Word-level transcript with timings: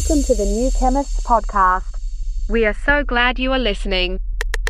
Welcome 0.00 0.24
to 0.24 0.34
the 0.34 0.46
New 0.46 0.70
Chemists 0.70 1.20
podcast. 1.26 1.84
We 2.48 2.64
are 2.64 2.72
so 2.72 3.04
glad 3.04 3.38
you 3.38 3.52
are 3.52 3.58
listening. 3.58 4.18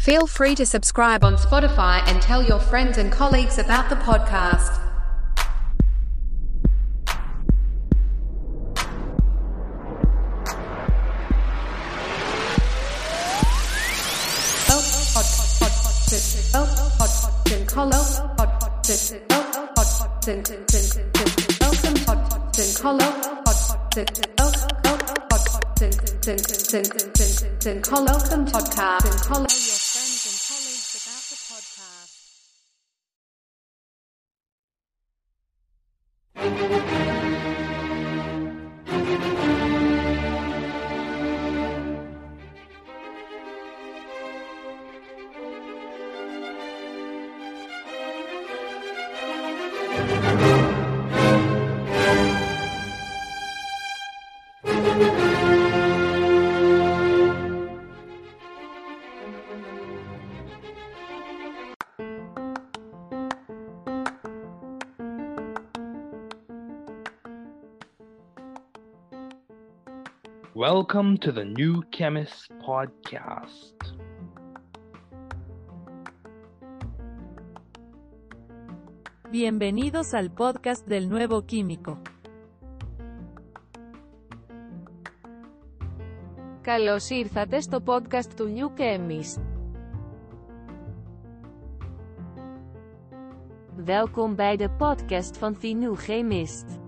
Feel 0.00 0.26
free 0.26 0.56
to 0.56 0.66
subscribe 0.66 1.22
on 1.22 1.36
Spotify 1.36 2.02
and 2.08 2.20
tell 2.20 2.42
your 2.42 2.58
friends 2.58 2.98
and 2.98 3.12
colleagues 3.12 3.56
about 3.56 3.88
the 3.90 3.94
podcast. 3.94 4.76
Welcome 23.92 23.94
podcast. 23.94 25.19
Zen 26.22 27.80
Colloquium 27.80 28.44
Podcast. 28.44 29.59
Welcome 70.79 71.17
to 71.17 71.33
the 71.33 71.43
New 71.43 71.83
Chemist 71.91 72.49
Podcast. 72.65 73.73
Bienvenidos 79.29 80.13
al 80.13 80.31
podcast 80.31 80.87
del 80.87 81.09
nuevo 81.09 81.45
químico. 81.45 81.97
Καλώς 86.61 87.09
ήρθατε 87.09 87.59
στο 87.59 87.83
podcast 87.85 88.33
του 88.35 88.53
New 88.55 88.69
Chemist. 88.77 89.41
Welkom 93.75 94.35
bij 94.35 94.55
de 94.55 94.69
podcast 94.69 95.37
van 95.37 95.57
The 95.59 95.67
New 95.67 95.95
Chemist. 95.95 96.78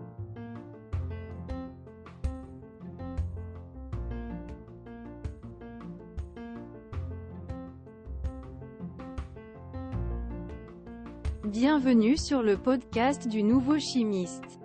Bienvenue 11.62 12.16
sur 12.16 12.42
le 12.42 12.56
podcast 12.56 13.28
du 13.28 13.44
nouveau 13.44 13.78
chimiste. 13.78 14.58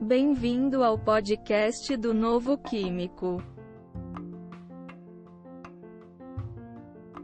Bem-vindo 0.00 0.82
ao 0.82 0.96
podcast 0.96 1.94
do 1.98 2.14
Novo 2.14 2.56
Químico. 2.56 3.42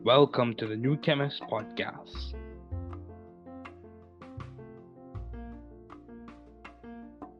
Welcome 0.05 0.55
to 0.56 0.67
the 0.67 0.77
New 0.77 0.99
Chemist 1.00 1.41
Podcast. 1.49 2.34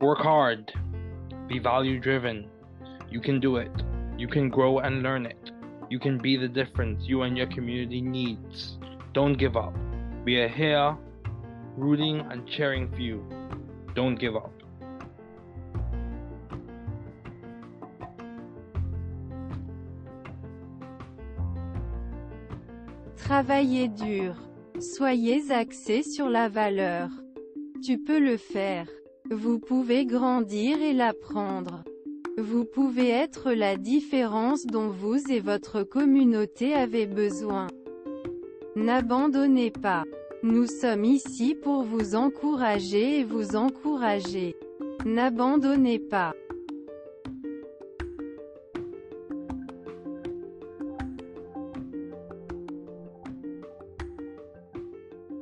Work 0.00 0.21
hard. 0.21 0.72
Be 1.49 1.59
value 1.59 2.00
driven. 2.00 2.49
You 3.10 3.21
can 3.21 3.41
do 3.41 3.59
it. 3.59 3.94
You 4.16 4.28
can 4.28 4.48
grow 4.48 4.78
and 4.78 5.02
learn 5.02 5.26
it. 5.26 5.50
You 5.91 5.98
can 5.98 6.19
be 6.19 6.36
the 6.36 6.48
difference 6.48 7.04
you 7.04 7.22
and 7.22 7.36
your 7.36 7.47
community 7.48 8.00
needs. 8.00 8.78
Don't 9.12 9.34
give 9.34 9.56
up. 9.56 9.75
We 10.25 10.41
are 10.41 10.48
here 10.48 10.97
rooting 11.76 12.20
and 12.30 12.47
cheering 12.47 12.91
for 12.91 13.00
you. 13.00 13.24
Don't 13.94 14.14
give 14.14 14.36
up. 14.36 14.53
Travaillez 23.16 23.88
dur. 23.88 24.34
Soyez 24.80 25.50
axé 25.50 26.03
sur 26.03 26.28
la 26.28 26.48
valeur. 26.48 27.08
Tu 27.82 27.98
peux 27.98 28.19
le 28.19 28.36
faire. 28.36 28.86
Vous 29.30 29.58
pouvez 29.58 30.04
grandir 30.06 30.80
et 30.82 30.92
l'apprendre. 30.92 31.84
Vous 32.37 32.65
pouvez 32.65 33.11
être 33.11 33.53
la 33.53 33.77
différence 33.77 34.67
dont 34.67 34.89
vous 34.89 35.31
et 35.31 35.39
votre 35.39 35.84
communauté 35.84 36.75
avez 36.75 37.06
besoin. 37.06 37.69
N'abandonnez 38.75 39.71
pas. 39.71 40.03
Nous 40.43 40.67
sommes 40.67 41.05
ici 41.05 41.55
pour 41.55 41.84
vous 41.84 42.17
encourager 42.17 43.21
et 43.21 43.25
vous 43.25 43.55
encourager. 43.55 44.56
N'abandonnez 45.05 46.00
pas. 46.00 46.34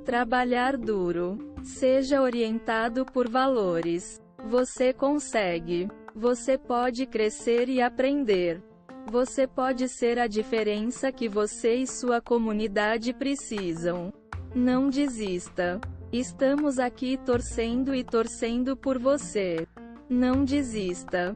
Trabalhar 0.05 0.77
duro. 0.77 1.39
Seja 1.63 2.21
orientado 2.21 3.07
por 3.07 3.31
valores. 3.31 4.21
Você 4.51 4.93
consegue. 4.93 5.89
Você 6.16 6.58
pode 6.58 7.06
crescer 7.06 7.70
e 7.70 7.82
aprender. 7.82 8.64
Você 9.10 9.48
pode 9.48 9.88
ser 9.88 10.20
a 10.20 10.28
diferença 10.28 11.12
que 11.12 11.30
você 11.30 11.76
e 11.76 11.88
sua 11.88 12.20
comunidade 12.22 13.14
precisam. 13.14 14.12
Não 14.54 14.90
desista. 14.90 15.80
Estamos 16.12 16.80
aqui 16.80 17.18
torcendo 17.18 17.94
e 17.94 18.04
torcendo 18.04 18.76
por 18.76 18.98
você. 18.98 19.68
Não 20.10 20.44
desista. 20.44 21.36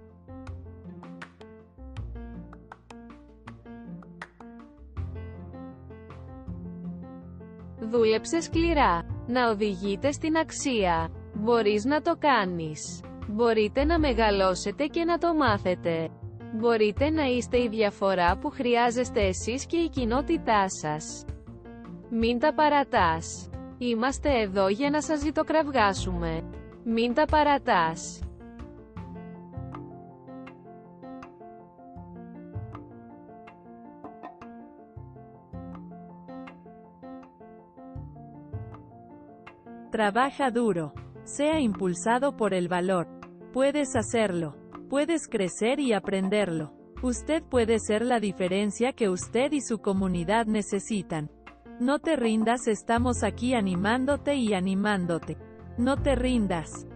Δούλεψε 7.79 8.39
σκληρά. 8.39 9.05
Να 9.27 9.49
οδηγείτε 9.49 10.11
στην 10.11 10.37
αξία. 10.37 11.11
Μπορείς 11.33 11.85
να 11.85 12.01
το 12.01 12.15
κάνεις. 12.19 13.01
Μπορείτε 13.28 13.84
να 13.84 13.98
μεγαλώσετε 13.98 14.86
και 14.86 15.04
να 15.04 15.18
το 15.18 15.34
μάθετε. 15.34 16.08
Μπορείτε 16.52 17.10
να 17.10 17.24
είστε 17.24 17.62
η 17.62 17.68
διαφορά 17.68 18.36
που 18.38 18.50
χρειάζεστε 18.50 19.20
εσείς 19.26 19.66
και 19.66 19.76
η 19.76 19.88
κοινότητά 19.88 20.64
σας. 20.68 21.24
Μην 22.10 22.38
τα 22.38 22.54
παρατάς. 22.54 23.50
Είμαστε 23.78 24.40
εδώ 24.40 24.68
για 24.68 24.90
να 24.90 25.02
σας 25.02 25.18
ζητοκραυγάσουμε. 25.20 26.42
Μην 26.84 27.14
τα 27.14 27.24
παρατάς. 27.24 28.20
Trabaja 39.96 40.50
duro. 40.50 40.92
Sea 41.36 41.58
impulsado 41.68 42.26
por 42.36 42.52
el 42.52 42.68
valor. 42.68 43.15
Puedes 43.56 43.96
hacerlo. 43.96 44.54
Puedes 44.90 45.28
crecer 45.28 45.80
y 45.80 45.94
aprenderlo. 45.94 46.74
Usted 47.02 47.42
puede 47.42 47.78
ser 47.78 48.04
la 48.04 48.20
diferencia 48.20 48.92
que 48.92 49.08
usted 49.08 49.50
y 49.52 49.62
su 49.62 49.78
comunidad 49.78 50.44
necesitan. 50.44 51.30
No 51.80 51.98
te 51.98 52.16
rindas, 52.16 52.68
estamos 52.68 53.22
aquí 53.22 53.54
animándote 53.54 54.34
y 54.34 54.52
animándote. 54.52 55.38
No 55.78 55.96
te 55.96 56.16
rindas. 56.16 56.86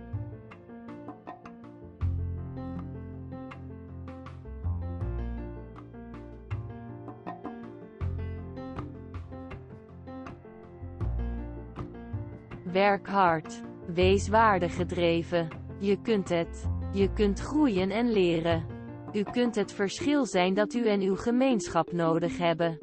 Werk 12.66 13.08
hard. 13.08 13.48
Wees 13.96 14.28
waardegedreven. 14.28 15.69
Je 15.80 16.00
kunt 16.02 16.28
het. 16.28 16.68
Je 16.92 17.12
kunt 17.12 17.40
groeien 17.40 17.90
en 17.90 18.12
leren. 18.12 18.66
U 19.12 19.22
kunt 19.22 19.54
het 19.54 19.72
verschil 19.72 20.26
zijn 20.26 20.54
dat 20.54 20.74
u 20.74 20.86
en 20.86 21.00
uw 21.00 21.16
gemeenschap 21.16 21.92
nodig 21.92 22.38
hebben. 22.38 22.78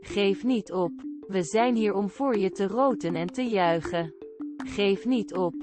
Geef 0.00 0.44
niet 0.44 0.72
op. 0.72 0.92
We 1.26 1.42
zijn 1.42 1.74
hier 1.74 1.94
om 1.94 2.08
voor 2.08 2.36
je 2.36 2.50
te 2.50 2.66
roten 2.66 3.14
en 3.14 3.26
te 3.26 3.42
juichen. 3.42 4.14
Geef 4.56 5.04
niet 5.04 5.34
op. 5.34 5.54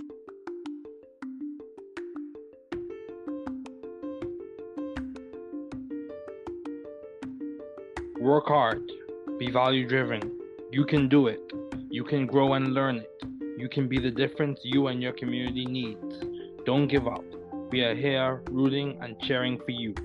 Work 8.19 8.47
hard. 8.47 8.97
Be 9.37 9.51
value 9.51 9.85
driven. 9.85 10.31
You 10.69 10.85
can 10.85 11.07
do 11.07 11.27
it. 11.27 11.55
You 11.89 12.07
can 12.07 12.27
grow 12.27 12.53
and 12.53 12.67
learn 12.67 12.95
it. 12.95 13.25
You 13.57 13.67
can 13.67 13.87
be 13.87 14.01
the 14.01 14.13
difference 14.13 14.67
you 14.67 14.89
and 14.89 15.01
your 15.01 15.15
community 15.15 15.65
needs. 15.65 16.30
Don't 16.63 16.85
give 16.85 17.07
up. 17.07 17.23
We 17.71 17.81
are 17.81 17.95
here 17.95 18.43
rooting 18.51 18.99
and 19.01 19.19
cheering 19.19 19.57
for 19.57 19.71
you. 19.71 19.95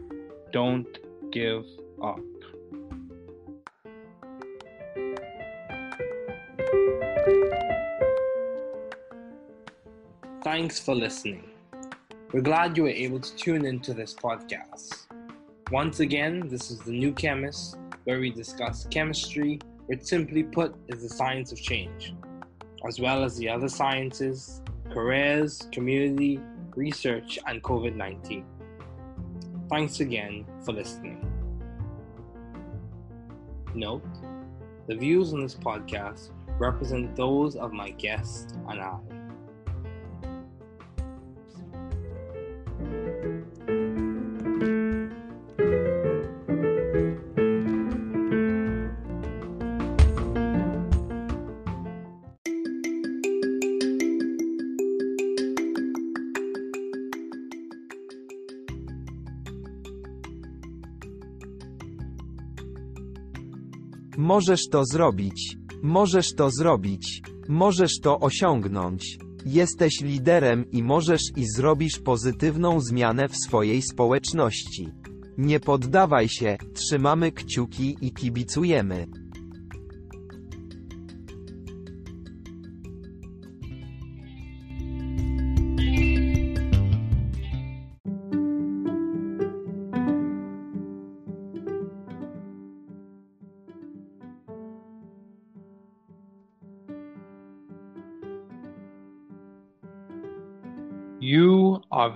Don't 0.53 0.87
give 1.31 1.67
up. 2.03 2.19
Thanks 10.43 10.81
for 10.81 10.95
listening. 10.95 11.51
We're 12.33 12.41
glad 12.41 12.75
you 12.75 12.85
were 12.85 12.89
able 12.89 13.21
to 13.21 13.37
tune 13.37 13.67
into 13.67 13.93
this 13.93 14.15
podcast. 14.15 15.09
Once 15.71 16.01
again, 16.01 16.49
this 16.49 16.71
is 16.71 16.79
The 16.79 16.93
New 16.93 17.13
Chemist, 17.13 17.77
where 18.05 18.19
we 18.19 18.31
discuss 18.31 18.87
chemistry, 18.87 19.59
which 19.89 20.05
simply 20.05 20.43
put 20.43 20.75
is 20.89 21.03
the 21.03 21.09
science 21.11 21.53
of 21.53 21.61
change, 21.61 22.15
as 22.89 22.99
well 22.99 23.25
as 23.25 23.37
the 23.37 23.47
other 23.47 23.69
sciences, 23.69 24.63
careers, 24.91 25.69
community, 25.73 26.41
research, 26.75 27.39
and 27.47 27.63
COVID 27.63 27.97
19. 27.97 28.45
Thanks 29.71 30.01
again 30.01 30.47
for 30.65 30.73
listening. 30.73 31.23
Note 33.75 34.05
the 34.87 34.95
views 34.95 35.33
on 35.33 35.41
this 35.41 35.55
podcast 35.57 36.31
represent 36.61 37.17
those 37.17 37.57
of 37.57 37.73
my 37.73 37.91
guests 37.91 38.53
and 38.69 38.81
I. 38.81 39.16
Możesz 64.37 64.69
to 64.69 64.85
zrobić. 64.85 65.57
Możesz 65.83 66.35
to 66.35 66.51
zrobić. 66.51 67.23
Możesz 67.49 68.01
to 68.03 68.21
osiągnąć. 68.21 69.19
Jesteś 69.47 70.01
liderem 70.01 70.71
i 70.71 70.83
możesz 70.83 71.23
i 71.37 71.45
zrobisz 71.57 71.99
pozytywną 71.99 72.81
zmianę 72.81 73.29
w 73.29 73.37
swojej 73.37 73.83
społeczności. 73.83 74.89
Nie 75.39 75.61
poddawaj 75.61 76.29
się, 76.29 76.57
trzymamy 76.75 77.33
kciuki 77.33 77.97
i 78.01 78.13
kibicujemy. 78.13 79.07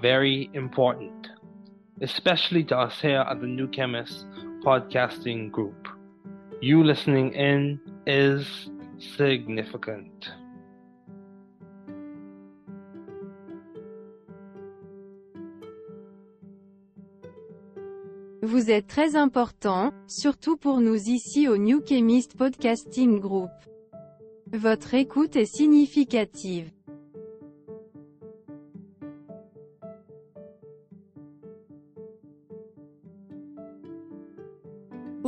Very 0.01 0.51
important, 0.55 1.29
especially 2.01 2.65
to 2.65 2.77
us 2.77 3.01
here 3.01 3.21
at 3.21 3.41
the 3.41 3.47
New 3.47 3.69
Chemist 3.69 4.27
podcasting 4.65 5.51
group. 5.51 5.89
You 6.63 6.83
listening 6.85 7.33
in 7.35 7.81
is 8.07 8.71
significant. 9.17 10.31
Vous 18.43 18.71
êtes 18.71 18.87
très 18.87 19.17
important, 19.17 19.93
surtout 20.07 20.57
pour 20.57 20.81
nous 20.81 21.11
ici 21.11 21.47
au 21.47 21.59
New 21.59 21.83
Chemist 21.87 22.37
Podcasting 22.37 23.21
Group. 23.21 23.51
Votre 24.53 24.95
écoute 24.95 25.37
est 25.37 25.45
significative. 25.45 26.71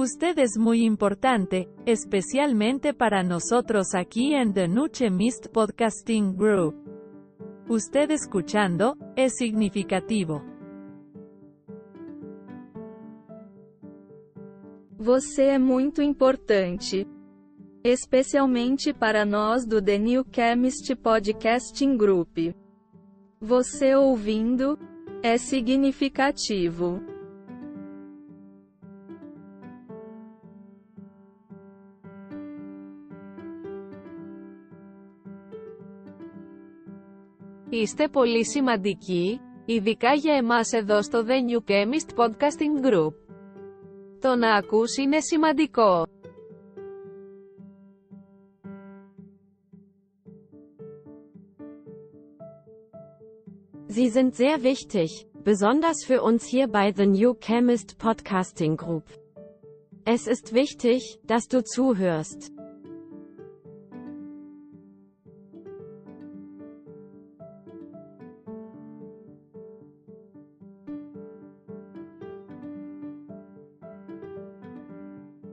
Usted 0.02 0.37
es 0.40 0.58
muy 0.58 0.82
importante, 0.84 1.69
especialmente 1.87 2.93
para 2.93 3.22
nosotros 3.22 3.94
aquí 3.94 4.34
en 4.34 4.52
The 4.52 4.66
Nuche 4.66 5.08
Mist 5.10 5.46
Podcasting 5.46 6.37
Group. 6.37 6.75
Usted 7.69 8.10
escuchando, 8.10 8.96
es 9.14 9.37
significativo. 9.37 10.43
Você 14.99 15.50
é 15.50 15.58
muito 15.60 16.02
importante. 16.02 17.06
Especialmente 17.84 18.93
para 18.93 19.25
nós 19.25 19.64
do 19.64 19.81
The 19.81 20.00
New 20.00 20.25
Chemist 20.32 20.96
Podcasting 20.96 21.96
Group. 21.96 22.52
Você 23.40 23.94
ouvindo 23.94 24.76
é 25.22 25.38
significativo. 25.38 27.12
Είστε 37.71 38.07
πολύ 38.07 38.45
σημαντικοί, 38.45 39.39
ειδικά 39.65 40.13
για 40.13 40.33
εμάς 40.33 40.71
εδώ 40.71 41.01
στο 41.01 41.25
The 41.27 41.31
New 41.51 41.71
Chemist 41.71 42.25
Podcasting 42.25 42.85
Group. 42.85 43.13
Το 44.21 44.35
να 44.35 44.56
ακούς 44.56 44.97
είναι 44.97 45.19
σημαντικό. 45.19 46.06
Sie 53.89 54.10
sind 54.10 54.36
sehr 54.36 54.62
wichtig, 54.62 55.10
besonders 55.43 56.05
für 56.05 56.22
uns 56.22 56.46
hier 56.46 56.67
bei 56.67 56.91
The 56.91 57.07
New 57.07 57.34
Chemist 57.34 57.98
Podcasting 57.98 58.75
Group. 58.75 59.05
Es 60.03 60.27
ist 60.27 60.53
wichtig, 60.53 61.19
dass 61.25 61.48
du 61.48 61.63
zuhörst. 61.63 62.51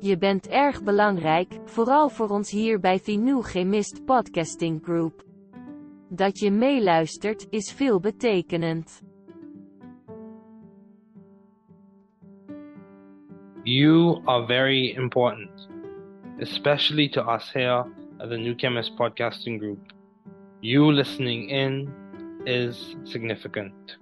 Je 0.09 0.17
bent 0.17 0.47
erg 0.47 0.83
belangrijk, 0.83 1.59
vooral 1.65 2.09
voor 2.09 2.29
ons 2.29 2.51
hier 2.51 2.79
bij 2.79 3.01
New 3.05 3.43
Chemist 3.43 4.05
Podcasting 4.05 4.83
Group. 4.83 5.23
Dat 6.07 6.39
je 6.39 6.51
meeluistert, 6.51 7.47
is 7.49 7.71
veelbetekenend. 7.71 9.01
You 13.63 14.21
are 14.25 14.45
very 14.45 14.95
important, 14.95 15.69
especially 16.39 17.09
to 17.09 17.33
us 17.33 17.53
here 17.53 17.85
at 18.17 18.29
the 18.29 18.37
New 18.37 18.53
Chemist 18.57 18.95
Podcasting 18.95 19.59
Group. 19.59 19.93
You 20.59 20.93
listening 20.93 21.49
in 21.49 21.93
is 22.43 22.95
significant. 23.03 23.97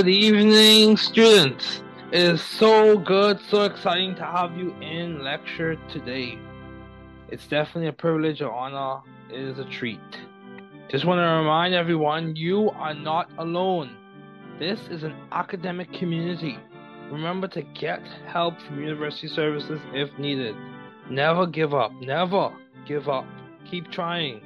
Good 0.00 0.08
evening, 0.08 0.96
students. 0.96 1.82
It 2.10 2.22
is 2.22 2.40
so 2.42 2.96
good, 2.96 3.38
so 3.50 3.64
exciting 3.64 4.14
to 4.14 4.24
have 4.24 4.56
you 4.56 4.74
in 4.80 5.22
lecture 5.22 5.76
today. 5.92 6.38
It's 7.28 7.46
definitely 7.46 7.88
a 7.88 7.92
privilege, 7.92 8.40
an 8.40 8.46
honor, 8.46 9.02
it 9.28 9.38
is 9.38 9.58
a 9.58 9.66
treat. 9.66 10.00
Just 10.88 11.04
want 11.04 11.18
to 11.18 11.26
remind 11.26 11.74
everyone 11.74 12.34
you 12.34 12.70
are 12.70 12.94
not 12.94 13.30
alone. 13.36 13.94
This 14.58 14.80
is 14.88 15.02
an 15.02 15.14
academic 15.32 15.92
community. 15.92 16.56
Remember 17.10 17.46
to 17.48 17.60
get 17.60 18.00
help 18.26 18.58
from 18.62 18.80
university 18.80 19.28
services 19.28 19.82
if 19.92 20.18
needed. 20.18 20.56
Never 21.10 21.46
give 21.46 21.74
up. 21.74 21.92
Never 22.00 22.50
give 22.86 23.10
up. 23.10 23.26
Keep 23.70 23.92
trying. 23.92 24.40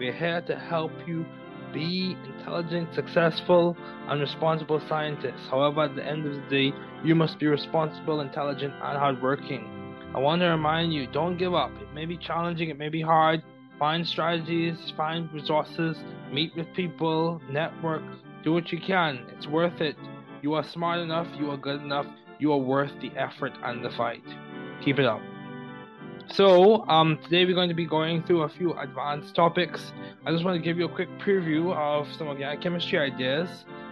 We're 0.00 0.14
here 0.14 0.40
to 0.40 0.56
help 0.56 0.92
you 1.06 1.26
be 1.74 2.16
intelligent, 2.24 2.94
successful, 2.94 3.76
and 4.08 4.20
responsible 4.20 4.80
scientists. 4.88 5.46
However, 5.50 5.82
at 5.82 5.96
the 5.96 6.06
end 6.06 6.26
of 6.26 6.34
the 6.34 6.48
day, 6.48 6.76
you 7.04 7.14
must 7.14 7.38
be 7.38 7.46
responsible, 7.46 8.20
intelligent, 8.20 8.72
and 8.72 8.98
hardworking. 8.98 9.68
I 10.14 10.20
want 10.20 10.40
to 10.42 10.46
remind 10.46 10.94
you 10.94 11.08
don't 11.08 11.36
give 11.36 11.54
up. 11.54 11.72
It 11.82 11.92
may 11.92 12.06
be 12.06 12.16
challenging, 12.16 12.70
it 12.70 12.78
may 12.78 12.88
be 12.88 13.02
hard. 13.02 13.42
Find 13.78 14.06
strategies, 14.06 14.92
find 14.96 15.30
resources, 15.32 15.96
meet 16.32 16.54
with 16.56 16.72
people, 16.74 17.42
network, 17.50 18.04
do 18.44 18.52
what 18.52 18.70
you 18.70 18.78
can. 18.78 19.26
It's 19.36 19.48
worth 19.48 19.80
it. 19.80 19.96
You 20.42 20.54
are 20.54 20.64
smart 20.72 21.00
enough, 21.00 21.26
you 21.38 21.50
are 21.50 21.56
good 21.56 21.80
enough, 21.80 22.06
you 22.38 22.52
are 22.52 22.58
worth 22.58 22.92
the 23.00 23.10
effort 23.20 23.52
and 23.64 23.84
the 23.84 23.90
fight. 23.90 24.22
Keep 24.84 25.00
it 25.00 25.06
up. 25.06 25.20
So, 26.32 26.86
um, 26.88 27.18
today 27.22 27.44
we're 27.44 27.54
going 27.54 27.68
to 27.68 27.74
be 27.74 27.86
going 27.86 28.22
through 28.22 28.42
a 28.42 28.48
few 28.48 28.72
advanced 28.78 29.34
topics. 29.34 29.92
I 30.26 30.32
just 30.32 30.42
want 30.42 30.56
to 30.56 30.62
give 30.62 30.78
you 30.78 30.86
a 30.86 30.88
quick 30.88 31.08
preview 31.18 31.76
of 31.76 32.12
some 32.16 32.28
organic 32.28 32.62
chemistry 32.62 32.98
ideas. 32.98 33.48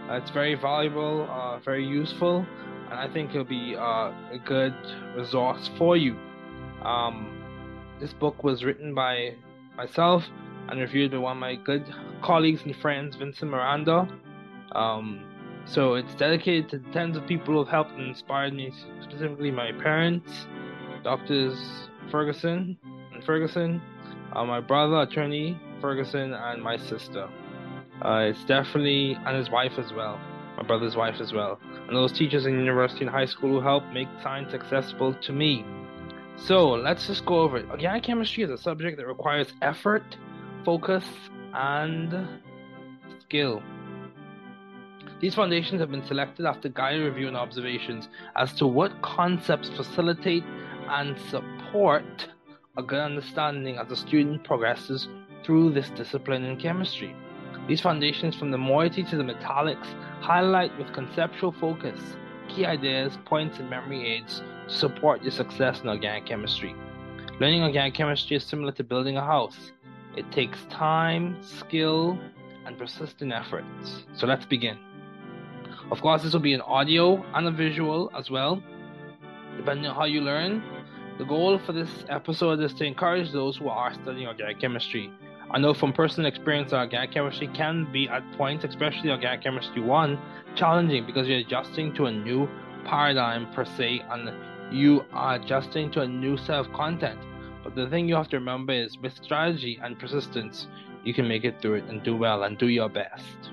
Uh, 0.09 0.15
it's 0.15 0.31
very 0.31 0.55
valuable, 0.55 1.27
uh, 1.29 1.59
very 1.59 1.85
useful, 1.85 2.45
and 2.89 2.99
I 2.99 3.07
think 3.07 3.29
it'll 3.29 3.45
be 3.45 3.75
uh, 3.75 4.11
a 4.31 4.41
good 4.43 4.73
resource 5.15 5.69
for 5.77 5.95
you. 5.95 6.17
Um, 6.83 7.43
this 8.01 8.11
book 8.13 8.43
was 8.43 8.63
written 8.63 8.95
by 8.95 9.35
myself 9.77 10.23
and 10.69 10.79
reviewed 10.79 11.11
by 11.11 11.17
one 11.19 11.37
of 11.37 11.39
my 11.39 11.55
good 11.55 11.85
colleagues 12.23 12.63
and 12.65 12.75
friends, 12.75 13.15
Vincent 13.15 13.51
Miranda. 13.51 14.07
Um, 14.73 15.23
so 15.65 15.93
it's 15.93 16.15
dedicated 16.15 16.69
to 16.71 16.79
tens 16.91 17.15
of 17.15 17.25
people 17.27 17.53
who 17.53 17.59
have 17.59 17.69
helped 17.69 17.91
and 17.91 18.07
inspired 18.07 18.53
me, 18.53 18.73
specifically 19.01 19.51
my 19.51 19.71
parents, 19.71 20.47
doctors 21.03 21.89
Ferguson 22.11 22.77
and 23.13 23.23
Ferguson, 23.23 23.81
uh, 24.33 24.43
my 24.43 24.59
brother, 24.59 25.01
attorney 25.01 25.59
Ferguson, 25.81 26.33
and 26.33 26.61
my 26.61 26.77
sister. 26.77 27.29
Uh, 28.03 28.29
it's 28.29 28.43
definitely, 28.45 29.17
and 29.25 29.37
his 29.37 29.49
wife 29.49 29.73
as 29.77 29.93
well, 29.93 30.19
my 30.57 30.63
brother's 30.63 30.95
wife 30.95 31.19
as 31.19 31.33
well, 31.33 31.59
and 31.87 31.95
those 31.95 32.11
teachers 32.11 32.45
in 32.45 32.53
university 32.53 33.01
and 33.01 33.09
high 33.09 33.25
school 33.25 33.49
who 33.49 33.61
helped 33.61 33.87
make 33.93 34.07
science 34.21 34.53
accessible 34.53 35.13
to 35.13 35.31
me. 35.31 35.65
So 36.35 36.69
let's 36.71 37.07
just 37.07 37.25
go 37.25 37.39
over 37.39 37.57
it. 37.57 37.69
Organic 37.69 38.03
chemistry 38.03 38.43
is 38.43 38.49
a 38.49 38.57
subject 38.57 38.97
that 38.97 39.07
requires 39.07 39.53
effort, 39.61 40.03
focus, 40.65 41.05
and 41.53 42.27
skill. 43.21 43.61
These 45.19 45.35
foundations 45.35 45.79
have 45.79 45.89
been 45.89 46.05
selected 46.05 46.45
after 46.45 46.67
guided 46.67 47.05
review 47.05 47.27
and 47.27 47.37
observations 47.37 48.09
as 48.35 48.53
to 48.55 48.67
what 48.67 49.01
concepts 49.01 49.69
facilitate 49.69 50.43
and 50.89 51.17
support 51.29 51.52
a 51.75 52.83
good 52.83 52.99
understanding 52.99 53.77
as 53.77 53.91
a 53.91 53.95
student 53.95 54.43
progresses 54.43 55.07
through 55.43 55.73
this 55.73 55.89
discipline 55.91 56.43
in 56.43 56.57
chemistry. 56.57 57.15
These 57.67 57.81
foundations, 57.81 58.35
from 58.35 58.51
the 58.51 58.57
moiety 58.57 59.03
to 59.03 59.17
the 59.17 59.23
metallics, 59.23 59.87
highlight 60.21 60.77
with 60.77 60.93
conceptual 60.93 61.51
focus 61.51 61.99
key 62.49 62.65
ideas, 62.65 63.17
points, 63.25 63.57
and 63.57 63.69
memory 63.69 64.05
aids 64.05 64.43
to 64.67 64.73
support 64.73 65.23
your 65.23 65.31
success 65.31 65.81
in 65.81 65.89
organic 65.89 66.25
chemistry. 66.25 66.75
Learning 67.39 67.63
organic 67.63 67.95
chemistry 67.95 68.37
is 68.37 68.43
similar 68.43 68.71
to 68.73 68.83
building 68.83 69.17
a 69.17 69.25
house. 69.25 69.71
It 70.15 70.31
takes 70.31 70.59
time, 70.69 71.41
skill, 71.41 72.19
and 72.65 72.77
persistent 72.77 73.33
efforts. 73.33 74.03
So 74.13 74.27
let's 74.27 74.45
begin. 74.45 74.77
Of 75.89 76.01
course, 76.01 76.21
this 76.21 76.33
will 76.33 76.39
be 76.39 76.53
an 76.53 76.61
audio 76.61 77.23
and 77.33 77.47
a 77.47 77.51
visual 77.51 78.11
as 78.15 78.29
well, 78.29 78.61
depending 79.57 79.87
on 79.87 79.95
how 79.95 80.05
you 80.05 80.21
learn. 80.21 80.61
The 81.19 81.25
goal 81.25 81.59
for 81.59 81.73
this 81.73 82.05
episode 82.09 82.59
is 82.61 82.73
to 82.73 82.85
encourage 82.85 83.31
those 83.31 83.57
who 83.57 83.69
are 83.69 83.93
studying 83.93 84.27
organic 84.27 84.59
chemistry. 84.59 85.11
I 85.51 85.59
know 85.59 85.75
from 85.75 85.93
personal 85.93 86.27
experience 86.27 86.71
that 86.71 86.79
organic 86.79 87.11
chemistry 87.11 87.49
can 87.53 87.85
be 87.91 88.09
at 88.09 88.23
points, 88.31 88.65
especially 88.65 89.11
organic 89.11 89.43
chemistry 89.43 89.83
1, 89.83 90.19
challenging 90.55 91.05
because 91.05 91.27
you're 91.27 91.37
adjusting 91.37 91.93
to 91.95 92.07
a 92.07 92.11
new 92.11 92.49
paradigm 92.83 93.51
per 93.53 93.63
se 93.63 94.03
and 94.09 94.31
you 94.71 95.05
are 95.13 95.35
adjusting 95.35 95.91
to 95.91 96.01
a 96.01 96.07
new 96.07 96.35
set 96.35 96.55
of 96.55 96.73
content. 96.73 97.19
But 97.63 97.75
the 97.75 97.87
thing 97.87 98.09
you 98.09 98.15
have 98.15 98.29
to 98.29 98.37
remember 98.37 98.73
is 98.73 98.97
with 98.97 99.15
strategy 99.23 99.79
and 99.83 99.99
persistence, 99.99 100.65
you 101.03 101.13
can 101.13 101.27
make 101.27 101.43
it 101.43 101.61
through 101.61 101.75
it 101.75 101.83
and 101.89 102.01
do 102.01 102.15
well 102.15 102.41
and 102.41 102.57
do 102.57 102.69
your 102.69 102.89
best. 102.89 103.51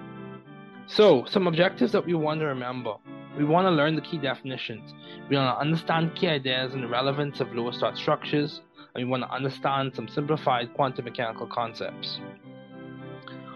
So, 0.87 1.27
some 1.27 1.47
objectives 1.47 1.93
that 1.93 2.07
we 2.07 2.15
want 2.15 2.41
to 2.41 2.47
remember. 2.47 2.95
We 3.37 3.45
want 3.45 3.67
to 3.67 3.71
learn 3.71 3.95
the 3.95 4.03
key 4.03 4.19
definitions. 4.19 4.93
We 5.29 5.37
want 5.37 5.57
to 5.57 5.61
understand 5.61 6.15
key 6.15 6.29
ideas 6.29 6.75
and 6.75 6.83
the 6.83 6.89
relevance 6.89 7.41
of 7.41 7.53
Lewis 7.53 7.79
dot 7.79 7.97
structures, 7.97 8.61
and 8.95 9.05
we 9.05 9.11
want 9.11 9.23
to 9.23 9.31
understand 9.31 9.95
some 9.95 10.09
simplified 10.09 10.75
quantum 10.75 11.05
mechanical 11.05 11.47
concepts. 11.47 12.21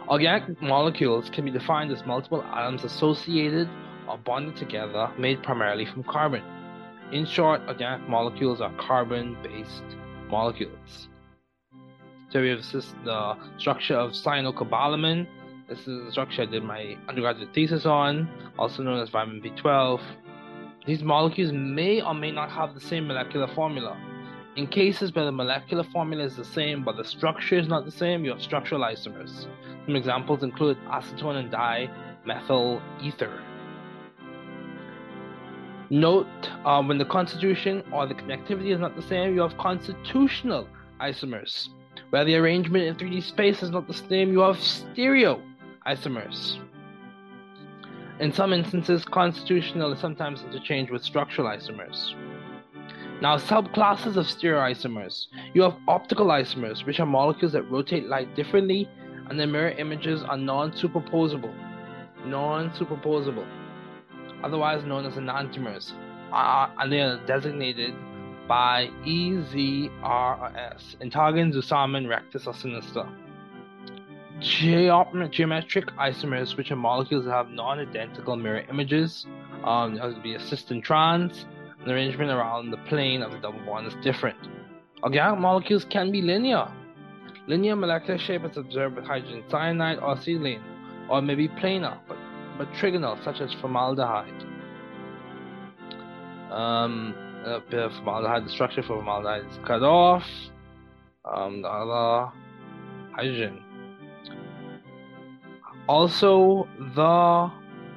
Organic 0.09 0.61
molecules 0.62 1.31
can 1.31 1.45
be 1.45 1.50
defined 1.50 1.90
as 1.90 2.04
multiple 2.07 2.43
atoms 2.45 2.85
associated 2.85 3.69
or 4.09 4.19
bonded 4.19 4.57
together, 4.57 5.11
made 5.19 5.43
primarily 5.43 5.87
from 5.87 6.04
carbon. 6.04 6.43
In 7.11 7.26
short, 7.26 7.61
organic 7.66 8.09
molecules 8.09 8.61
are 8.61 8.73
carbon 8.76 9.37
based 9.43 9.97
molecules. 10.28 11.09
So 12.31 12.40
we 12.40 12.49
have 12.49 12.62
the 13.04 13.37
structure 13.59 13.95
of 13.95 14.12
cyanocobalamin, 14.12 15.26
this 15.68 15.78
is 15.88 16.04
the 16.04 16.12
structure 16.12 16.42
I 16.42 16.47
did 16.47 16.62
my 16.62 16.97
undergraduate 17.09 17.54
thesis 17.54 17.87
on, 17.87 18.28
also 18.59 18.83
known 18.83 19.00
as 19.00 19.09
vitamin 19.09 19.40
B12. 19.40 20.00
These 20.87 21.02
molecules 21.02 21.52
may 21.52 22.02
or 22.02 22.12
may 22.12 22.30
not 22.30 22.50
have 22.50 22.75
the 22.75 22.80
same 22.80 23.06
molecular 23.06 23.49
formula. 23.49 23.97
In 24.56 24.66
cases 24.66 25.14
where 25.14 25.25
the 25.25 25.33
molecular 25.33 25.85
formula 25.85 26.23
is 26.23 26.37
the 26.37 26.44
same 26.44 26.85
but 26.85 26.99
the 26.99 27.04
structure 27.04 27.59
is 27.59 27.66
not 27.66 27.87
the 27.87 27.90
same, 27.90 28.25
you 28.25 28.30
have 28.30 28.42
structural 28.42 28.83
isomers. 28.83 29.47
Some 29.87 29.97
examples 29.97 30.42
include 30.42 30.76
acetone 30.85 31.37
and 31.37 31.50
dimethyl 31.50 32.83
ether. 33.02 33.42
Note 35.88 36.26
uh, 36.66 36.83
when 36.83 36.99
the 36.99 37.04
constitution 37.06 37.83
or 37.90 38.06
the 38.06 38.14
connectivity 38.14 38.75
is 38.75 38.80
not 38.80 38.97
the 38.97 39.02
same, 39.02 39.35
you 39.35 39.40
have 39.40 39.56
constitutional 39.56 40.68
isomers. 41.00 41.68
Where 42.11 42.25
the 42.25 42.37
arrangement 42.37 42.85
in 42.85 42.94
3D 42.97 43.23
space 43.23 43.62
is 43.62 43.71
not 43.71 43.88
the 43.88 43.94
same, 43.94 44.30
you 44.30 44.40
have 44.40 44.61
stereo 44.61 45.40
isomers. 45.87 46.59
In 48.21 48.33
some 48.33 48.53
instances, 48.53 49.05
constitutional 49.05 49.93
is 49.93 49.99
sometimes 49.99 50.43
interchanged 50.43 50.93
with 50.93 51.03
structural 51.03 51.49
isomers. 51.49 52.14
Now, 53.21 53.37
subclasses 53.37 54.17
of 54.17 54.26
stereoisomers. 54.26 55.26
You 55.53 55.62
have 55.62 55.76
optical 55.88 56.26
isomers, 56.26 56.87
which 56.87 57.00
are 57.00 57.07
molecules 57.07 57.53
that 57.53 57.71
rotate 57.71 58.07
light 58.07 58.35
differently, 58.37 58.88
and 59.29 59.38
their 59.38 59.47
mirror 59.47 59.71
images 59.71 60.23
are 60.23 60.37
non-superposable. 60.37 61.53
Non-superposable, 62.26 63.47
otherwise 64.43 64.85
known 64.85 65.07
as 65.07 65.14
enantiomers, 65.14 65.93
uh, 66.33 66.69
and 66.79 66.93
they 66.93 67.00
are 67.00 67.19
designated 67.26 67.95
by 68.47 68.91
EZRS, 69.05 69.91
Intagen, 71.00 71.53
Zusammen, 71.53 72.09
Rectus, 72.09 72.47
or 72.47 72.55
Sinister 72.55 73.07
geometric 74.41 75.87
isomers, 75.97 76.57
which 76.57 76.71
are 76.71 76.76
molecules 76.76 77.25
that 77.25 77.33
have 77.33 77.50
non-identical 77.50 78.37
mirror 78.37 78.64
images. 78.69 79.26
Um, 79.64 79.95
there 79.95 80.07
would 80.07 80.23
be 80.23 80.35
a 80.35 80.41
cis 80.41 80.71
and 80.71 80.83
trans. 80.83 81.47
The 81.85 81.93
arrangement 81.93 82.31
around 82.31 82.71
the 82.71 82.79
plane 82.88 83.23
of 83.23 83.33
the 83.33 83.38
double 83.38 83.61
bond 83.61 83.87
is 83.87 83.95
different. 84.03 84.38
Organic 85.03 85.38
molecules 85.38 85.85
can 85.85 86.11
be 86.11 86.23
linear. 86.23 86.69
Linear 87.47 87.76
molecular 87.76 88.19
shape 88.19 88.45
is 88.45 88.57
observed 88.57 88.97
with 88.97 89.05
hydrogen 89.05 89.45
cyanide 89.50 89.99
or 89.99 90.17
acetylene, 90.17 90.62
or 91.11 91.21
maybe 91.21 91.49
planar, 91.49 91.99
but, 92.09 92.17
but 92.57 92.73
trigonal, 92.73 93.23
such 93.23 93.41
as 93.41 93.53
formaldehyde. 93.61 94.45
Um, 96.50 97.14
of 97.45 97.62
formaldehyde, 97.69 98.47
the 98.47 98.50
structure 98.50 98.83
for 98.83 98.97
formaldehyde 98.97 99.45
is 99.50 99.59
cut 99.67 99.83
off. 99.83 100.25
Um, 101.25 101.62
the 101.62 101.69
other 101.69 102.33
hydrogen 103.12 103.63
also, 105.88 106.69
the 106.95 107.50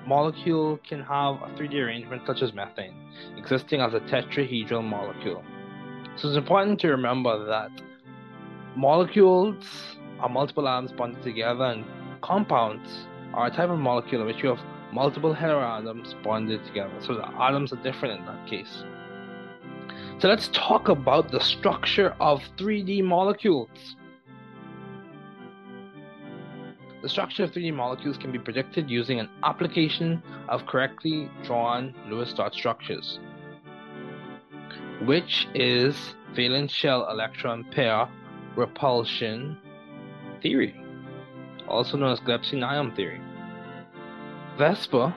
molecule 0.06 0.80
can 0.88 1.02
have 1.02 1.36
a 1.42 1.54
3D 1.58 1.76
arrangement 1.76 2.22
such 2.26 2.42
as 2.42 2.54
methane, 2.54 2.96
existing 3.38 3.82
as 3.82 3.94
a 3.94 4.00
tetrahedral 4.02 4.84
molecule. 4.84 5.44
So 6.16 6.30
it's 6.30 6.38
important 6.38 6.80
to 6.82 6.90
remember 6.90 7.46
that 7.46 7.72
molecules 8.76 9.66
are 10.20 10.30
multiple 10.30 10.68
atoms 10.68 10.92
bonded 10.92 11.24
together, 11.24 11.66
and 11.66 11.86
compounds 12.22 13.08
are 13.34 13.48
a 13.48 13.52
type 13.52 13.70
of 13.70 13.80
molecule 13.80 14.22
in 14.22 14.28
which 14.28 14.42
you 14.42 14.50
have 14.50 14.60
multiple 14.92 15.36
heteroatoms 15.36 16.22
bonded 16.24 16.66
together. 16.66 16.94
So 17.02 17.16
the 17.16 17.28
atoms 17.28 17.74
are 17.74 17.84
different 17.84 18.20
in 18.20 18.26
that 18.26 18.48
case. 18.48 18.84
So 20.20 20.28
let's 20.28 20.48
talk 20.48 20.90
about 20.90 21.30
the 21.30 21.40
structure 21.40 22.16
of 22.20 22.42
3D 22.58 23.04
molecules. 23.04 23.97
The 27.08 27.12
structure 27.12 27.46
of 27.46 27.54
3D 27.54 27.74
molecules 27.74 28.18
can 28.18 28.34
be 28.34 28.38
predicted 28.38 28.90
using 28.90 29.18
an 29.18 29.30
application 29.46 30.22
of 30.50 30.66
correctly 30.66 31.32
drawn 31.42 31.96
Lewis 32.10 32.34
dot 32.34 32.54
structures, 32.54 33.22
which 35.06 35.48
is 35.56 36.16
valence 36.36 36.70
shell 36.70 37.10
electron 37.10 37.64
pair 37.72 38.10
repulsion 38.58 39.58
theory, 40.42 40.76
also 41.70 41.96
known 41.96 42.12
as 42.12 42.20
Gillespie-Needham 42.20 42.94
theory. 42.94 43.22
VSEPR, 44.58 45.14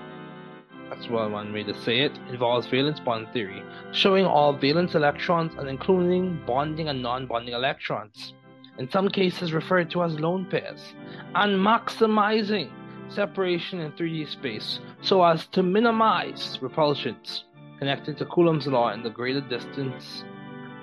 that's 0.90 1.08
one 1.08 1.52
way 1.52 1.64
to 1.64 1.74
say 1.82 2.02
it, 2.02 2.16
involves 2.28 2.68
valence 2.68 3.00
bond 3.00 3.26
theory, 3.32 3.64
showing 3.90 4.24
all 4.24 4.52
valence 4.52 4.94
electrons 4.94 5.50
and 5.58 5.68
including 5.68 6.40
bonding 6.46 6.88
and 6.88 7.02
non-bonding 7.02 7.52
electrons, 7.54 8.34
in 8.80 8.90
some 8.90 9.08
cases 9.08 9.52
referred 9.52 9.90
to 9.90 10.02
as 10.02 10.18
lone 10.18 10.46
pairs, 10.50 10.94
and 11.34 11.52
maximizing 11.60 12.70
separation 13.08 13.78
in 13.78 13.92
3D 13.92 14.28
space 14.28 14.80
so 15.02 15.22
as 15.22 15.46
to 15.48 15.62
minimize 15.62 16.58
repulsions 16.62 17.44
connected 17.78 18.16
to 18.16 18.24
Coulomb's 18.24 18.66
law 18.66 18.92
in 18.92 19.02
the 19.02 19.10
greater 19.10 19.42
distance 19.42 20.24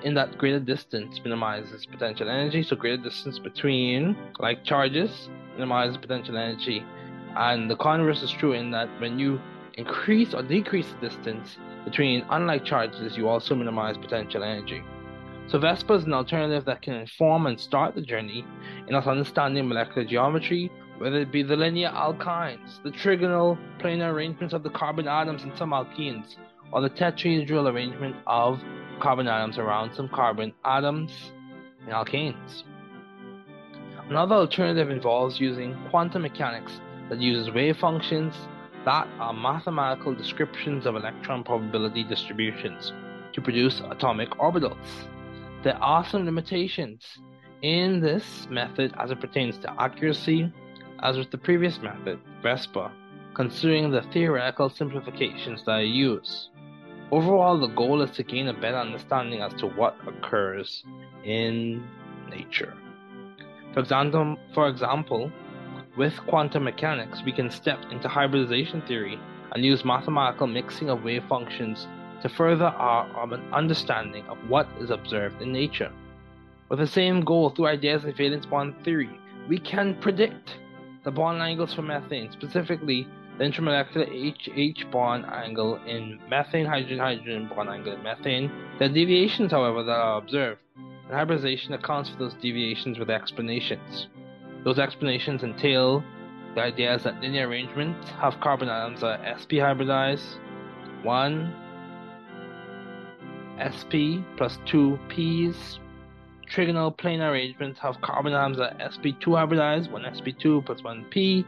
in 0.04 0.14
that 0.14 0.38
greater 0.38 0.60
distance 0.60 1.20
minimizes 1.24 1.88
potential 1.88 2.30
energy. 2.30 2.62
So 2.62 2.76
greater 2.76 3.02
distance 3.02 3.40
between 3.40 4.16
like 4.40 4.64
charges 4.64 5.30
minimizes 5.54 5.98
potential 5.98 6.38
energy. 6.38 6.86
And 7.36 7.70
the 7.70 7.76
converse 7.76 8.22
is 8.22 8.32
true 8.32 8.54
in 8.54 8.70
that 8.72 8.90
when 9.02 9.18
you 9.18 9.42
increase 9.74 10.36
or 10.36 10.44
decrease 10.44 10.88
the 10.94 11.10
distance 11.10 11.58
between 11.84 12.26
unlike 12.30 12.64
charges, 12.64 13.18
you 13.18 13.28
also 13.28 13.56
minimize 13.56 13.98
potential 13.98 14.44
energy. 14.44 14.84
So 15.48 15.58
VSEPR 15.58 15.98
is 15.98 16.04
an 16.04 16.14
alternative 16.14 16.66
that 16.66 16.82
can 16.82 16.96
inform 16.96 17.48
and 17.48 17.58
start 17.58 17.96
the 17.96 18.02
journey 18.02 18.46
in 18.90 18.94
us 18.94 19.08
understanding 19.08 19.66
molecular 19.70 20.06
geometry, 20.06 20.70
whether 20.98 21.22
it 21.22 21.32
be 21.32 21.42
the 21.42 21.56
linear 21.56 21.88
alkynes, 21.88 22.84
the 22.84 22.92
trigonal 22.92 23.58
planar 23.80 24.12
arrangements 24.12 24.54
of 24.54 24.64
the 24.64 24.70
carbon 24.70 25.08
atoms 25.08 25.44
in 25.44 25.56
some 25.56 25.70
alkenes, 25.72 26.36
or 26.74 26.82
the 26.82 26.90
tetrahedral 26.90 27.72
arrangement 27.72 28.18
of 28.28 28.60
carbon 29.00 29.30
atoms 29.30 29.58
around 29.58 29.96
some 29.96 30.10
carbon 30.10 30.54
atoms 30.66 31.32
in 31.86 31.94
alkanes. 31.94 32.64
Another 34.10 34.36
alternative 34.36 34.90
involves 34.90 35.40
using 35.40 35.78
quantum 35.90 36.24
mechanics 36.24 36.82
that 37.10 37.20
uses 37.20 37.54
wave 37.54 37.78
functions 37.78 38.36
that 38.84 39.08
are 39.18 39.32
mathematical 39.32 40.14
descriptions 40.14 40.86
of 40.86 40.98
electron 40.98 41.42
probability 41.46 42.04
distributions 42.04 42.92
to 43.32 43.42
produce 43.42 43.82
atomic 43.90 44.30
orbitals. 44.32 45.08
There 45.64 45.78
are 45.82 46.06
some 46.06 46.26
limitations 46.26 47.18
in 47.62 48.00
this 48.00 48.48
method 48.50 48.94
as 49.00 49.12
it 49.12 49.20
pertains 49.20 49.58
to 49.60 49.82
accuracy, 49.82 50.52
as 51.02 51.18
with 51.18 51.32
the 51.32 51.38
previous 51.38 51.82
method, 51.82 52.20
VSEPR, 52.44 52.92
considering 53.34 53.90
the 53.90 54.04
theoretical 54.14 54.70
simplifications 54.70 55.66
that 55.66 55.72
I 55.72 55.82
use. 55.82 56.50
Overall, 57.12 57.60
the 57.60 57.68
goal 57.68 58.02
is 58.02 58.12
to 58.12 58.24
gain 58.24 58.50
a 58.50 58.54
better 58.54 58.78
understanding 58.78 59.42
as 59.42 59.54
to 59.56 59.68
what 59.68 59.96
occurs 60.06 60.84
in 61.24 61.88
nature. 62.30 62.76
For 63.74 63.80
example, 63.80 64.38
for 64.54 64.68
example, 64.68 65.32
with 65.98 66.16
quantum 66.28 66.66
mechanics, 66.66 67.24
we 67.26 67.32
can 67.32 67.50
step 67.50 67.80
into 67.92 68.08
hybridization 68.08 68.82
theory 68.88 69.20
and 69.54 69.66
use 69.66 69.84
mathematical 69.84 70.46
mixing 70.46 70.90
of 70.90 71.04
wave 71.04 71.24
functions 71.28 71.88
to 72.22 72.30
further 72.30 72.66
our 72.66 73.06
um, 73.22 73.34
understanding 73.54 74.26
of 74.28 74.38
what 74.50 74.68
is 74.80 74.90
observed 74.90 75.42
in 75.42 75.52
nature. 75.52 75.92
With 76.70 76.80
the 76.80 76.88
same 76.88 77.22
goal 77.22 77.50
through 77.50 77.68
ideas 77.68 78.04
of 78.04 78.18
valence 78.18 78.46
bond 78.46 78.76
theory, 78.84 79.10
we 79.48 79.60
can 79.60 79.96
predict 80.02 80.58
the 81.04 81.12
bond 81.12 81.42
angles 81.42 81.74
for 81.74 81.82
methane, 81.82 82.32
specifically 82.32 83.08
the 83.38 83.44
intermolecular 83.46 84.08
HH 84.08 84.92
bond 84.92 85.26
angle 85.26 85.80
in 85.86 86.20
methane, 86.30 86.66
hydrogen, 86.66 87.00
hydrogen 87.00 87.50
bond 87.56 87.70
angle 87.70 87.94
in 87.94 88.04
methane. 88.04 88.52
There 88.80 88.90
are 88.90 88.94
deviations, 88.94 89.52
however, 89.52 89.84
that 89.84 89.92
are 89.92 90.18
observed, 90.18 90.60
and 90.76 91.14
hybridization 91.14 91.74
accounts 91.74 92.10
for 92.10 92.18
those 92.18 92.34
deviations 92.34 93.00
with 93.00 93.10
explanations. 93.10 94.08
Those 94.64 94.80
explanations 94.80 95.44
entail 95.44 96.04
the 96.56 96.62
ideas 96.62 97.04
that 97.04 97.22
linear 97.22 97.48
arrangements 97.48 98.10
have 98.10 98.40
carbon 98.42 98.68
atoms 98.68 99.04
are 99.04 99.18
sp 99.38 99.62
hybridized, 99.62 100.40
1 101.04 101.54
sp 103.74 104.24
plus 104.38 104.60
2 104.66 105.00
p's. 105.10 105.80
Trigonal 106.50 106.96
planar 106.98 107.32
arrangements 107.32 107.80
have 107.80 108.00
carbon 108.02 108.34
atoms 108.34 108.60
are 108.60 108.74
sp2 108.74 109.20
hybridized, 109.20 109.92
1 109.92 110.04
sp2 110.04 110.66
plus 110.66 110.84
1 110.84 111.06
p 111.10 111.46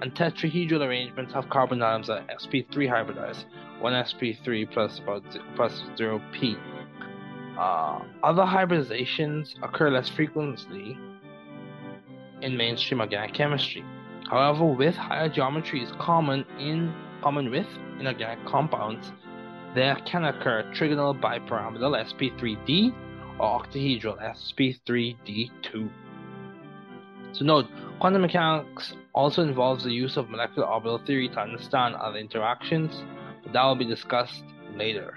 and 0.00 0.14
tetrahedral 0.14 0.86
arrangements 0.86 1.32
have 1.34 1.48
carbon 1.50 1.82
atoms 1.82 2.08
at 2.10 2.26
sp3 2.40 2.72
hybridized, 2.88 3.44
one 3.80 3.92
sp3 3.92 4.70
plus 4.70 4.98
about 5.00 5.22
plus 5.56 5.82
0p. 5.96 6.56
Uh, 7.58 8.00
other 8.22 8.42
hybridizations 8.42 9.54
occur 9.62 9.90
less 9.90 10.08
frequently 10.08 10.96
in 12.40 12.56
mainstream 12.56 13.00
organic 13.00 13.34
chemistry. 13.34 13.84
However, 14.30 14.64
with 14.64 14.94
higher 14.94 15.28
geometries 15.28 15.96
common 15.98 16.44
in 16.58 16.94
common 17.22 17.50
with 17.50 17.66
inorganic 17.98 18.44
compounds, 18.46 19.10
there 19.74 19.96
can 20.06 20.24
occur 20.24 20.62
trigonal 20.74 21.18
bipyramidal 21.18 21.94
sp3d 22.06 22.94
or 23.38 23.60
octahedral 23.60 24.18
sp3d2. 24.36 25.90
So 27.32 27.44
note, 27.44 27.66
quantum 28.00 28.22
mechanics 28.22 28.94
also 29.14 29.42
involves 29.42 29.84
the 29.84 29.92
use 29.92 30.16
of 30.16 30.30
molecular 30.30 30.66
orbital 30.66 30.98
theory 30.98 31.28
to 31.28 31.40
understand 31.40 31.94
other 31.96 32.18
interactions, 32.18 33.02
but 33.42 33.52
that 33.52 33.64
will 33.64 33.76
be 33.76 33.84
discussed 33.84 34.42
later. 34.74 35.16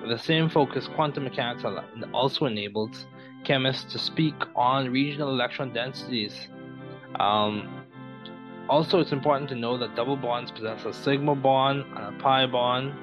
With 0.00 0.10
the 0.10 0.18
same 0.18 0.48
focus, 0.48 0.88
quantum 0.94 1.24
mechanics 1.24 1.64
also 2.12 2.46
enables 2.46 3.06
chemists 3.44 3.92
to 3.92 3.98
speak 3.98 4.34
on 4.56 4.90
regional 4.90 5.28
electron 5.28 5.72
densities. 5.72 6.48
Um, 7.20 7.84
also, 8.68 9.00
it's 9.00 9.12
important 9.12 9.48
to 9.50 9.56
know 9.56 9.76
that 9.78 9.94
double 9.94 10.16
bonds 10.16 10.50
possess 10.50 10.84
a 10.84 10.92
sigma 10.92 11.34
bond 11.34 11.84
and 11.96 12.16
a 12.16 12.22
pi 12.22 12.46
bond, 12.46 12.94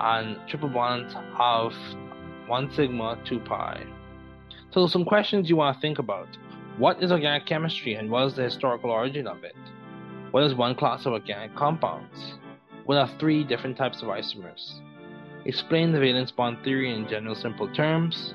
and 0.00 0.38
triple 0.48 0.68
bonds 0.68 1.14
have 1.36 1.72
one 2.46 2.70
sigma, 2.72 3.18
two 3.24 3.40
pi. 3.40 3.84
So, 4.72 4.86
some 4.86 5.04
questions 5.04 5.48
you 5.48 5.56
want 5.56 5.76
to 5.76 5.80
think 5.80 5.98
about. 5.98 6.28
What 6.78 7.02
is 7.02 7.12
organic 7.12 7.46
chemistry 7.46 7.94
and 7.94 8.10
what 8.10 8.26
is 8.26 8.34
the 8.34 8.42
historical 8.42 8.90
origin 8.90 9.26
of 9.28 9.44
it? 9.44 9.56
What 10.32 10.42
is 10.42 10.54
one 10.54 10.74
class 10.74 11.06
of 11.06 11.12
organic 11.12 11.54
compounds? 11.54 12.34
What 12.86 12.98
are 12.98 13.08
three 13.20 13.44
different 13.44 13.76
types 13.76 14.02
of 14.02 14.08
isomers? 14.08 14.80
Explain 15.44 15.92
the 15.92 16.00
valence 16.00 16.32
bond 16.32 16.58
theory 16.64 16.92
in 16.92 17.06
general 17.08 17.34
simple 17.34 17.72
terms. 17.72 18.34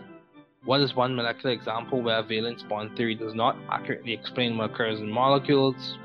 What 0.64 0.80
is 0.80 0.96
one 0.96 1.16
molecular 1.16 1.54
example 1.54 2.02
where 2.02 2.24
valence 2.24 2.64
bond 2.64 2.96
theory 2.96 3.16
does 3.16 3.36
not 3.36 3.58
accurately 3.70 4.14
explain 4.14 4.58
what 4.58 4.72
occurs 4.72 5.00
in 5.02 5.12
molecules? 5.12 5.98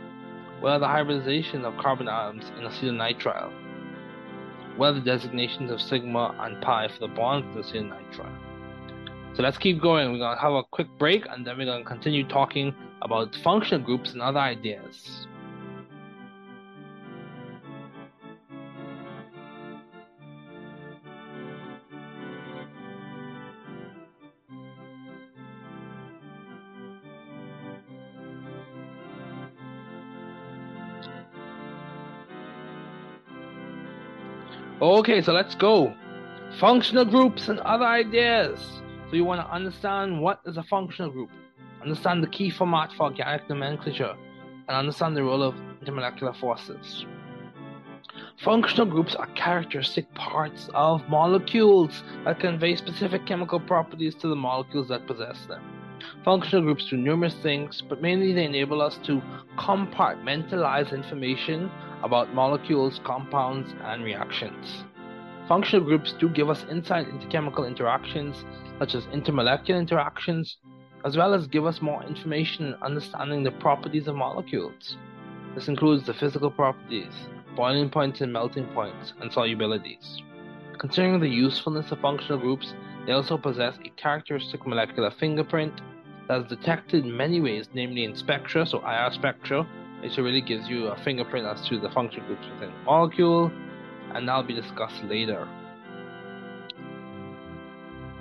What 0.60 0.72
are 0.72 0.78
the 0.80 0.88
hybridization 0.88 1.64
of 1.64 1.76
carbon 1.76 2.08
atoms 2.08 2.50
in 2.58 2.64
acetonitrile? 2.64 3.63
What 4.76 4.88
are 4.88 4.92
the 4.94 5.00
designations 5.00 5.70
of 5.70 5.80
sigma 5.80 6.34
and 6.40 6.60
pi 6.60 6.88
for 6.88 7.06
the 7.06 7.14
bonds 7.14 7.72
in 7.72 7.90
acetonitrile? 7.90 9.36
So 9.36 9.42
let's 9.42 9.58
keep 9.58 9.80
going. 9.80 10.12
We're 10.12 10.18
going 10.18 10.36
to 10.36 10.42
have 10.42 10.52
a 10.52 10.62
quick 10.64 10.88
break 10.98 11.26
and 11.28 11.46
then 11.46 11.58
we're 11.58 11.64
going 11.64 11.82
to 11.82 11.88
continue 11.88 12.26
talking 12.26 12.74
about 13.02 13.34
functional 13.42 13.84
groups 13.84 14.12
and 14.12 14.22
other 14.22 14.38
ideas. 14.38 15.23
Okay, 34.84 35.22
so 35.22 35.32
let's 35.32 35.54
go. 35.54 35.94
Functional 36.60 37.06
groups 37.06 37.48
and 37.48 37.58
other 37.60 37.86
ideas. 37.86 38.60
So 39.08 39.16
you 39.16 39.24
want 39.24 39.40
to 39.40 39.50
understand 39.50 40.20
what 40.20 40.40
is 40.44 40.58
a 40.58 40.62
functional 40.62 41.10
group, 41.10 41.30
understand 41.80 42.22
the 42.22 42.26
key 42.26 42.50
format 42.50 42.92
for 42.92 43.04
organic 43.04 43.48
nomenclature, 43.48 44.14
and 44.68 44.76
understand 44.76 45.16
the 45.16 45.22
role 45.22 45.42
of 45.42 45.54
intermolecular 45.82 46.38
forces. 46.38 47.06
Functional 48.44 48.84
groups 48.84 49.14
are 49.14 49.26
characteristic 49.28 50.14
parts 50.14 50.68
of 50.74 51.08
molecules 51.08 52.02
that 52.26 52.38
convey 52.38 52.76
specific 52.76 53.24
chemical 53.24 53.60
properties 53.60 54.14
to 54.16 54.28
the 54.28 54.36
molecules 54.36 54.88
that 54.88 55.06
possess 55.06 55.46
them. 55.46 55.62
Functional 56.26 56.62
groups 56.62 56.90
do 56.90 56.98
numerous 56.98 57.36
things, 57.36 57.82
but 57.88 58.02
mainly 58.02 58.34
they 58.34 58.44
enable 58.44 58.82
us 58.82 58.98
to 59.04 59.22
compartmentalize 59.56 60.92
information 60.92 61.70
about 62.04 62.34
molecules, 62.34 63.00
compounds, 63.02 63.74
and 63.82 64.04
reactions. 64.04 64.84
Functional 65.48 65.84
groups 65.84 66.14
do 66.20 66.28
give 66.28 66.50
us 66.50 66.64
insight 66.70 67.08
into 67.08 67.26
chemical 67.26 67.64
interactions, 67.64 68.44
such 68.78 68.94
as 68.94 69.06
intermolecular 69.06 69.78
interactions, 69.78 70.58
as 71.04 71.16
well 71.16 71.34
as 71.34 71.46
give 71.46 71.66
us 71.66 71.82
more 71.82 72.02
information 72.04 72.66
in 72.66 72.74
understanding 72.74 73.42
the 73.42 73.50
properties 73.50 74.06
of 74.06 74.16
molecules. 74.16 74.96
This 75.54 75.68
includes 75.68 76.06
the 76.06 76.14
physical 76.14 76.50
properties, 76.50 77.12
boiling 77.56 77.90
points 77.90 78.20
and 78.20 78.32
melting 78.32 78.66
points, 78.68 79.14
and 79.20 79.30
solubilities. 79.30 80.22
Considering 80.78 81.20
the 81.20 81.28
usefulness 81.28 81.90
of 81.90 82.00
functional 82.00 82.38
groups, 82.38 82.74
they 83.06 83.12
also 83.12 83.38
possess 83.38 83.76
a 83.84 83.90
characteristic 84.00 84.66
molecular 84.66 85.10
fingerprint 85.10 85.80
that 86.28 86.40
is 86.40 86.46
detected 86.48 87.04
in 87.04 87.16
many 87.16 87.40
ways, 87.40 87.68
namely 87.74 88.04
in 88.04 88.16
spectra, 88.16 88.66
so 88.66 88.80
IR 88.80 89.10
spectra, 89.12 89.66
which 90.04 90.18
really 90.18 90.42
gives 90.42 90.68
you 90.68 90.88
a 90.88 90.96
fingerprint 91.02 91.46
as 91.46 91.66
to 91.66 91.80
the 91.80 91.88
functional 91.88 92.26
groups 92.26 92.46
within 92.52 92.68
a 92.68 92.84
molecule, 92.84 93.50
and 94.14 94.28
that'll 94.28 94.42
be 94.42 94.54
discussed 94.54 95.02
later. 95.04 95.48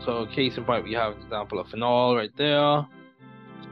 So, 0.05 0.25
case 0.27 0.57
in 0.57 0.63
point, 0.63 0.85
we 0.85 0.93
have 0.93 1.17
an 1.17 1.21
example 1.21 1.59
of 1.59 1.67
phenol 1.67 2.15
right 2.15 2.31
there. 2.37 2.87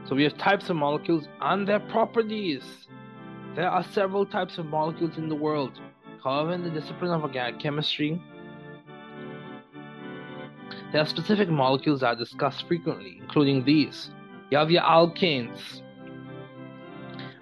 So, 0.06 0.14
we 0.14 0.24
have 0.24 0.36
types 0.36 0.68
of 0.68 0.76
molecules 0.76 1.26
and 1.40 1.66
their 1.66 1.80
properties. 1.80 2.62
There 3.54 3.68
are 3.68 3.82
several 3.82 4.26
types 4.26 4.58
of 4.58 4.66
molecules 4.66 5.16
in 5.16 5.30
the 5.30 5.34
world. 5.34 5.80
However, 6.22 6.52
in 6.52 6.62
the 6.64 6.70
discipline 6.70 7.12
of 7.12 7.22
organic 7.22 7.60
chemistry, 7.60 8.20
there 10.92 11.00
are 11.00 11.06
specific 11.06 11.48
molecules 11.48 12.00
that 12.00 12.06
are 12.08 12.16
discussed 12.16 12.66
frequently, 12.68 13.18
including 13.22 13.64
these. 13.64 14.10
You 14.50 14.58
have 14.58 14.70
your 14.70 14.82
alkanes. 14.82 15.81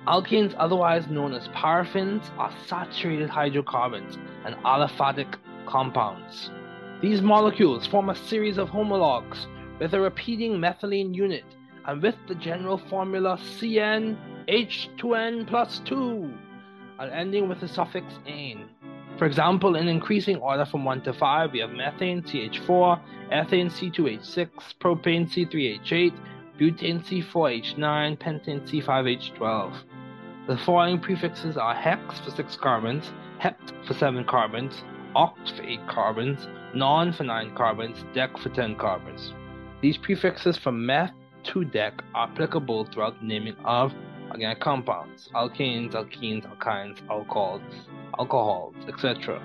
Alkanes, 0.06 0.54
otherwise 0.56 1.08
known 1.08 1.34
as 1.34 1.48
paraffins, 1.48 2.30
are 2.38 2.52
saturated 2.66 3.28
hydrocarbons 3.28 4.16
and 4.44 4.54
aliphatic 4.64 5.34
compounds. 5.66 6.50
These 7.02 7.20
molecules 7.22 7.86
form 7.86 8.08
a 8.10 8.14
series 8.14 8.58
of 8.58 8.70
homologs 8.70 9.46
with 9.78 9.94
a 9.94 10.00
repeating 10.00 10.58
methylene 10.58 11.14
unit 11.14 11.44
and 11.86 12.02
with 12.02 12.16
the 12.28 12.34
general 12.34 12.78
formula 12.78 13.38
CnH2n 13.58 15.46
plus 15.46 15.80
2 15.84 16.32
and 16.98 17.12
ending 17.12 17.48
with 17.48 17.60
the 17.60 17.68
suffix 17.68 18.06
ane. 18.26 18.68
For 19.18 19.26
example, 19.26 19.76
in 19.76 19.86
increasing 19.88 20.36
order 20.36 20.64
from 20.64 20.84
1 20.84 21.02
to 21.02 21.12
5, 21.12 21.52
we 21.52 21.60
have 21.60 21.72
methane 21.72 22.22
CH4, 22.22 23.00
ethane 23.30 23.70
C2H6, 23.70 24.48
propane 24.80 25.28
C3H8, 25.28 26.14
butane 26.60 27.02
C4H9, 27.02 28.18
pentane 28.18 28.60
C5H12. 28.68 29.74
The 30.46 30.58
following 30.58 31.00
prefixes 31.00 31.56
are 31.56 31.74
hex 31.74 32.20
for 32.20 32.30
6 32.30 32.56
carbons, 32.56 33.12
hept 33.38 33.72
for 33.86 33.94
7 33.94 34.26
carbons, 34.26 34.84
oct 35.16 35.56
for 35.56 35.62
8 35.62 35.80
carbons, 35.88 36.48
non 36.74 37.14
for 37.14 37.24
9 37.24 37.54
carbons, 37.54 38.04
dec 38.14 38.38
for 38.38 38.50
10 38.50 38.76
carbons. 38.76 39.32
These 39.80 39.96
prefixes 39.96 40.58
from 40.58 40.84
meth 40.84 41.14
to 41.44 41.60
dec 41.60 42.00
are 42.14 42.28
applicable 42.28 42.84
throughout 42.84 43.18
the 43.20 43.26
naming 43.26 43.56
of 43.64 43.94
organic 44.30 44.60
compounds, 44.60 45.30
alkanes, 45.34 45.92
alkenes, 45.92 46.46
alkynes, 46.46 46.98
alcohols, 47.08 47.62
alcohols, 48.18 48.74
etc. 48.86 49.42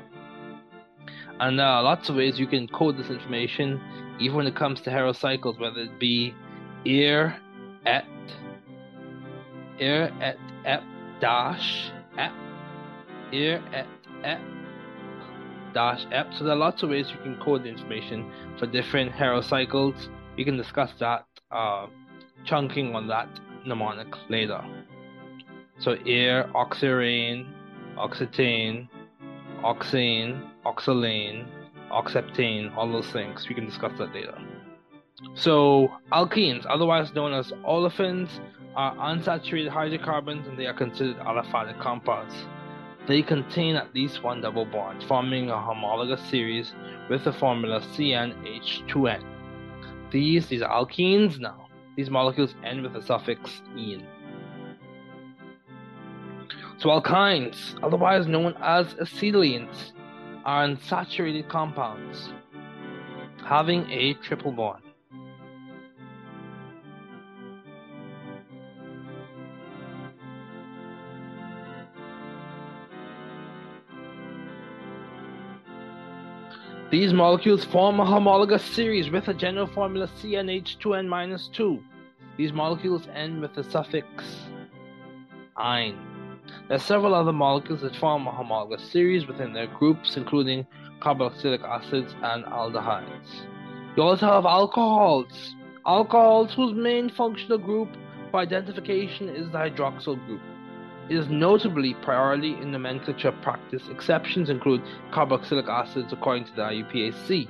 And 1.40 1.60
there 1.60 1.66
uh, 1.66 1.76
are 1.76 1.84
lots 1.84 2.10
of 2.10 2.18
ways 2.18 2.38
you 2.40 2.48
can 2.48 2.68
code 2.68 2.98
this 2.98 3.10
information, 3.10 3.80
even 4.20 4.36
when 4.36 4.48
it 4.48 4.56
comes 4.56 4.82
to 4.82 4.90
heterocycles, 4.90 5.60
whether 5.60 5.82
it 5.82 5.98
be 5.98 6.34
ir, 6.86 7.36
et, 7.86 8.06
ir, 9.80 10.14
et, 10.22 10.38
ep, 10.66 10.84
dash, 11.20 11.92
ep, 12.18 12.32
ir, 13.32 13.62
et, 13.74 13.88
ep, 14.24 14.42
dash 15.74 16.06
ep. 16.12 16.34
So 16.34 16.44
there 16.44 16.54
are 16.54 16.58
lots 16.58 16.84
of 16.84 16.90
ways 16.90 17.12
you 17.12 17.18
can 17.24 17.38
code 17.44 17.64
the 17.64 17.70
information 17.70 18.32
for 18.58 18.66
different 18.68 19.12
heterocycles. 19.12 20.10
We 20.38 20.46
can 20.46 20.58
discuss 20.58 20.92
that 21.00 21.26
uh, 21.52 21.88
chunking 22.46 22.96
on 22.96 23.08
that 23.08 23.28
mnemonic 23.66 24.14
later. 24.30 24.64
So 25.80 25.98
air, 26.06 26.50
oxirane, 26.56 27.48
oxetane, 27.98 28.88
oxane, 29.64 30.50
oxalane, 30.66 31.48
oxeptane, 31.92 32.76
all 32.78 32.92
those 32.92 33.08
things. 33.12 33.48
We 33.50 33.56
can 33.56 33.66
discuss 33.66 33.92
that 33.98 34.14
later. 34.14 34.38
So 35.34 35.92
alkenes, 36.12 36.66
otherwise 36.70 37.14
known 37.14 37.34
as 37.34 37.52
olefins, 37.66 38.30
are 38.76 38.94
unsaturated 38.96 39.70
hydrocarbons 39.70 40.48
and 40.48 40.60
they 40.60 40.66
are 40.66 40.74
considered 40.74 41.18
aliphatic 41.20 41.80
compounds. 41.80 42.34
They 43.08 43.22
contain 43.22 43.76
at 43.76 43.94
least 43.96 44.24
one 44.24 44.42
double 44.42 44.66
bond, 44.66 45.04
forming 45.04 45.50
a 45.50 45.62
homologous 45.62 46.22
series 46.22 46.74
with 47.10 47.24
the 47.24 47.32
formula 47.32 47.80
CnH2n. 47.80 49.24
These, 50.12 50.48
these 50.48 50.62
are 50.62 50.86
alkenes 50.86 51.40
now. 51.40 51.70
These 51.96 52.10
molecules 52.10 52.56
end 52.64 52.84
with 52.84 52.94
the 52.94 53.02
suffix 53.02 53.62
"-ene". 53.78 54.06
So 56.78 56.90
alkynes, 56.90 57.80
otherwise 57.82 58.28
known 58.28 58.56
as 58.60 58.96
acetylenes, 58.96 59.94
are 60.44 60.68
unsaturated 60.68 61.48
compounds 61.48 62.34
having 63.46 63.90
a 63.92 64.14
triple 64.16 64.52
bond. 64.52 64.85
These 76.92 77.14
molecules 77.14 77.66
form 77.66 78.00
a 78.00 78.06
homologous 78.06 78.64
series 78.64 79.10
with 79.10 79.28
a 79.28 79.34
general 79.34 79.66
formula 79.66 80.08
CnH2n-2. 80.22 81.82
These 82.38 82.54
molecules 82.54 83.08
end 83.12 83.42
with 83.42 83.56
the 83.56 83.64
suffix 83.64 84.08
"-ine". 85.58 85.98
There 86.68 86.76
are 86.76 86.80
several 86.80 87.16
other 87.16 87.34
molecules 87.34 87.82
that 87.82 87.96
form 87.96 88.28
a 88.28 88.32
homologous 88.32 88.84
series 88.84 89.26
within 89.26 89.52
their 89.52 89.66
groups, 89.66 90.16
including 90.16 90.68
carboxylic 91.00 91.64
acids 91.64 92.14
and 92.22 92.46
aldehydes. 92.46 93.48
You 93.98 94.04
also 94.04 94.28
have 94.28 94.46
alcohols. 94.46 95.56
Alcohols 95.88 96.54
whose 96.54 96.76
main 96.76 97.10
functional 97.10 97.58
group 97.58 97.90
for 98.30 98.42
identification 98.42 99.30
is 99.30 99.50
the 99.52 99.58
hydroxyl 99.58 100.24
group. 100.28 100.42
It 101.08 101.18
is 101.18 101.30
notably 101.30 101.94
priority 101.94 102.54
in 102.54 102.72
nomenclature 102.72 103.32
practice. 103.44 103.90
Exceptions 103.90 104.50
include 104.50 104.82
carboxylic 105.12 105.68
acids 105.68 106.12
according 106.12 106.46
to 106.46 106.56
the 106.56 106.64
IUPAC. 106.64 107.48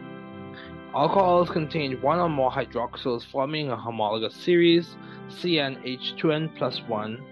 Alcohols 0.93 1.49
contain 1.49 2.01
one 2.01 2.19
or 2.19 2.27
more 2.27 2.51
hydroxyls 2.51 3.25
forming 3.25 3.69
a 3.69 3.77
homologous 3.77 4.35
series, 4.35 4.97
CnH2n 5.29 6.57
plus 6.57 6.81
1 6.87 7.23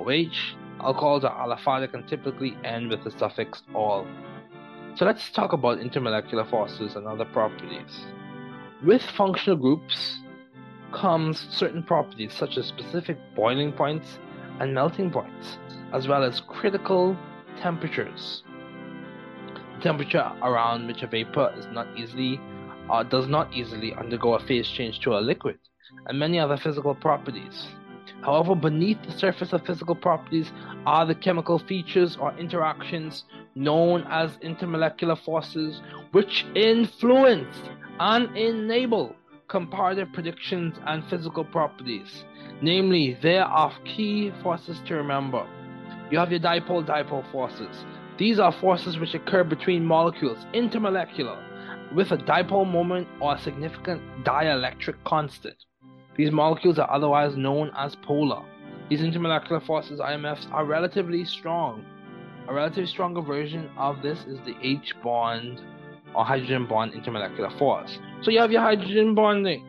OH. 0.00 0.56
Alcohols 0.80 1.24
are 1.24 1.46
aliphatic 1.46 1.94
and 1.94 2.08
typically 2.08 2.56
end 2.64 2.90
with 2.90 3.04
the 3.04 3.12
suffix 3.12 3.62
"-ol". 3.72 4.04
So 4.96 5.04
let's 5.04 5.30
talk 5.30 5.52
about 5.52 5.78
intermolecular 5.78 6.48
forces 6.50 6.96
and 6.96 7.06
other 7.06 7.24
properties. 7.24 8.04
With 8.84 9.02
functional 9.02 9.56
groups 9.56 10.18
comes 10.92 11.46
certain 11.50 11.84
properties 11.84 12.32
such 12.32 12.56
as 12.56 12.66
specific 12.66 13.16
boiling 13.36 13.72
points 13.72 14.18
and 14.60 14.74
melting 14.74 15.10
points 15.10 15.58
as 15.92 16.06
well 16.06 16.22
as 16.22 16.40
critical 16.40 17.16
temperatures. 17.60 18.42
The 19.76 19.82
temperature 19.82 20.30
around 20.42 20.86
which 20.86 21.02
a 21.02 21.06
vapor 21.06 21.54
is 21.56 21.66
not 21.72 21.86
easily 21.96 22.40
uh, 22.90 23.02
does 23.02 23.28
not 23.28 23.52
easily 23.52 23.94
undergo 23.94 24.34
a 24.34 24.40
phase 24.40 24.68
change 24.68 25.00
to 25.00 25.16
a 25.16 25.20
liquid, 25.20 25.58
and 26.06 26.18
many 26.18 26.38
other 26.38 26.56
physical 26.56 26.94
properties. 26.94 27.68
However, 28.22 28.54
beneath 28.54 29.02
the 29.02 29.12
surface 29.12 29.52
of 29.52 29.64
physical 29.64 29.94
properties 29.94 30.50
are 30.86 31.06
the 31.06 31.14
chemical 31.14 31.58
features 31.58 32.16
or 32.16 32.36
interactions 32.38 33.24
known 33.54 34.04
as 34.08 34.36
intermolecular 34.38 35.22
forces, 35.24 35.80
which 36.12 36.46
influence 36.54 37.56
and 38.00 38.36
enable 38.36 39.14
comparative 39.48 40.12
predictions 40.12 40.76
and 40.86 41.04
physical 41.08 41.44
properties. 41.44 42.24
Namely, 42.62 43.18
there 43.22 43.44
are 43.44 43.72
key 43.84 44.32
forces 44.42 44.80
to 44.86 44.94
remember. 44.94 45.46
You 46.10 46.18
have 46.18 46.30
your 46.30 46.40
dipole 46.40 46.86
dipole 46.86 47.30
forces. 47.32 47.84
These 48.18 48.38
are 48.38 48.52
forces 48.52 48.98
which 48.98 49.14
occur 49.14 49.44
between 49.44 49.84
molecules, 49.84 50.38
intermolecular, 50.52 51.94
with 51.94 52.12
a 52.12 52.16
dipole 52.16 52.70
moment 52.70 53.08
or 53.20 53.34
a 53.34 53.40
significant 53.40 54.02
dielectric 54.24 54.96
constant. 55.04 55.56
These 56.16 56.32
molecules 56.32 56.78
are 56.78 56.90
otherwise 56.90 57.36
known 57.36 57.70
as 57.76 57.94
polar. 57.96 58.42
These 58.90 59.00
intermolecular 59.02 59.64
forces, 59.64 60.00
IMFs, 60.00 60.50
are 60.52 60.64
relatively 60.64 61.24
strong. 61.24 61.84
A 62.48 62.54
relatively 62.54 62.86
stronger 62.86 63.20
version 63.20 63.70
of 63.76 64.02
this 64.02 64.24
is 64.24 64.38
the 64.40 64.56
H 64.62 64.94
bond 65.02 65.60
or 66.18 66.24
hydrogen 66.24 66.66
bond 66.66 66.92
intermolecular 66.94 67.56
force. 67.58 68.00
So 68.22 68.32
you 68.32 68.40
have 68.40 68.50
your 68.50 68.60
hydrogen 68.60 69.14
bonding. 69.14 69.64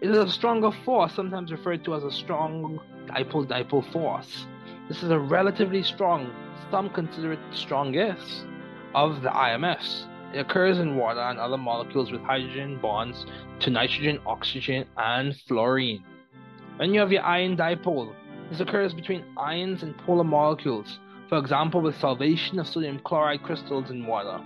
It 0.00 0.10
is 0.10 0.16
a 0.16 0.28
stronger 0.28 0.70
force, 0.86 1.12
sometimes 1.14 1.52
referred 1.52 1.84
to 1.84 1.94
as 1.94 2.02
a 2.02 2.10
strong 2.10 2.80
dipole 3.08 3.46
dipole 3.46 3.92
force. 3.92 4.46
This 4.88 5.02
is 5.02 5.10
a 5.10 5.18
relatively 5.18 5.82
strong, 5.82 6.32
some 6.70 6.88
consider 6.88 7.34
it 7.34 7.40
the 7.50 7.56
strongest, 7.58 8.46
of 8.94 9.20
the 9.20 9.28
IMFs. 9.28 10.06
It 10.34 10.38
occurs 10.38 10.78
in 10.78 10.96
water 10.96 11.20
and 11.20 11.38
other 11.38 11.58
molecules 11.58 12.10
with 12.10 12.22
hydrogen 12.22 12.78
bonds 12.80 13.26
to 13.60 13.68
nitrogen, 13.68 14.18
oxygen, 14.24 14.86
and 14.96 15.36
fluorine. 15.46 16.02
Then 16.78 16.94
you 16.94 17.00
have 17.00 17.12
your 17.12 17.22
ion 17.22 17.54
dipole. 17.54 18.14
This 18.50 18.60
occurs 18.60 18.94
between 18.94 19.24
ions 19.36 19.82
and 19.82 19.94
polar 19.98 20.24
molecules, 20.24 20.98
for 21.28 21.36
example, 21.36 21.82
with 21.82 21.96
solvation 21.96 22.58
of 22.58 22.66
sodium 22.66 22.98
chloride 23.00 23.42
crystals 23.42 23.90
in 23.90 24.06
water. 24.06 24.42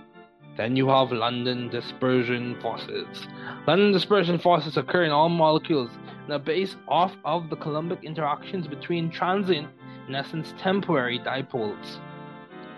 Then 0.57 0.75
you 0.75 0.87
have 0.89 1.11
London 1.11 1.69
dispersion 1.69 2.59
forces. 2.59 3.27
London 3.67 3.91
dispersion 3.91 4.39
forces 4.39 4.75
occur 4.75 5.03
in 5.03 5.11
all 5.11 5.29
molecules 5.29 5.91
and 6.23 6.33
are 6.33 6.39
based 6.39 6.77
off 6.87 7.15
of 7.23 7.51
the 7.51 7.55
Coulombic 7.55 8.03
interactions 8.03 8.67
between 8.67 9.11
transient, 9.11 9.69
in 10.07 10.15
essence 10.15 10.55
temporary, 10.57 11.19
dipoles. 11.19 11.99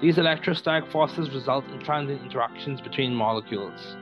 These 0.02 0.18
electrostatic 0.18 0.92
forces 0.92 1.30
result 1.32 1.66
in 1.70 1.80
transient 1.80 2.22
interactions 2.22 2.82
between 2.82 3.16
molecules. 3.16 3.96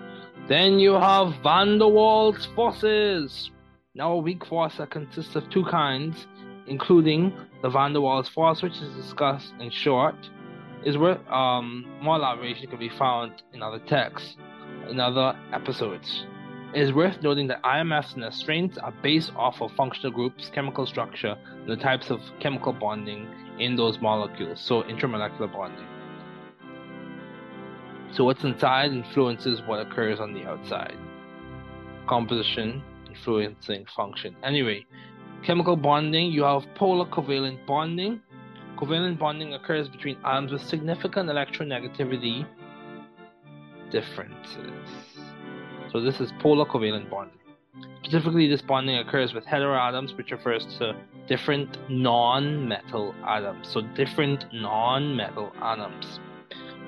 Then 0.48 0.80
you 0.80 0.94
have 0.94 1.36
van 1.44 1.78
der 1.78 1.86
Waals 1.86 2.54
forces. 2.56 3.52
Now, 3.94 4.14
a 4.14 4.18
weak 4.18 4.46
force 4.46 4.78
that 4.78 4.90
consists 4.90 5.36
of 5.36 5.50
two 5.50 5.66
kinds, 5.66 6.26
including 6.66 7.32
the 7.62 7.70
van 7.70 7.94
der 7.94 8.00
Waals 8.00 8.30
force, 8.30 8.64
which 8.64 8.78
is 8.78 8.96
discussed 8.96 9.54
in 9.60 9.70
short, 9.70 10.16
is 10.88 10.98
where 10.98 11.20
um, 11.34 11.86
more 12.02 12.16
elaboration 12.16 12.66
can 12.68 12.80
be 12.80 12.88
found 12.88 13.44
in 13.54 13.62
other 13.62 13.80
texts, 13.80 14.38
in 14.90 15.02
other 15.02 15.38
episodes. 15.52 16.26
It 16.74 16.82
is 16.82 16.94
worth 16.94 17.22
noting 17.22 17.48
that 17.48 17.62
IMFs 17.64 18.14
and 18.14 18.24
their 18.24 18.32
strengths 18.32 18.78
are 18.78 18.94
based 19.04 19.34
off 19.36 19.62
of 19.62 19.72
functional 19.74 20.12
groups, 20.12 20.50
chemical 20.54 20.86
structure, 20.86 21.38
and 21.46 21.68
the 21.68 21.76
types 21.76 22.10
of 22.10 22.22
chemical 22.40 22.72
bonding 22.72 23.28
in 23.60 23.76
those 23.76 24.00
molecules, 24.00 24.62
so 24.62 24.84
intramolecular 24.84 25.52
bonding. 25.52 25.86
So, 28.14 28.24
what's 28.24 28.46
inside 28.46 28.92
influences 28.92 29.62
what 29.66 29.86
occurs 29.86 30.22
on 30.22 30.34
the 30.34 30.46
outside. 30.46 30.98
Composition 32.08 32.82
influencing 33.10 33.86
function. 33.94 34.38
Anyway, 34.42 34.86
chemical 35.44 35.76
bonding, 35.76 36.32
you 36.32 36.44
have 36.44 36.64
polar 36.76 37.06
covalent 37.10 37.66
bonding. 37.68 38.22
Covalent 38.78 39.18
bonding 39.18 39.56
occurs 39.56 39.90
between 39.90 40.18
atoms 40.24 40.52
with 40.52 40.62
significant 40.62 41.30
electronegativity 41.30 42.46
differences. 43.90 44.88
So, 45.92 46.00
this 46.00 46.22
is 46.22 46.32
polar 46.40 46.66
covalent 46.66 47.10
bonding. 47.10 47.40
Specifically, 48.04 48.48
this 48.48 48.62
bonding 48.62 48.98
occurs 48.98 49.34
with 49.34 49.46
heteroatoms, 49.46 50.16
which 50.16 50.32
refers 50.32 50.66
to 50.78 50.96
different 51.28 51.78
non 51.90 52.68
metal 52.68 53.16
atoms. 53.26 53.68
So, 53.68 53.82
different 53.82 54.46
non 54.54 55.16
metal 55.16 55.52
atoms. 55.62 56.20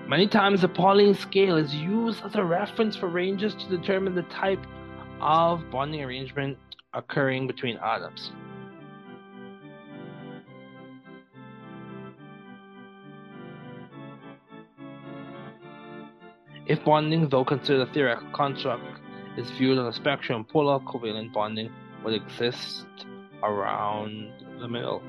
Many 0.08 0.28
times, 0.28 0.62
the 0.62 0.68
Pauling 0.68 1.14
scale 1.14 1.58
is 1.58 1.74
used 1.76 2.24
as 2.24 2.36
a 2.36 2.44
reference 2.44 2.96
for 2.96 3.08
ranges 3.08 3.54
to 3.56 3.68
determine 3.68 4.16
the 4.16 4.24
type 4.24 4.64
of 5.22 5.70
bonding 5.72 6.04
arrangement 6.04 6.58
occurring 6.94 7.48
between 7.48 7.78
atoms. 7.78 8.32
If 16.70 16.86
bonding, 16.86 17.28
though 17.30 17.44
considered 17.44 17.90
a 17.90 17.92
theoretical 17.92 18.30
construct, 18.32 18.84
is 19.38 19.50
viewed 19.52 19.80
on 19.80 19.88
a 19.88 19.94
spectrum, 19.94 20.46
polar 20.46 20.80
covalent 20.80 21.34
bonding 21.34 21.72
would 22.04 22.14
exist 22.14 22.86
around 23.42 24.32
the 24.60 24.68
middle. 24.68 25.02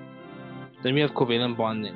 Then 0.83 0.95
we 0.95 1.03
have 1.03 1.11
covalent 1.11 1.59
bonding. 1.59 1.95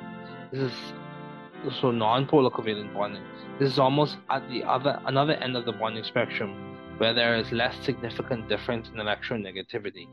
This 0.51 0.71
is 0.71 1.73
so 1.81 1.89
non-polar 1.89 2.51
covalent 2.51 2.93
bonding. 2.93 3.23
This 3.57 3.71
is 3.71 3.79
almost 3.79 4.17
at 4.29 4.47
the 4.49 4.63
other 4.63 5.01
another 5.07 5.33
end 5.33 5.57
of 5.57 5.65
the 5.65 5.71
bonding 5.71 6.03
spectrum, 6.03 6.77
where 6.99 7.15
there 7.15 7.35
is 7.35 7.51
less 7.51 7.75
significant 7.83 8.47
difference 8.47 8.89
in 8.89 8.95
electronegativity. 8.95 10.07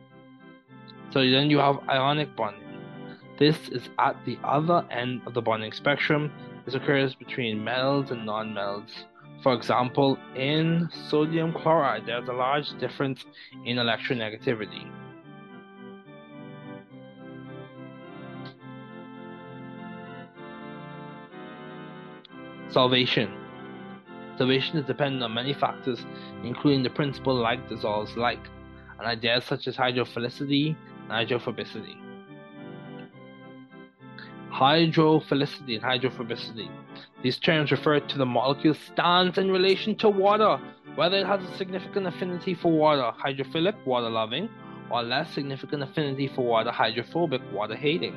So 1.11 1.21
then 1.21 1.51
you 1.51 1.59
have 1.59 1.79
ionic 1.91 2.35
bonding. 2.37 2.81
This 3.39 3.69
is 3.69 3.91
at 3.99 4.17
the 4.25 4.39
other 4.45 4.87
end 4.91 5.21
of 5.27 5.35
the 5.35 5.43
bonding 5.43 5.73
spectrum. 5.73 6.33
This 6.65 6.75
occurs 6.75 7.15
between 7.15 7.63
metals 7.63 8.11
and 8.13 8.25
non-metals. 8.25 9.05
For 9.43 9.55
example, 9.55 10.19
in 10.37 10.89
sodium 11.09 11.53
chloride, 11.53 12.07
there's 12.07 12.29
a 12.29 12.33
large 12.33 12.79
difference 12.79 13.25
in 13.65 13.77
electronegativity. 13.77 14.89
Salvation. 22.71 23.31
Salvation 24.39 24.79
is 24.79 24.87
dependent 24.87 25.25
on 25.25 25.35
many 25.35 25.53
factors, 25.53 26.07
including 26.45 26.85
the 26.85 26.91
principle 26.91 27.35
like 27.35 27.69
dissolves 27.69 28.17
like, 28.17 28.49
and 28.99 29.07
ideas 29.07 29.45
such 29.45 29.67
as 29.67 29.77
hydrophilicity 29.77 30.77
and 31.03 31.11
hydrophobicity. 31.11 31.97
Hydrophilicity 34.51 35.75
and 35.75 35.83
hydrophobicity. 35.83 36.71
These 37.23 37.39
terms 37.39 37.71
refer 37.71 38.01
to 38.01 38.19
the 38.19 38.27
molecule's 38.27 38.79
stance 38.81 39.39
in 39.39 39.53
relation 39.53 39.95
to 39.97 40.09
water, 40.09 40.59
whether 40.97 41.19
it 41.19 41.27
has 41.27 41.41
a 41.45 41.57
significant 41.57 42.09
affinity 42.09 42.53
for 42.53 42.73
water, 42.73 43.13
hydrophilic, 43.17 43.77
water 43.87 44.11
loving, 44.11 44.49
or 44.91 45.05
less 45.05 45.33
significant 45.33 45.85
affinity 45.85 46.27
for 46.27 46.45
water, 46.45 46.73
hydrophobic, 46.73 47.41
water 47.53 47.77
hating. 47.77 48.17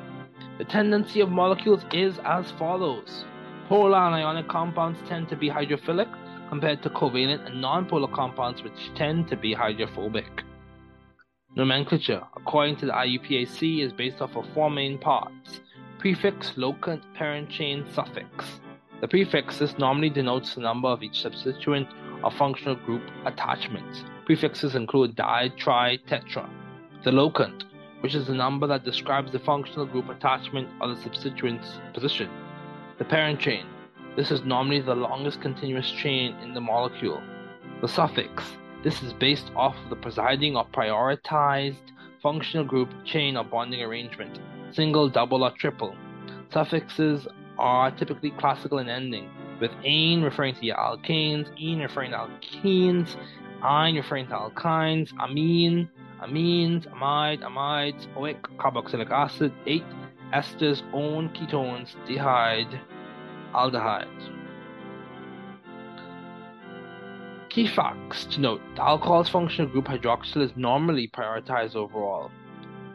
The 0.58 0.66
tendency 0.66 1.22
of 1.22 1.30
molecules 1.30 1.84
is 1.94 2.18
as 2.26 2.50
follows. 2.52 3.26
Polar 3.70 3.98
and 3.98 4.16
ionic 4.16 4.48
compounds 4.48 5.00
tend 5.08 5.30
to 5.30 5.36
be 5.36 5.50
hydrophilic 5.50 6.12
compared 6.50 6.82
to 6.84 6.90
covalent 6.90 7.46
and 7.46 7.64
nonpolar 7.64 8.12
compounds 8.12 8.64
which 8.64 8.92
tend 8.96 9.28
to 9.28 9.38
be 9.38 9.54
hydrophobic. 9.54 10.44
Nomenclature, 11.56 12.24
according 12.36 12.78
to 12.78 12.88
the 12.88 12.92
IUPAC, 12.92 13.84
is 13.84 13.94
based 13.94 14.22
off 14.22 14.36
of 14.36 14.46
four 14.54 14.72
main 14.72 14.98
parts 14.98 15.62
prefix, 16.00 16.52
locant, 16.52 17.02
parent 17.16 17.50
chain, 17.50 17.86
suffix. 17.92 18.60
The 19.06 19.24
prefixes 19.24 19.78
normally 19.78 20.10
denotes 20.10 20.56
the 20.56 20.62
number 20.62 20.88
of 20.88 21.04
each 21.04 21.22
substituent 21.22 21.88
or 22.24 22.32
functional 22.32 22.74
group 22.74 23.04
attachments. 23.28 24.04
Prefixes 24.26 24.74
include 24.74 25.16
di, 25.16 25.50
tri, 25.58 26.00
tetra. 26.08 26.50
The 27.04 27.12
locant, 27.12 27.66
which 28.00 28.16
is 28.16 28.26
the 28.26 28.34
number 28.34 28.66
that 28.66 28.84
describes 28.84 29.32
the 29.32 29.38
functional 29.38 29.86
group 29.86 30.10
attachment 30.10 30.70
or 30.82 30.88
the 30.88 31.00
substituent's 31.04 31.80
position. 31.94 32.32
The 32.98 33.06
parent 33.06 33.40
chain. 33.40 33.68
This 34.16 34.32
is 34.32 34.42
normally 34.42 34.82
the 34.82 34.96
longest 34.96 35.40
continuous 35.40 35.92
chain 35.92 36.36
in 36.42 36.56
the 36.56 36.62
molecule. 36.62 37.22
The 37.82 37.88
suffix. 37.88 38.58
This 38.84 39.04
is 39.04 39.14
based 39.14 39.52
off 39.56 39.76
the 39.92 39.98
presiding 39.98 40.58
or 40.58 40.66
prioritized 40.66 41.92
functional 42.24 42.66
group, 42.66 42.90
chain, 43.06 43.38
or 43.38 43.44
bonding 43.44 43.84
arrangement, 43.84 44.40
single, 44.72 45.10
double, 45.10 45.44
or 45.44 45.52
triple. 45.52 45.96
Suffixes 46.52 47.28
are 47.58 47.92
typically 47.92 48.32
classical 48.32 48.80
in 48.80 48.90
ending, 48.90 49.30
with 49.60 49.72
ane 49.84 50.22
referring 50.22 50.56
to 50.56 50.62
alkanes, 50.68 51.48
ene 51.60 51.80
referring 51.80 52.12
to 52.12 52.18
alkenes, 52.18 53.16
ine 53.64 53.96
referring 53.96 54.28
to 54.28 54.34
alkynes, 54.34 55.12
amine, 55.20 55.90
amines, 56.22 56.88
amide, 56.94 57.42
amides, 57.42 58.08
oic, 58.16 58.40
carboxylic 58.58 59.10
acid, 59.12 59.54
8 59.66 59.84
esters, 60.34 60.82
own, 60.94 61.30
ketones, 61.30 61.96
dehyde, 62.08 62.80
aldehydes. 63.54 64.32
Key 67.50 67.68
facts 67.68 68.26
to 68.26 68.42
note 68.42 68.62
the 68.76 68.84
alcohol's 68.84 69.30
functional 69.30 69.72
group 69.72 69.86
hydroxyl 69.86 70.42
is 70.42 70.52
normally 70.58 71.08
prioritized 71.08 71.76
overall. 71.76 72.30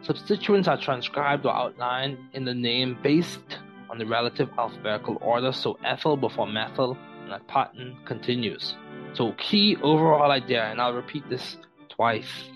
Substituents 0.02 0.68
are 0.68 0.76
transcribed 0.76 1.46
or 1.46 1.54
outlined 1.54 2.18
in 2.34 2.44
the 2.44 2.54
name 2.54 2.98
based 3.02 3.58
on 3.90 3.98
the 3.98 4.06
relative 4.06 4.48
alphabetical 4.56 5.18
order, 5.20 5.52
so 5.52 5.76
ethyl 5.84 6.16
before 6.16 6.46
methyl, 6.46 6.96
and 7.22 7.32
that 7.32 7.46
pattern 7.48 7.96
continues. 8.04 8.76
So, 9.12 9.32
key 9.32 9.76
overall 9.82 10.30
idea, 10.30 10.64
and 10.70 10.80
I'll 10.80 10.94
repeat 10.94 11.28
this 11.28 11.56
twice 11.88 12.50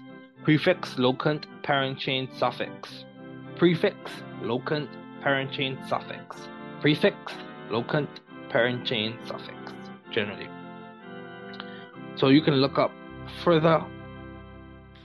prefix, 0.45 0.95
locant, 0.95 1.45
parent 1.63 1.99
chain, 1.99 2.29
suffix. 2.37 3.05
Prefix, 3.57 3.97
locant, 4.43 4.89
parent 5.23 5.51
chain, 5.53 5.79
suffix. 5.89 6.37
Prefix, 6.81 7.17
locant, 7.71 8.09
parent 8.51 8.87
chain, 8.87 9.17
suffix, 9.27 9.73
generally. 10.11 10.49
So 12.17 12.29
you 12.29 12.43
can 12.43 12.55
look 12.55 12.79
up 12.79 12.93
further 13.43 13.85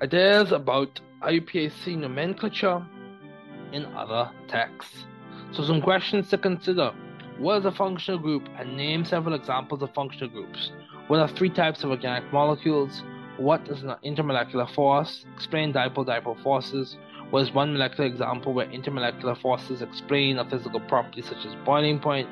ideas 0.01 0.51
about 0.51 0.99
IUPAC 1.21 1.97
nomenclature 1.97 2.85
in 3.71 3.85
other 3.85 4.29
texts. 4.47 5.05
So 5.51 5.63
some 5.63 5.81
questions 5.81 6.29
to 6.29 6.37
consider. 6.37 6.91
What 7.39 7.59
is 7.59 7.65
a 7.65 7.71
functional 7.71 8.19
group? 8.19 8.47
And 8.57 8.77
name 8.77 9.03
several 9.03 9.33
examples 9.33 9.81
of 9.81 9.93
functional 9.93 10.29
groups. 10.29 10.71
What 11.07 11.19
are 11.19 11.27
three 11.27 11.49
types 11.49 11.83
of 11.83 11.89
organic 11.89 12.31
molecules? 12.31 13.01
What 13.37 13.67
is 13.67 13.81
an 13.81 13.95
intermolecular 14.05 14.71
force? 14.75 15.25
Explain 15.35 15.73
dipole-dipole 15.73 16.43
forces. 16.43 16.97
What 17.31 17.41
is 17.41 17.51
one 17.51 17.73
molecular 17.73 18.07
example 18.07 18.53
where 18.53 18.67
intermolecular 18.67 19.39
forces 19.41 19.81
explain 19.81 20.37
a 20.37 20.49
physical 20.49 20.81
property 20.81 21.23
such 21.23 21.45
as 21.45 21.55
boiling 21.65 21.99
point? 21.99 22.29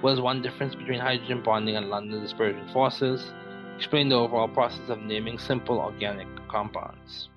What 0.00 0.14
is 0.14 0.20
one 0.20 0.42
difference 0.42 0.74
between 0.74 0.98
hydrogen 0.98 1.42
bonding 1.44 1.76
and 1.76 1.88
London 1.88 2.20
dispersion 2.20 2.68
forces? 2.72 3.30
Explain 3.76 4.08
the 4.08 4.16
overall 4.16 4.48
process 4.48 4.88
of 4.88 5.00
naming 5.00 5.38
simple 5.38 5.78
organic 5.78 6.28
compounds. 6.48 7.28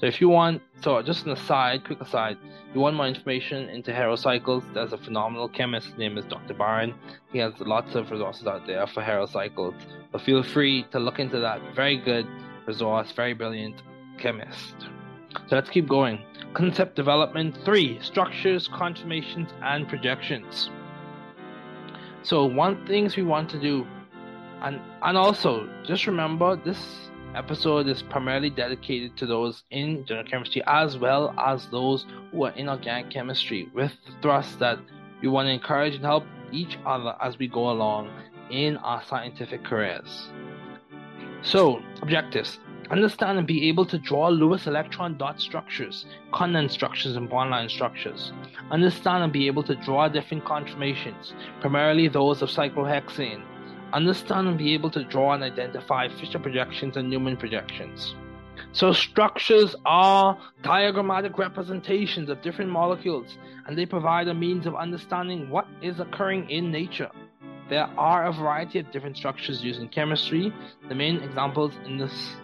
So 0.00 0.06
if 0.06 0.20
you 0.20 0.28
want, 0.28 0.62
so 0.80 1.02
just 1.02 1.26
an 1.26 1.32
aside, 1.32 1.84
quick 1.84 2.00
aside, 2.00 2.38
you 2.72 2.80
want 2.80 2.94
more 2.94 3.08
information 3.08 3.68
into 3.68 3.90
heterocycles, 3.90 4.62
there's 4.72 4.92
a 4.92 4.98
phenomenal 4.98 5.48
chemist, 5.48 5.88
his 5.88 5.98
name 5.98 6.16
is 6.16 6.24
Dr. 6.26 6.54
Byron. 6.54 6.94
He 7.32 7.38
has 7.38 7.52
lots 7.58 7.96
of 7.96 8.10
resources 8.12 8.46
out 8.46 8.64
there 8.64 8.86
for 8.86 9.02
heterocycles. 9.02 9.74
But 10.12 10.20
feel 10.20 10.44
free 10.44 10.84
to 10.92 11.00
look 11.00 11.18
into 11.18 11.40
that. 11.40 11.60
Very 11.74 11.96
good 11.96 12.28
resource, 12.66 13.10
very 13.10 13.34
brilliant 13.34 13.82
chemist. 14.18 14.76
So 15.48 15.56
let's 15.56 15.68
keep 15.68 15.88
going. 15.88 16.20
Concept 16.54 16.94
development 16.94 17.58
three 17.64 17.98
structures, 18.00 18.68
conformations, 18.68 19.50
and 19.62 19.88
projections. 19.88 20.70
So 22.22 22.44
one 22.44 22.86
things 22.86 23.16
we 23.16 23.24
want 23.24 23.50
to 23.50 23.60
do, 23.60 23.86
and 24.62 24.80
and 25.02 25.16
also 25.16 25.68
just 25.84 26.06
remember 26.06 26.56
this 26.56 27.07
episode 27.34 27.88
is 27.88 28.02
primarily 28.02 28.50
dedicated 28.50 29.16
to 29.16 29.26
those 29.26 29.64
in 29.70 30.04
general 30.06 30.26
chemistry 30.26 30.62
as 30.66 30.96
well 30.96 31.34
as 31.38 31.66
those 31.68 32.06
who 32.30 32.44
are 32.44 32.52
in 32.52 32.68
organic 32.68 33.10
chemistry, 33.10 33.68
with 33.74 33.92
the 34.06 34.12
thrust 34.22 34.58
that 34.58 34.78
we 35.22 35.28
want 35.28 35.46
to 35.46 35.52
encourage 35.52 35.94
and 35.94 36.04
help 36.04 36.24
each 36.52 36.78
other 36.86 37.14
as 37.20 37.38
we 37.38 37.48
go 37.48 37.70
along 37.70 38.10
in 38.50 38.76
our 38.78 39.02
scientific 39.04 39.64
careers. 39.64 40.28
So 41.42 41.80
objectives 42.02 42.58
Understand 42.90 43.36
and 43.36 43.46
be 43.46 43.68
able 43.68 43.84
to 43.84 43.98
draw 43.98 44.28
Lewis 44.28 44.66
electron 44.66 45.18
dot 45.18 45.42
structures, 45.42 46.06
condensed 46.32 46.74
structures, 46.74 47.16
and 47.16 47.28
bond-line 47.28 47.68
structures. 47.68 48.32
Understand 48.70 49.24
and 49.24 49.32
be 49.32 49.46
able 49.46 49.62
to 49.64 49.74
draw 49.74 50.08
different 50.08 50.46
conformations, 50.46 51.34
primarily 51.60 52.08
those 52.08 52.40
of 52.40 52.48
cyclohexane. 52.48 53.42
Understand 53.92 54.48
and 54.48 54.58
be 54.58 54.74
able 54.74 54.90
to 54.90 55.04
draw 55.04 55.32
and 55.32 55.42
identify 55.42 56.08
Fischer 56.08 56.38
projections 56.38 56.96
and 56.96 57.08
Newman 57.08 57.36
projections. 57.36 58.14
So, 58.72 58.92
structures 58.92 59.74
are 59.86 60.38
diagrammatic 60.62 61.38
representations 61.38 62.28
of 62.28 62.42
different 62.42 62.70
molecules, 62.70 63.38
and 63.66 63.78
they 63.78 63.86
provide 63.86 64.28
a 64.28 64.34
means 64.34 64.66
of 64.66 64.74
understanding 64.74 65.48
what 65.48 65.66
is 65.80 66.00
occurring 66.00 66.50
in 66.50 66.70
nature. 66.70 67.10
There 67.70 67.88
are 67.96 68.26
a 68.26 68.32
variety 68.32 68.78
of 68.78 68.90
different 68.90 69.16
structures 69.16 69.62
used 69.62 69.80
in 69.80 69.88
chemistry. 69.88 70.52
The 70.88 70.94
main 70.94 71.22
examples 71.22 71.72
in 71.86 71.98
this 71.98 72.36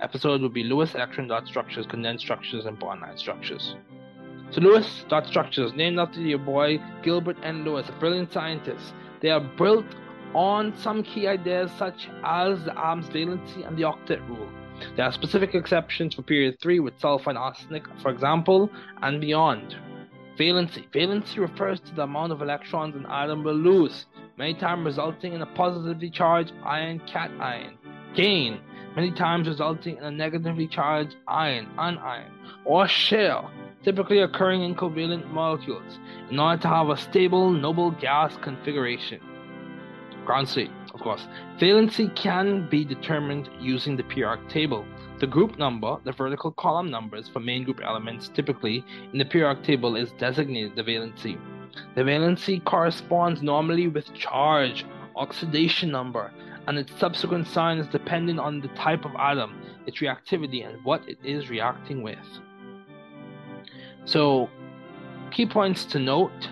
episode 0.00 0.40
would 0.42 0.54
be 0.54 0.64
Lewis 0.64 0.94
electron 0.94 1.28
dot 1.28 1.46
structures, 1.46 1.86
condensed 1.86 2.24
structures, 2.24 2.64
and 2.66 2.78
bond 2.78 3.00
line 3.02 3.18
structures. 3.18 3.76
So 4.50 4.60
Lewis 4.60 5.04
dot 5.08 5.26
structures, 5.26 5.74
named 5.74 5.98
after 5.98 6.20
your 6.20 6.38
boy 6.38 6.80
Gilbert 7.02 7.36
N. 7.42 7.64
Lewis, 7.64 7.88
a 7.88 7.92
brilliant 7.92 8.32
scientist. 8.32 8.94
They 9.20 9.30
are 9.30 9.40
built 9.40 9.84
on 10.34 10.76
some 10.76 11.02
key 11.02 11.26
ideas 11.26 11.70
such 11.78 12.08
as 12.24 12.64
the 12.64 12.72
arms 12.74 13.08
valency 13.08 13.66
and 13.66 13.76
the 13.76 13.82
octet 13.82 14.26
rule. 14.28 14.48
There 14.96 15.04
are 15.04 15.12
specific 15.12 15.54
exceptions 15.54 16.14
for 16.14 16.22
period 16.22 16.58
3 16.60 16.80
with 16.80 17.00
sulfur 17.00 17.30
and 17.30 17.38
arsenic, 17.38 17.84
for 18.00 18.10
example, 18.10 18.70
and 19.02 19.20
beyond. 19.20 19.76
Valency. 20.38 20.88
Valency 20.92 21.38
refers 21.38 21.80
to 21.80 21.94
the 21.94 22.02
amount 22.02 22.32
of 22.32 22.42
electrons 22.42 22.94
an 22.94 23.06
atom 23.06 23.42
will 23.42 23.54
lose, 23.54 24.06
many 24.36 24.54
times 24.54 24.86
resulting 24.86 25.32
in 25.32 25.42
a 25.42 25.46
positively 25.46 26.10
charged 26.10 26.52
ion 26.64 27.00
cation. 27.00 27.76
Gain 28.14 28.60
many 28.94 29.10
times 29.10 29.48
resulting 29.48 29.96
in 29.96 30.04
a 30.04 30.10
negatively 30.10 30.66
charged 30.66 31.16
ion, 31.26 31.68
anion, 31.78 32.32
or 32.64 32.86
shell, 32.86 33.50
typically 33.82 34.20
occurring 34.20 34.62
in 34.62 34.74
covalent 34.74 35.28
molecules, 35.30 35.98
in 36.30 36.38
order 36.38 36.60
to 36.62 36.68
have 36.68 36.88
a 36.88 36.96
stable 36.96 37.50
noble 37.50 37.90
gas 37.90 38.36
configuration. 38.42 39.20
Ground 40.28 40.54
of 40.92 41.00
course. 41.00 41.26
Valency 41.58 42.14
can 42.14 42.68
be 42.68 42.84
determined 42.84 43.48
using 43.58 43.96
the 43.96 44.02
periodic 44.02 44.46
table. 44.50 44.84
The 45.20 45.26
group 45.26 45.56
number, 45.56 45.96
the 46.04 46.12
vertical 46.12 46.52
column 46.52 46.90
numbers 46.90 47.30
for 47.30 47.40
main 47.40 47.64
group 47.64 47.80
elements, 47.82 48.28
typically 48.28 48.84
in 49.10 49.18
the 49.18 49.24
periodic 49.24 49.64
table, 49.64 49.96
is 49.96 50.12
designated 50.18 50.76
the 50.76 50.82
valency. 50.82 51.40
The 51.94 52.02
valency 52.02 52.62
corresponds 52.62 53.40
normally 53.40 53.88
with 53.88 54.12
charge, 54.12 54.84
oxidation 55.16 55.90
number, 55.90 56.30
and 56.66 56.76
its 56.76 56.92
subsequent 57.00 57.46
sign 57.48 57.78
is 57.78 57.86
dependent 57.86 58.38
on 58.38 58.60
the 58.60 58.68
type 58.68 59.06
of 59.06 59.12
atom, 59.18 59.58
its 59.86 60.00
reactivity, 60.00 60.68
and 60.68 60.84
what 60.84 61.08
it 61.08 61.16
is 61.24 61.48
reacting 61.48 62.02
with. 62.02 62.18
So, 64.04 64.50
key 65.30 65.46
points 65.46 65.86
to 65.86 65.98
note 65.98 66.50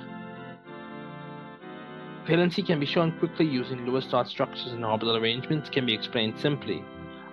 valency 2.27 2.67
can 2.67 2.81
be 2.81 2.87
shown 2.87 3.19
quickly 3.19 3.47
using 3.47 3.87
Lewis 3.87 4.07
dot 4.07 4.29
structures 4.29 4.73
and 4.73 4.85
orbital 4.85 5.17
arrangements, 5.17 5.71
can 5.71 5.87
be 5.87 5.95
explained 5.95 6.39
simply. 6.39 6.85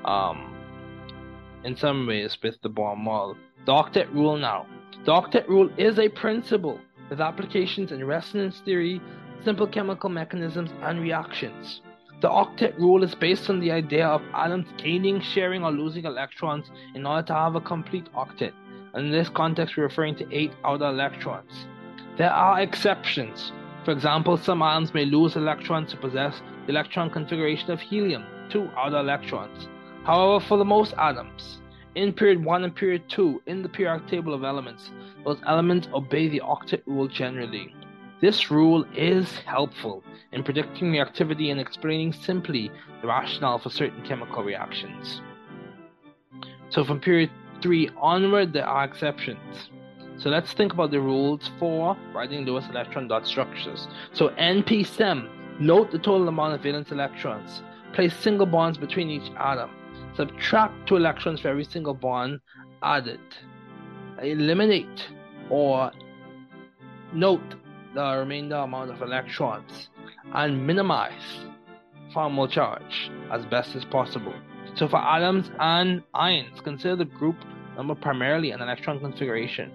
Um, 0.05 0.55
in 1.63 1.75
some 1.75 2.05
ways, 2.05 2.37
with 2.43 2.61
the 2.61 2.69
Bohr 2.69 2.97
model. 2.97 3.37
The 3.65 3.71
octet 3.71 4.13
rule 4.13 4.37
now. 4.37 4.65
The 5.05 5.11
octet 5.11 5.47
rule 5.47 5.69
is 5.77 5.97
a 5.97 6.09
principle 6.09 6.79
with 7.09 7.21
applications 7.21 7.91
in 7.91 8.05
resonance 8.05 8.61
theory, 8.65 9.01
simple 9.43 9.67
chemical 9.67 10.09
mechanisms, 10.09 10.71
and 10.81 11.01
reactions. 11.01 11.81
The 12.21 12.29
octet 12.29 12.77
rule 12.77 13.03
is 13.03 13.15
based 13.15 13.49
on 13.49 13.59
the 13.59 13.71
idea 13.71 14.07
of 14.07 14.21
atoms 14.33 14.67
gaining, 14.77 15.21
sharing, 15.21 15.63
or 15.63 15.71
losing 15.71 16.05
electrons 16.05 16.69
in 16.95 17.05
order 17.05 17.27
to 17.27 17.33
have 17.33 17.55
a 17.55 17.61
complete 17.61 18.07
octet. 18.13 18.53
And 18.93 19.07
in 19.07 19.11
this 19.11 19.29
context, 19.29 19.75
we're 19.75 19.83
referring 19.83 20.15
to 20.17 20.27
eight 20.31 20.53
outer 20.63 20.85
electrons. 20.85 21.65
There 22.17 22.31
are 22.31 22.61
exceptions. 22.61 23.51
For 23.85 23.91
example, 23.91 24.37
some 24.37 24.61
atoms 24.61 24.93
may 24.93 25.05
lose 25.05 25.35
electrons 25.35 25.91
to 25.91 25.97
possess 25.97 26.41
the 26.65 26.71
electron 26.71 27.09
configuration 27.09 27.71
of 27.71 27.81
helium, 27.81 28.23
two 28.49 28.69
outer 28.77 28.97
electrons. 28.97 29.67
However, 30.05 30.43
for 30.45 30.57
the 30.57 30.65
most 30.65 30.93
atoms, 30.97 31.59
in 31.95 32.13
period 32.13 32.43
1 32.43 32.63
and 32.63 32.75
period 32.75 33.03
2 33.09 33.43
in 33.45 33.61
the 33.61 33.69
periodic 33.69 34.07
table 34.07 34.33
of 34.33 34.43
elements, 34.43 34.89
those 35.25 35.39
elements 35.45 35.89
obey 35.93 36.29
the 36.29 36.41
octet 36.41 36.81
rule 36.85 37.07
generally. 37.07 37.75
This 38.21 38.49
rule 38.49 38.85
is 38.95 39.37
helpful 39.39 40.01
in 40.31 40.43
predicting 40.43 40.93
reactivity 40.93 41.51
and 41.51 41.59
explaining 41.59 42.13
simply 42.13 42.71
the 43.01 43.07
rationale 43.07 43.59
for 43.59 43.69
certain 43.69 44.01
chemical 44.05 44.43
reactions. 44.43 45.21
So 46.69 46.85
from 46.85 47.01
period 47.01 47.31
3 47.61 47.89
onward, 47.97 48.53
there 48.53 48.65
are 48.65 48.85
exceptions. 48.85 49.69
So 50.17 50.29
let's 50.29 50.53
think 50.53 50.73
about 50.73 50.91
the 50.91 51.01
rules 51.01 51.51
for 51.59 51.97
writing 52.13 52.45
Lewis 52.45 52.65
electron 52.69 53.07
dot 53.07 53.27
structures. 53.27 53.87
So 54.13 54.29
NP-SEM, 54.29 55.29
note 55.59 55.91
the 55.91 55.97
total 55.97 56.27
amount 56.27 56.53
of 56.53 56.61
valence 56.61 56.91
electrons. 56.91 57.61
Place 57.93 58.15
single 58.15 58.45
bonds 58.45 58.77
between 58.77 59.09
each 59.09 59.31
atom. 59.37 59.69
Subtract 60.15 60.87
two 60.87 60.95
electrons 60.95 61.41
for 61.41 61.49
every 61.49 61.65
single 61.65 61.93
bond 61.93 62.39
added. 62.81 63.19
Eliminate 64.21 65.09
or 65.49 65.91
note 67.13 67.55
the 67.93 68.17
remainder 68.17 68.55
amount 68.55 68.91
of 68.91 69.01
electrons 69.01 69.89
and 70.33 70.65
minimize 70.65 71.45
formal 72.13 72.47
charge 72.47 73.11
as 73.31 73.45
best 73.45 73.75
as 73.75 73.83
possible. 73.85 74.33
So 74.75 74.87
for 74.87 74.97
atoms 74.97 75.51
and 75.59 76.01
ions, 76.13 76.61
consider 76.61 76.95
the 76.95 77.05
group 77.05 77.35
number 77.75 77.95
primarily 77.95 78.51
an 78.51 78.61
electron 78.61 78.99
configuration. 78.99 79.71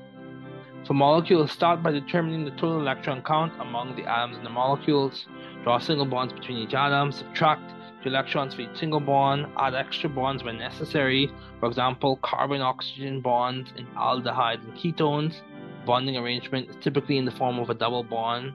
For 0.87 0.95
molecules, 0.95 1.53
start 1.53 1.83
by 1.83 1.91
determining 1.91 2.45
the 2.45 2.51
total 2.53 2.81
electron 2.81 3.23
count 3.23 3.53
among 3.61 3.97
the 3.97 4.05
atoms 4.05 4.39
in 4.39 4.45
the 4.45 4.51
molecules. 4.51 5.27
Draw 5.63 5.79
single 5.81 6.07
bonds 6.07 6.33
between 6.33 6.59
each 6.59 6.73
atom, 6.73 7.13
subtract 7.13 7.75
two 8.03 8.09
electrons 8.09 8.55
for 8.55 8.63
each 8.63 8.77
single 8.79 9.01
bond, 9.01 9.47
add 9.59 9.75
extra 9.75 10.09
bonds 10.09 10.43
when 10.43 10.57
necessary. 10.57 11.31
For 11.61 11.69
example, 11.69 12.17
carbon-oxygen 12.23 13.21
bonds 13.21 13.71
in 13.77 13.87
aldehydes 13.97 14.65
and 14.65 14.75
ketones, 14.75 15.43
bonding 15.85 16.17
arrangement 16.17 16.71
is 16.71 16.77
typically 16.81 17.19
in 17.19 17.25
the 17.25 17.33
form 17.33 17.59
of 17.59 17.69
a 17.69 17.75
double 17.75 18.03
bond. 18.03 18.55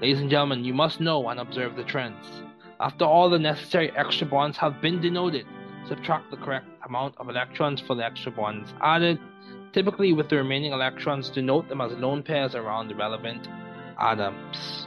Ladies 0.00 0.20
and 0.20 0.30
gentlemen, 0.30 0.64
you 0.64 0.72
must 0.72 1.00
know 1.00 1.28
and 1.28 1.40
observe 1.40 1.76
the 1.76 1.84
trends. 1.84 2.42
After 2.80 3.04
all 3.04 3.28
the 3.28 3.38
necessary 3.38 3.90
extra 3.96 4.26
bonds 4.26 4.56
have 4.58 4.80
been 4.80 5.00
denoted, 5.00 5.44
subtract 5.86 6.30
the 6.30 6.36
correct 6.36 6.66
amount 6.86 7.16
of 7.18 7.28
electrons 7.28 7.80
for 7.80 7.96
the 7.96 8.04
extra 8.04 8.30
bonds 8.30 8.72
added, 8.80 9.18
typically 9.72 10.12
with 10.12 10.28
the 10.28 10.36
remaining 10.36 10.72
electrons 10.72 11.30
denote 11.30 11.68
them 11.68 11.80
as 11.80 11.92
lone 11.92 12.22
pairs 12.22 12.54
around 12.54 12.88
the 12.88 12.94
relevant 12.94 13.48
atoms. 13.98 14.86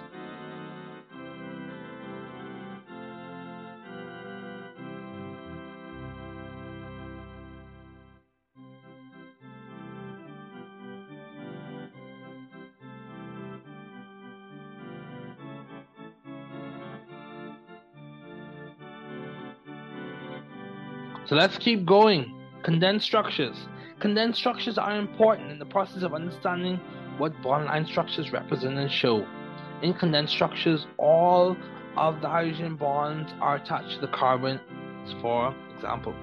So 21.32 21.38
let's 21.38 21.58
keep 21.58 21.86
going. 21.86 22.34
Condensed 22.62 23.06
structures. 23.06 23.56
Condensed 24.02 24.40
structures 24.40 24.80
are 24.80 24.98
important 24.98 25.52
in 25.52 25.60
the 25.60 25.66
process 25.66 26.02
of 26.02 26.16
understanding 26.16 26.80
what 27.20 27.40
bond 27.44 27.66
line 27.66 27.86
structures 27.86 28.32
represent 28.34 28.76
and 28.76 28.92
show. 28.92 29.28
In 29.84 29.94
condensed 29.94 30.34
structures, 30.34 30.88
all 30.98 31.56
of 31.96 32.20
the 32.20 32.28
hydrogen 32.28 32.76
bonds 32.76 33.32
are 33.40 33.58
attached 33.58 33.92
to 33.94 34.02
the 34.02 34.08
carbon, 34.08 34.60
for 35.22 35.54
example. 35.76 36.16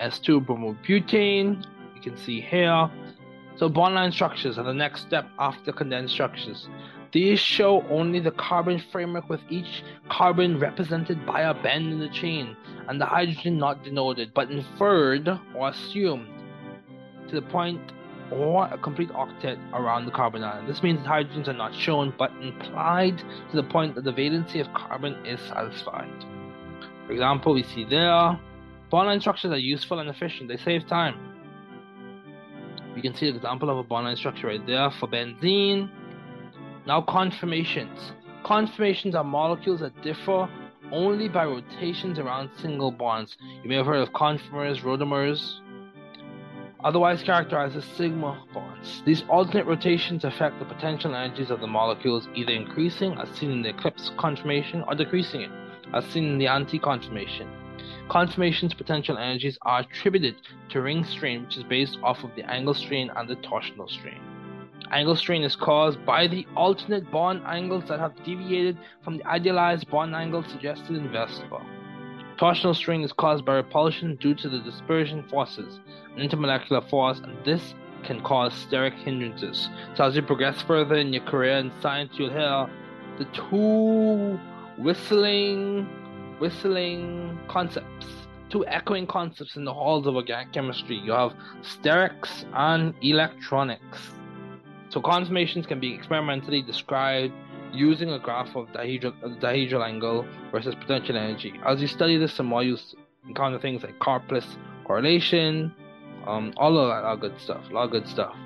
S2 0.00 0.46
bromobutane, 0.46 1.66
you 1.96 2.00
can 2.00 2.16
see 2.16 2.40
here. 2.40 2.88
So 3.56 3.68
bond 3.68 3.96
line 3.96 4.12
structures 4.12 4.56
are 4.56 4.64
the 4.64 4.72
next 4.72 5.00
step 5.00 5.26
after 5.40 5.72
condensed 5.72 6.14
structures. 6.14 6.68
These 7.14 7.38
show 7.38 7.86
only 7.90 8.18
the 8.18 8.32
carbon 8.32 8.82
framework 8.90 9.28
with 9.30 9.40
each 9.48 9.84
carbon 10.08 10.58
represented 10.58 11.24
by 11.24 11.42
a 11.42 11.54
bend 11.54 11.92
in 11.92 12.00
the 12.00 12.08
chain, 12.08 12.56
and 12.88 13.00
the 13.00 13.06
hydrogen 13.06 13.56
not 13.56 13.84
denoted, 13.84 14.34
but 14.34 14.50
inferred 14.50 15.28
or 15.54 15.68
assumed 15.68 16.26
to 17.28 17.36
the 17.36 17.42
point 17.42 17.80
or 18.32 18.66
a 18.66 18.76
complete 18.78 19.10
octet 19.10 19.60
around 19.72 20.06
the 20.06 20.10
carbon 20.10 20.42
atom. 20.42 20.66
This 20.66 20.82
means 20.82 21.04
that 21.04 21.08
hydrogens 21.08 21.46
are 21.46 21.52
not 21.52 21.72
shown, 21.72 22.12
but 22.18 22.32
implied 22.42 23.18
to 23.18 23.56
the 23.56 23.62
point 23.62 23.94
that 23.94 24.02
the 24.02 24.12
valency 24.12 24.60
of 24.60 24.74
carbon 24.74 25.14
is 25.24 25.38
satisfied. 25.42 26.10
For 27.06 27.12
example, 27.12 27.54
we 27.54 27.62
see 27.62 27.84
there, 27.84 28.36
bond 28.90 29.06
line 29.06 29.20
structures 29.20 29.52
are 29.52 29.56
useful 29.56 30.00
and 30.00 30.10
efficient. 30.10 30.48
They 30.48 30.56
save 30.56 30.88
time. 30.88 31.14
We 32.96 33.02
can 33.02 33.14
see 33.14 33.28
an 33.28 33.36
example 33.36 33.70
of 33.70 33.78
a 33.78 33.84
bond 33.84 34.06
line 34.06 34.16
structure 34.16 34.48
right 34.48 34.66
there 34.66 34.90
for 34.90 35.06
benzene. 35.06 35.90
Now 36.86 37.00
conformations. 37.00 38.12
Conformations 38.44 39.14
are 39.14 39.24
molecules 39.24 39.80
that 39.80 40.02
differ 40.02 40.48
only 40.92 41.28
by 41.28 41.46
rotations 41.46 42.18
around 42.18 42.50
single 42.58 42.90
bonds. 42.90 43.38
You 43.62 43.70
may 43.70 43.76
have 43.76 43.86
heard 43.86 44.02
of 44.02 44.12
conformers, 44.12 44.82
rotamers, 44.82 45.60
otherwise 46.84 47.22
characterized 47.22 47.74
as 47.76 47.84
sigma 47.96 48.44
bonds. 48.52 49.02
These 49.06 49.24
alternate 49.30 49.64
rotations 49.64 50.24
affect 50.24 50.58
the 50.58 50.66
potential 50.66 51.14
energies 51.14 51.50
of 51.50 51.60
the 51.60 51.66
molecules, 51.66 52.28
either 52.34 52.52
increasing, 52.52 53.14
as 53.14 53.30
seen 53.30 53.50
in 53.50 53.62
the 53.62 53.70
eclipse 53.70 54.10
conformation, 54.18 54.84
or 54.86 54.94
decreasing 54.94 55.40
it, 55.40 55.50
as 55.94 56.04
seen 56.04 56.24
in 56.24 56.38
the 56.38 56.48
anti-conformation. 56.48 57.48
Conformation's 58.10 58.74
potential 58.74 59.16
energies 59.16 59.56
are 59.62 59.80
attributed 59.80 60.36
to 60.68 60.82
ring 60.82 61.02
strain, 61.02 61.44
which 61.44 61.56
is 61.56 61.64
based 61.64 61.98
off 62.02 62.22
of 62.22 62.34
the 62.36 62.44
angle 62.50 62.74
strain 62.74 63.10
and 63.16 63.26
the 63.26 63.36
torsional 63.36 63.88
strain. 63.88 64.20
Angle 64.90 65.16
strain 65.16 65.42
is 65.42 65.56
caused 65.56 66.04
by 66.04 66.26
the 66.26 66.46
alternate 66.56 67.10
bond 67.10 67.42
angles 67.46 67.84
that 67.88 67.98
have 67.98 68.14
deviated 68.24 68.78
from 69.02 69.16
the 69.16 69.26
idealized 69.26 69.90
bond 69.90 70.14
angle 70.14 70.42
suggested 70.44 70.96
in 70.96 71.08
VSEPR. 71.08 71.64
Torsional 72.36 72.74
strain 72.74 73.02
is 73.02 73.12
caused 73.12 73.44
by 73.44 73.54
repulsion 73.54 74.16
due 74.16 74.34
to 74.34 74.48
the 74.48 74.58
dispersion 74.60 75.22
forces, 75.28 75.80
an 76.16 76.28
intermolecular 76.28 76.88
force, 76.90 77.20
and 77.20 77.36
this 77.44 77.74
can 78.04 78.20
cause 78.22 78.52
steric 78.52 78.94
hindrances. 78.94 79.68
So 79.94 80.04
as 80.04 80.16
you 80.16 80.22
progress 80.22 80.60
further 80.62 80.96
in 80.96 81.12
your 81.12 81.24
career 81.24 81.58
in 81.58 81.72
science, 81.80 82.12
you'll 82.16 82.30
hear 82.30 82.68
the 83.18 83.24
two 83.32 84.38
whistling, 84.82 85.84
whistling 86.38 87.38
concepts, 87.48 88.06
two 88.50 88.66
echoing 88.66 89.06
concepts 89.06 89.56
in 89.56 89.64
the 89.64 89.72
halls 89.72 90.06
of 90.06 90.16
organic 90.16 90.52
chemistry. 90.52 90.96
You 90.96 91.12
have 91.12 91.34
sterics 91.62 92.44
and 92.52 92.94
electronics. 93.00 94.13
So 94.94 95.00
conformations 95.00 95.66
can 95.66 95.80
be 95.80 95.92
experimentally 95.92 96.62
described 96.62 97.32
using 97.72 98.10
a 98.10 98.18
graph 98.20 98.54
of 98.54 98.68
dihedral, 98.68 99.12
dihedral 99.40 99.84
angle 99.84 100.24
versus 100.52 100.76
potential 100.76 101.16
energy. 101.16 101.52
As 101.66 101.80
you 101.80 101.88
study 101.88 102.16
this 102.16 102.32
some 102.32 102.46
more, 102.46 102.62
you 102.62 102.78
encounter 103.26 103.58
things 103.58 103.82
like 103.82 103.98
Karplus 103.98 104.46
correlation, 104.84 105.74
um, 106.28 106.54
all 106.56 106.78
of 106.78 106.90
that, 106.90 107.02
all 107.02 107.16
good 107.16 107.34
stuff, 107.40 107.64
a 107.68 107.72
lot 107.74 107.86
of 107.86 107.90
good 107.90 108.06
stuff. 108.06 108.36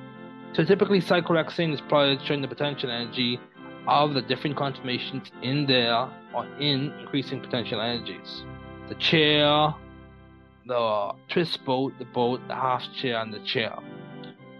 So 0.55 0.65
typically, 0.65 1.03
cyclohexane 1.03 1.75
is 1.75 1.83
plotted 1.83 2.23
showing 2.25 2.41
the 2.41 2.49
potential 2.49 2.91
energy 2.91 3.39
of 3.87 4.15
the 4.15 4.23
different 4.23 4.57
conformations 4.57 5.31
in 5.43 5.67
there 5.67 6.09
or 6.35 6.47
in 6.59 6.95
increasing 7.01 7.43
potential 7.43 7.83
energies. 7.83 8.43
The 8.89 8.95
chair, 8.95 9.75
the 10.65 11.13
twist 11.29 11.63
boat, 11.67 11.93
the 11.99 12.07
boat, 12.07 12.41
the 12.49 12.55
half 12.55 12.91
chair, 12.95 13.21
and 13.21 13.35
the 13.35 13.41
chair. 13.41 13.79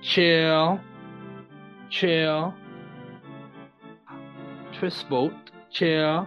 Chair, 0.03 0.79
chair, 1.91 2.53
twist 4.79 5.09
boat, 5.09 5.33
chair, 5.71 6.27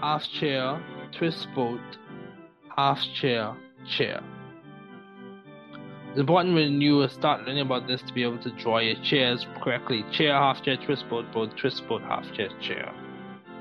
half 0.00 0.24
chair, 0.28 0.82
twist 1.12 1.48
boat, 1.54 1.80
half 2.76 3.00
chair, 3.14 3.54
chair. 3.86 4.22
It's 6.10 6.18
important 6.18 6.54
when 6.54 6.80
you 6.80 7.06
start 7.08 7.46
learning 7.46 7.60
about 7.60 7.86
this 7.86 8.02
to 8.02 8.12
be 8.12 8.24
able 8.24 8.38
to 8.38 8.50
draw 8.50 8.78
your 8.78 8.96
chairs 9.02 9.46
correctly. 9.62 10.04
Chair, 10.10 10.32
half 10.32 10.62
chair, 10.64 10.76
twist 10.76 11.08
boat, 11.08 11.30
boat, 11.32 11.56
twist 11.56 11.86
boat, 11.86 12.02
half 12.02 12.24
chair, 12.32 12.48
chair. 12.60 12.92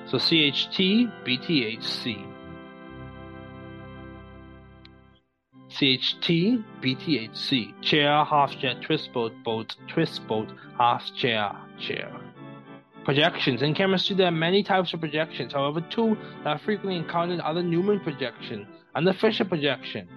So 0.08 0.18
CHT, 0.18 1.12
BTHC. 1.24 2.29
CHT, 5.70 6.64
BTHC. 6.82 7.82
Chair, 7.82 8.26
half 8.26 8.58
chair, 8.60 8.74
twist 8.82 9.14
boat, 9.14 9.34
boat, 9.44 9.76
twist 9.88 10.28
boat, 10.28 10.50
half 10.78 11.04
chair, 11.16 11.56
chair. 11.80 12.12
Projections. 13.06 13.62
In 13.62 13.74
chemistry, 13.74 14.16
there 14.16 14.28
are 14.28 14.32
many 14.32 14.64
types 14.64 14.94
of 14.94 15.00
projections. 15.00 15.54
However, 15.54 15.82
two 15.90 16.18
that 16.44 16.50
are 16.50 16.60
frequently 16.60 16.98
encountered 16.98 17.40
are 17.42 17.54
the 17.54 17.64
Newman 17.64 18.00
projection 18.00 18.68
and 18.96 19.08
the 19.08 19.14
Fischer 19.14 19.46
projection. 19.46 20.08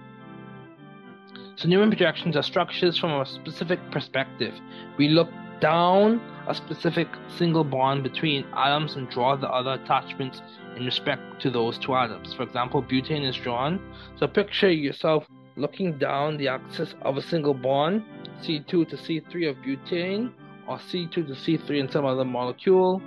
So, 1.55 1.67
Newman 1.67 1.89
projections 1.89 2.35
are 2.35 2.43
structures 2.43 2.97
from 2.97 3.11
a 3.11 3.25
specific 3.25 3.79
perspective. 3.91 4.53
We 4.97 5.07
look 5.07 5.29
down 5.59 6.19
a 6.47 6.55
specific 6.55 7.07
single 7.27 7.63
bond 7.63 8.03
between 8.03 8.45
atoms 8.55 8.95
and 8.95 9.09
draw 9.09 9.35
the 9.35 9.49
other 9.49 9.73
attachments 9.73 10.41
in 10.75 10.83
respect 10.83 11.21
to 11.41 11.51
those 11.51 11.77
two 11.77 11.95
atoms. 11.95 12.33
For 12.33 12.41
example, 12.41 12.81
butane 12.81 13.27
is 13.27 13.35
drawn. 13.37 13.79
So, 14.17 14.27
picture 14.27 14.71
yourself 14.71 15.27
looking 15.55 15.97
down 15.97 16.37
the 16.37 16.47
axis 16.47 16.95
of 17.01 17.17
a 17.17 17.21
single 17.21 17.53
bond, 17.53 18.03
C2 18.41 18.67
to 18.67 18.85
C3 18.85 19.49
of 19.49 19.57
butane, 19.57 20.31
or 20.67 20.77
C2 20.77 21.11
to 21.11 21.23
C3 21.23 21.79
in 21.79 21.89
some 21.89 22.05
other 22.05 22.25
molecule. 22.25 23.01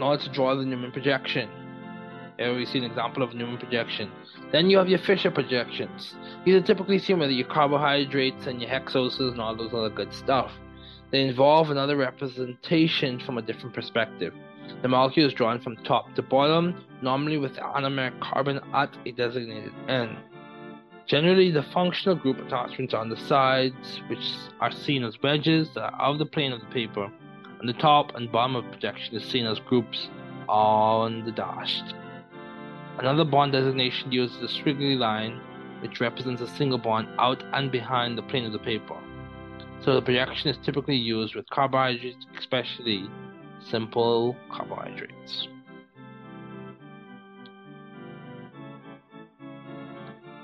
Order 0.00 0.24
to 0.24 0.30
draw 0.30 0.56
the 0.56 0.64
Newman 0.64 0.90
projection. 0.90 1.48
Here 2.36 2.52
we 2.56 2.66
see 2.66 2.78
an 2.78 2.84
example 2.84 3.22
of 3.22 3.34
Newman 3.34 3.56
projection. 3.56 4.10
Then 4.50 4.68
you 4.68 4.76
have 4.78 4.88
your 4.88 4.98
Fischer 4.98 5.30
projections. 5.30 6.16
These 6.44 6.56
are 6.56 6.60
typically 6.60 6.98
seen 6.98 7.20
with 7.20 7.30
your 7.30 7.46
carbohydrates 7.46 8.48
and 8.48 8.60
your 8.60 8.68
hexoses 8.68 9.30
and 9.30 9.40
all 9.40 9.54
those 9.54 9.72
other 9.72 9.90
good 9.90 10.12
stuff. 10.12 10.50
They 11.12 11.20
involve 11.20 11.70
another 11.70 11.96
representation 11.96 13.20
from 13.20 13.36
a 13.36 13.42
different 13.42 13.74
perspective. 13.74 14.32
The 14.80 14.88
molecule 14.88 15.26
is 15.26 15.34
drawn 15.34 15.60
from 15.60 15.76
top 15.84 16.14
to 16.14 16.22
bottom, 16.22 16.86
normally 17.02 17.36
with 17.36 17.52
anomeric 17.56 18.18
carbon 18.20 18.60
at 18.72 18.96
a 19.04 19.12
designated 19.12 19.72
end. 19.88 20.16
Generally, 21.06 21.50
the 21.50 21.64
functional 21.64 22.16
group 22.16 22.38
attachments 22.38 22.94
are 22.94 23.02
on 23.02 23.10
the 23.10 23.18
sides, 23.18 24.00
which 24.08 24.26
are 24.60 24.70
seen 24.70 25.04
as 25.04 25.20
wedges 25.22 25.68
that 25.74 25.82
are 25.82 26.00
out 26.00 26.12
of 26.12 26.18
the 26.18 26.24
plane 26.24 26.52
of 26.52 26.60
the 26.60 26.66
paper, 26.66 27.12
and 27.60 27.68
the 27.68 27.74
top 27.74 28.14
and 28.14 28.32
bottom 28.32 28.56
of 28.56 28.64
projection 28.70 29.14
is 29.14 29.24
seen 29.24 29.44
as 29.44 29.58
groups 29.58 30.08
on 30.48 31.26
the 31.26 31.32
dashed. 31.32 31.94
Another 32.98 33.24
bond 33.24 33.52
designation 33.52 34.12
uses 34.12 34.38
a 34.38 34.46
squiggly 34.46 34.96
line, 34.96 35.40
which 35.80 36.00
represents 36.00 36.40
a 36.40 36.48
single 36.48 36.78
bond 36.78 37.08
out 37.18 37.42
and 37.52 37.70
behind 37.70 38.16
the 38.16 38.22
plane 38.22 38.46
of 38.46 38.52
the 38.52 38.58
paper. 38.58 38.96
So 39.84 39.96
the 39.96 40.02
projection 40.02 40.48
is 40.48 40.58
typically 40.64 40.96
used 40.96 41.34
with 41.34 41.44
carbohydrates, 41.50 42.24
especially 42.38 43.10
simple 43.68 44.36
carbohydrates. 44.48 45.48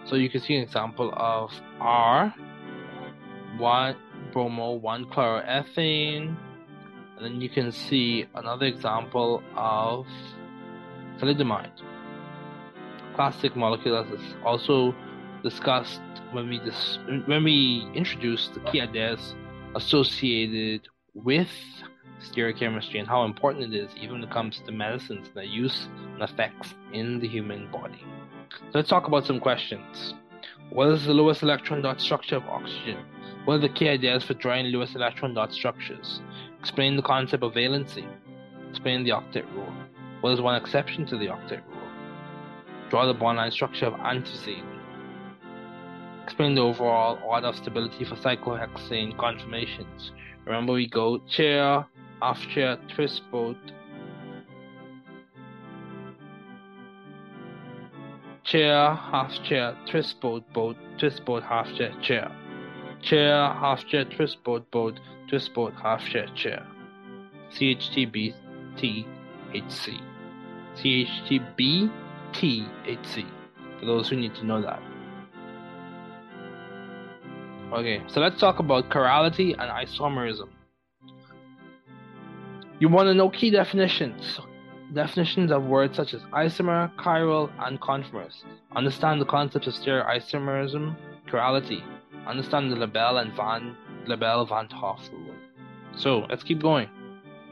So 0.06 0.16
you 0.16 0.28
can 0.28 0.40
see 0.40 0.56
an 0.56 0.62
example 0.62 1.12
of 1.16 1.52
R, 1.78 2.34
one 3.58 3.96
bromo, 4.32 4.72
one 4.72 5.04
chloroethane, 5.04 6.34
and 7.16 7.24
then 7.24 7.40
you 7.40 7.48
can 7.48 7.70
see 7.70 8.26
another 8.34 8.66
example 8.66 9.42
of 9.54 10.06
thalidomide. 11.20 11.70
Classic 13.14 13.54
molecule 13.54 13.98
as 13.98 14.20
is 14.20 14.34
also 14.44 14.94
discussed 15.42 16.00
when 16.32 16.48
we 16.48 16.58
dis- 16.58 16.98
when 17.26 17.44
we 17.44 17.86
introduced 17.94 18.54
the 18.54 18.60
key 18.60 18.80
ideas 18.80 19.34
associated 19.74 20.88
with 21.14 21.48
stereochemistry 22.20 22.98
and 22.98 23.08
how 23.08 23.24
important 23.24 23.72
it 23.72 23.78
is 23.78 23.90
even 23.96 24.20
when 24.20 24.24
it 24.24 24.30
comes 24.30 24.60
to 24.66 24.72
medicines 24.72 25.26
and 25.26 25.36
their 25.36 25.44
use 25.44 25.88
and 26.14 26.22
effects 26.22 26.74
in 26.92 27.20
the 27.20 27.28
human 27.28 27.70
body. 27.70 28.02
So 28.50 28.72
let's 28.74 28.88
talk 28.88 29.06
about 29.06 29.24
some 29.26 29.40
questions. 29.40 30.14
What 30.70 30.88
is 30.88 31.04
the 31.04 31.14
Lewis 31.14 31.42
electron 31.42 31.82
dot 31.82 32.00
structure 32.00 32.36
of 32.36 32.46
oxygen? 32.46 32.98
What 33.44 33.54
are 33.54 33.58
the 33.60 33.68
key 33.68 33.88
ideas 33.88 34.24
for 34.24 34.34
drawing 34.34 34.66
Lewis 34.66 34.94
electron 34.94 35.34
dot 35.34 35.52
structures? 35.52 36.20
Explain 36.58 36.96
the 36.96 37.02
concept 37.02 37.42
of 37.42 37.52
valency. 37.54 38.06
Explain 38.68 39.04
the 39.04 39.10
octet 39.10 39.50
rule. 39.54 39.72
What 40.20 40.32
is 40.32 40.40
one 40.40 40.60
exception 40.60 41.06
to 41.06 41.16
the 41.16 41.26
octet 41.26 41.62
rule? 41.68 41.88
Draw 42.90 43.06
the 43.06 43.14
bond 43.14 43.38
line 43.38 43.50
structure 43.50 43.86
of 43.86 43.94
antizine. 43.94 44.77
Explain 46.28 46.54
the 46.56 46.60
overall 46.60 47.18
order 47.24 47.46
of 47.46 47.56
stability 47.56 48.04
for 48.04 48.14
cyclohexane 48.16 49.16
conformations. 49.16 50.12
Remember, 50.44 50.74
we 50.74 50.86
go 50.86 51.20
chair, 51.26 51.86
half 52.20 52.38
chair, 52.50 52.76
twist 52.94 53.22
boat, 53.32 53.56
chair, 58.44 58.94
half 58.94 59.32
chair, 59.42 59.74
twist 59.90 60.20
boat, 60.20 60.44
boat, 60.52 60.76
twist 60.98 61.24
boat, 61.24 61.42
half 61.44 61.66
chair, 61.74 61.94
chair. 62.02 62.30
Chair, 63.00 63.50
half 63.54 63.86
chair, 63.86 64.04
twist 64.04 64.44
boat, 64.44 64.70
boat, 64.70 65.00
twist 65.30 65.54
boat, 65.54 65.72
half 65.82 66.04
chair, 66.10 66.26
chair. 66.34 66.66
CHTB 67.52 68.34
THC. 68.76 69.98
CHTB 70.76 71.90
THC. 72.32 73.26
For 73.80 73.86
those 73.86 74.10
who 74.10 74.16
need 74.16 74.34
to 74.34 74.44
know 74.44 74.60
that. 74.60 74.82
Okay, 77.72 78.02
so 78.08 78.20
let's 78.20 78.40
talk 78.40 78.60
about 78.60 78.88
chirality 78.88 79.52
and 79.52 79.70
isomerism. 79.70 80.48
You 82.80 82.88
want 82.88 83.08
to 83.08 83.14
know 83.14 83.28
key 83.28 83.50
definitions. 83.50 84.40
Definitions 84.94 85.52
of 85.52 85.64
words 85.64 85.96
such 85.96 86.14
as 86.14 86.22
isomer, 86.32 86.90
chiral, 86.96 87.50
and 87.58 87.78
conformers. 87.78 88.42
Understand 88.74 89.20
the 89.20 89.26
concepts 89.26 89.66
of 89.66 89.74
stereoisomerism, 89.74 90.96
chirality. 91.30 91.82
Understand 92.26 92.72
the 92.72 92.76
Lebel 92.76 93.18
and 93.18 93.34
Van 93.34 93.76
Lebel 94.06 94.46
Van 94.46 94.66
Hoff 94.70 95.06
rule. 95.12 95.34
So 95.94 96.26
let's 96.30 96.42
keep 96.42 96.62
going. 96.62 96.88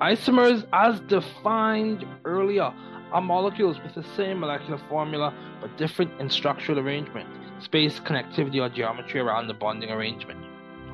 Isomers, 0.01 0.67
as 0.73 1.01
defined 1.01 2.07
earlier, 2.25 2.73
are 3.13 3.21
molecules 3.21 3.79
with 3.83 3.95
the 3.95 4.05
same 4.17 4.41
molecular 4.41 4.81
formula 4.89 5.35
but 5.61 5.77
different 5.77 6.11
in 6.21 6.31
structural 6.31 6.79
arrangement, 6.79 7.29
space, 7.61 8.01
connectivity, 8.01 8.61
or 8.61 8.69
geometry 8.69 9.21
around 9.21 9.49
the 9.49 9.55
bonding 9.55 9.91
arrangement. 9.91 10.41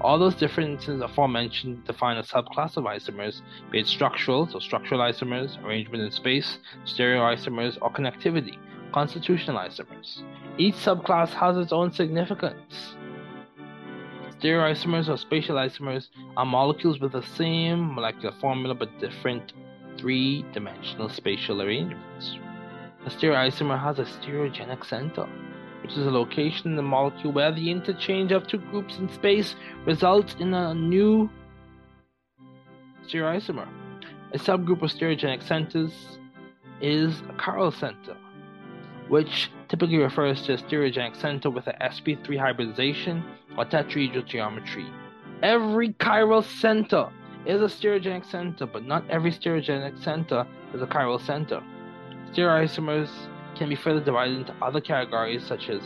All 0.01 0.19
those 0.19 0.35
differences 0.35 1.01
aforementioned 1.01 1.85
define 1.85 2.17
a 2.17 2.23
subclass 2.23 2.77
of 2.77 2.85
isomers, 2.85 3.41
be 3.71 3.81
it 3.81 3.87
structural, 3.87 4.49
so 4.49 4.59
structural 4.59 5.01
isomers, 5.01 5.63
arrangement 5.63 6.03
in 6.03 6.11
space, 6.11 6.59
stereoisomers, 6.85 7.79
or 7.81 7.93
connectivity, 7.93 8.59
constitutional 8.93 9.59
isomers. 9.59 10.23
Each 10.59 10.75
subclass 10.75 11.29
has 11.31 11.57
its 11.57 11.73
own 11.73 11.93
significance. 11.93 12.97
Stereoisomers 14.41 15.09
or 15.09 15.17
spatial 15.17 15.55
isomers 15.55 16.09
are 16.37 16.45
molecules 16.45 16.99
with 16.99 17.13
the 17.13 17.23
same 17.23 17.95
molecular 17.95 18.35
formula 18.41 18.75
but 18.75 18.99
different 18.99 19.53
three 19.97 20.45
dimensional 20.53 21.09
spatial 21.09 21.63
arrangements. 21.63 22.39
A 23.07 23.11
stereoisomer 23.11 23.81
has 23.81 24.01
a 24.01 24.05
stereogenic 24.05 24.85
center, 24.85 25.29
which 25.93 26.01
is 26.01 26.07
a 26.07 26.11
location 26.11 26.71
in 26.71 26.77
the 26.77 26.83
molecule 26.83 27.35
where 27.35 27.53
the 27.53 27.71
interchange 27.71 28.33
of 28.33 28.47
two 28.47 28.57
groups 28.57 28.97
in 28.97 29.13
space 29.13 29.57
results 29.85 30.35
in 30.41 30.55
a 30.55 30.73
new 30.73 31.29
stereoisomer. 33.07 33.69
A 34.33 34.39
subgroup 34.39 34.81
of 34.81 34.91
stereogenic 34.91 35.47
centers 35.47 35.93
is 36.81 37.21
a 37.29 37.35
chiral 37.35 37.79
center, 37.79 38.17
which 39.09 39.51
typically 39.69 39.99
refers 39.99 40.41
to 40.47 40.55
a 40.55 40.57
stereogenic 40.57 41.15
center 41.15 41.51
with 41.51 41.67
a 41.67 41.75
sp3 41.75 42.39
hybridization 42.39 43.23
or 43.59 43.67
tetrahedral 43.67 44.25
geometry. 44.25 44.87
Every 45.43 45.91
chiral 45.91 46.43
center 46.43 47.11
is 47.45 47.61
a 47.61 47.67
stereogenic 47.67 48.25
center, 48.25 48.65
but 48.65 48.87
not 48.87 49.05
every 49.11 49.31
stereogenic 49.31 50.03
center 50.03 50.47
is 50.73 50.81
a 50.81 50.87
chiral 50.87 51.21
center. 51.21 51.63
Stereoisomers 52.33 53.11
can 53.57 53.69
be 53.69 53.75
further 53.77 54.01
divided 54.01 54.39
into 54.39 54.55
other 54.63 54.81
categories 54.81 55.45
such 55.45 55.69
as 55.69 55.81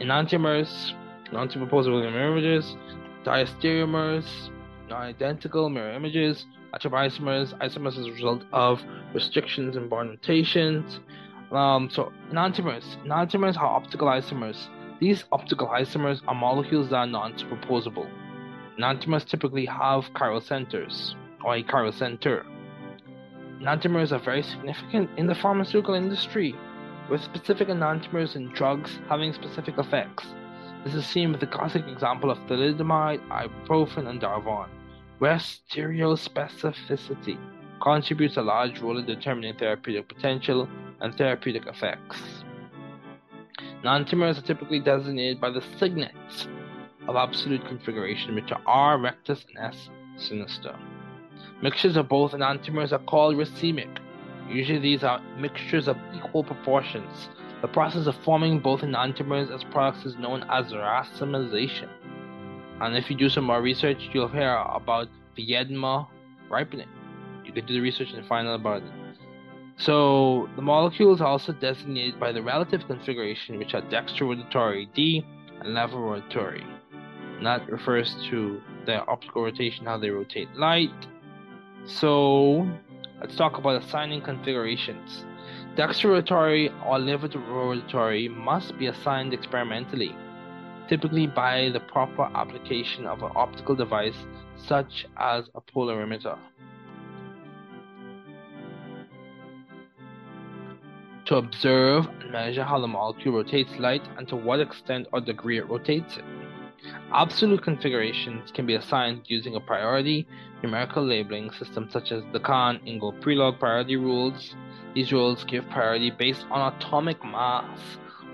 enantiomers, 0.00 0.92
non-superposable 1.32 2.10
mirror 2.10 2.32
images, 2.32 2.76
diastereomers, 3.24 4.50
non-identical 4.88 5.68
mirror 5.68 5.92
images, 5.92 6.46
isomers, 6.74 7.56
isomers 7.58 7.98
as 7.98 8.06
a 8.06 8.12
result 8.12 8.44
of 8.52 8.82
restrictions 9.14 9.76
in 9.76 9.88
bond 9.88 10.10
notations. 10.10 11.00
Um, 11.52 11.90
so 11.90 12.12
enantiomers, 12.30 12.96
enantiomers 13.04 13.56
are 13.56 13.66
optical 13.66 14.08
isomers. 14.08 14.68
These 15.00 15.24
optical 15.32 15.68
isomers 15.68 16.20
are 16.28 16.34
molecules 16.34 16.90
that 16.90 16.96
are 16.96 17.06
non-superposable. 17.06 18.08
Enantiomers 18.78 19.26
typically 19.26 19.66
have 19.66 20.04
chiral 20.14 20.42
centers, 20.42 21.16
or 21.44 21.56
a 21.56 21.62
chiral 21.62 21.92
center. 21.92 22.46
Enantiomers 23.60 24.12
are 24.12 24.18
very 24.18 24.42
significant 24.42 25.10
in 25.16 25.26
the 25.26 25.34
pharmaceutical 25.34 25.94
industry, 25.94 26.54
with 27.10 27.22
specific 27.22 27.68
enantiomers 27.68 28.36
in 28.36 28.48
drugs 28.50 29.00
having 29.08 29.32
specific 29.32 29.76
effects. 29.76 30.26
This 30.84 30.94
is 30.94 31.04
seen 31.04 31.32
with 31.32 31.40
the 31.40 31.46
classic 31.46 31.86
example 31.88 32.30
of 32.30 32.38
thalidomide, 32.46 33.26
ibuprofen, 33.28 34.08
and 34.08 34.20
Darvon, 34.20 34.68
where 35.18 35.36
stereospecificity 35.36 37.38
contributes 37.82 38.36
a 38.36 38.42
large 38.42 38.80
role 38.80 38.98
in 38.98 39.06
determining 39.06 39.56
therapeutic 39.56 40.08
potential 40.08 40.68
and 41.00 41.14
therapeutic 41.16 41.66
effects. 41.66 42.44
Enantiomers 43.82 44.38
are 44.38 44.46
typically 44.46 44.80
designated 44.80 45.40
by 45.40 45.50
the 45.50 45.62
signets 45.78 46.46
of 47.08 47.16
absolute 47.16 47.66
configuration, 47.66 48.34
which 48.34 48.52
are 48.52 48.60
R 48.66 48.98
rectus 48.98 49.44
and 49.48 49.74
S 49.74 49.88
sinister. 50.16 50.78
Mixtures 51.62 51.96
of 51.96 52.08
both 52.08 52.32
enantiomers 52.32 52.92
are 52.92 53.00
called 53.00 53.36
racemic. 53.36 53.98
Usually 54.50 54.80
these 54.80 55.04
are 55.04 55.20
mixtures 55.38 55.86
of 55.86 55.96
equal 56.14 56.42
proportions. 56.42 57.28
The 57.62 57.68
process 57.68 58.06
of 58.06 58.16
forming 58.16 58.58
both 58.58 58.80
enantiomers 58.80 59.54
as 59.54 59.62
products 59.64 60.04
is 60.04 60.16
known 60.16 60.44
as 60.50 60.72
racemization. 60.72 61.88
And 62.80 62.96
if 62.96 63.10
you 63.10 63.16
do 63.16 63.28
some 63.28 63.44
more 63.44 63.62
research, 63.62 64.08
you'll 64.12 64.28
hear 64.28 64.56
about 64.56 65.08
Viedma 65.38 66.08
ripening. 66.48 66.88
You 67.44 67.52
can 67.52 67.66
do 67.66 67.74
the 67.74 67.80
research 67.80 68.12
and 68.12 68.26
find 68.26 68.48
out 68.48 68.54
about 68.54 68.82
it. 68.82 68.90
So 69.76 70.48
the 70.56 70.62
molecules 70.62 71.20
are 71.20 71.28
also 71.28 71.52
designated 71.52 72.18
by 72.18 72.32
the 72.32 72.42
relative 72.42 72.86
configuration, 72.86 73.58
which 73.58 73.74
are 73.74 73.82
dextrorotatory 73.82 74.92
D 74.94 75.24
and 75.60 75.76
levorotatory. 75.76 76.64
And 77.36 77.46
that 77.46 77.70
refers 77.70 78.14
to 78.30 78.60
their 78.84 79.08
optical 79.08 79.44
rotation, 79.44 79.86
how 79.86 79.96
they 79.96 80.10
rotate 80.10 80.54
light. 80.54 80.90
So 81.86 82.68
let's 83.20 83.36
talk 83.36 83.58
about 83.58 83.82
assigning 83.82 84.22
configurations. 84.22 85.24
Dextrorotatory 85.76 86.72
or 86.86 86.98
levorotatory 86.98 88.34
must 88.34 88.76
be 88.78 88.86
assigned 88.86 89.34
experimentally, 89.34 90.14
typically 90.88 91.26
by 91.26 91.70
the 91.72 91.80
proper 91.80 92.24
application 92.34 93.06
of 93.06 93.22
an 93.22 93.30
optical 93.36 93.74
device 93.74 94.16
such 94.56 95.06
as 95.16 95.48
a 95.54 95.60
polarimeter. 95.60 96.38
To 101.26 101.36
observe 101.36 102.08
and 102.08 102.32
measure 102.32 102.64
how 102.64 102.80
the 102.80 102.88
molecule 102.88 103.36
rotates 103.36 103.78
light 103.78 104.02
and 104.18 104.26
to 104.28 104.36
what 104.36 104.58
extent 104.58 105.06
or 105.12 105.20
degree 105.20 105.58
it 105.58 105.68
rotates 105.68 106.16
it. 106.16 106.24
Absolute 107.12 107.62
configurations 107.62 108.50
can 108.50 108.66
be 108.66 108.74
assigned 108.74 109.22
using 109.26 109.54
a 109.54 109.60
priority 109.60 110.26
numerical 110.62 111.04
labeling 111.04 111.50
system 111.52 111.88
such 111.90 112.12
as 112.12 112.22
the 112.32 112.40
Kahn 112.40 112.80
Ingold 112.86 113.20
Prelog 113.20 113.58
priority 113.58 113.96
rules. 113.96 114.54
These 114.94 115.12
rules 115.12 115.44
give 115.44 115.68
priority 115.70 116.10
based 116.10 116.46
on 116.50 116.72
atomic 116.74 117.24
mass. 117.24 117.78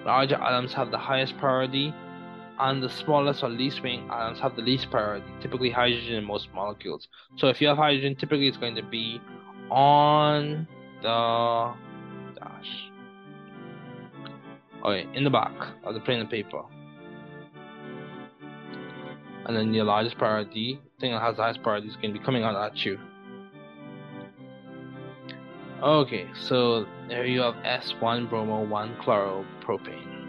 Larger 0.05 0.37
atoms 0.37 0.73
have 0.73 0.91
the 0.91 0.99
highest 0.99 1.37
priority, 1.39 1.93
and 2.59 2.83
the 2.83 2.89
smallest 2.89 3.43
or 3.43 3.49
least 3.49 3.83
weighing 3.83 4.09
atoms 4.11 4.39
have 4.41 4.57
the 4.57 4.63
least 4.63 4.91
priority, 4.91 5.27
typically 5.41 5.71
hydrogen 5.71 6.15
in 6.15 6.25
most 6.25 6.49
molecules. 6.55 7.09
So 7.37 7.49
if 7.49 7.61
you 7.61 7.69
have 7.69 7.77
hydrogen, 7.77 8.15
typically 8.17 8.49
it's 8.49 8.57
going 8.57 8.77
to 8.77 8.83
be 8.83 9.21
on 9.71 10.67
the 11.03 11.75
dash. 12.39 12.91
Okay, 14.85 15.07
in 15.15 15.25
the 15.25 15.31
back 15.31 15.53
of 15.85 15.95
the 15.95 16.01
plain 16.01 16.21
of 16.21 16.31
paper 16.31 16.63
and 19.47 19.57
then 19.57 19.73
your 19.73 19.85
largest 19.85 20.19
priority, 20.19 20.81
thing 20.99 21.13
that 21.13 21.21
has 21.21 21.37
the 21.37 21.43
highest 21.43 21.63
priority, 21.63 21.89
is 21.89 21.97
going 21.97 22.13
to 22.13 22.19
be 22.19 22.25
coming 22.25 22.43
out 22.43 22.57
at 22.57 22.85
you. 22.85 22.99
Okay, 25.83 26.27
so 26.41 26.87
there 27.09 27.27
you 27.27 27.41
have 27.41 27.55
S1 27.57 28.31
bromo 28.31 28.63
1 28.65 28.97
chloropropane. 28.97 30.27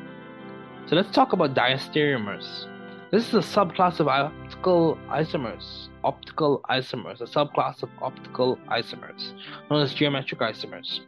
So 0.87 0.95
let's 0.95 1.11
talk 1.11 1.33
about 1.33 1.53
diastereomers. 1.53 2.67
This 3.11 3.29
is 3.29 3.33
a 3.33 3.37
subclass 3.37 4.01
of 4.01 4.09
optical 4.09 4.97
isomers. 5.09 5.87
Optical 6.03 6.61
isomers, 6.69 7.21
a 7.21 7.25
subclass 7.25 7.81
of 7.81 7.89
optical 8.01 8.57
isomers, 8.69 9.31
known 9.69 9.83
as 9.83 9.93
geometric 9.93 10.41
isomers. 10.41 10.99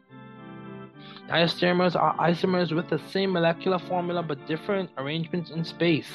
Diastereomers 1.27 1.95
are 1.95 2.15
isomers 2.17 2.73
with 2.73 2.89
the 2.89 2.99
same 3.09 3.33
molecular 3.33 3.77
formula 3.77 4.23
but 4.23 4.47
different 4.47 4.89
arrangements 4.97 5.51
in 5.51 5.65
space. 5.65 6.09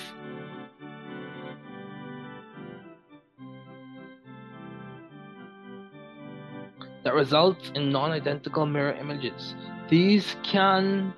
That 7.05 7.15
results 7.15 7.71
in 7.75 7.93
non-identical 7.93 8.67
mirror 8.67 8.95
images. 8.95 9.55
These 9.89 10.37
can 10.43 11.15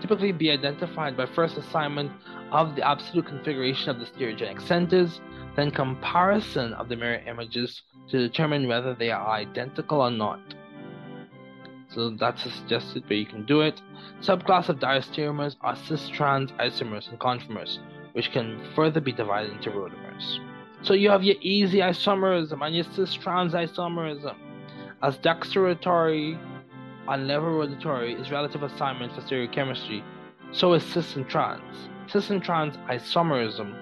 typically 0.00 0.32
be 0.32 0.50
identified 0.50 1.16
by 1.16 1.26
first 1.26 1.56
assignment 1.56 2.10
of 2.50 2.74
the 2.76 2.86
absolute 2.86 3.26
configuration 3.26 3.90
of 3.90 3.98
the 3.98 4.06
stereogenic 4.06 4.60
centers, 4.60 5.20
then 5.54 5.70
comparison 5.70 6.72
of 6.74 6.88
the 6.88 6.96
mirror 6.96 7.22
images 7.26 7.82
to 8.08 8.18
determine 8.18 8.68
whether 8.68 8.94
they 8.94 9.10
are 9.10 9.28
identical 9.28 10.00
or 10.00 10.10
not. 10.10 10.40
So 11.88 12.10
that's 12.10 12.44
a 12.44 12.50
suggested 12.50 13.08
way 13.08 13.16
you 13.16 13.26
can 13.26 13.46
do 13.46 13.62
it. 13.62 13.80
Subclass 14.20 14.68
of 14.68 14.78
diastereomers 14.78 15.56
are 15.60 15.76
cis-trans 15.76 16.52
isomers 16.52 17.08
and 17.08 17.18
conformers, 17.18 17.78
which 18.12 18.32
can 18.32 18.60
further 18.74 19.00
be 19.00 19.12
divided 19.12 19.52
into 19.52 19.70
rotamers. 19.70 20.38
So 20.82 20.94
you 20.94 21.10
have 21.10 21.22
your 21.22 21.36
easy 21.40 21.78
isomerism 21.78 22.64
and 22.64 22.74
your 22.74 22.84
cis-trans 22.94 23.54
isomerism. 23.54 24.36
As 25.02 25.18
dexteratory 25.18 26.38
and 27.06 27.28
level 27.28 27.50
rotatory 27.50 28.18
is 28.18 28.30
relative 28.30 28.62
assignment 28.62 29.14
for 29.14 29.20
stereochemistry, 29.20 30.02
so 30.52 30.72
is 30.72 30.82
cis 30.84 31.16
and 31.16 31.28
trans. 31.28 31.90
Cis 32.06 32.30
and 32.30 32.42
trans 32.42 32.76
isomerism 32.88 33.74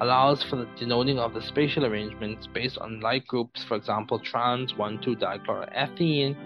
allows 0.00 0.42
for 0.42 0.56
the 0.56 0.68
denoting 0.76 1.20
of 1.20 1.34
the 1.34 1.40
spatial 1.40 1.86
arrangements 1.86 2.48
based 2.48 2.78
on 2.78 3.00
like 3.00 3.26
groups, 3.28 3.62
for 3.62 3.76
example, 3.76 4.18
trans 4.18 4.72
1,2-dichloroethene 4.72 6.36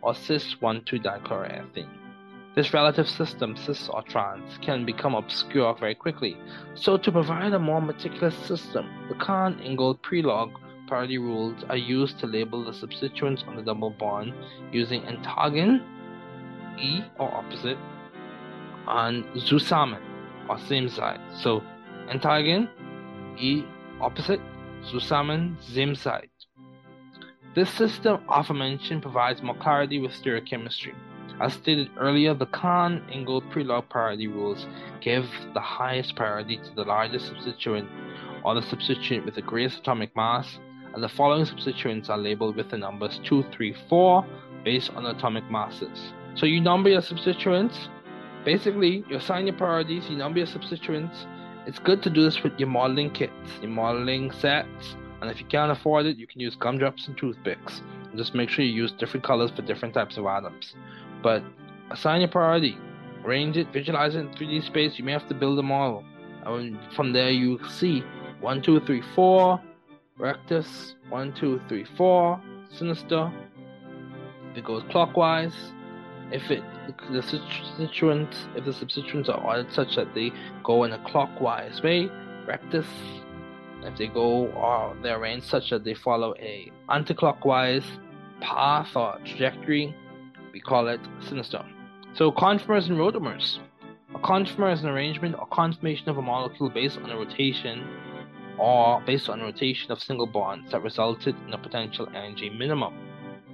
or 0.00 0.14
cis 0.14 0.54
1,2-dichloroethene. 0.62 1.88
This 2.54 2.72
relative 2.72 3.08
system, 3.08 3.56
cis 3.56 3.90
or 3.90 4.00
trans, 4.00 4.56
can 4.62 4.86
become 4.86 5.14
obscure 5.14 5.76
very 5.78 5.94
quickly. 5.94 6.38
So, 6.74 6.96
to 6.96 7.12
provide 7.12 7.52
a 7.52 7.58
more 7.58 7.82
meticulous 7.82 8.34
system, 8.34 8.88
the 9.10 9.14
Kahn 9.16 9.60
Ingold 9.60 10.00
Prelog 10.02 10.54
parity 10.86 11.18
rules 11.18 11.64
are 11.68 11.76
used 11.76 12.18
to 12.20 12.26
label 12.26 12.64
the 12.64 12.72
substituents 12.72 13.44
on 13.46 13.56
the 13.56 13.62
double 13.62 13.90
bond 13.90 14.32
using 14.72 15.02
antagon, 15.02 15.82
E 16.78 17.02
or 17.18 17.32
opposite, 17.32 17.78
and 18.86 19.24
zusammen 19.38 20.02
or 20.48 20.58
same 20.58 20.88
side. 20.88 21.20
So, 21.34 21.62
antagon, 22.08 22.68
E 23.38 23.64
opposite, 24.00 24.40
zusammen, 24.84 25.56
same 25.60 25.94
side. 25.94 26.28
This 27.54 27.70
system 27.70 28.22
aforementioned 28.28 29.02
provides 29.02 29.42
more 29.42 29.56
clarity 29.56 29.98
with 29.98 30.12
stereochemistry. 30.12 30.94
As 31.40 31.54
stated 31.54 31.90
earlier, 31.98 32.34
the 32.34 32.46
Kahn 32.46 33.02
Ingold 33.12 33.50
Prelog 33.50 33.88
priority 33.88 34.26
rules 34.26 34.66
give 35.00 35.26
the 35.54 35.60
highest 35.60 36.16
priority 36.16 36.58
to 36.58 36.74
the 36.74 36.84
largest 36.84 37.26
substituent 37.26 37.88
or 38.44 38.54
the 38.54 38.62
substituent 38.62 39.24
with 39.24 39.34
the 39.34 39.42
greatest 39.42 39.78
atomic 39.78 40.14
mass, 40.16 40.58
and 40.96 41.04
the 41.04 41.08
following 41.08 41.44
substituents 41.44 42.08
are 42.08 42.18
labeled 42.18 42.56
with 42.56 42.70
the 42.70 42.76
numbers 42.76 43.20
2, 43.22 43.44
3, 43.52 43.76
4 43.88 44.26
based 44.64 44.90
on 44.94 45.06
atomic 45.06 45.48
masses. 45.48 46.12
So 46.34 46.46
you 46.46 46.60
number 46.60 46.90
your 46.90 47.02
substituents. 47.02 47.88
Basically, 48.44 49.04
you 49.08 49.16
assign 49.16 49.46
your 49.46 49.56
priorities, 49.56 50.08
you 50.10 50.16
number 50.16 50.38
your 50.38 50.48
substituents. 50.48 51.26
It's 51.66 51.78
good 51.78 52.02
to 52.02 52.10
do 52.10 52.24
this 52.24 52.42
with 52.42 52.58
your 52.58 52.68
modeling 52.68 53.12
kits, 53.12 53.32
your 53.60 53.70
modeling 53.70 54.32
sets, 54.32 54.96
and 55.20 55.30
if 55.30 55.38
you 55.38 55.46
can't 55.46 55.70
afford 55.70 56.06
it, 56.06 56.16
you 56.16 56.26
can 56.26 56.40
use 56.40 56.56
gumdrops 56.56 57.06
and 57.06 57.16
toothpicks. 57.16 57.82
Just 58.16 58.34
make 58.34 58.48
sure 58.48 58.64
you 58.64 58.72
use 58.72 58.90
different 58.92 59.24
colors 59.24 59.52
for 59.54 59.62
different 59.62 59.94
types 59.94 60.16
of 60.16 60.26
atoms 60.26 60.74
but 61.26 61.42
assign 61.90 62.20
your 62.20 62.28
priority, 62.28 62.78
arrange 63.24 63.56
it, 63.56 63.72
visualize 63.72 64.14
it 64.14 64.20
in 64.20 64.28
3D 64.28 64.64
space. 64.64 64.96
You 64.96 65.04
may 65.04 65.10
have 65.10 65.26
to 65.28 65.34
build 65.34 65.58
a 65.58 65.62
model. 65.62 66.04
And 66.44 66.78
from 66.94 67.12
there, 67.12 67.30
you 67.30 67.58
see 67.68 68.04
one, 68.40 68.62
two, 68.62 68.78
three, 68.80 69.02
four, 69.14 69.60
rectus, 70.18 70.94
one, 71.08 71.32
two, 71.34 71.60
three, 71.68 71.84
four, 71.96 72.40
sinister. 72.70 73.32
If 74.52 74.58
it 74.58 74.64
goes 74.64 74.82
clockwise, 74.90 75.54
if 76.32 76.50
it 76.50 76.62
the 77.10 77.22
substituents, 77.22 78.36
if 78.54 78.64
the 78.64 78.72
substituents 78.72 79.28
are 79.28 79.40
ordered 79.42 79.72
such 79.72 79.96
that 79.96 80.14
they 80.14 80.32
go 80.64 80.84
in 80.84 80.92
a 80.92 81.04
clockwise 81.10 81.82
way, 81.82 82.08
rectus. 82.46 82.86
If 83.82 83.98
they 83.98 84.08
go 84.08 84.48
uh, 84.48 84.88
or 84.88 84.96
they're 85.02 85.18
arranged 85.18 85.46
such 85.46 85.70
that 85.70 85.84
they 85.84 85.94
follow 85.94 86.34
a 86.38 86.72
anti-clockwise 86.88 87.84
path 88.40 88.96
or 88.96 89.18
trajectory, 89.24 89.94
we 90.52 90.60
call 90.60 90.88
it 90.88 91.00
sinister. 91.28 91.64
So 92.14 92.32
conformers 92.32 92.88
and 92.88 92.98
rotamers. 92.98 93.58
A 94.14 94.18
conformer 94.20 94.72
is 94.72 94.82
an 94.82 94.88
arrangement 94.88 95.36
or 95.38 95.46
conformation 95.48 96.08
of 96.08 96.16
a 96.16 96.22
molecule 96.22 96.70
based 96.70 96.98
on 96.98 97.10
a 97.10 97.16
rotation 97.16 97.86
or 98.58 99.00
based 99.02 99.28
on 99.28 99.40
rotation 99.40 99.92
of 99.92 100.02
single 100.02 100.26
bonds 100.26 100.70
that 100.70 100.82
resulted 100.82 101.34
in 101.46 101.52
a 101.52 101.58
potential 101.58 102.08
energy 102.14 102.50
minimum. 102.50 102.94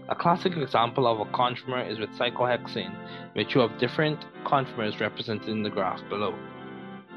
A 0.09 0.15
classic 0.15 0.57
example 0.57 1.07
of 1.07 1.21
a 1.21 1.31
conformer 1.33 1.83
is 1.83 1.99
with 1.99 2.11
cyclohexane, 2.11 2.95
which 3.35 3.55
you 3.55 3.61
have 3.61 3.79
different 3.79 4.25
conformers 4.45 5.01
represented 5.01 5.49
in 5.49 5.63
the 5.63 5.71
graph 5.71 6.01
below. 6.09 6.35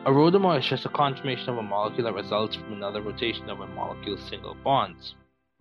A 0.06 0.12
rotamer 0.12 0.60
is 0.60 0.66
just 0.66 0.86
a 0.86 0.90
conformation 0.90 1.50
of 1.50 1.58
a 1.58 1.64
molecule 1.64 2.06
that 2.06 2.14
results 2.14 2.56
from 2.56 2.74
another 2.74 3.02
rotation 3.02 3.50
of 3.50 3.60
a 3.60 3.68
molecule's 3.68 4.22
single 4.30 4.56
bonds. 4.64 5.16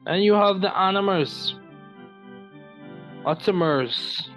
And 0.06 0.22
you 0.22 0.34
have 0.34 0.60
the 0.60 0.68
anomers, 0.68 1.54
Automers 3.24 4.28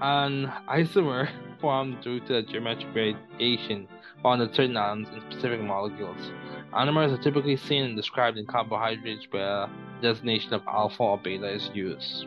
an 0.00 0.52
isomer 0.68 1.28
formed 1.60 2.00
due 2.02 2.18
to 2.18 2.32
the 2.32 2.42
geometric 2.42 2.92
variation 2.92 3.86
found 4.24 4.42
in 4.42 4.52
certain 4.52 4.76
atoms 4.76 5.08
in 5.10 5.20
specific 5.30 5.60
molecules. 5.60 6.32
Anomers 6.74 7.12
are 7.12 7.22
typically 7.22 7.56
seen 7.56 7.84
and 7.84 7.96
described 7.96 8.38
in 8.38 8.46
carbohydrates 8.46 9.26
where 9.30 9.68
designation 10.00 10.54
of 10.54 10.62
alpha 10.66 11.02
or 11.02 11.18
beta 11.18 11.46
is 11.46 11.70
used. 11.74 12.26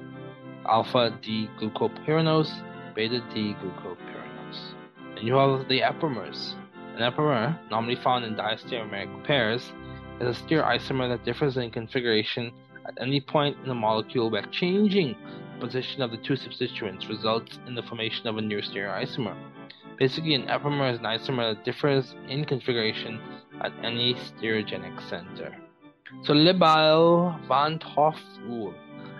Alpha 0.67 1.17
D 1.23 1.49
glucopyranose, 1.59 2.53
beta 2.93 3.23
D 3.33 3.55
glucopyranose. 3.59 4.73
And 5.17 5.27
you 5.27 5.33
have 5.33 5.67
the 5.67 5.79
epimers. 5.79 6.53
An 6.95 7.01
epimer, 7.01 7.59
normally 7.71 7.95
found 7.95 8.23
in 8.23 8.35
diastereomeric 8.35 9.25
pairs, 9.25 9.73
is 10.21 10.37
a 10.37 10.43
stereoisomer 10.43 11.09
that 11.09 11.25
differs 11.25 11.57
in 11.57 11.71
configuration 11.71 12.51
at 12.87 13.01
any 13.01 13.19
point 13.19 13.57
in 13.63 13.67
the 13.67 13.73
molecule 13.73 14.29
where 14.29 14.43
changing 14.51 15.15
the 15.55 15.65
position 15.65 16.03
of 16.03 16.11
the 16.11 16.17
two 16.17 16.35
substituents 16.35 17.07
results 17.07 17.57
in 17.65 17.73
the 17.73 17.81
formation 17.81 18.27
of 18.27 18.37
a 18.37 18.41
new 18.41 18.61
stereoisomer. 18.61 19.35
Basically, 19.97 20.35
an 20.35 20.49
epimer 20.49 20.89
is 20.89 20.99
an 20.99 21.05
isomer 21.05 21.55
that 21.55 21.65
differs 21.65 22.13
in 22.27 22.45
configuration 22.45 23.19
at 23.61 23.71
any 23.83 24.15
stereogenic 24.15 25.01
center. 25.09 25.55
So 26.23 26.33
Libelle 26.33 27.39
van 27.47 27.79
't 27.79 27.83
Hoff 27.83 28.19
rule. 28.43 28.73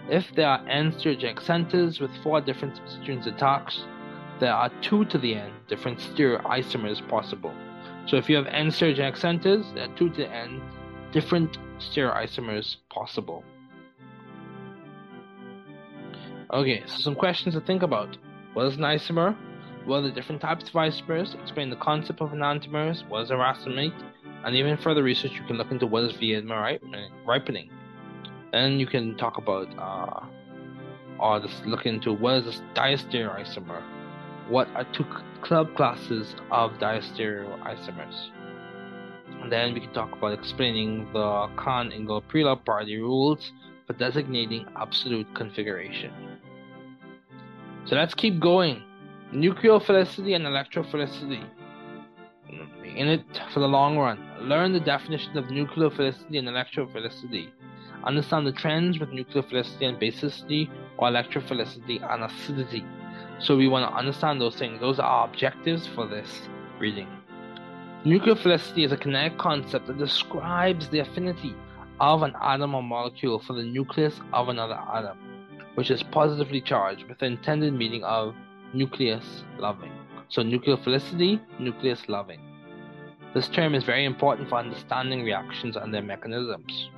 If 0.10 0.34
there 0.36 0.48
are 0.48 0.68
n 0.68 0.92
stereogenic 0.92 1.42
centers 1.42 2.00
with 2.00 2.12
four 2.24 2.42
different 2.42 2.78
substituents 2.78 3.28
attached, 3.28 3.86
there 4.40 4.54
are 4.54 4.70
two 4.82 5.06
to 5.06 5.18
the 5.18 5.36
n 5.36 5.52
different 5.68 6.00
stereoisomers 6.00 7.08
possible. 7.08 7.54
So 8.06 8.18
if 8.18 8.30
you 8.30 8.36
have 8.36 8.48
n 8.48 8.68
stereogenic 8.68 9.18
centers, 9.18 9.66
there 9.74 9.86
are 9.90 9.96
two 9.96 10.10
to 10.10 10.18
the 10.18 10.30
n 10.30 10.62
different 11.12 11.58
stereoisomers 11.80 12.78
possible. 12.90 13.44
Okay, 16.54 16.84
so 16.86 17.00
some 17.00 17.16
questions 17.16 17.56
to 17.56 17.62
think 17.62 17.82
about. 17.82 18.18
What 18.54 18.68
is 18.68 18.76
an 18.76 18.84
isomer? 18.84 19.36
What 19.86 19.98
are 19.98 20.02
the 20.04 20.12
different 20.12 20.42
types 20.42 20.70
of 20.70 20.74
isomers? 20.74 21.40
Explain 21.42 21.70
the 21.70 21.76
concept 21.78 22.22
of 22.22 22.30
enantiomers. 22.30 23.08
What 23.10 23.24
is 23.24 23.32
a 23.32 23.38
racemate? 23.38 23.94
And 24.46 24.56
even 24.56 24.78
further 24.78 25.02
research, 25.02 25.32
you 25.34 25.44
can 25.48 25.58
look 25.58 25.72
into 25.72 25.88
what 25.88 26.04
is 26.04 26.14
Viedma 26.14 26.80
ripening. 27.26 27.72
Then 28.54 28.80
you 28.80 28.86
can 28.86 29.18
talk 29.18 29.38
about, 29.38 29.68
uh, 29.78 30.26
or 31.20 31.40
just 31.40 31.66
look 31.66 31.88
into 31.88 32.14
what 32.14 32.36
is 32.36 32.60
a 32.60 32.64
diastereoisomer. 32.80 33.82
What 34.48 34.68
are 34.76 34.86
two 34.94 35.06
club 35.42 35.76
classes 35.76 36.36
of 36.52 36.74
diastereoisomers? 36.74 38.30
And 39.42 39.52
then 39.52 39.74
we 39.74 39.80
can 39.80 39.94
talk 39.94 40.12
about 40.16 40.34
explaining 40.34 41.12
the 41.12 41.50
Kahn 41.58 41.92
Ingold 41.92 42.28
Prelog 42.30 42.64
parity 42.66 42.98
rules 42.98 43.52
for 43.88 43.94
designating 43.94 44.68
absolute 44.76 45.28
configuration. 45.34 46.12
So 47.86 47.96
let's 47.96 48.14
keep 48.14 48.40
going. 48.40 48.84
Nucleophilicity 49.34 50.36
and 50.36 50.46
electrophilicity. 50.46 51.44
In 52.96 53.08
it 53.08 53.26
for 53.54 53.60
the 53.60 53.68
long 53.68 53.98
run. 53.98 54.20
Learn 54.40 54.74
the 54.74 54.80
definition 54.80 55.38
of 55.38 55.46
nucleophilicity 55.46 56.40
and 56.40 56.48
electrophilicity. 56.48 57.50
Understand 58.04 58.48
the 58.48 58.52
trends 58.52 59.00
with 59.00 59.10
nucleophilicity 59.10 59.88
and 59.88 60.00
basicity 60.00 60.70
or 60.98 61.10
electrophilicity 61.10 62.02
and 62.12 62.24
acidity. 62.24 62.86
So 63.40 63.58
we 63.58 63.68
want 63.68 63.90
to 63.90 63.98
understand 63.98 64.40
those 64.40 64.56
things. 64.56 64.80
Those 64.80 65.00
are 65.00 65.08
our 65.08 65.28
objectives 65.28 65.88
for 65.88 66.08
this 66.08 66.48
reading. 66.80 67.08
Nucleophilicity 68.06 68.86
is 68.86 68.92
a 68.92 68.98
kinetic 68.98 69.38
concept 69.38 69.88
that 69.88 69.98
describes 69.98 70.88
the 70.90 71.00
affinity 71.00 71.56
of 72.00 72.24
an 72.24 72.34
atom 72.42 72.76
or 72.76 72.84
molecule 72.84 73.40
for 73.40 73.54
the 73.54 73.64
nucleus 73.64 74.20
of 74.32 74.50
another 74.50 74.80
atom 74.94 75.18
which 75.76 75.92
is 75.92 76.02
positively 76.02 76.62
charged 76.62 77.04
with 77.08 77.20
the 77.20 77.26
intended 77.26 77.74
meaning 77.74 78.04
of 78.04 78.34
nucleus 78.74 79.44
loving. 79.60 79.92
So, 80.30 80.42
nucleophilicity, 80.42 81.40
nucleus 81.60 82.10
loving. 82.10 82.40
This 83.36 83.50
term 83.50 83.76
is 83.76 83.84
very 83.84 84.06
important 84.06 84.48
for 84.48 84.60
understanding 84.60 85.26
reactions 85.26 85.76
and 85.76 85.94
their 85.94 86.02
mechanisms. 86.02 86.90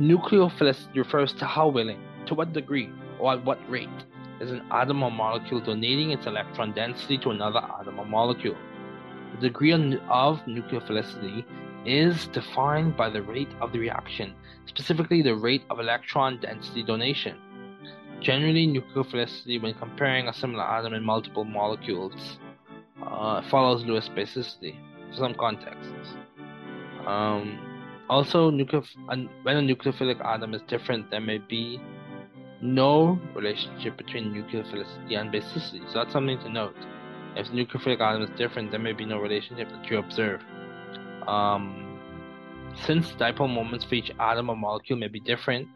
Nucleophilicity 0.00 0.94
refers 0.94 1.32
to 1.32 1.46
how 1.46 1.66
willing, 1.66 2.00
to 2.26 2.34
what 2.36 2.52
degree, 2.52 2.88
or 3.18 3.32
at 3.32 3.44
what 3.44 3.58
rate 3.68 3.88
is 4.38 4.52
an 4.52 4.62
atom 4.70 5.02
or 5.02 5.10
molecule 5.10 5.60
donating 5.60 6.12
its 6.12 6.26
electron 6.26 6.70
density 6.74 7.18
to 7.18 7.30
another 7.30 7.58
atom 7.58 7.98
or 7.98 8.06
molecule. 8.06 8.56
The 9.32 9.48
degree 9.48 9.72
of 9.72 9.80
nucleophilicity 10.46 11.44
is 11.84 12.28
defined 12.28 12.96
by 12.96 13.10
the 13.10 13.22
rate 13.22 13.50
of 13.60 13.72
the 13.72 13.80
reaction, 13.80 14.32
specifically 14.66 15.22
the 15.22 15.34
rate 15.34 15.64
of 15.70 15.80
electron 15.80 16.38
density 16.38 16.84
donation. 16.84 17.36
Generally, 18.20 18.68
nucleophilicity, 18.68 19.60
when 19.60 19.74
comparing 19.74 20.28
a 20.28 20.32
similar 20.34 20.62
atom 20.62 20.94
in 20.94 21.02
multiple 21.02 21.44
molecules, 21.44 22.38
uh, 23.04 23.42
follows 23.50 23.82
Lewis 23.82 24.08
basicity 24.08 24.76
some 25.16 25.34
contexts. 25.34 26.14
Um, 27.06 27.58
also, 28.08 28.50
when 28.50 29.28
a 29.46 29.60
nucleophilic 29.60 30.24
atom 30.24 30.54
is 30.54 30.62
different, 30.68 31.10
there 31.10 31.20
may 31.20 31.38
be 31.38 31.80
no 32.60 33.18
relationship 33.34 33.96
between 33.96 34.32
nucleophilicity 34.32 35.18
and 35.18 35.32
basicity. 35.32 35.80
So 35.92 35.98
that's 35.98 36.12
something 36.12 36.38
to 36.38 36.48
note. 36.48 36.76
If 37.36 37.48
the 37.48 37.52
nucleophilic 37.52 38.00
atom 38.00 38.22
is 38.22 38.30
different, 38.38 38.70
there 38.70 38.80
may 38.80 38.92
be 38.92 39.04
no 39.04 39.18
relationship 39.18 39.68
that 39.70 39.90
you 39.90 39.98
observe. 39.98 40.40
Um, 41.26 41.98
since 42.86 43.10
dipole 43.12 43.52
moments 43.52 43.84
for 43.84 43.94
each 43.94 44.10
atom 44.18 44.50
or 44.50 44.56
molecule 44.56 44.98
may 44.98 45.08
be 45.08 45.20
different, 45.20 45.68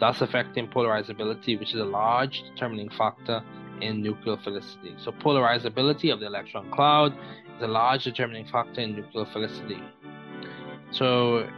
thus 0.00 0.20
affecting 0.20 0.68
polarizability, 0.68 1.58
which 1.58 1.74
is 1.74 1.80
a 1.80 1.84
large 1.84 2.42
determining 2.42 2.90
factor 2.90 3.42
in 3.80 4.02
nucleophilicity. 4.02 5.02
So 5.02 5.12
polarizability 5.12 6.12
of 6.12 6.20
the 6.20 6.26
electron 6.26 6.70
cloud 6.70 7.12
is 7.56 7.62
a 7.62 7.66
large 7.66 8.04
determining 8.04 8.46
factor 8.46 8.80
in 8.80 8.94
nucleophilicity. 8.94 9.82
So 10.90 11.48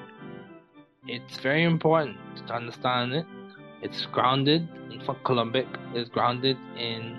it's 1.06 1.38
very 1.38 1.64
important 1.64 2.16
to 2.46 2.54
understand 2.54 3.12
it. 3.12 3.26
It's 3.82 4.06
grounded 4.06 4.68
in 4.90 5.00
Coulombic 5.24 5.66
is 5.94 6.08
grounded 6.08 6.56
in 6.76 7.16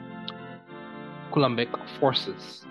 Coulombic 1.31 1.69
forces. 1.99 2.65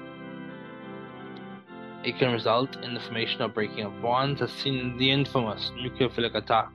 It 2.05 2.18
can 2.18 2.33
result 2.33 2.76
in 2.83 2.95
the 2.95 3.01
formation 3.01 3.43
or 3.43 3.49
breaking 3.49 3.85
of 3.85 4.01
bonds 4.01 4.41
as 4.41 4.51
seen 4.53 4.78
in 4.78 4.97
the 4.97 5.11
infamous 5.11 5.70
nucleophilic 5.76 6.35
attack 6.35 6.70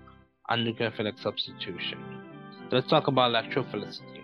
and 0.49 0.67
nucleophilic 0.67 1.19
substitution. 1.19 1.97
Let's 2.71 2.87
talk 2.87 3.07
about 3.07 3.31
electrophilicity. 3.31 4.14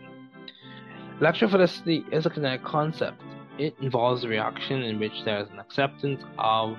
Electrophilicity 1.21 2.11
is 2.11 2.25
a 2.25 2.31
kinetic 2.31 2.63
concept. 2.63 3.21
It 3.59 3.75
involves 3.79 4.23
a 4.23 4.27
reaction 4.27 4.81
in 4.81 4.97
which 4.97 5.23
there 5.23 5.39
is 5.39 5.47
an 5.49 5.59
acceptance 5.59 6.23
of 6.39 6.75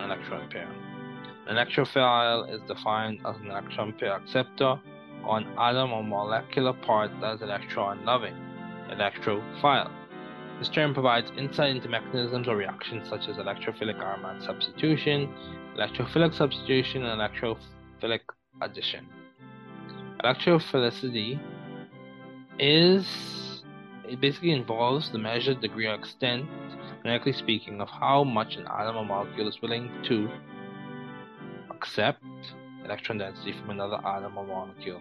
an 0.00 0.10
electron 0.10 0.50
pair. 0.50 0.68
An 1.46 1.54
electrophile 1.54 2.52
is 2.52 2.60
defined 2.62 3.20
as 3.24 3.36
an 3.36 3.46
electron 3.46 3.92
pair 3.92 4.16
acceptor 4.16 4.80
or 5.24 5.38
an 5.38 5.46
atom 5.58 5.92
or 5.92 6.02
molecular 6.02 6.72
part 6.72 7.12
that 7.20 7.36
is 7.36 7.42
electron 7.42 8.04
loving, 8.04 8.34
electrophile. 8.90 9.92
This 10.58 10.68
term 10.68 10.92
provides 10.92 11.30
insight 11.38 11.76
into 11.76 11.88
mechanisms 11.88 12.48
or 12.48 12.56
reactions 12.56 13.08
such 13.08 13.28
as 13.28 13.36
electrophilic 13.36 14.00
aromatic 14.00 14.42
substitution, 14.42 15.32
electrophilic 15.76 16.34
substitution, 16.34 17.04
and 17.04 17.20
electrophilic 17.20 18.22
addition. 18.60 19.06
Electrophilicity 20.24 21.38
is 22.58 23.06
it 24.08 24.20
basically 24.20 24.52
involves 24.52 25.10
the 25.10 25.18
measured 25.18 25.60
degree 25.60 25.86
or 25.86 25.94
extent, 25.94 26.46
genetically 27.02 27.32
speaking, 27.32 27.80
of 27.80 27.88
how 27.88 28.24
much 28.24 28.56
an 28.56 28.66
atom 28.66 28.96
or 28.96 29.04
molecule 29.04 29.48
is 29.48 29.60
willing 29.60 29.90
to 30.04 30.28
accept 31.70 32.22
electron 32.84 33.18
density 33.18 33.52
from 33.52 33.70
another 33.70 33.98
atom 34.06 34.38
or 34.38 34.46
molecule. 34.46 35.00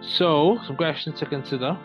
So, 0.00 0.58
some 0.66 0.76
questions 0.76 1.18
to 1.20 1.26
consider. 1.26 1.78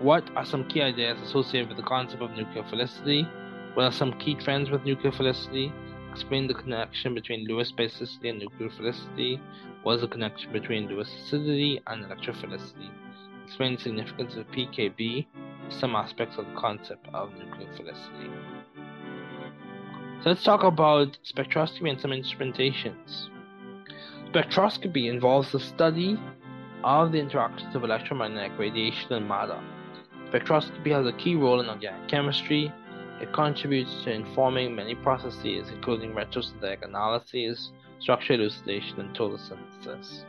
What 0.00 0.28
are 0.36 0.44
some 0.44 0.68
key 0.68 0.82
ideas 0.82 1.18
associated 1.22 1.68
with 1.68 1.78
the 1.78 1.82
concept 1.82 2.22
of 2.22 2.30
nucleophilicity? 2.30 3.26
What 3.74 3.84
are 3.84 3.92
some 3.92 4.12
key 4.18 4.34
trends 4.34 4.70
with 4.70 4.82
nucleophilicity? 4.82 5.72
Explain 6.16 6.46
the 6.48 6.54
connection 6.54 7.14
between 7.14 7.46
Lewis 7.46 7.70
basicity 7.70 8.30
and 8.30 8.40
nucleophilicity. 8.40 9.38
What 9.82 9.96
is 9.96 10.00
the 10.00 10.08
connection 10.08 10.50
between 10.50 10.88
Lewis 10.88 11.14
acidity 11.14 11.82
and 11.86 12.06
electrophilicity? 12.06 12.88
Explain 13.44 13.76
the 13.76 13.82
significance 13.82 14.34
of 14.34 14.46
PKB, 14.50 15.26
some 15.68 15.94
aspects 15.94 16.38
of 16.38 16.46
the 16.46 16.54
concept 16.54 17.06
of 17.12 17.32
nucleophilicity. 17.32 18.32
So 20.22 20.30
let's 20.30 20.42
talk 20.42 20.64
about 20.64 21.18
spectroscopy 21.22 21.90
and 21.90 22.00
some 22.00 22.12
instrumentations. 22.12 23.28
Spectroscopy 24.30 25.10
involves 25.10 25.52
the 25.52 25.60
study 25.60 26.18
of 26.82 27.12
the 27.12 27.20
interactions 27.20 27.76
of 27.76 27.84
electromagnetic 27.84 28.58
radiation 28.58 29.12
and 29.12 29.28
matter. 29.28 29.60
Spectroscopy 30.30 30.92
has 30.92 31.06
a 31.06 31.12
key 31.12 31.36
role 31.36 31.60
in 31.60 31.68
organic 31.68 32.08
chemistry. 32.08 32.72
It 33.20 33.32
contributes 33.32 34.04
to 34.04 34.12
informing 34.12 34.74
many 34.74 34.94
processes, 34.94 35.70
including 35.70 36.12
retrosynthetic 36.12 36.84
analyses, 36.84 37.70
structure 37.98 38.34
elucidation, 38.34 39.00
and 39.00 39.14
total 39.14 39.38
synthesis. 39.38 40.24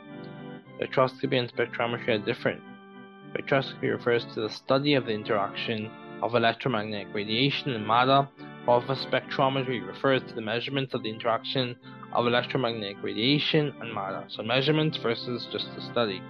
Spectroscopy 0.80 1.38
and 1.38 1.52
spectrometry 1.52 2.10
are 2.10 2.26
different. 2.26 2.62
Spectroscopy 3.34 3.92
refers 3.92 4.24
to 4.34 4.42
the 4.42 4.50
study 4.50 4.94
of 4.94 5.06
the 5.06 5.12
interaction 5.12 5.92
of 6.24 6.36
electromagnetic 6.36 7.14
radiation 7.14 7.72
and 7.72 7.86
matter, 7.86 8.28
while 8.64 8.82
spectrometry 8.82 9.86
refers 9.86 10.22
to 10.24 10.34
the 10.34 10.42
measurements 10.42 10.94
of 10.94 11.04
the 11.04 11.10
interaction 11.10 11.76
of 12.14 12.26
electromagnetic 12.26 12.98
radiation 13.04 13.74
and 13.82 13.94
matter. 13.94 14.24
So 14.30 14.44
measurements 14.44 14.98
versus 14.98 15.46
just 15.52 15.68
the 15.76 15.82
study. 15.82 16.22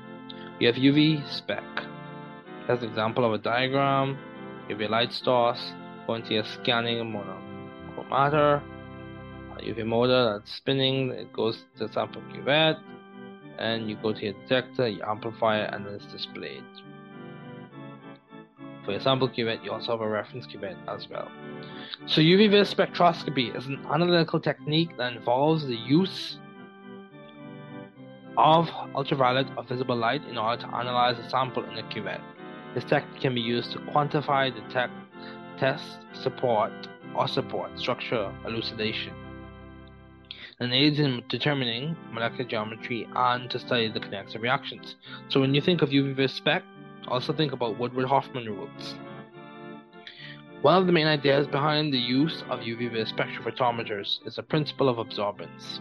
You 0.60 0.68
have 0.68 0.76
UV 0.76 1.28
spec. 1.32 1.64
That's 2.68 2.82
an 2.82 2.89
example 2.89 3.26
of 3.26 3.34
a 3.34 3.38
diagram. 3.38 4.18
You 4.68 4.76
light 4.88 5.14
source 5.14 5.72
going 6.08 6.24
to 6.24 6.34
your 6.34 6.45
scanning 6.45 6.99
monochromator. 7.14 8.62
Uh, 9.51 9.62
you 9.62 9.68
have 9.70 9.78
your 9.78 9.86
motor 9.86 10.34
that's 10.34 10.51
spinning, 10.55 11.12
it 11.12 11.32
goes 11.34 11.66
to 11.78 11.91
sample 11.91 12.22
cuvette, 12.34 12.80
and 13.60 13.89
you 13.89 13.97
go 14.01 14.14
to 14.14 14.24
your 14.24 14.34
detector, 14.34 14.88
you 14.88 15.01
amplify 15.05 15.60
it, 15.60 15.74
and 15.74 15.86
then 15.86 15.93
it's 15.95 16.05
displayed. 16.05 16.64
For 18.86 18.91
your 18.91 19.01
sample 19.01 19.28
cuvette, 19.28 19.64
you 19.66 19.72
also 19.72 19.91
have 19.91 20.01
a 20.01 20.08
reference 20.08 20.47
cuvette 20.47 20.78
as 20.88 21.10
well. 21.10 21.30
So 22.05 22.22
UV 22.22 22.51
vis 22.51 22.74
spectroscopy 22.74 23.55
is 23.55 23.66
an 23.66 23.86
analytical 23.91 24.39
technique 24.39 24.95
that 24.97 25.14
involves 25.14 25.68
the 25.68 25.76
use 25.76 26.39
of 28.38 28.70
ultraviolet 28.95 29.47
or 29.58 29.64
visible 29.64 29.97
light 29.97 30.24
in 30.30 30.38
order 30.38 30.62
to 30.62 30.68
analyze 30.74 31.18
a 31.20 31.30
sample 31.30 31.66
in 31.66 31.78
a 31.78 31.84
cuvette. 31.84 32.22
This 32.76 32.84
technique 32.86 33.22
can 33.22 33.34
be 33.34 33.41
used 33.41 33.72
to 33.72 33.80
quantify, 33.80 34.53
detect, 34.53 34.93
test, 35.58 35.99
support, 36.14 36.72
or 37.16 37.28
support 37.28 37.78
structure 37.80 38.34
elucidation, 38.45 39.14
and 40.60 40.74
aids 40.74 40.99
in 40.99 41.24
determining 41.30 41.95
molecular 42.12 42.49
geometry 42.49 43.08
and 43.16 43.49
to 43.49 43.60
study 43.60 43.91
the 43.91 43.99
kinetics 43.99 44.36
of 44.36 44.41
reactions. 44.41 44.95
So 45.30 45.39
when 45.39 45.53
you 45.53 45.62
think 45.62 45.82
of 45.82 45.89
UV 45.89 46.30
spec, 46.30 46.64
also 47.08 47.34
think 47.34 47.53
about 47.53 47.80
Woodward-Hoffmann 47.80 48.45
rules. 48.45 48.95
One 50.62 50.76
of 50.76 50.88
the 50.88 50.91
main 50.91 51.08
ideas 51.08 51.47
behind 51.47 51.93
the 51.93 51.99
use 51.99 52.43
of 52.49 52.62
UV 52.62 53.14
spectrophotometers 53.14 54.26
is 54.26 54.36
the 54.36 54.43
principle 54.43 54.89
of 54.89 54.97
absorbance. 54.97 55.80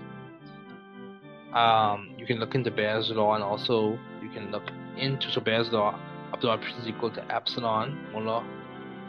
Um, 1.55 2.15
you 2.19 2.27
can 2.27 2.39
look 2.39 2.55
into 2.55 2.71
Bayes' 2.71 3.11
law 3.11 3.35
and 3.35 3.43
also 3.43 3.99
you 4.23 4.29
can 4.29 4.51
look 4.51 4.71
into 4.99 5.31
so 5.31 5.41
Bayes' 5.41 5.71
law 5.71 5.99
absorption 6.35 6.77
is 6.79 6.87
equal 6.87 7.11
to 7.11 7.35
epsilon 7.35 7.99
molar 8.13 8.45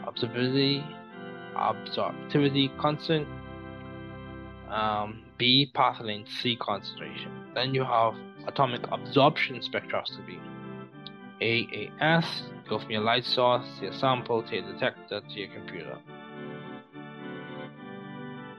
absorptivity 0.08 0.84
absorptivity 1.54 2.76
constant 2.78 3.26
um, 4.70 5.22
B 5.38 5.70
path 5.74 6.00
length 6.00 6.30
C 6.40 6.56
concentration. 6.56 7.32
Then 7.54 7.74
you 7.74 7.84
have 7.84 8.14
atomic 8.46 8.82
absorption 8.90 9.60
spectroscopy. 9.60 10.38
AAS, 11.40 12.26
go 12.68 12.78
from 12.78 12.90
your 12.90 13.02
light 13.02 13.24
source 13.24 13.64
to 13.78 13.84
your 13.84 13.92
sample 13.92 14.42
to 14.42 14.56
your 14.56 14.72
detector 14.72 15.20
to 15.20 15.34
your 15.34 15.48
computer. 15.54 15.98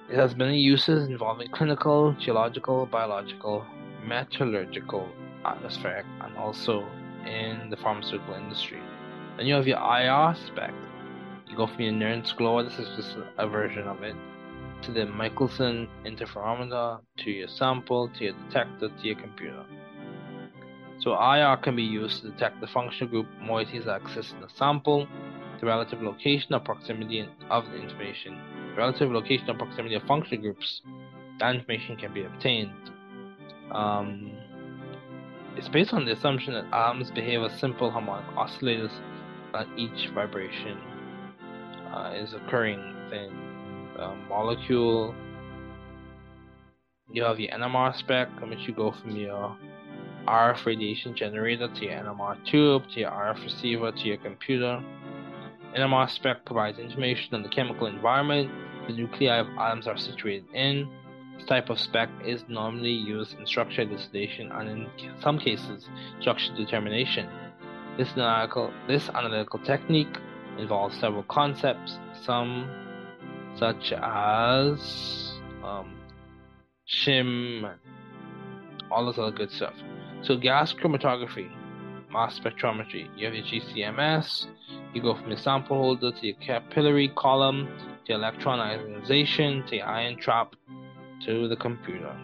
It 0.10 0.16
has 0.16 0.36
many 0.36 0.58
uses 0.60 1.08
involving 1.08 1.52
clinical, 1.52 2.14
geological, 2.14 2.86
biological, 2.88 3.66
metallurgical, 4.06 5.08
atmospheric, 5.46 6.06
and 6.22 6.36
also 6.38 6.88
in 7.26 7.70
the 7.70 7.78
pharmaceutical 7.78 8.34
industry. 8.34 8.80
Then 9.38 9.46
you 9.46 9.54
have 9.54 9.68
your 9.68 9.78
IR 9.78 10.36
spec. 10.48 10.74
Go 11.56 11.68
from 11.68 11.82
your 11.82 11.94
Nernst 11.94 12.36
glow, 12.38 12.64
this 12.64 12.78
is 12.80 12.88
just 12.96 13.18
a 13.38 13.48
version 13.48 13.88
of 13.88 14.04
it, 14.04 14.16
to 14.84 14.92
the 14.92 15.06
Michelson 15.06 15.90
interferometer, 16.06 17.02
to 17.18 17.32
your 17.32 17.48
sample, 17.48 18.08
to 18.18 18.26
your 18.26 18.34
detector, 18.34 18.90
to 18.90 19.04
your 19.04 19.16
computer. 19.16 19.66
So 21.00 21.14
IR 21.14 21.58
can 21.58 21.76
be 21.76 21.84
used 21.84 22.22
to 22.22 22.30
detect 22.30 22.62
the 22.62 22.68
functional 22.68 23.10
group 23.10 23.28
moieties 23.42 23.86
that 23.86 24.02
exist 24.02 24.34
in 24.34 24.42
the 24.42 24.50
sample, 24.56 25.08
the 25.60 25.66
relative 25.66 26.02
location 26.02 26.54
or 26.54 26.60
proximity 26.60 27.28
of 27.50 27.66
the 27.66 27.82
information, 27.82 28.40
the 28.70 28.76
relative 28.76 29.12
location 29.12 29.50
or 29.50 29.56
proximity 29.56 29.96
of 29.96 30.04
functional 30.04 30.42
groups. 30.42 30.82
That 31.40 31.56
information 31.56 31.98
can 31.98 32.14
be 32.14 32.24
obtained. 32.24 32.92
Um, 33.72 34.32
it's 35.56 35.70
based 35.70 35.94
on 35.94 36.06
the 36.06 36.12
assumption 36.12 36.54
that 36.54 36.66
atoms 36.72 37.12
behave 37.12 37.42
as 37.42 37.60
simple 37.60 37.92
harmonic 37.92 38.28
oscillators 38.36 38.92
at 39.54 39.68
each 39.78 40.10
vibration 40.14 40.78
uh, 41.94 42.14
is 42.16 42.34
occurring 42.34 42.80
within 43.04 43.32
the 43.96 44.16
molecule. 44.28 45.16
You 47.12 47.24
have 47.24 47.38
the 47.38 47.50
NMR 47.54 47.96
spec, 47.96 48.30
in 48.42 48.50
which 48.50 48.68
you 48.68 48.74
go 48.74 48.92
from 48.92 49.16
your 49.16 49.58
RF 50.28 50.66
radiation 50.66 51.16
generator 51.16 51.68
to 51.68 51.86
your 51.86 51.94
NMR 51.94 52.46
tube 52.46 52.84
to 52.94 53.00
your 53.00 53.12
RF 53.12 53.44
receiver 53.44 53.92
to 53.92 54.02
your 54.02 54.18
computer. 54.18 54.84
NMR 55.76 56.10
spec 56.10 56.46
provides 56.46 56.80
information 56.80 57.34
on 57.36 57.44
the 57.44 57.50
chemical 57.50 57.88
environment 57.88 58.52
the 58.90 58.96
nuclei 58.96 59.38
of 59.38 59.48
atoms 59.58 59.88
are 59.88 59.98
situated 59.98 60.46
in. 60.54 60.90
This 61.38 61.48
type 61.48 61.70
of 61.70 61.80
spec 61.80 62.10
is 62.26 62.44
normally 62.50 62.92
used 62.92 63.38
in 63.38 63.46
structure 63.46 63.84
elucidation 63.84 64.52
and 64.52 64.70
in 64.70 64.88
some 65.22 65.40
cases 65.40 65.88
structure 66.20 66.54
determination. 66.56 67.30
This 67.98 68.10
analytical, 68.14 68.74
this 68.88 69.10
analytical 69.10 69.60
technique 69.60 70.18
involves 70.60 71.00
several 71.00 71.24
concepts, 71.24 71.98
some 72.22 72.70
such 73.56 73.92
as 73.92 75.34
um, 75.64 75.96
shim, 76.88 77.74
all 78.92 79.06
this 79.06 79.18
other 79.18 79.32
good 79.32 79.52
stuff. 79.52 79.74
So 80.22 80.38
gas 80.38 80.74
chromatography, 80.74 81.50
mass 82.12 82.40
spectrometry. 82.40 83.08
You 83.18 83.26
have 83.26 83.36
your 83.36 83.46
GCMS. 83.46 84.48
You 84.94 85.02
go 85.02 85.16
from 85.16 85.30
your 85.30 85.38
sample 85.38 85.78
holder 85.78 86.12
to 86.12 86.28
your 86.28 86.36
capillary 86.38 87.10
column 87.16 87.70
to 88.06 88.14
electron 88.14 88.60
ionization 88.60 89.66
to 89.68 89.78
your 89.78 89.86
ion 89.86 90.18
trap 90.18 90.56
to 91.26 91.48
the 91.48 91.56
computer. 91.56 92.16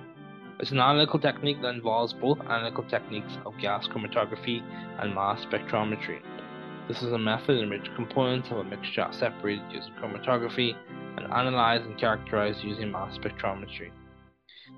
It's 0.59 0.71
an 0.71 0.79
analytical 0.79 1.19
technique 1.19 1.61
that 1.61 1.75
involves 1.75 2.13
both 2.13 2.39
analytical 2.39 2.85
techniques 2.85 3.37
of 3.45 3.57
gas 3.57 3.87
chromatography 3.87 4.63
and 4.99 5.13
mass 5.13 5.43
spectrometry. 5.45 6.21
This 6.87 7.01
is 7.01 7.13
a 7.13 7.17
method 7.17 7.57
in 7.57 7.71
which 7.71 7.91
components 7.95 8.51
of 8.51 8.57
a 8.57 8.63
mixture 8.63 9.01
are 9.01 9.11
separated 9.11 9.63
using 9.71 9.91
chromatography 9.93 10.75
and 11.17 11.25
analyzed 11.33 11.83
and 11.83 11.97
characterized 11.97 12.63
using 12.63 12.91
mass 12.91 13.17
spectrometry. 13.17 13.89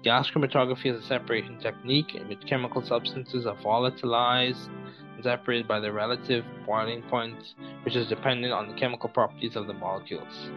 Gas 0.03 0.31
chromatography 0.31 0.85
is 0.85 1.03
a 1.03 1.05
separation 1.05 1.59
technique 1.59 2.15
in 2.15 2.29
which 2.29 2.45
chemical 2.47 2.81
substances 2.81 3.45
are 3.45 3.57
volatilized 3.57 4.69
and 5.15 5.23
separated 5.23 5.67
by 5.67 5.81
their 5.81 5.91
relative 5.91 6.45
boiling 6.65 7.01
point, 7.09 7.55
which 7.83 7.97
is 7.97 8.07
dependent 8.07 8.53
on 8.53 8.69
the 8.69 8.75
chemical 8.75 9.09
properties 9.09 9.57
of 9.57 9.67
the 9.67 9.73
molecules. 9.73 10.49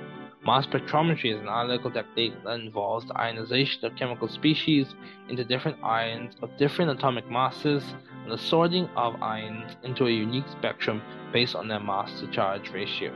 Mass 0.47 0.67
spectrometry 0.67 1.35
is 1.35 1.41
an 1.41 1.49
analytical 1.49 1.91
technique 1.91 2.33
that 2.45 2.61
involves 2.61 3.07
the 3.09 3.19
ionization 3.19 3.85
of 3.85 3.97
chemical 3.97 4.29
species 4.29 4.95
into 5.29 5.45
different 5.45 5.83
ions 5.83 6.37
of 6.43 6.57
different 6.59 6.93
atomic 6.93 7.29
masses 7.29 7.83
and 8.23 8.31
the 8.31 8.39
sorting 8.39 8.89
of 8.97 9.21
ions 9.21 9.77
into 9.83 10.07
a 10.07 10.11
unique 10.11 10.49
spectrum 10.53 11.03
based 11.33 11.55
on 11.55 11.69
their 11.69 11.81
mass 11.81 12.21
to 12.21 12.27
charge 12.29 12.71
ratio. 12.71 13.15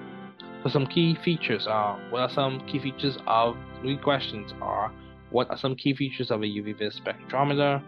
So 0.63 0.71
some 0.71 0.87
key 0.87 1.17
features 1.25 1.67
are 1.67 1.99
what 2.11 2.21
are 2.21 2.31
some 2.31 2.67
key 2.67 2.79
features 2.79 3.19
of 3.27 3.57
three 3.81 3.99
questions 3.99 4.53
are 4.61 4.93
what 5.31 5.51
are 5.51 5.59
some 5.59 5.75
key 5.75 5.95
features 5.95 6.31
of 6.31 6.43
a 6.43 6.47
UV 6.47 6.79
vis 6.79 6.99
spectrometer? 6.99 7.83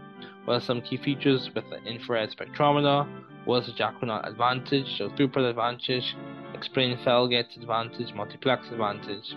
What 0.45 0.55
are 0.55 0.61
some 0.61 0.83
key 0.83 0.97
features 0.97 1.51
with 1.55 1.65
the 1.71 1.83
infrared 1.85 2.31
spectrometer? 2.31 3.07
What 3.45 3.63
is 3.63 3.67
the 3.67 3.73
Jacquinot 3.73 4.29
advantage, 4.29 4.99
so 4.99 5.09
throughput 5.11 5.49
advantage, 5.49 6.17
Explain 6.57 6.97
Felget's 7.05 7.55
advantage, 7.57 8.15
multiplex 8.15 8.69
advantage. 8.71 9.35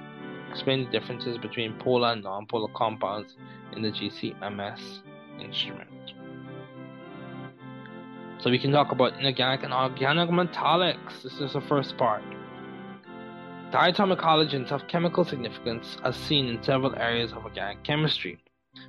Explain 0.49 0.85
the 0.85 0.91
differences 0.91 1.37
between 1.37 1.77
polar 1.77 2.13
and 2.13 2.23
non-polar 2.23 2.71
compounds 2.73 3.35
in 3.73 3.81
the 3.81 3.91
GCMS 3.91 4.99
instrument. 5.39 5.98
So 8.39 8.49
we 8.49 8.57
can 8.57 8.71
talk 8.71 8.93
about 8.93 9.19
inorganic 9.19 9.63
and 9.63 9.73
organic 9.73 10.29
metallics. 10.29 11.23
This 11.23 11.41
is 11.41 11.53
the 11.53 11.61
first 11.61 11.97
part. 11.97 12.23
Diatomic 13.71 14.21
halogens 14.21 14.69
have 14.69 14.87
chemical 14.87 15.25
significance 15.25 15.97
as 16.05 16.15
seen 16.15 16.47
in 16.47 16.63
several 16.63 16.95
areas 16.95 17.33
of 17.33 17.43
organic 17.43 17.83
chemistry, 17.83 18.39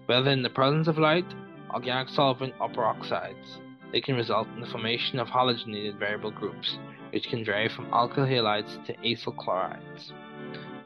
whether 0.07 0.31
in 0.31 0.43
the 0.43 0.51
presence 0.51 0.87
of 0.87 0.99
light, 0.99 1.27
organic 1.75 2.09
solvent, 2.11 2.55
or 2.61 2.69
peroxides. 2.69 3.59
They 3.91 4.01
can 4.01 4.15
result 4.15 4.47
in 4.55 4.61
the 4.61 4.69
formation 4.69 5.19
of 5.19 5.27
halogenated 5.27 5.99
variable 5.99 6.31
groups, 6.31 6.79
which 7.13 7.29
can 7.29 7.45
vary 7.45 7.69
from 7.69 7.91
alkyl 7.91 8.31
halides 8.31 8.85
to 8.87 8.95
acyl 8.99 9.37
chlorides. 9.37 10.13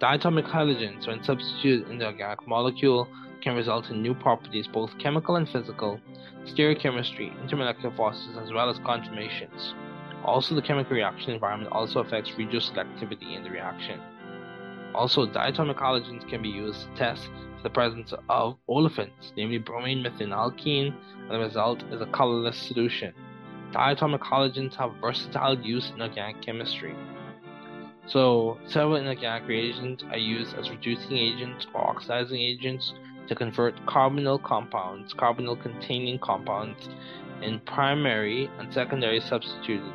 Diatomic 0.01 0.51
halogens, 0.51 1.07
when 1.07 1.23
substituted 1.23 1.91
in 1.91 1.99
the 1.99 2.07
organic 2.07 2.49
molecule, 2.49 3.09
can 3.45 3.55
result 3.55 3.91
in 3.91 4.03
new 4.03 4.15
properties, 4.15 4.67
both 4.67 4.99
chemical 4.99 5.37
and 5.37 5.49
physical, 5.49 6.01
stereochemistry, 6.47 7.31
intermolecular 7.47 7.95
forces, 7.95 8.37
as 8.43 8.51
well 8.51 8.71
as 8.71 8.79
conformations. 8.79 9.75
Also, 10.25 10.55
the 10.55 10.63
chemical 10.63 10.97
reaction 10.97 11.31
environment 11.31 11.71
also 11.71 12.01
affects 12.01 12.31
radioselectivity 12.31 13.37
in 13.37 13.45
the 13.45 13.51
reaction. 13.51 14.01
Also, 14.95 15.27
diatomic 15.27 15.77
halogens 15.77 16.27
can 16.29 16.41
be 16.41 16.49
used 16.49 16.81
to 16.81 16.95
test 16.97 17.29
for 17.57 17.63
the 17.63 17.71
presence 17.71 18.15
of 18.31 18.57
olefins, 18.69 19.33
namely 19.37 19.59
bromine 19.59 20.03
methanalkene, 20.03 20.95
and 21.21 21.31
the 21.31 21.39
result 21.39 21.83
is 21.93 22.01
a 22.01 22.07
colorless 22.07 22.57
solution. 22.57 23.13
Diatomic 23.73 24.21
halogens 24.21 24.75
have 24.77 24.95
versatile 25.03 25.61
use 25.61 25.91
in 25.95 26.01
organic 26.01 26.41
chemistry. 26.41 26.95
So, 28.07 28.59
several 28.67 28.97
inorganic 28.97 29.49
reagents 29.49 30.05
are 30.11 30.19
used 30.19 30.55
as 30.57 30.71
reducing 30.71 31.17
agents 31.17 31.67
or 31.75 31.81
oxidizing 31.91 32.41
agents 32.41 32.93
to 33.29 33.35
convert 33.35 33.75
carbonyl 33.87 34.43
compounds, 34.43 35.15
carbonyl 35.15 35.61
containing 35.61 36.19
compounds, 36.19 36.89
in 37.43 37.61
primary 37.61 38.51
and 38.59 38.73
secondary 38.73 39.21
substituted 39.21 39.93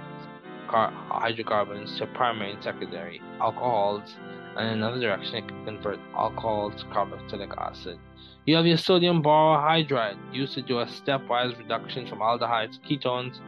hydrocarbons 0.67 1.97
to 1.97 2.05
primary 2.07 2.51
and 2.51 2.63
secondary 2.63 3.21
alcohols, 3.41 4.15
and 4.55 4.67
in 4.67 4.73
another 4.77 4.99
direction, 4.99 5.35
it 5.35 5.47
can 5.47 5.65
convert 5.65 5.99
alcohol 6.15 6.71
to 6.71 6.85
carboxylic 6.85 7.57
acid. 7.57 7.97
You 8.45 8.55
have 8.55 8.65
your 8.65 8.77
sodium 8.77 9.21
borohydride 9.23 10.17
used 10.33 10.53
to 10.55 10.61
do 10.61 10.79
a 10.79 10.85
stepwise 10.85 11.57
reduction 11.57 12.07
from 12.07 12.19
aldehydes 12.19 12.79
ketones 12.87 13.39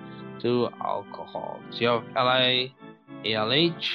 to 0.41 0.69
alcohol. 0.83 1.59
So 1.71 1.77
you 1.79 1.87
have 1.87 2.03
LiALH 3.23 3.85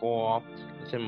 for 0.00 0.42
lithium 0.82 1.06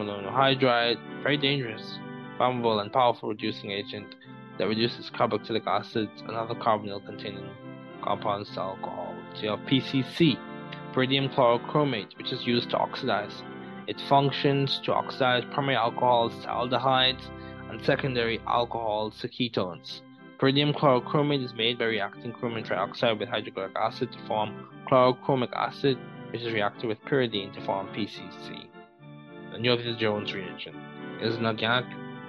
very 1.22 1.36
dangerous, 1.36 1.98
flammable, 2.39 2.80
and 2.80 2.93
powerful 2.93 3.28
reducing 3.28 3.70
agent 3.70 4.14
that 4.59 4.68
reduces 4.68 5.11
carboxylic 5.11 5.66
acids 5.66 6.20
and 6.20 6.33
other 6.33 6.55
carbonyl 6.55 7.05
containing 7.05 7.49
compounds 8.03 8.51
to 8.55 8.61
alcohol. 8.61 9.14
So 9.35 9.43
you 9.43 9.51
have 9.51 9.61
PCC, 9.61 10.39
pyridium 10.93 11.35
chlorochromate, 11.35 12.16
which 12.18 12.33
is 12.33 12.47
used 12.47 12.70
to 12.70 12.76
oxidize. 12.76 13.43
It 13.87 14.01
functions 14.09 14.80
to 14.85 14.93
oxidize 14.93 15.45
primary 15.53 15.76
alcohols 15.76 16.33
to 16.43 16.49
aldehydes 16.49 17.22
and 17.70 17.85
secondary 17.85 18.41
alcohols 18.47 19.18
to 19.20 19.28
ketones. 19.28 20.03
Pyridium 20.39 20.74
chlorochromate 20.76 21.45
is 21.45 21.55
made 21.55 21.78
by 21.78 21.87
reacting 21.87 22.33
chromium 22.33 22.64
trioxide 22.64 23.18
with 23.18 23.28
hydrochloric 23.28 23.76
acid 23.76 24.12
to 24.12 24.18
form 24.26 24.68
chlorochromic 24.91 25.53
acid, 25.53 25.97
which 26.30 26.43
is 26.43 26.53
reacted 26.53 26.87
with 26.87 27.01
pyridine 27.03 27.53
to 27.55 27.61
form 27.64 27.87
PCC. 27.89 28.66
The 29.53 29.59
Neuville 29.59 29.97
Jones 29.97 30.33
reagent 30.35 30.76
is 31.20 31.37
an 31.37 31.47
organic 31.47 31.87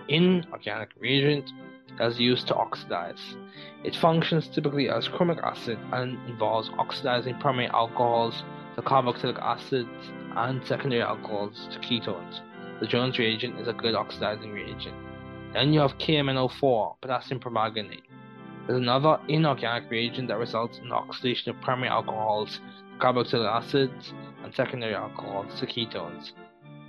inorganic 0.07 0.89
reagent 0.99 1.51
is 1.99 2.19
used 2.19 2.47
to 2.47 2.55
oxidize. 2.55 3.35
It 3.83 3.95
functions 3.95 4.47
typically 4.47 4.89
as 4.89 5.07
chromic 5.07 5.41
acid 5.43 5.77
and 5.91 6.17
involves 6.29 6.69
oxidizing 6.77 7.39
primary 7.39 7.67
alcohols 7.67 8.43
to 8.75 8.81
carboxylic 8.81 9.39
acids 9.39 9.89
and 10.35 10.65
secondary 10.65 11.01
alcohols 11.01 11.67
to 11.71 11.79
ketones. 11.79 12.41
The 12.79 12.87
Jones 12.87 13.19
reagent 13.19 13.59
is 13.59 13.67
a 13.67 13.73
good 13.73 13.95
oxidizing 13.95 14.51
reagent. 14.51 14.95
Then 15.53 15.71
you 15.71 15.79
have 15.81 15.97
KMNO4, 15.99 16.95
potassium 17.01 17.39
permanganate. 17.39 18.03
There's 18.65 18.81
another 18.81 19.19
inorganic 19.27 19.91
reagent 19.91 20.29
that 20.29 20.37
results 20.37 20.79
in 20.79 20.91
oxidation 20.91 21.51
of 21.51 21.61
primary 21.61 21.89
alcohols, 21.89 22.59
carboxylic 22.97 23.47
acids, 23.47 24.13
and 24.43 24.53
secondary 24.55 24.95
alcohols 24.95 25.59
to 25.59 25.67
ketones. 25.67 26.31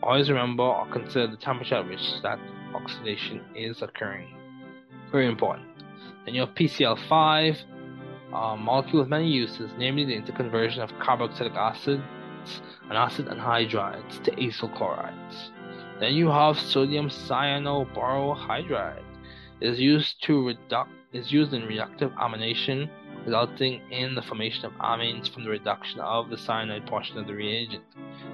Always 0.03 0.28
remember 0.28 0.62
or 0.62 0.86
consider 0.90 1.26
the 1.26 1.36
temperature 1.36 1.76
at 1.76 1.88
which 1.88 2.22
that 2.22 2.38
oxidation 2.74 3.40
is 3.55 3.82
occurring. 3.82 4.36
Very 5.11 5.26
important. 5.26 5.68
Then 6.24 6.34
you 6.34 6.40
have 6.40 6.55
PCl5, 6.55 7.57
a 8.32 8.57
molecule 8.57 9.03
with 9.03 9.09
many 9.09 9.30
uses, 9.30 9.70
namely 9.78 10.05
the 10.05 10.20
interconversion 10.20 10.78
of 10.78 10.90
carboxylic 10.95 11.55
acids 11.55 12.03
and 12.88 12.99
acid 12.99 13.26
anhydrides 13.26 14.22
to 14.24 14.30
acyl 14.32 14.74
chlorides. 14.76 15.51
Then 16.01 16.14
you 16.14 16.28
have 16.28 16.59
sodium 16.59 17.09
cyanoborohydride. 17.09 19.03
It 19.61 19.68
is 19.68 19.80
used 19.80 20.22
to 20.24 20.32
reduc 20.32 20.88
is 21.12 21.30
used 21.32 21.55
in 21.55 21.62
reductive 21.62 22.12
amination, 22.16 22.90
resulting 23.25 23.81
in 23.91 24.14
the 24.14 24.22
formation 24.22 24.64
of 24.66 24.72
amines 24.75 25.33
from 25.33 25.45
the 25.45 25.51
reduction 25.51 26.01
of 26.01 26.31
the 26.31 26.39
cyanide 26.39 26.87
portion 26.87 27.18
of 27.18 27.27
the 27.27 27.35
reagent. 27.35 27.85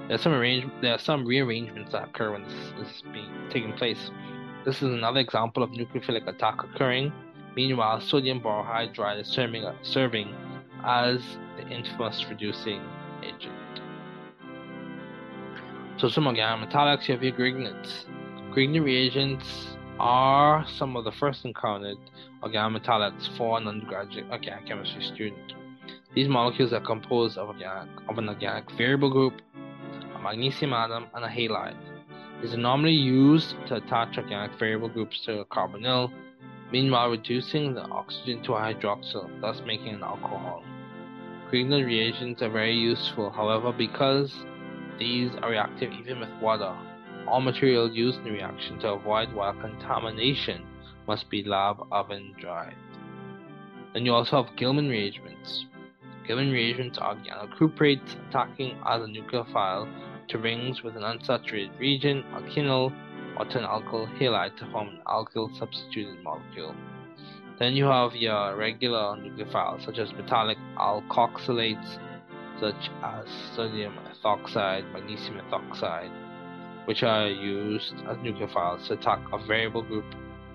There 0.07 0.15
are 0.15 0.21
some 0.21 0.33
arrange 0.33 0.65
there 0.81 0.93
are 0.93 0.99
some 0.99 1.25
rearrangements 1.25 1.91
that 1.93 2.09
occur 2.09 2.31
when 2.31 2.43
this 2.43 2.87
is 2.87 3.03
being 3.13 3.31
taking 3.49 3.73
place. 3.73 4.11
This 4.65 4.77
is 4.77 4.89
another 4.89 5.19
example 5.19 5.63
of 5.63 5.71
nucleophilic 5.71 6.27
attack 6.27 6.63
occurring. 6.63 7.11
Meanwhile, 7.55 8.01
sodium 8.01 8.39
borohydride 8.41 9.19
is 9.21 9.27
serving, 9.27 9.65
serving 9.81 10.33
as 10.85 11.21
the 11.57 11.67
infamous 11.67 12.25
reducing 12.29 12.81
agent. 13.23 13.53
So 15.97 16.09
some 16.09 16.27
organic 16.27 16.69
metallics, 16.69 17.07
you 17.07 17.13
have 17.13 17.23
your 17.23 17.33
Grignards. 17.33 18.05
Grignard 18.53 18.83
reagents 18.83 19.77
are 19.99 20.65
some 20.67 20.95
of 20.95 21.03
the 21.03 21.11
first 21.11 21.45
encountered 21.45 21.97
organic 22.43 22.83
metallics 22.83 23.37
for 23.37 23.57
an 23.57 23.67
undergraduate 23.67 24.25
organic 24.31 24.65
chemistry 24.65 25.03
student. 25.03 25.53
These 26.15 26.27
molecules 26.27 26.73
are 26.73 26.81
composed 26.81 27.37
of, 27.37 27.49
organic, 27.49 27.89
of 28.09 28.17
an 28.17 28.29
organic 28.29 28.69
variable 28.71 29.11
group, 29.11 29.41
a 30.15 30.19
magnesium 30.19 30.73
atom, 30.73 31.05
and 31.13 31.23
a 31.23 31.27
halide. 31.27 31.77
These 32.41 32.53
are 32.53 32.57
normally 32.57 32.93
used 32.93 33.55
to 33.67 33.75
attach 33.75 34.17
organic 34.17 34.57
variable 34.57 34.89
groups 34.89 35.21
to 35.25 35.39
a 35.39 35.45
carbonyl, 35.45 36.11
meanwhile 36.71 37.11
reducing 37.11 37.75
the 37.75 37.83
oxygen 37.83 38.41
to 38.43 38.53
a 38.53 38.59
hydroxyl, 38.59 39.39
thus 39.41 39.61
making 39.65 39.95
an 39.95 40.03
alcohol. 40.03 40.63
Grignard 41.51 41.85
reagents 41.85 42.41
are 42.41 42.49
very 42.49 42.75
useful, 42.75 43.29
however, 43.29 43.71
because 43.71 44.33
these 44.97 45.31
are 45.41 45.51
reactive 45.51 45.91
even 45.93 46.19
with 46.19 46.29
water. 46.41 46.75
All 47.27 47.41
material 47.41 47.91
used 47.91 48.17
in 48.19 48.23
the 48.23 48.31
reaction 48.31 48.79
to 48.79 48.93
avoid 48.93 49.31
water 49.33 49.59
contamination 49.61 50.65
must 51.07 51.29
be 51.29 51.43
lab 51.43 51.85
oven 51.91 52.35
dried. 52.39 52.75
Then 53.93 54.05
you 54.05 54.13
also 54.13 54.43
have 54.43 54.55
Gilman 54.55 54.89
reagents. 54.89 55.65
Gilman 56.25 56.51
reagents 56.51 56.97
are 56.97 57.15
organocuprates 57.15 58.15
attacking 58.29 58.77
as 58.85 59.01
a 59.01 59.05
nucleophile 59.05 59.91
to 60.29 60.37
rings 60.37 60.81
with 60.83 60.95
an 60.95 61.03
unsaturated 61.03 61.77
region, 61.79 62.23
alkenyl, 62.33 62.93
or 63.37 63.45
to 63.45 63.57
an 63.57 63.65
alkyl 63.65 64.07
halide 64.17 64.55
to 64.57 64.65
form 64.71 64.89
an 64.89 65.01
alkyl 65.07 65.57
substituted 65.57 66.23
molecule. 66.23 66.75
Then 67.59 67.73
you 67.73 67.85
have 67.85 68.15
your 68.15 68.55
regular 68.55 69.17
nucleophiles, 69.17 69.85
such 69.85 69.99
as 69.99 70.11
metallic 70.13 70.57
alkoxylates, 70.77 71.99
such 72.59 72.89
as 73.03 73.25
sodium 73.55 73.97
ethoxide, 74.09 74.91
magnesium 74.93 75.39
ethoxide, 75.39 76.11
which 76.85 77.03
are 77.03 77.27
used 77.27 77.93
as 78.07 78.17
nucleophiles 78.17 78.87
to 78.87 78.93
attack 78.93 79.19
a 79.33 79.37
variable 79.45 79.83
group, 79.83 80.05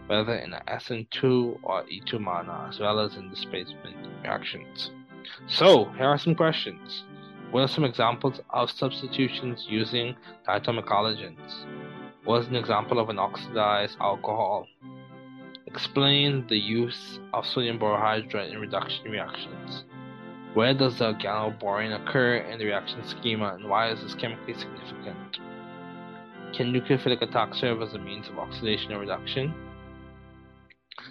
whether 0.06 0.34
in 0.34 0.52
an 0.52 0.62
SN2 0.68 1.58
or 1.62 1.82
E2 1.84 2.20
manner, 2.20 2.68
as 2.68 2.78
well 2.78 3.00
as 3.00 3.16
in 3.16 3.30
displacement 3.30 3.96
reactions. 4.22 4.90
So, 5.46 5.86
here 5.96 6.06
are 6.06 6.18
some 6.18 6.34
questions. 6.34 7.04
What 7.50 7.62
are 7.62 7.68
some 7.68 7.84
examples 7.84 8.40
of 8.50 8.70
substitutions 8.70 9.66
using 9.68 10.16
diatomic 10.48 10.86
halogens? 10.86 11.64
What 12.24 12.42
is 12.42 12.48
an 12.48 12.56
example 12.56 12.98
of 12.98 13.08
an 13.08 13.18
oxidized 13.18 13.96
alcohol? 14.00 14.66
Explain 15.66 16.46
the 16.48 16.58
use 16.58 17.20
of 17.32 17.46
sodium 17.46 17.78
borohydride 17.78 18.52
in 18.52 18.58
reduction 18.58 19.10
reactions. 19.10 19.84
Where 20.54 20.74
does 20.74 20.98
the 20.98 21.12
organoborane 21.12 21.94
occur 21.94 22.36
in 22.36 22.58
the 22.58 22.64
reaction 22.64 23.06
schema 23.06 23.54
and 23.54 23.68
why 23.68 23.90
is 23.90 24.00
this 24.02 24.14
chemically 24.14 24.54
significant? 24.54 25.38
Can 26.54 26.72
nucleophilic 26.72 27.20
attack 27.20 27.54
serve 27.54 27.82
as 27.82 27.94
a 27.94 27.98
means 27.98 28.28
of 28.28 28.38
oxidation 28.38 28.92
or 28.92 29.00
reduction? 29.00 29.54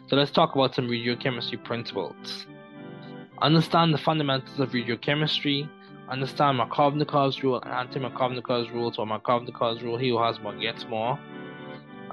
So 0.07 0.15
let's 0.15 0.31
talk 0.31 0.53
about 0.53 0.75
some 0.75 0.87
regiochemistry 0.87 1.63
principles. 1.63 2.45
Understand 3.41 3.93
the 3.93 3.97
fundamentals 3.97 4.59
of 4.59 4.69
regiochemistry. 4.69 5.67
Understand 6.09 6.59
Markovnikov's 6.59 7.43
rule 7.43 7.59
and 7.61 7.71
anti-Markovnikov's 7.71 8.69
rule. 8.69 8.93
So 8.93 9.03
Markovnikov's 9.03 9.81
rule, 9.81 9.97
he 9.97 10.09
who 10.09 10.21
has 10.21 10.39
more 10.39 10.55
gets 10.55 10.85
more. 10.85 11.19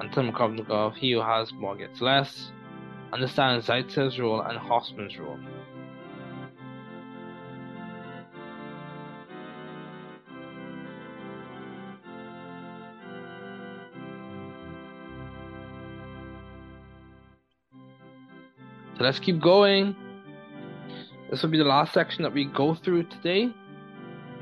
Anti-Markovnikov, 0.00 0.96
he 0.96 1.12
who 1.12 1.20
has 1.20 1.52
more 1.52 1.76
gets 1.76 2.00
less. 2.00 2.50
Understand 3.12 3.62
Zaitsev's 3.62 4.18
rule 4.18 4.40
and 4.40 4.58
Hofmann's 4.58 5.18
rule. 5.18 5.38
Let's 19.02 19.18
keep 19.18 19.40
going. 19.40 19.96
This 21.28 21.42
will 21.42 21.50
be 21.50 21.58
the 21.58 21.64
last 21.64 21.92
section 21.92 22.22
that 22.22 22.32
we 22.32 22.44
go 22.44 22.76
through 22.76 23.02
today. 23.02 23.52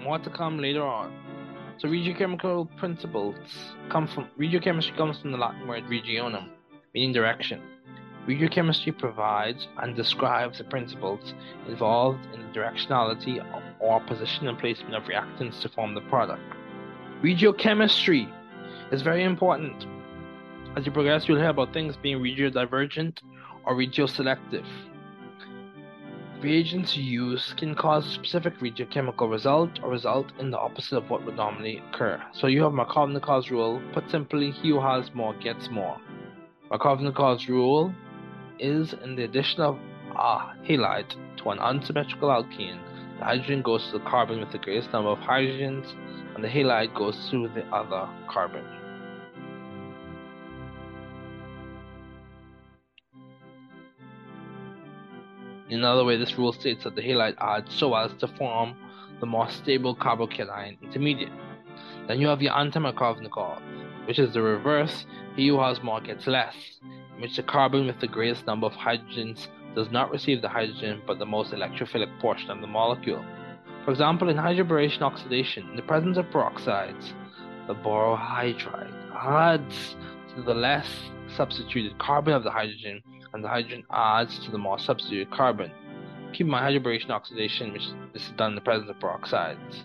More 0.03 0.19
to 0.19 0.29
come 0.29 0.59
later 0.59 0.83
on. 0.83 1.15
So 1.79 1.89
regiochemical 1.89 2.69
principles 2.77 3.37
come 3.89 4.07
from 4.07 4.29
regiochemistry 4.39 4.95
comes 4.99 5.19
from 5.19 5.33
the 5.33 5.39
Latin 5.39 5.67
word 5.67 5.85
regionum, 5.85 6.51
meaning 6.93 7.15
direction. 7.15 7.63
Regiochemistry 8.29 8.99
provides 8.99 9.67
and 9.79 9.97
describes 9.97 10.59
the 10.59 10.65
principles 10.65 11.33
involved 11.67 12.27
in 12.35 12.43
the 12.43 12.49
directionality 12.49 13.43
or 13.81 14.01
position 14.01 14.47
and 14.47 14.59
placement 14.59 14.95
of 14.95 15.05
reactants 15.05 15.63
to 15.63 15.71
form 15.71 15.95
the 15.95 16.03
product. 16.03 16.43
Regiochemistry 17.23 18.31
is 18.93 19.01
very 19.01 19.25
important. 19.25 19.87
As 20.77 20.85
you 20.85 20.93
progress, 20.93 21.27
you'll 21.27 21.39
hear 21.39 21.49
about 21.49 21.73
things 21.73 21.97
being 21.97 22.19
regiodivergent 22.19 23.21
or 23.65 23.75
regioselective. 23.75 24.67
Reagents 26.41 26.97
used 26.97 27.57
can 27.59 27.75
cause 27.75 28.07
specific 28.07 28.59
regiochemical 28.61 29.31
result 29.31 29.71
or 29.83 29.91
result 29.91 30.33
in 30.39 30.51
the 30.51 30.59
opposite 30.59 30.97
of 30.97 31.11
what 31.11 31.25
would 31.27 31.37
normally 31.37 31.83
occur. 31.89 32.23
So 32.33 32.47
you 32.47 32.63
have 32.63 32.73
Markovnikov's 32.73 33.51
rule. 33.51 33.83
Put 33.93 34.11
simply, 34.11 34.51
he 34.51 34.71
who 34.71 34.81
has 34.81 35.15
more 35.15 35.35
gets 35.35 35.69
more. 35.69 35.99
Markovnikov's 36.71 37.49
rule 37.49 37.95
is 38.59 38.95
in 39.05 39.17
the 39.17 39.25
addition 39.25 39.61
of 39.61 39.79
a 40.17 40.55
halide 40.67 41.15
to 41.39 41.51
an 41.51 41.59
unsymmetrical 41.59 42.29
alkene, 42.29 42.79
the 43.21 43.27
hydrogen 43.27 43.61
goes 43.61 43.85
to 43.87 43.99
the 43.99 44.05
carbon 44.05 44.41
with 44.41 44.51
the 44.51 44.59
greatest 44.59 44.93
number 44.93 45.11
of 45.11 45.19
hydrogens, 45.19 45.93
and 46.35 46.43
the 46.43 46.49
halide 46.49 46.95
goes 46.95 47.29
to 47.31 47.49
the 47.49 47.67
other 47.67 48.09
carbon. 48.29 48.65
Another 55.79 56.05
way, 56.05 56.17
this 56.17 56.37
rule 56.37 56.53
states 56.53 56.85
that 56.85 56.97
the 56.97 57.03
halide 57.03 57.37
adds 57.39 57.73
so 57.75 57.95
as 57.95 58.13
to 58.15 58.29
form 58.29 58.77
the 59.21 59.27
more 59.27 59.49
stable 59.51 59.95
carbocation 59.95 60.77
intermediate. 60.83 61.33
Then 62.09 62.21
you 62.21 62.27
have 62.29 62.43
your 62.43 62.57
anti-Markovnikov, 62.57 63.61
which 64.07 64.19
is 64.19 64.33
the 64.33 64.43
reverse, 64.43 65.05
he 65.37 65.49
who 65.49 65.61
has 65.61 65.83
more 65.83 66.01
gets 66.01 66.27
less, 66.27 66.57
in 66.83 67.21
which 67.21 67.37
the 67.37 67.43
carbon 67.43 67.87
with 67.87 68.01
the 68.01 68.09
greatest 68.09 68.47
number 68.47 68.67
of 68.67 68.73
hydrogens 68.73 69.47
does 69.75 69.91
not 69.91 70.11
receive 70.11 70.43
the 70.43 70.49
hydrogen 70.49 71.01
but 71.07 71.19
the 71.19 71.27
most 71.27 71.53
electrophilic 71.53 72.19
portion 72.21 72.51
of 72.51 72.61
the 72.61 72.67
molecule. 72.67 73.25
For 73.85 73.93
example, 73.93 74.29
in 74.29 74.37
hydroboration 74.37 75.03
oxidation, 75.03 75.69
in 75.71 75.77
the 75.77 75.83
presence 75.83 76.17
of 76.17 76.27
peroxides, 76.27 77.13
the 77.67 77.75
borohydride 77.75 78.93
adds 79.15 79.97
to 80.35 80.43
the 80.43 80.55
less 80.55 80.89
substituted 81.37 81.97
carbon 81.99 82.35
of 82.35 82.43
the 82.43 82.51
hydrogen 82.51 83.03
and 83.33 83.45
the 83.45 83.49
hydrogen 83.49 83.85
adds 83.91 84.39
to 84.45 84.51
the 84.51 84.59
more 84.59 84.79
substituted 84.79 85.31
carbon. 85.31 85.71
Keep 86.33 86.47
in 86.47 86.51
mind 86.51 86.65
hydroboration 86.65 87.11
oxidation, 87.11 87.73
which 87.73 87.89
is 88.15 88.31
done 88.37 88.51
in 88.51 88.55
the 88.55 88.61
presence 88.61 88.91
of 88.91 88.99
peroxides. 88.99 89.85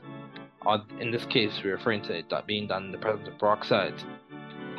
Or 0.66 0.82
in 1.00 1.12
this 1.12 1.26
case, 1.26 1.60
we're 1.64 1.76
referring 1.76 2.02
to 2.04 2.18
it 2.18 2.34
being 2.48 2.68
done 2.68 2.86
in 2.86 2.92
the 2.92 2.98
presence 2.98 3.28
of 3.28 3.36
peroxides. 3.36 4.04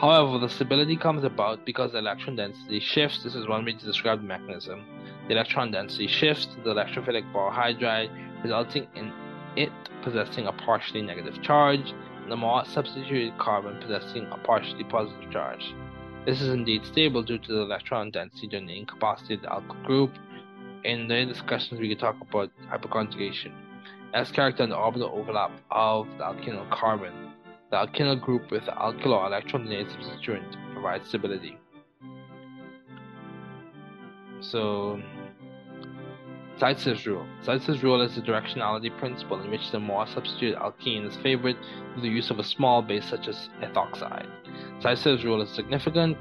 However, 0.00 0.38
the 0.38 0.48
stability 0.48 0.96
comes 0.96 1.24
about 1.24 1.64
because 1.64 1.92
the 1.92 1.98
electron 1.98 2.36
density 2.36 2.80
shifts. 2.80 3.22
This 3.22 3.34
is 3.34 3.48
one 3.48 3.64
way 3.64 3.72
to 3.72 3.84
describe 3.84 4.20
the 4.20 4.26
mechanism. 4.26 4.84
The 5.26 5.34
electron 5.34 5.70
density 5.70 6.06
shifts 6.06 6.46
to 6.46 6.56
the 6.62 6.74
electrophilic 6.74 7.32
borohydride, 7.32 8.10
resulting 8.42 8.86
in 8.94 9.12
it 9.56 9.72
possessing 10.02 10.46
a 10.46 10.52
partially 10.52 11.00
negative 11.00 11.40
charge, 11.42 11.94
and 12.22 12.30
the 12.30 12.36
more 12.36 12.64
substituted 12.66 13.38
carbon 13.38 13.80
possessing 13.80 14.26
a 14.30 14.36
partially 14.38 14.84
positive 14.84 15.30
charge. 15.30 15.74
This 16.26 16.40
is 16.42 16.48
indeed 16.48 16.84
stable 16.84 17.22
due 17.22 17.38
to 17.38 17.52
the 17.52 17.60
electron 17.60 18.10
density 18.10 18.48
during 18.48 18.66
the 18.66 18.76
incapacity 18.76 19.34
of 19.34 19.42
the 19.42 19.46
alkyl 19.46 19.84
group. 19.84 20.10
In 20.82 21.06
the 21.06 21.24
discussions, 21.24 21.78
we 21.78 21.88
can 21.88 21.98
talk 21.98 22.16
about 22.20 22.50
hyperconjugation. 22.68 23.52
S 24.12 24.32
character 24.32 24.64
and 24.64 24.72
the 24.72 24.76
orbital 24.76 25.12
overlap 25.14 25.52
of 25.70 26.08
the 26.18 26.24
alkyl 26.24 26.68
carbon. 26.70 27.12
The 27.70 27.76
alkyl 27.76 28.20
group 28.20 28.50
with 28.50 28.64
the 28.64 28.72
alkyl 28.72 29.12
or 29.12 29.24
electron 29.26 29.66
donated 29.66 29.92
substituent 29.92 30.56
provides 30.72 31.06
stability. 31.08 31.58
So, 34.40 35.00
Zaitsev's 36.58 37.06
rule. 37.06 37.26
Zaitsev's 37.44 37.82
rule 37.82 38.00
is 38.00 38.14
the 38.14 38.22
directionality 38.22 38.96
principle 38.98 39.40
in 39.40 39.50
which 39.50 39.70
the 39.72 39.78
more 39.78 40.06
substituted 40.06 40.58
alkene 40.58 41.06
is 41.06 41.14
favored 41.16 41.56
through 41.92 42.02
the 42.02 42.08
use 42.08 42.30
of 42.30 42.38
a 42.38 42.44
small 42.44 42.80
base 42.80 43.04
such 43.04 43.28
as 43.28 43.50
ethoxide. 43.60 44.26
Zaitsev's 44.80 45.22
rule 45.24 45.42
is 45.42 45.50
significant 45.50 46.16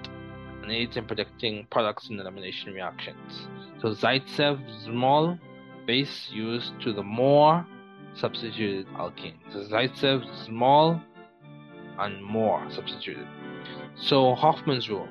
and 0.62 0.72
aids 0.72 0.98
in 0.98 1.06
predicting 1.06 1.66
products 1.72 2.10
in 2.10 2.20
elimination 2.20 2.74
reactions. 2.74 3.48
So 3.82 3.90
Zaitsev's 3.90 4.84
small 4.84 5.40
base 5.88 6.30
used 6.32 6.74
to 6.82 6.92
the 6.92 7.04
more 7.04 7.66
substituted 8.14 8.88
alkene. 8.98 9.38
So 9.54 9.60
Zaitsev's 9.60 10.46
small 10.46 11.02
and 11.98 12.22
more 12.22 12.66
substituted. 12.70 13.28
So 13.96 14.36
Hofmann's 14.36 14.90
rule. 14.90 15.08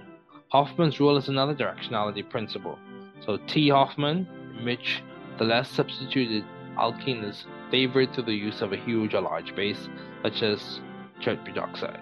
Hofmann's 0.53 1.01
rule 1.01 1.16
is 1.16 1.29
another 1.29 1.55
directionality 1.55 2.29
principle. 2.29 2.79
So 3.25 3.39
T 3.47 3.70
Hofmann, 3.70 4.27
in 4.59 4.64
which 4.66 5.03
the 5.39 5.45
less 5.45 5.70
substituted 5.70 6.45
alkene 6.76 7.24
is 7.24 7.47
favored 7.70 8.12
through 8.12 8.24
the 8.24 8.35
use 8.35 8.61
of 8.62 8.72
a 8.72 8.76
huge 8.76 9.14
or 9.14 9.20
large 9.20 9.55
base, 9.55 9.89
such 10.22 10.43
as 10.43 10.80
nitrate 11.18 11.45
peroxide. 11.45 12.01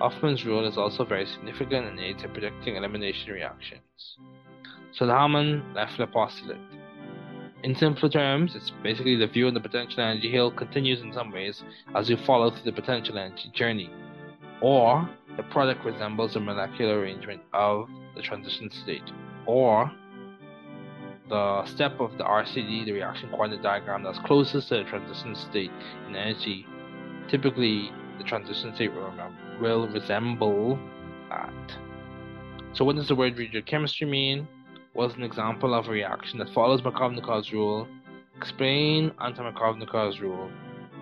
Hofmann's 0.00 0.44
rule 0.44 0.66
is 0.66 0.78
also 0.78 1.04
very 1.04 1.26
significant 1.26 1.86
and 1.86 1.98
aids 1.98 2.22
in 2.22 2.30
predicting 2.30 2.76
elimination 2.76 3.32
reactions. 3.32 4.18
So 4.92 5.06
the 5.06 5.14
Hamann-Leffler 5.14 6.06
postulate. 6.06 6.58
In 7.64 7.74
simpler 7.74 8.08
terms, 8.08 8.54
it's 8.54 8.70
basically 8.82 9.16
the 9.16 9.26
view 9.26 9.48
on 9.48 9.54
the 9.54 9.60
potential 9.60 10.00
energy 10.00 10.30
hill 10.30 10.50
continues 10.50 11.00
in 11.00 11.12
some 11.12 11.32
ways 11.32 11.64
as 11.96 12.08
you 12.08 12.16
follow 12.16 12.50
through 12.50 12.70
the 12.70 12.72
potential 12.72 13.18
energy 13.18 13.50
journey, 13.52 13.90
or 14.60 15.08
the 15.36 15.42
product 15.44 15.84
resembles 15.84 16.36
a 16.36 16.40
molecular 16.40 17.00
arrangement 17.00 17.40
of 17.52 17.88
the 18.14 18.22
transition 18.22 18.70
state, 18.70 19.10
or 19.46 19.90
the 21.28 21.64
step 21.66 22.00
of 22.00 22.16
the 22.18 22.24
RCD, 22.24 22.84
the 22.84 22.92
reaction 22.92 23.28
coordinate 23.30 23.62
diagram 23.62 24.02
that's 24.02 24.18
closest 24.20 24.68
to 24.68 24.78
the 24.78 24.84
transition 24.84 25.34
state 25.34 25.70
in 26.08 26.16
energy. 26.16 26.66
Typically, 27.28 27.90
the 28.18 28.24
transition 28.24 28.74
state 28.74 28.92
will, 28.92 29.12
will 29.60 29.88
resemble 29.88 30.78
that. 31.28 31.78
So, 32.72 32.84
what 32.84 32.96
does 32.96 33.08
the 33.08 33.14
word 33.14 33.36
regiochemistry 33.36 34.08
mean? 34.08 34.48
Was 34.94 35.14
an 35.14 35.22
example 35.22 35.74
of 35.74 35.88
a 35.88 35.90
reaction 35.90 36.38
that 36.38 36.48
follows 36.50 36.82
Markovnikov's 36.82 37.52
rule. 37.52 37.86
Explain 38.36 39.12
anti-Markovnikov's 39.20 40.20
rule. 40.20 40.50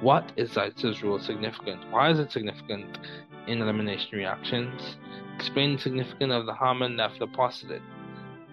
What 0.01 0.33
is 0.37 0.51
Zaitsev's 0.51 1.03
rule 1.03 1.19
significant? 1.19 1.91
Why 1.91 2.11
is 2.11 2.19
it 2.19 2.31
significant 2.31 2.99
in 3.47 3.63
elimination 3.63 4.11
reactions? 4.13 4.97
Explain 5.37 5.77
the 5.77 5.83
significance 5.83 6.33
of 6.33 6.47
the 6.47 6.55
Hamann-Leffler 6.55 7.29
postulate. 7.29 7.83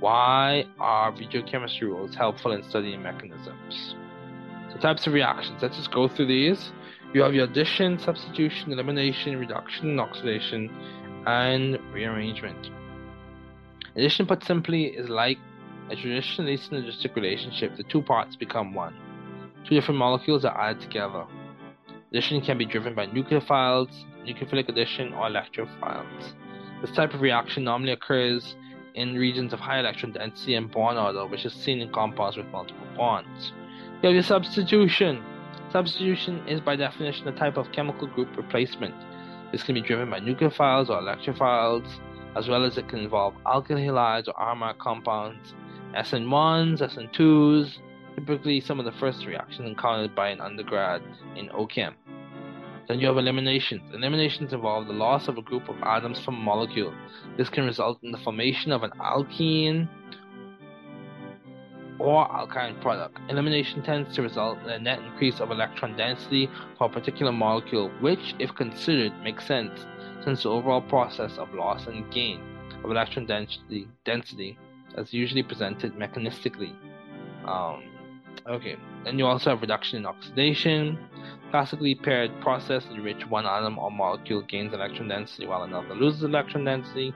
Why 0.03 0.65
are 0.81 1.13
regiochemistry 1.13 1.83
rules 1.83 2.13
helpful 2.13 2.51
in 2.51 2.61
studying 2.63 3.01
mechanisms? 3.01 3.95
So 4.69 4.77
types 4.79 5.07
of 5.07 5.13
reactions. 5.13 5.61
Let's 5.61 5.77
just 5.77 5.93
go 5.93 6.09
through 6.09 6.25
these. 6.25 6.73
You 7.13 7.21
have 7.21 7.33
your 7.33 7.45
addition, 7.45 7.97
substitution, 7.99 8.73
elimination, 8.73 9.39
reduction, 9.39 9.97
oxidation, 10.01 10.69
and 11.25 11.79
rearrangement. 11.93 12.69
Addition, 13.95 14.25
put 14.25 14.43
simply, 14.43 14.87
is 14.87 15.07
like 15.07 15.37
a 15.89 15.95
traditionally 15.95 16.57
synergistic 16.57 17.15
relationship. 17.15 17.77
The 17.77 17.83
two 17.83 18.01
parts 18.01 18.35
become 18.35 18.73
one. 18.73 18.93
Two 19.63 19.73
different 19.73 19.99
molecules 19.99 20.43
are 20.43 20.59
added 20.59 20.81
together. 20.81 21.25
Addition 22.11 22.41
can 22.41 22.57
be 22.57 22.65
driven 22.65 22.93
by 22.93 23.07
nucleophiles, 23.07 23.87
nucleophilic 24.27 24.67
addition, 24.67 25.13
or 25.13 25.29
electrophiles. 25.29 26.33
This 26.81 26.91
type 26.91 27.13
of 27.13 27.21
reaction 27.21 27.63
normally 27.63 27.93
occurs 27.93 28.57
in 28.95 29.15
regions 29.15 29.53
of 29.53 29.59
high 29.59 29.79
electron 29.79 30.11
density 30.11 30.55
and 30.55 30.71
bond 30.71 30.97
order, 30.97 31.25
which 31.25 31.45
is 31.45 31.53
seen 31.53 31.81
in 31.81 31.91
compounds 31.91 32.37
with 32.37 32.45
multiple 32.47 32.87
bonds. 32.95 33.51
You 34.01 34.07
have 34.07 34.13
your 34.13 34.23
substitution. 34.23 35.23
Substitution 35.71 36.47
is 36.47 36.59
by 36.61 36.75
definition 36.75 37.27
a 37.27 37.31
type 37.31 37.57
of 37.57 37.71
chemical 37.71 38.07
group 38.07 38.35
replacement. 38.37 38.93
This 39.51 39.63
can 39.63 39.75
be 39.75 39.81
driven 39.81 40.09
by 40.09 40.19
nucleophiles 40.19 40.89
or 40.89 41.01
electrophiles, 41.01 41.87
as 42.35 42.47
well 42.47 42.65
as 42.65 42.77
it 42.77 42.87
can 42.89 42.99
involve 42.99 43.33
alkyl 43.45 43.77
halides 43.77 44.27
or 44.27 44.39
aromatic 44.41 44.79
compounds, 44.79 45.53
SN1s, 45.95 46.81
SN2s, 46.81 47.77
typically 48.15 48.59
some 48.59 48.79
of 48.79 48.85
the 48.85 48.91
first 48.93 49.25
reactions 49.25 49.67
encountered 49.67 50.15
by 50.15 50.29
an 50.29 50.41
undergrad 50.41 51.01
in 51.35 51.49
OChem. 51.49 51.93
Then 52.87 52.99
you 52.99 53.07
have 53.07 53.17
eliminations. 53.17 53.81
Eliminations 53.93 54.53
involve 54.53 54.87
the 54.87 54.93
loss 54.93 55.27
of 55.27 55.37
a 55.37 55.41
group 55.41 55.69
of 55.69 55.75
atoms 55.83 56.19
from 56.19 56.35
a 56.35 56.39
molecule. 56.39 56.93
This 57.37 57.49
can 57.49 57.65
result 57.65 57.99
in 58.03 58.11
the 58.11 58.17
formation 58.17 58.71
of 58.71 58.83
an 58.83 58.91
alkene 58.99 59.87
or 61.99 62.27
alkyne 62.29 62.81
product. 62.81 63.17
Elimination 63.29 63.81
tends 63.83 64.13
to 64.15 64.21
result 64.21 64.59
in 64.63 64.69
a 64.69 64.79
net 64.79 64.99
increase 64.99 65.39
of 65.39 65.51
electron 65.51 65.95
density 65.95 66.49
for 66.77 66.87
a 66.87 66.89
particular 66.89 67.31
molecule, 67.31 67.89
which, 68.01 68.35
if 68.39 68.53
considered, 68.55 69.13
makes 69.23 69.45
sense 69.45 69.85
since 70.23 70.43
the 70.43 70.49
overall 70.49 70.81
process 70.81 71.37
of 71.37 71.53
loss 71.53 71.87
and 71.87 72.09
gain 72.11 72.41
of 72.83 72.91
electron 72.91 73.25
density, 73.25 73.87
density 74.05 74.57
is 74.97 75.13
usually 75.13 75.43
presented 75.43 75.93
mechanistically. 75.95 76.73
Um, 77.45 77.83
okay, 78.47 78.75
then 79.03 79.19
you 79.19 79.25
also 79.25 79.51
have 79.51 79.61
reduction 79.61 79.97
in 79.97 80.05
oxidation. 80.05 80.97
Classically 81.53 81.93
paired 81.93 82.31
process 82.41 82.83
in 82.89 83.03
which 83.03 83.27
one 83.29 83.45
atom 83.45 83.77
or 83.77 83.91
molecule 83.91 84.41
gains 84.41 84.73
electron 84.73 85.07
density 85.07 85.45
while 85.45 85.61
another 85.61 85.93
loses 85.93 86.23
electron 86.23 86.65
density, 86.65 87.13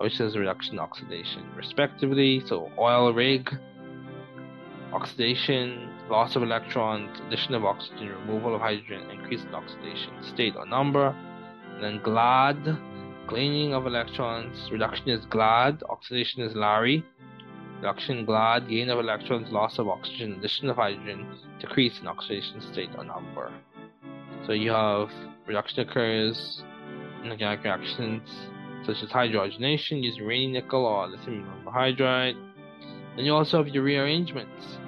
which 0.00 0.20
is 0.20 0.36
reduction 0.36 0.78
oxidation, 0.78 1.44
respectively. 1.56 2.40
So 2.46 2.70
oil 2.78 3.12
rig, 3.12 3.52
oxidation, 4.92 5.90
loss 6.08 6.36
of 6.36 6.44
electrons, 6.44 7.10
addition 7.26 7.54
of 7.54 7.64
oxygen, 7.64 8.06
removal 8.06 8.54
of 8.54 8.60
hydrogen, 8.60 9.10
increase 9.10 9.42
in 9.42 9.52
oxidation 9.52 10.12
state 10.22 10.54
or 10.54 10.64
number. 10.64 11.08
And 11.74 11.82
then 11.82 12.00
GLAD, 12.04 12.78
cleaning 13.26 13.74
of 13.74 13.88
electrons, 13.88 14.70
reduction 14.70 15.08
is 15.08 15.24
GLAD, 15.26 15.82
oxidation 15.90 16.42
is 16.42 16.54
Larry. 16.54 17.04
Reduction 17.76 18.24
GLAD, 18.24 18.68
gain 18.68 18.88
of 18.88 18.98
electrons, 18.98 19.52
loss 19.52 19.78
of 19.78 19.88
oxygen, 19.88 20.32
addition 20.34 20.70
of 20.70 20.76
hydrogen, 20.76 21.26
decrease 21.60 22.00
in 22.00 22.06
oxidation 22.06 22.60
state 22.72 22.90
or 22.96 23.04
number. 23.04 23.52
So 24.46 24.52
you 24.52 24.70
have 24.70 25.10
reduction 25.46 25.88
occurs 25.88 26.62
in 27.22 27.30
organic 27.30 27.62
reactions 27.64 28.28
such 28.86 29.02
as 29.02 29.10
hydrogenation 29.10 30.02
using 30.02 30.22
uranium 30.22 30.52
nickel 30.52 30.86
or 30.86 31.08
lithium 31.08 31.46
hydride. 31.66 32.36
Then 33.16 33.24
you 33.24 33.34
also 33.34 33.62
have 33.62 33.74
your 33.74 33.82
rearrangements, 33.82 34.78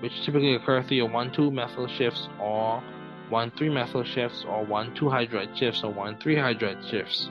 which 0.00 0.12
typically 0.24 0.54
occur 0.54 0.82
through 0.82 0.98
your 0.98 1.08
1,2 1.08 1.52
methyl 1.52 1.86
shifts 1.86 2.28
or 2.40 2.82
1 3.28 3.50
3 3.58 3.68
methyl 3.68 4.04
shifts 4.04 4.44
or 4.48 4.64
1 4.64 4.94
2 4.94 5.04
hydride 5.06 5.56
shifts 5.56 5.82
or 5.84 5.92
1 5.92 6.18
3 6.18 6.36
hydride 6.36 6.90
shifts. 6.90 7.28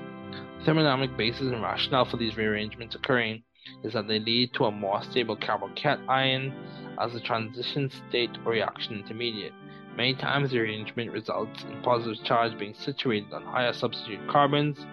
Thermodynamic 0.63 1.15
basis 1.17 1.41
and 1.41 1.61
rationale 1.61 2.05
for 2.05 2.17
these 2.17 2.35
rearrangements 2.37 2.93
occurring 2.93 3.43
is 3.83 3.93
that 3.93 4.07
they 4.07 4.19
lead 4.19 4.53
to 4.53 4.65
a 4.65 4.71
more 4.71 5.01
stable 5.03 5.35
carbocation 5.35 6.53
as 6.99 7.15
a 7.15 7.19
transition 7.19 7.89
state 8.09 8.31
or 8.45 8.51
reaction 8.53 8.95
intermediate. 8.95 9.53
Many 9.95 10.15
times 10.15 10.51
the 10.51 10.59
arrangement 10.59 11.11
results 11.11 11.63
in 11.63 11.81
positive 11.81 12.23
charge 12.23 12.57
being 12.57 12.75
situated 12.75 13.33
on 13.33 13.43
higher 13.43 13.73
substitute 13.73 14.27
carbons. 14.27 14.85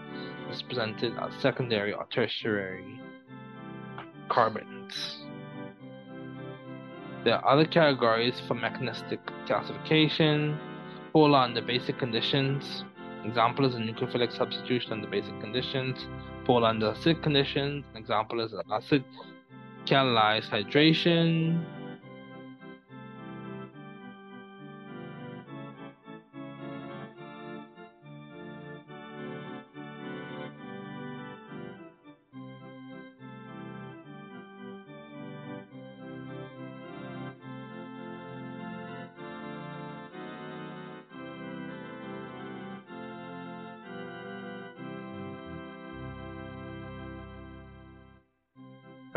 Is 0.50 0.62
presented 0.62 1.14
as 1.18 1.32
secondary 1.40 1.94
or 1.94 2.06
tertiary 2.12 3.00
carbons. 4.28 5.24
There 7.24 7.34
are 7.34 7.48
other 7.48 7.64
categories 7.64 8.40
for 8.46 8.54
mechanistic 8.54 9.20
classification. 9.46 10.58
Polar 11.14 11.38
under 11.38 11.62
basic 11.62 11.98
conditions. 11.98 12.84
Example 13.24 13.64
is 13.64 13.74
a 13.74 13.78
nucleophilic 13.78 14.36
substitution 14.36 14.92
under 14.92 15.08
basic 15.08 15.40
conditions. 15.40 16.06
Polar 16.44 16.68
under 16.68 16.92
acidic 16.92 17.22
conditions. 17.22 17.84
An 17.94 18.00
example 18.00 18.40
is 18.40 18.52
acid 18.70 19.04
catalyzed 19.86 20.50
hydration. 20.50 21.64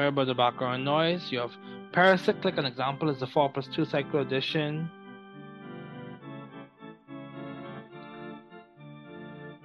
Sorry 0.07 0.13
about 0.13 0.27
the 0.27 0.35
background 0.35 0.85
noise. 0.85 1.33
You 1.33 1.39
have 1.39 1.51
paracyclic, 1.91 2.57
an 2.57 2.65
example 2.65 3.09
is 3.09 3.19
the 3.19 3.27
4 3.27 3.49
plus 3.49 3.67
2 3.75 3.83
cycle 3.83 4.21
addition. 4.21 4.89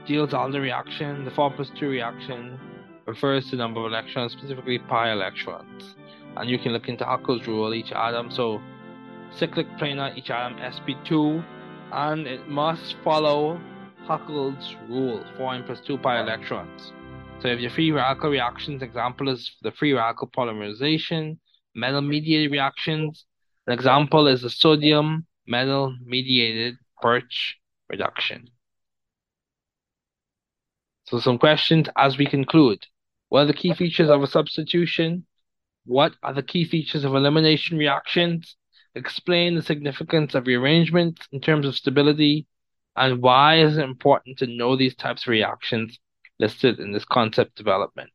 Deals 0.05 0.35
all 0.35 0.51
the 0.51 0.61
reaction. 0.61 1.25
The 1.25 1.31
4 1.31 1.53
plus 1.53 1.71
2 1.79 1.89
reaction 1.89 2.59
refers 3.07 3.51
to 3.51 3.57
number 3.57 3.87
of 3.87 3.87
electrons, 3.87 4.33
specifically 4.33 4.81
pi 4.81 5.13
electrons. 5.13 5.95
And 6.37 6.51
you 6.51 6.59
can 6.59 6.73
look 6.73 6.89
into 6.89 7.05
Huckel's 7.05 7.47
rule, 7.47 7.73
each 7.73 7.93
atom. 7.93 8.29
So 8.33 8.61
cyclic 9.31 9.69
planar, 9.79 10.19
each 10.19 10.31
atom 10.31 10.59
sp2, 10.59 11.45
and 11.93 12.27
it 12.27 12.49
must 12.49 12.97
follow 13.05 13.61
Huckel's 14.09 14.75
rule, 14.89 15.23
4n 15.39 15.67
plus 15.67 15.79
2 15.87 15.99
pi 15.99 16.19
electrons. 16.19 16.93
So 17.43 17.49
if 17.49 17.59
your 17.59 17.71
free 17.71 17.91
radical 17.91 18.31
reactions, 18.31 18.83
example 18.83 19.29
is 19.29 19.57
the 19.63 19.73
free 19.73 19.93
radical 19.93 20.29
polymerization, 20.29 21.39
metal 21.75 22.01
mediated 22.01 22.53
reactions. 22.53 23.25
An 23.67 23.73
example 23.73 24.29
is 24.29 24.43
the 24.43 24.51
sodium 24.51 25.27
metal 25.45 25.97
mediated 26.05 26.77
Birch 27.01 27.59
reduction. 27.91 28.49
So 31.07 31.19
some 31.19 31.37
questions 31.37 31.89
as 31.97 32.17
we 32.17 32.27
conclude. 32.27 32.87
What 33.29 33.41
are 33.41 33.47
the 33.47 33.55
key 33.55 33.75
features 33.75 34.09
of 34.09 34.23
a 34.23 34.29
substitution? 34.29 35.27
What 35.85 36.15
are 36.23 36.33
the 36.33 36.45
key 36.45 36.65
features 36.65 37.03
of 37.03 37.17
elimination 37.17 37.77
reactions? 37.77 38.55
Explain 38.95 39.57
the 39.57 39.63
significance 39.63 40.37
of 40.37 40.47
rearrangement 40.47 41.19
in 41.33 41.41
terms 41.41 41.67
of 41.67 41.75
stability. 41.75 42.47
And 42.95 43.21
why 43.21 43.59
is 43.59 43.79
it 43.79 43.83
important 43.83 44.39
to 44.39 44.47
know 44.47 44.77
these 44.77 44.95
types 44.95 45.23
of 45.23 45.33
reactions 45.33 45.99
listed 46.43 46.81
in 46.81 46.93
this 46.93 47.07
concept 47.07 47.57
development? 47.57 48.11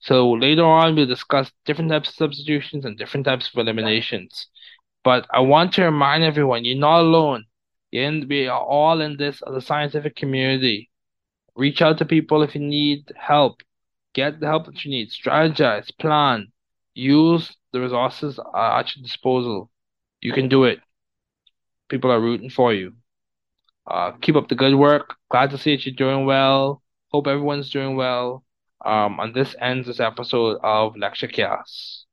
So 0.00 0.32
later 0.32 0.64
on, 0.64 0.96
we'll 0.96 1.06
discuss 1.06 1.52
different 1.64 1.90
types 1.90 2.08
of 2.08 2.16
substitutions 2.16 2.84
and 2.84 2.98
different 2.98 3.24
types 3.24 3.48
of 3.48 3.58
eliminations. 3.60 4.48
But 5.04 5.26
I 5.32 5.40
want 5.40 5.72
to 5.74 5.84
remind 5.84 6.24
everyone, 6.24 6.64
you're 6.64 6.76
not 6.76 7.00
alone. 7.00 7.44
In, 7.92 8.26
we 8.28 8.48
are 8.48 8.60
all 8.60 9.00
in 9.00 9.16
this 9.16 9.42
as 9.46 9.54
a 9.54 9.60
scientific 9.60 10.16
community. 10.16 10.90
Reach 11.54 11.82
out 11.82 11.98
to 11.98 12.04
people 12.04 12.42
if 12.42 12.54
you 12.54 12.60
need 12.60 13.12
help. 13.16 13.62
Get 14.14 14.40
the 14.40 14.46
help 14.46 14.66
that 14.66 14.84
you 14.84 14.90
need. 14.90 15.10
Strategize, 15.10 15.96
plan, 15.98 16.52
use 16.94 17.56
the 17.72 17.80
resources 17.80 18.40
at 18.54 18.96
your 18.96 19.02
disposal. 19.02 19.70
You 20.20 20.32
can 20.32 20.48
do 20.48 20.64
it. 20.64 20.80
People 21.88 22.10
are 22.10 22.20
rooting 22.20 22.50
for 22.50 22.72
you. 22.72 22.94
Uh, 23.86 24.12
keep 24.20 24.36
up 24.36 24.48
the 24.48 24.54
good 24.54 24.74
work. 24.74 25.16
Glad 25.30 25.50
to 25.50 25.58
see 25.58 25.74
that 25.74 25.84
you're 25.84 25.94
doing 25.94 26.24
well. 26.24 26.82
Hope 27.10 27.26
everyone's 27.26 27.70
doing 27.70 27.96
well. 27.96 28.44
Um, 28.84 29.18
and 29.20 29.34
this 29.34 29.54
ends 29.60 29.86
this 29.86 30.00
episode 30.00 30.58
of 30.62 30.96
Lecture 30.96 31.28
Chaos. 31.28 32.06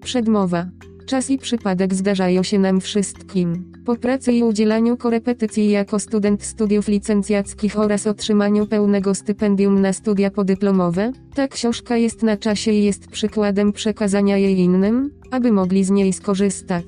Przedmowa. 0.00 0.70
Czas 1.06 1.30
i 1.30 1.38
przypadek 1.38 1.94
zdarzają 1.94 2.42
się 2.42 2.58
nam 2.58 2.80
wszystkim. 2.80 3.72
Po 3.84 3.96
pracy 3.96 4.32
i 4.32 4.42
udzielaniu 4.42 4.96
korepetycji 4.96 5.70
jako 5.70 5.98
student 5.98 6.42
studiów 6.42 6.88
licencjackich 6.88 7.78
oraz 7.78 8.06
otrzymaniu 8.06 8.66
pełnego 8.66 9.14
stypendium 9.14 9.80
na 9.80 9.92
studia 9.92 10.30
podyplomowe, 10.30 11.12
ta 11.34 11.48
książka 11.48 11.96
jest 11.96 12.22
na 12.22 12.36
czasie 12.36 12.72
i 12.72 12.84
jest 12.84 13.06
przykładem 13.06 13.72
przekazania 13.72 14.36
jej 14.36 14.58
innym, 14.58 15.10
aby 15.30 15.52
mogli 15.52 15.84
z 15.84 15.90
niej 15.90 16.12
skorzystać. 16.12 16.84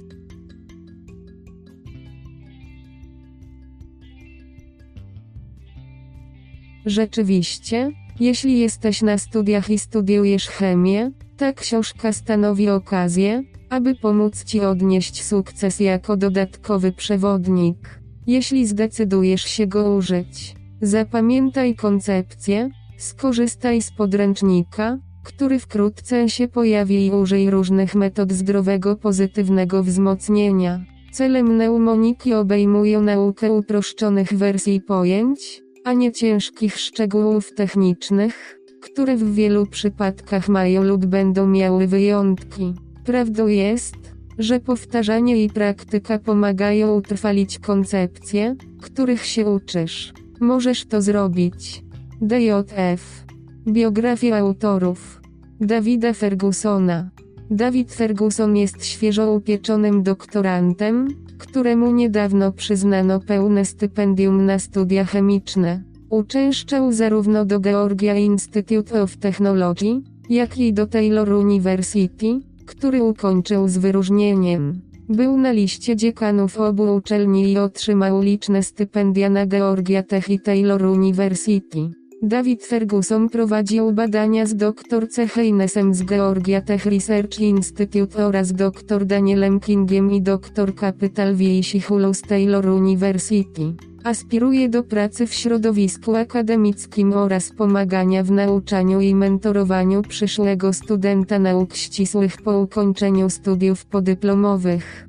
Rzeczywiście, 6.87 7.91
jeśli 8.21 8.59
jesteś 8.59 9.03
na 9.03 9.19
studiach 9.19 9.71
i 9.71 9.79
studiujesz 9.79 10.49
chemię, 10.49 11.11
ta 11.37 11.53
książka 11.53 12.13
stanowi 12.13 12.69
okazję, 12.69 13.43
aby 13.71 13.95
pomóc 13.95 14.45
Ci 14.45 14.61
odnieść 14.61 15.25
sukces 15.25 15.81
jako 15.81 16.17
dodatkowy 16.17 16.93
przewodnik. 16.93 18.01
Jeśli 18.27 18.67
zdecydujesz 18.67 19.45
się 19.45 19.67
go 19.67 19.95
użyć, 19.95 20.57
zapamiętaj 20.83 21.75
koncepcję, 21.75 22.71
skorzystaj 22.99 23.83
z 23.83 23.93
podręcznika, 23.93 24.99
który 25.25 25.59
wkrótce 25.59 26.29
się 26.29 26.49
pojawi 26.49 27.07
i 27.07 27.11
użyj 27.11 27.51
różnych 27.51 27.95
metod 27.95 28.33
zdrowego 28.33 28.97
pozytywnego 28.97 29.83
wzmocnienia. 29.83 30.85
Celem 31.13 31.47
pneumoniki 31.47 32.35
obejmują 32.35 33.03
naukę 33.03 33.53
uproszczonych 33.53 34.33
wersji 34.33 34.81
pojęć, 34.81 35.63
a 35.85 35.93
nie 35.93 36.13
ciężkich 36.13 36.79
szczegółów 36.79 37.55
technicznych, 37.55 38.59
które 38.81 39.17
w 39.17 39.35
wielu 39.35 39.67
przypadkach 39.67 40.49
mają 40.49 40.83
lub 40.83 41.07
będą 41.07 41.47
miały 41.47 41.87
wyjątki. 41.87 42.75
Prawdą 43.07 43.47
jest, 43.47 43.97
że 44.39 44.61
powtarzanie 44.61 45.45
i 45.45 45.51
praktyka 45.51 46.19
pomagają 46.19 46.95
utrwalić 46.95 47.59
koncepcje, 47.59 48.57
których 48.81 49.27
się 49.27 49.47
uczysz. 49.47 50.13
Możesz 50.41 50.87
to 50.87 51.03
zrobić. 51.03 51.85
DJF. 52.21 53.25
Biografia 53.69 54.37
autorów. 54.37 55.21
Davida 55.61 56.13
Fergusona. 56.13 57.11
David 57.51 57.95
Ferguson 57.95 58.57
jest 58.57 58.85
świeżo 58.85 59.33
upieczonym 59.33 60.03
doktorantem, 60.03 61.09
któremu 61.39 61.93
niedawno 61.93 62.53
przyznano 62.53 63.21
pełne 63.21 63.65
stypendium 63.65 64.47
na 64.47 64.59
studia 64.59 65.05
chemiczne. 65.05 65.83
Uczęszczał 66.11 66.93
zarówno 66.93 67.45
do 67.45 67.61
Georgia 67.61 68.15
Institute 68.15 69.03
of 69.03 69.17
Technology, 69.17 70.03
jak 70.31 70.59
i 70.59 70.73
do 70.73 70.87
Taylor 70.87 71.33
University, 71.33 72.41
który 72.67 73.03
ukończył 73.03 73.69
z 73.69 73.79
wyróżnieniem. 73.79 74.81
Był 75.09 75.37
na 75.37 75.53
liście 75.53 75.97
dziekanów 75.97 76.59
obu 76.59 76.95
uczelni 76.95 77.53
i 77.53 77.59
otrzymał 77.59 78.23
liczne 78.23 78.63
stypendia 78.63 79.31
na 79.31 79.47
Georgia 79.47 80.03
Tech 80.03 80.29
i 80.29 80.41
Taylor 80.41 80.83
University. 80.83 81.91
David 82.23 82.67
Ferguson 82.67 83.29
prowadził 83.29 83.93
badania 83.93 84.47
z 84.47 84.57
dr 84.57 85.09
C. 85.09 85.29
Heinesem 85.29 85.95
z 85.95 86.05
Georgia 86.05 86.61
Tech 86.61 86.87
Research 86.87 87.41
Institute 87.41 88.27
oraz 88.27 88.53
dr 88.53 89.07
Danielem 89.07 89.61
Kingiem 89.61 90.13
i 90.13 90.23
dr 90.23 90.75
Capital 90.75 91.35
Viishihulu 91.35 92.15
z 92.15 92.23
Taylor 92.23 92.67
University. 92.67 93.75
Aspiruje 94.05 94.69
do 94.69 94.83
pracy 94.83 95.27
w 95.27 95.35
środowisku 95.35 96.17
akademickim 96.17 97.13
oraz 97.13 97.53
pomagania 97.53 98.23
w 98.23 98.31
nauczaniu 98.31 99.01
i 99.01 99.15
mentorowaniu 99.15 100.03
przyszłego 100.03 100.73
studenta 100.73 101.39
nauk 101.39 101.75
ścisłych 101.75 102.43
po 102.43 102.59
ukończeniu 102.59 103.31
studiów 103.31 103.87
podyplomowych. 103.87 105.09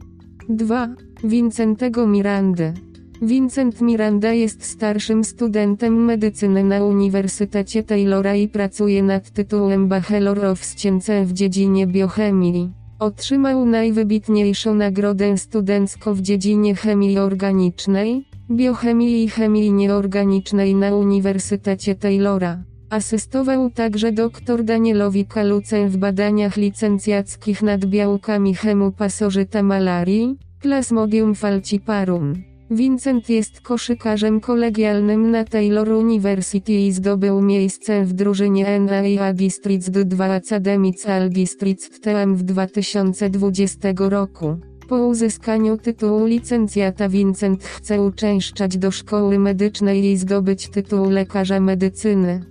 2. 0.50 0.88
Vincentego 1.24 2.08
Mirandy 2.08 2.74
Vincent 3.22 3.82
Miranda 3.82 4.34
jest 4.34 4.64
starszym 4.64 5.24
studentem 5.24 6.06
medycyny 6.06 6.64
na 6.64 6.84
Uniwersytecie 6.84 7.84
Taylora 7.84 8.36
i 8.36 8.48
pracuje 8.48 9.04
nad 9.04 9.30
tytułem 9.30 9.88
Bachelor 9.88 10.46
of 10.46 10.66
Science 10.66 11.26
w 11.26 11.34
dziedzinie 11.34 11.88
biochemii. 11.88 12.72
Otrzymał 13.00 13.66
najwybitniejszą 13.66 14.74
nagrodę 14.76 15.38
studencką 15.38 16.14
w 16.14 16.22
dziedzinie 16.22 16.76
chemii 16.76 17.18
organicznej, 17.18 18.26
biochemii 18.52 19.24
i 19.24 19.30
chemii 19.30 19.72
nieorganicznej 19.72 20.76
na 20.76 20.96
Uniwersytecie 20.96 21.96
Taylora. 21.96 22.64
Asystował 22.90 23.70
także 23.70 24.12
dr 24.12 24.64
Danielowi 24.64 25.26
Kaluce 25.26 25.90
w 25.90 25.98
badaniach 25.98 26.58
licencjackich 26.58 27.62
nad 27.62 27.86
białkami 27.86 28.56
chemu 28.56 28.92
pasożyta 28.92 29.64
malarii, 29.64 30.38
Plasmodium 30.62 31.36
falciparum. 31.36 32.57
Vincent 32.72 33.30
jest 33.30 33.62
koszykarzem 33.62 34.40
kolegialnym 34.40 35.32
na 35.32 35.44
Taylor 35.44 35.90
University 35.90 36.74
i 36.74 36.92
zdobył 36.92 37.42
miejsce 37.42 38.06
w 38.06 38.14
drużynie 38.14 38.80
NAIA 38.80 39.34
Districts 39.34 39.90
2 39.90 40.26
Academical 40.26 41.30
Districts 41.30 42.00
TM 42.00 42.36
w 42.36 42.44
2020 42.44 43.94
roku. 43.98 44.58
Po 44.90 45.08
uzyskaniu 45.08 45.78
tytułu 45.78 46.26
licencjata 46.26 47.10
Vincent 47.10 47.64
chce 47.64 48.02
uczęszczać 48.02 48.78
do 48.78 48.92
szkoły 48.92 49.40
medycznej 49.40 50.06
i 50.06 50.18
zdobyć 50.18 50.70
tytuł 50.70 51.10
lekarza 51.10 51.60
medycyny. 51.60 52.46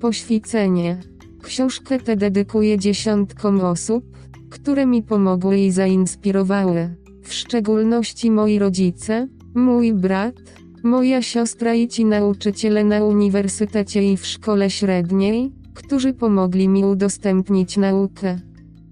Poświęcenie. 0.00 1.00
Książkę 1.42 1.98
tę 1.98 2.16
dedykuję 2.16 2.78
dziesiątkom 2.78 3.60
osób, 3.60 4.04
które 4.50 4.86
mi 4.86 5.02
pomogły 5.02 5.58
i 5.58 5.70
zainspirowały. 5.70 6.96
W 7.22 7.34
szczególności 7.34 8.30
moi 8.30 8.58
rodzice, 8.58 9.28
mój 9.54 9.92
brat, 9.92 10.34
moja 10.82 11.22
siostra 11.22 11.74
i 11.74 11.88
ci 11.88 12.04
nauczyciele 12.04 12.84
na 12.84 13.04
uniwersytecie 13.04 14.12
i 14.12 14.16
w 14.16 14.26
szkole 14.26 14.70
średniej, 14.70 15.52
którzy 15.74 16.12
pomogli 16.12 16.68
mi 16.68 16.84
udostępnić 16.84 17.76
naukę. 17.76 18.38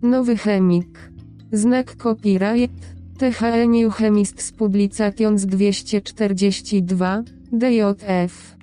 Nowy 0.03 0.37
chemik. 0.37 1.11
Znak 1.53 1.97
copyright. 1.97 3.01
THE 3.19 3.67
New 3.67 3.95
Chemist 3.95 4.57
Publications 4.57 5.47
242, 5.47 7.23
DJF. 7.53 8.57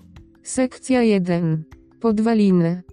Sekcja 0.43 1.03
1. 1.03 1.63
Podwaliny. 1.99 2.83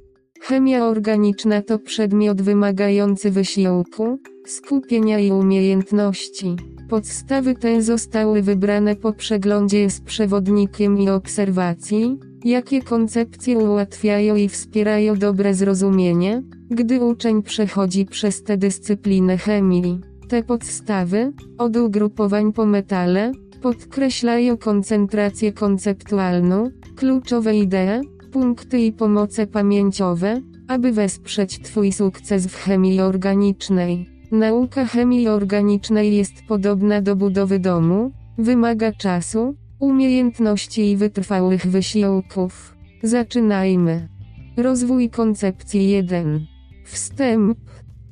Chemia 0.48 0.86
organiczna 0.86 1.62
to 1.62 1.78
przedmiot 1.78 2.42
wymagający 2.42 3.30
wysiłku, 3.30 4.18
skupienia 4.46 5.18
i 5.18 5.30
umiejętności. 5.30 6.56
Podstawy 6.88 7.54
te 7.54 7.82
zostały 7.82 8.42
wybrane 8.42 8.96
po 8.96 9.12
przeglądzie 9.12 9.90
z 9.90 10.00
przewodnikiem 10.00 10.98
i 10.98 11.10
obserwacji, 11.10 12.18
jakie 12.44 12.82
koncepcje 12.82 13.58
ułatwiają 13.58 14.36
i 14.36 14.48
wspierają 14.48 15.16
dobre 15.16 15.54
zrozumienie, 15.54 16.42
gdy 16.70 17.00
uczeń 17.00 17.42
przechodzi 17.42 18.06
przez 18.06 18.42
tę 18.42 18.56
dyscyplinę 18.56 19.38
chemii. 19.38 20.00
Te 20.28 20.42
podstawy, 20.42 21.32
od 21.58 21.76
ugrupowań 21.76 22.52
po 22.52 22.66
metale, 22.66 23.32
podkreślają 23.62 24.56
koncentrację 24.56 25.52
konceptualną, 25.52 26.70
kluczowe 26.96 27.56
idee, 27.56 28.13
punkty 28.34 28.78
i 28.78 28.92
pomoce 28.92 29.46
pamięciowe, 29.46 30.40
aby 30.68 30.92
wesprzeć 30.92 31.58
Twój 31.58 31.92
sukces 31.92 32.46
w 32.46 32.56
chemii 32.56 33.00
organicznej. 33.00 34.06
Nauka 34.32 34.86
chemii 34.86 35.28
organicznej 35.28 36.16
jest 36.16 36.32
podobna 36.48 37.02
do 37.02 37.16
budowy 37.16 37.58
domu, 37.58 38.12
wymaga 38.38 38.92
czasu, 38.92 39.54
umiejętności 39.78 40.90
i 40.90 40.96
wytrwałych 40.96 41.66
wysiłków. 41.66 42.76
Zaczynajmy. 43.02 44.08
Rozwój 44.56 45.10
koncepcji 45.10 45.90
1. 45.90 46.46
Wstęp. 46.84 47.58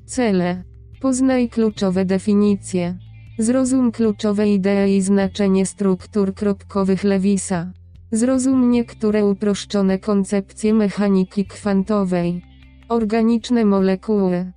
Cele. 0.06 0.64
Poznaj 1.00 1.48
kluczowe 1.48 2.04
definicje. 2.04 2.98
Zrozum 3.38 3.92
kluczowe 3.92 4.48
idee 4.48 4.96
i 4.96 5.00
znaczenie 5.00 5.66
struktur 5.66 6.34
kropkowych 6.34 7.04
Lewisa. 7.04 7.72
Zrozum 8.14 8.70
niektóre 8.70 9.26
uproszczone 9.26 9.98
koncepcje 9.98 10.74
mechaniki 10.74 11.44
kwantowej. 11.44 12.42
Organiczne 12.88 13.64
molekuły. 13.64 14.52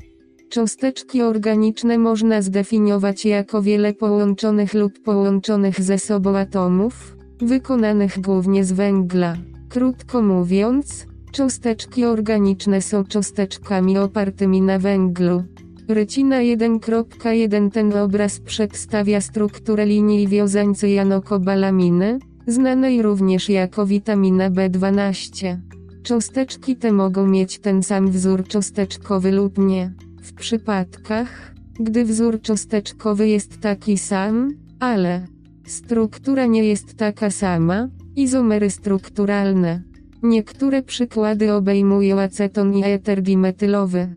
Cząsteczki 0.49 1.21
organiczne 1.21 1.97
można 1.97 2.41
zdefiniować 2.41 3.25
jako 3.25 3.61
wiele 3.61 3.93
połączonych 3.93 4.73
lub 4.73 5.03
połączonych 5.03 5.81
ze 5.81 5.99
sobą 5.99 6.37
atomów, 6.37 7.17
wykonanych 7.41 8.21
głównie 8.21 8.65
z 8.65 8.71
węgla. 8.71 9.37
Krótko 9.69 10.21
mówiąc, 10.21 11.07
cząsteczki 11.31 12.05
organiczne 12.05 12.81
są 12.81 13.03
cząsteczkami 13.03 13.97
opartymi 13.97 14.61
na 14.61 14.79
węglu. 14.79 15.43
Rycina 15.87 16.39
1.1 16.39 17.71
Ten 17.71 17.93
obraz 17.93 18.39
przedstawia 18.39 19.21
strukturę 19.21 19.85
linii 19.85 20.27
wiązańcy 20.27 20.89
janokobalaminy, 20.89 22.19
znanej 22.47 23.01
również 23.01 23.49
jako 23.49 23.85
witamina 23.85 24.51
B12. 24.51 25.57
Cząsteczki 26.03 26.75
te 26.75 26.91
mogą 26.91 27.27
mieć 27.27 27.59
ten 27.59 27.83
sam 27.83 28.11
wzór 28.11 28.47
cząsteczkowy 28.47 29.31
lub 29.31 29.57
nie. 29.57 29.93
W 30.21 30.33
przypadkach, 30.33 31.53
gdy 31.79 32.05
wzór 32.05 32.41
cząsteczkowy 32.41 33.27
jest 33.27 33.59
taki 33.61 33.97
sam, 33.97 34.53
ale 34.79 35.27
struktura 35.65 36.45
nie 36.45 36.63
jest 36.63 36.97
taka 36.97 37.29
sama, 37.29 37.89
izomery 38.15 38.69
strukturalne. 38.69 39.81
Niektóre 40.23 40.83
przykłady 40.83 41.53
obejmują 41.53 42.19
aceton 42.19 42.73
i 42.73 42.83
eter 42.83 43.21
dimetylowy. 43.21 44.15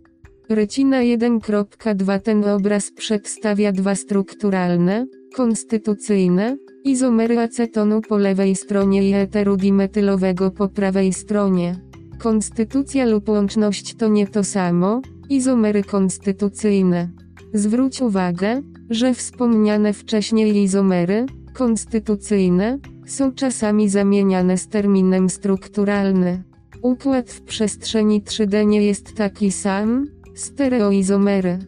Rycina 0.48 1.00
1.2 1.00 2.20
Ten 2.20 2.44
obraz 2.44 2.90
przedstawia 2.90 3.72
dwa 3.72 3.94
strukturalne, 3.94 5.06
konstytucyjne, 5.36 6.56
izomery 6.84 7.38
acetonu 7.38 8.00
po 8.00 8.18
lewej 8.18 8.56
stronie 8.56 9.10
i 9.10 9.14
eteru 9.14 9.56
dimetylowego 9.56 10.50
po 10.50 10.68
prawej 10.68 11.12
stronie. 11.12 11.80
Konstytucja 12.18 13.04
lub 13.04 13.28
łączność 13.28 13.94
to 13.94 14.08
nie 14.08 14.26
to 14.26 14.44
samo, 14.44 15.02
izomery 15.28 15.82
konstytucyjne. 15.82 17.08
Zwróć 17.54 18.00
uwagę, 18.00 18.62
że 18.90 19.14
wspomniane 19.14 19.92
wcześniej 19.92 20.56
izomery, 20.56 21.26
konstytucyjne, 21.54 22.78
są 23.06 23.32
czasami 23.32 23.88
zamieniane 23.88 24.58
z 24.58 24.68
terminem 24.68 25.30
strukturalny. 25.30 26.42
Układ 26.82 27.30
w 27.30 27.42
przestrzeni 27.42 28.22
3D 28.22 28.66
nie 28.66 28.82
jest 28.82 29.14
taki 29.14 29.52
sam, 29.52 30.06
stereoizomery. 30.34 31.58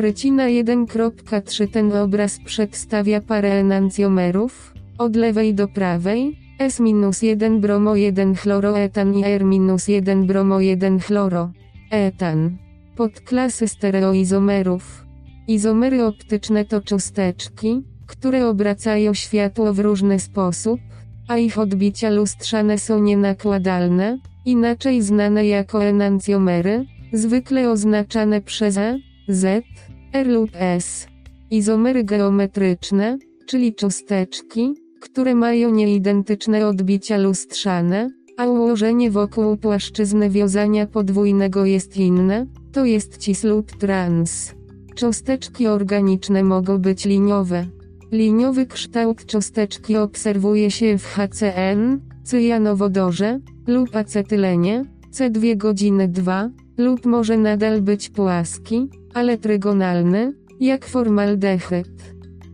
Rycina 0.00 0.46
1.3 0.46 1.68
Ten 1.68 1.92
obraz 1.92 2.38
przedstawia 2.44 3.20
parę 3.20 3.52
enancjomerów, 3.52 4.74
od 4.98 5.16
lewej 5.16 5.54
do 5.54 5.68
prawej, 5.68 6.38
S-1 6.58 7.60
bromo 7.60 7.96
1 7.96 8.34
chloroetan 8.34 9.14
i 9.14 9.24
R-1 9.24 10.26
bromo 10.26 10.60
1 10.60 11.00
chloro. 11.00 11.50
Etan. 11.90 12.58
Podklasy 12.96 13.68
stereoizomerów. 13.68 15.04
Izomery 15.48 16.04
optyczne 16.04 16.64
to 16.64 16.80
cząsteczki, 16.80 17.82
które 18.06 18.48
obracają 18.48 19.14
światło 19.14 19.72
w 19.72 19.78
różny 19.78 20.20
sposób, 20.20 20.80
a 21.28 21.38
ich 21.38 21.58
odbicia 21.58 22.10
lustrzane 22.10 22.78
są 22.78 23.02
nienakładalne, 23.02 24.18
inaczej 24.44 25.02
znane 25.02 25.46
jako 25.46 25.84
enancjomery, 25.84 26.86
zwykle 27.12 27.70
oznaczane 27.70 28.40
przez 28.40 28.76
E, 28.76 28.98
Z, 29.28 29.64
R 30.12 30.26
lub 30.26 30.50
S. 30.54 31.06
Izomery 31.50 32.04
geometryczne, 32.04 33.18
czyli 33.46 33.74
cząsteczki, 33.74 34.74
które 35.00 35.34
mają 35.34 35.70
nieidentyczne 35.70 36.66
odbicia 36.66 37.16
lustrzane, 37.16 38.10
a 38.36 38.46
ułożenie 38.46 39.10
wokół 39.10 39.56
płaszczyzny 39.56 40.30
wiązania 40.30 40.86
podwójnego 40.86 41.64
jest 41.64 41.96
inne, 41.96 42.46
to 42.72 42.84
jest 42.84 43.18
cis 43.18 43.44
lub 43.44 43.72
trans. 43.72 44.54
Cząsteczki 44.94 45.66
organiczne 45.66 46.42
mogą 46.42 46.78
być 46.78 47.04
liniowe. 47.04 47.66
Liniowy 48.12 48.66
kształt 48.66 49.26
cząsteczki 49.26 49.96
obserwuje 49.96 50.70
się 50.70 50.98
w 50.98 51.04
HCN, 51.06 52.00
cyjanowodorze, 52.24 53.40
lub 53.66 53.96
acetylenie, 53.96 54.84
C2 55.12 55.56
godziny 55.56 56.08
2, 56.08 56.50
lub 56.78 57.06
może 57.06 57.36
nadal 57.36 57.82
być 57.82 58.08
płaski, 58.08 58.88
ale 59.18 59.38
trygonalny, 59.38 60.32
jak 60.60 60.86
formaldehyd, 60.86 61.88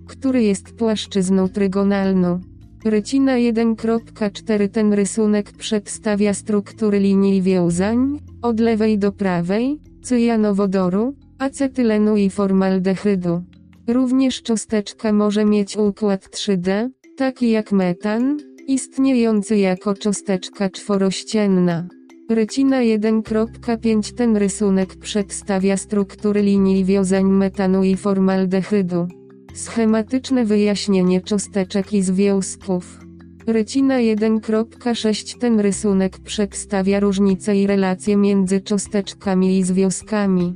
który 0.07 0.43
jest 0.43 0.73
płaszczyzną 0.73 1.49
trygonalną. 1.49 2.41
Rycina 2.85 3.33
1.4 3.33 4.69
Ten 4.69 4.93
rysunek 4.93 5.53
przedstawia 5.53 6.35
struktury 6.35 6.99
linii 6.99 7.43
wiązań, 7.43 8.19
od 8.43 8.61
lewej 8.61 8.99
do 8.99 9.13
prawej, 9.13 9.81
cyjanowodoru, 10.03 11.15
acetylenu 11.39 12.17
i 12.17 12.31
formaldehydu. 12.31 13.43
Również 13.89 14.43
cząsteczka 14.43 15.13
może 15.13 15.45
mieć 15.45 15.77
układ 15.77 16.29
3D, 16.29 16.89
taki 17.17 17.51
jak 17.51 17.73
metan, 17.73 18.39
istniejący 18.67 19.57
jako 19.57 19.95
cząsteczka 19.95 20.71
czworościenna. 20.71 21.89
Rycina 22.29 22.81
1.5 22.81 24.15
Ten 24.15 24.37
rysunek 24.37 24.97
przedstawia 24.97 25.77
struktury 25.77 26.43
linii 26.43 26.85
wiązań 26.85 27.25
metanu 27.25 27.85
i 27.85 27.97
formaldehydu. 27.97 29.09
Schematyczne 29.55 30.45
wyjaśnienie 30.45 31.21
cząsteczek 31.21 31.93
i 31.93 32.03
związków. 32.03 33.01
Rycina 33.47 33.99
1.6 33.99 35.39
Ten 35.39 35.61
rysunek 35.61 36.19
przedstawia 36.19 37.01
różnice 37.01 37.57
i 37.57 37.67
relacje 37.67 38.17
między 38.17 38.61
cząsteczkami 38.61 39.59
i 39.59 39.63
związkami. 39.63 40.55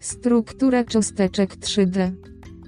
Struktura 0.00 0.84
cząsteczek 0.84 1.56
3D. 1.56 2.10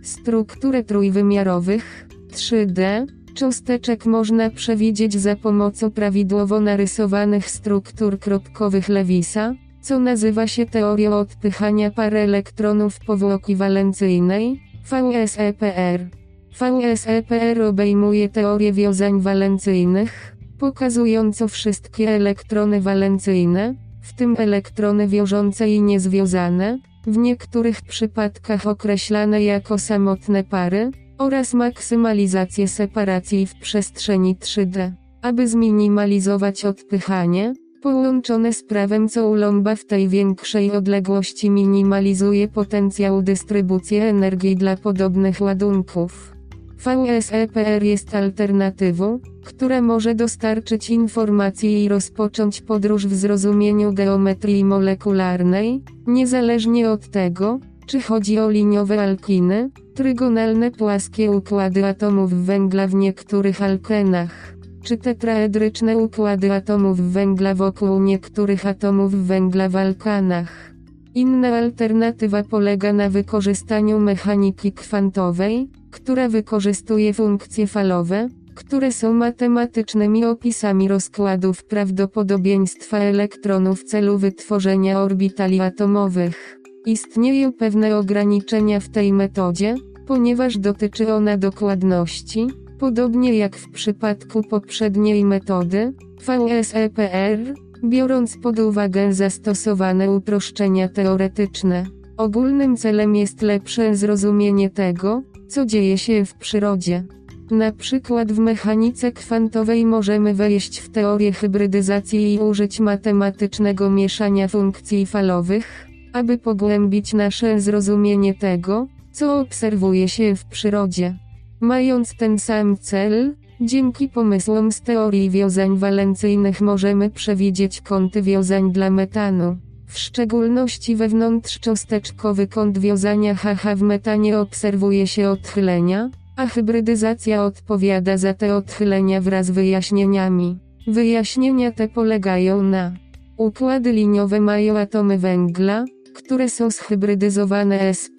Strukturę 0.03 0.85
trójwymiarowych 0.85 2.09
3D 2.33 3.07
cząsteczek 3.39 4.07
można 4.07 4.51
przewidzieć 4.51 5.15
za 5.15 5.37
pomocą 5.37 5.91
prawidłowo 5.91 6.61
narysowanych 6.61 7.51
struktur 7.51 8.19
kropkowych 8.19 8.89
Lewisa, 8.89 9.55
co 9.81 9.99
nazywa 9.99 10.47
się 10.47 10.67
teorią 10.67 11.13
odpychania 11.13 11.91
pary 11.91 12.19
elektronów 12.19 12.99
powłoki 13.07 13.57
walencyjnej, 13.57 14.61
VSEPR. 14.85 16.09
VSEPR 16.53 17.63
obejmuje 17.63 18.29
teorię 18.29 18.73
wiązań 18.73 19.21
walencyjnych, 19.21 20.37
pokazująco 20.59 21.49
wszystkie 21.49 22.11
elektrony 22.11 22.81
walencyjne, 22.81 23.75
w 24.03 24.15
tym 24.15 24.37
elektrony 24.39 25.09
wiążące 25.09 25.71
i 25.71 25.83
niezwiązane, 25.83 26.79
w 27.07 27.17
niektórych 27.17 27.83
przypadkach 27.83 28.67
określane 28.67 29.43
jako 29.43 29.79
samotne 29.79 30.45
pary, 30.45 30.91
oraz 31.19 31.55
maksymalizację 31.55 32.69
separacji 32.69 33.47
w 33.47 33.55
przestrzeni 33.55 34.37
3D. 34.37 34.93
Aby 35.23 35.49
zminimalizować 35.49 36.65
odpychanie, 36.65 37.55
połączone 37.83 38.53
z 38.53 38.65
prawem 38.65 39.09
Coulomba 39.09 39.77
w 39.77 39.85
tej 39.85 40.09
większej 40.09 40.73
odległości 40.73 41.51
minimalizuje 41.51 42.49
potencjał 42.49 43.23
dystrybucji 43.23 43.97
energii 43.97 44.57
dla 44.57 44.77
podobnych 44.77 45.41
ładunków. 45.41 46.39
VSEPR 46.79 47.83
jest 47.83 48.15
alternatywą, 48.15 49.19
która 49.45 49.83
może 49.83 50.15
dostarczyć 50.15 50.91
informacji 50.91 51.85
i 51.85 51.89
rozpocząć 51.89 52.61
podróż 52.61 53.07
w 53.07 53.15
zrozumieniu 53.15 53.93
geometrii 53.93 54.65
molekularnej, 54.65 55.83
niezależnie 56.07 56.91
od 56.91 57.09
tego, 57.09 57.59
czy 57.89 58.01
chodzi 58.01 58.39
o 58.39 58.51
liniowe 58.51 59.03
alkiny, 59.03 59.71
trygonalne 59.95 60.71
płaskie 60.71 61.31
układy 61.31 61.85
atomów 61.85 62.33
węgla 62.33 62.87
w 62.87 62.95
niektórych 62.95 63.63
alkenach, 63.63 64.55
czy 64.83 64.97
tetraedryczne 64.97 65.97
układy 65.97 66.53
atomów 66.53 67.01
węgla 67.01 67.55
wokół 67.55 68.03
niektórych 68.03 68.67
atomów 68.67 69.15
węgla 69.15 69.69
w 69.69 69.77
alkanach. 69.77 70.75
Inna 71.15 71.49
alternatywa 71.49 72.43
polega 72.43 72.93
na 72.93 73.11
wykorzystaniu 73.11 73.99
mechaniki 73.99 74.73
kwantowej, 74.73 75.69
która 75.91 76.29
wykorzystuje 76.29 77.15
funkcje 77.15 77.67
falowe, 77.67 78.29
które 78.55 78.93
są 78.93 79.13
matematycznymi 79.13 80.25
opisami 80.25 80.89
rozkładów 80.89 81.65
prawdopodobieństwa 81.65 82.99
elektronów 82.99 83.81
w 83.81 83.85
celu 83.85 84.19
wytworzenia 84.19 85.01
orbitali 85.01 85.61
atomowych. 85.61 86.58
Istnieją 86.87 87.53
pewne 87.53 87.97
ograniczenia 87.97 88.81
w 88.81 88.89
tej 88.89 89.13
metodzie, 89.13 89.75
ponieważ 90.07 90.59
dotyczy 90.59 91.15
ona 91.15 91.37
dokładności, 91.37 92.49
Podobnie 92.79 93.35
jak 93.35 93.57
w 93.57 93.71
przypadku 93.71 94.43
poprzedniej 94.43 95.25
metody, 95.25 95.93
VSEPR, 96.21 97.39
biorąc 97.85 98.37
pod 98.37 98.59
uwagę 98.59 99.13
zastosowane 99.13 100.11
uproszczenia 100.11 100.89
teoretyczne. 100.89 101.87
Ogólnym 102.17 102.77
celem 102.77 103.17
jest 103.17 103.43
lepsze 103.43 103.97
zrozumienie 103.97 104.71
tego, 104.71 105.23
co 105.49 105.67
dzieje 105.67 105.99
się 105.99 106.25
w 106.25 106.35
przyrodzie. 106.35 107.05
Na 107.51 107.73
przykład 107.73 108.33
w 108.33 108.39
mechanice 108.39 109.13
kwantowej 109.13 109.85
możemy 109.87 110.35
wejść 110.35 110.79
w 110.79 110.89
teorię 110.89 111.33
hybrydyzacji 111.33 112.35
i 112.35 112.39
użyć 112.39 112.81
matematycznego 112.81 113.91
mieszania 113.91 114.49
funkcji 114.49 115.07
falowych, 115.07 115.88
aby 116.19 116.39
pogłębić 116.39 117.15
nasze 117.15 117.61
zrozumienie 117.61 118.35
tego, 118.35 118.87
co 119.13 119.41
obserwuje 119.41 120.09
się 120.09 120.37
w 120.37 120.45
przyrodzie. 120.45 121.19
Mając 121.61 122.17
ten 122.17 122.39
sam 122.39 122.77
cel, 122.77 123.35
dzięki 123.61 124.09
pomysłom 124.09 124.73
z 124.73 124.81
teorii 124.81 125.31
wiązań 125.31 125.79
walencyjnych 125.79 126.61
możemy 126.61 127.11
przewidzieć 127.11 127.81
kąty 127.81 128.23
wiązań 128.23 128.73
dla 128.73 128.91
metanu. 128.91 129.57
W 129.87 129.99
szczególności 129.99 130.97
wewnątrzcząsteczkowy 130.97 132.47
kąt 132.47 132.79
wiązania 132.79 133.35
HH 133.35 133.77
w 133.77 133.83
metanie 133.83 134.39
obserwuje 134.39 135.07
się 135.07 135.29
odchylenia, 135.29 136.11
a 136.37 136.47
hybrydyzacja 136.47 137.45
odpowiada 137.45 138.17
za 138.17 138.35
te 138.35 138.57
odchylenia 138.57 139.21
wraz 139.21 139.47
z 139.47 139.51
wyjaśnieniami. 139.51 140.59
Wyjaśnienia 140.87 141.73
te 141.73 141.89
polegają 141.89 142.63
na 142.63 142.93
Układy 143.39 143.93
liniowe 143.93 144.41
mają 144.41 144.79
atomy 144.79 145.19
węgla, 145.19 145.85
które 146.19 146.49
są 146.49 146.71
zhybrydyzowane 146.71 147.81
sp, 148.03 148.19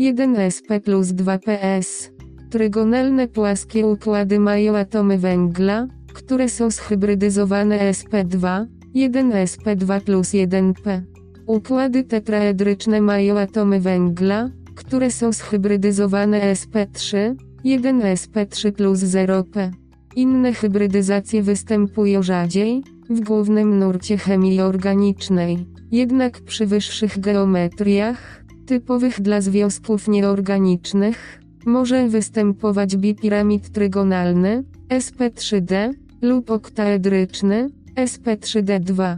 1sp 0.00 0.80
plus 0.80 1.06
2ps. 1.08 2.10
Trygonalne 2.50 3.28
płaskie 3.28 3.86
układy 3.86 4.38
mają 4.38 4.76
atomy 4.76 5.18
węgla, 5.18 5.86
które 6.14 6.48
są 6.48 6.70
zhybrydyzowane 6.70 7.90
sp2, 7.90 8.66
1sp2 8.96 10.00
plus 10.00 10.28
1p. 10.28 11.00
Układy 11.46 12.04
tetraedryczne 12.04 13.00
mają 13.00 13.38
atomy 13.38 13.80
węgla, 13.80 14.50
które 14.74 15.10
są 15.10 15.32
zhybrydyzowane 15.32 16.52
sp3, 16.52 17.34
1sp3 17.64 18.72
plus 18.72 19.00
0p. 19.00 19.70
Inne 20.16 20.52
hybrydyzacje 20.52 21.42
występują 21.42 22.22
rzadziej, 22.22 22.82
w 23.10 23.20
głównym 23.20 23.78
nurcie 23.78 24.18
chemii 24.18 24.60
organicznej. 24.60 25.73
Jednak 25.92 26.40
przy 26.40 26.66
wyższych 26.66 27.20
geometriach, 27.20 28.44
typowych 28.66 29.20
dla 29.20 29.40
związków 29.40 30.08
nieorganicznych, 30.08 31.40
może 31.66 32.08
występować 32.08 32.96
bipiramid 32.96 33.70
trygonalny, 33.70 34.64
sp3d, 34.88 35.90
lub 36.22 36.50
oktaedryczny, 36.50 37.68
sp3d2. 37.96 39.16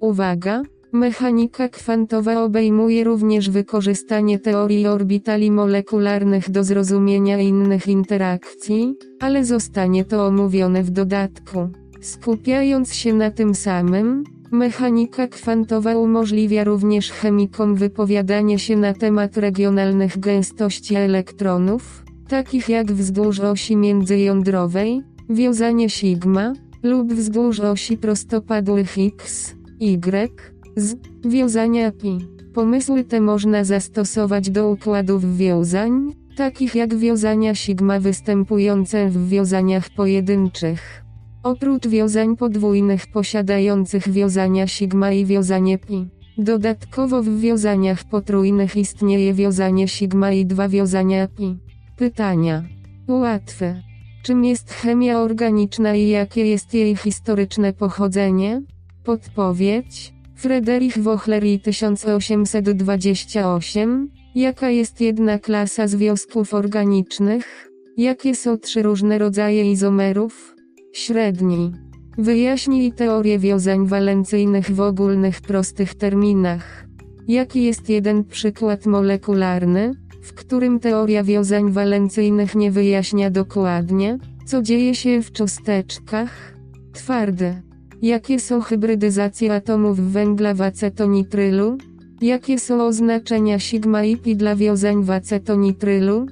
Uwaga! 0.00 0.62
Mechanika 0.92 1.68
kwantowa 1.68 2.42
obejmuje 2.42 3.04
również 3.04 3.50
wykorzystanie 3.50 4.38
teorii 4.38 4.86
orbitali 4.86 5.50
molekularnych 5.50 6.50
do 6.50 6.64
zrozumienia 6.64 7.38
innych 7.38 7.86
interakcji, 7.86 8.94
ale 9.20 9.44
zostanie 9.44 10.04
to 10.04 10.26
omówione 10.26 10.82
w 10.82 10.90
dodatku. 10.90 11.68
Skupiając 12.00 12.94
się 12.94 13.14
na 13.14 13.30
tym 13.30 13.54
samym, 13.54 14.24
mechanika 14.50 15.26
kwantowa 15.26 15.96
umożliwia 15.96 16.64
również 16.64 17.10
chemikom 17.10 17.74
wypowiadanie 17.74 18.58
się 18.58 18.76
na 18.76 18.94
temat 18.94 19.36
regionalnych 19.36 20.18
gęstości 20.18 20.94
elektronów, 20.94 22.04
takich 22.28 22.68
jak 22.68 22.92
wzdłuż 22.92 23.40
osi 23.40 23.76
międzyjądrowej, 23.76 25.02
wiązanie 25.30 25.90
sigma, 25.90 26.52
lub 26.82 27.12
wzdłuż 27.12 27.60
osi 27.60 27.96
prostopadłych 27.96 28.94
x, 28.98 29.54
y, 29.82 30.30
z 30.76 30.96
wiązania 31.28 31.92
pi. 31.92 32.18
Pomysły 32.54 33.04
te 33.04 33.20
można 33.20 33.64
zastosować 33.64 34.50
do 34.50 34.70
układów 34.70 35.36
wiązań, 35.36 36.12
takich 36.36 36.74
jak 36.74 36.94
wiązania 36.94 37.54
sigma 37.54 38.00
występujące 38.00 39.08
w 39.08 39.28
wiązaniach 39.28 39.90
pojedynczych. 39.90 41.09
Oprócz 41.42 41.88
wiązań 41.88 42.36
podwójnych 42.36 43.06
posiadających 43.06 44.08
wiązania 44.08 44.66
sigma 44.66 45.12
i 45.12 45.24
wiązanie 45.24 45.78
pi. 45.78 46.08
Dodatkowo 46.38 47.22
w 47.22 47.40
wiązaniach 47.40 48.04
potrójnych 48.04 48.76
istnieje 48.76 49.34
wiązanie 49.34 49.88
sigma 49.88 50.32
i 50.32 50.46
dwa 50.46 50.68
wiązania 50.68 51.28
pi. 51.28 51.56
Pytania. 51.96 52.64
Łatwe. 53.08 53.82
Czym 54.22 54.44
jest 54.44 54.72
chemia 54.72 55.18
organiczna 55.18 55.94
i 55.94 56.08
jakie 56.08 56.46
jest 56.46 56.74
jej 56.74 56.96
historyczne 56.96 57.72
pochodzenie? 57.72 58.62
Podpowiedź. 59.04 60.12
Friedrich 60.36 60.98
Wochler 60.98 61.44
i 61.44 61.60
1828. 61.60 64.10
Jaka 64.34 64.70
jest 64.70 65.00
jedna 65.00 65.38
klasa 65.38 65.88
związków 65.88 66.54
organicznych? 66.54 67.70
Jakie 67.96 68.34
są 68.34 68.58
trzy 68.58 68.82
różne 68.82 69.18
rodzaje 69.18 69.72
izomerów? 69.72 70.59
Średni. 70.92 71.72
Wyjaśnij 72.18 72.92
teorię 72.92 73.38
wiązań 73.38 73.86
walencyjnych 73.86 74.70
w 74.70 74.80
ogólnych 74.80 75.40
prostych 75.40 75.94
terminach. 75.94 76.86
Jaki 77.28 77.62
jest 77.62 77.88
jeden 77.88 78.24
przykład 78.24 78.86
molekularny, 78.86 79.92
w 80.22 80.32
którym 80.32 80.80
teoria 80.80 81.24
wiązań 81.24 81.72
walencyjnych 81.72 82.54
nie 82.54 82.70
wyjaśnia 82.70 83.30
dokładnie, 83.30 84.18
co 84.46 84.62
dzieje 84.62 84.94
się 84.94 85.22
w 85.22 85.32
cząsteczkach? 85.32 86.56
Twarde. 86.92 87.62
Jakie 88.02 88.40
są 88.40 88.60
hybrydyzacje 88.60 89.54
atomów 89.54 90.00
węgla 90.00 90.54
w 90.54 90.60
acetonitrylu? 90.60 91.78
Jakie 92.20 92.58
są 92.58 92.86
oznaczenia 92.86 93.58
sigma 93.58 94.04
i 94.04 94.16
pi 94.16 94.36
dla 94.36 94.56
wiązań 94.56 95.04
w 95.04 95.10
acetonitrylu? 95.10 96.26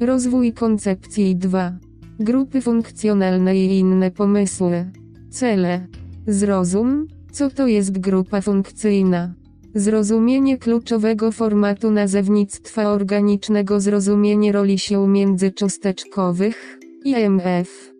Rozwój 0.00 0.52
koncepcji 0.52 1.36
2. 1.36 1.89
Grupy 2.20 2.60
funkcjonalne 2.60 3.56
i 3.56 3.78
inne 3.78 4.10
pomysły. 4.10 4.90
Cele. 5.30 5.86
Zrozum, 6.26 7.06
co 7.32 7.50
to 7.50 7.66
jest 7.66 7.98
grupa 7.98 8.40
funkcyjna. 8.40 9.34
Zrozumienie 9.74 10.58
kluczowego 10.58 11.32
formatu 11.32 11.90
nazewnictwa 11.90 12.88
organicznego 12.88 13.80
Zrozumienie 13.80 14.52
roli 14.52 14.78
sił 14.78 15.06
międzycząsteczkowych, 15.06 16.78
IMF. 17.04 17.92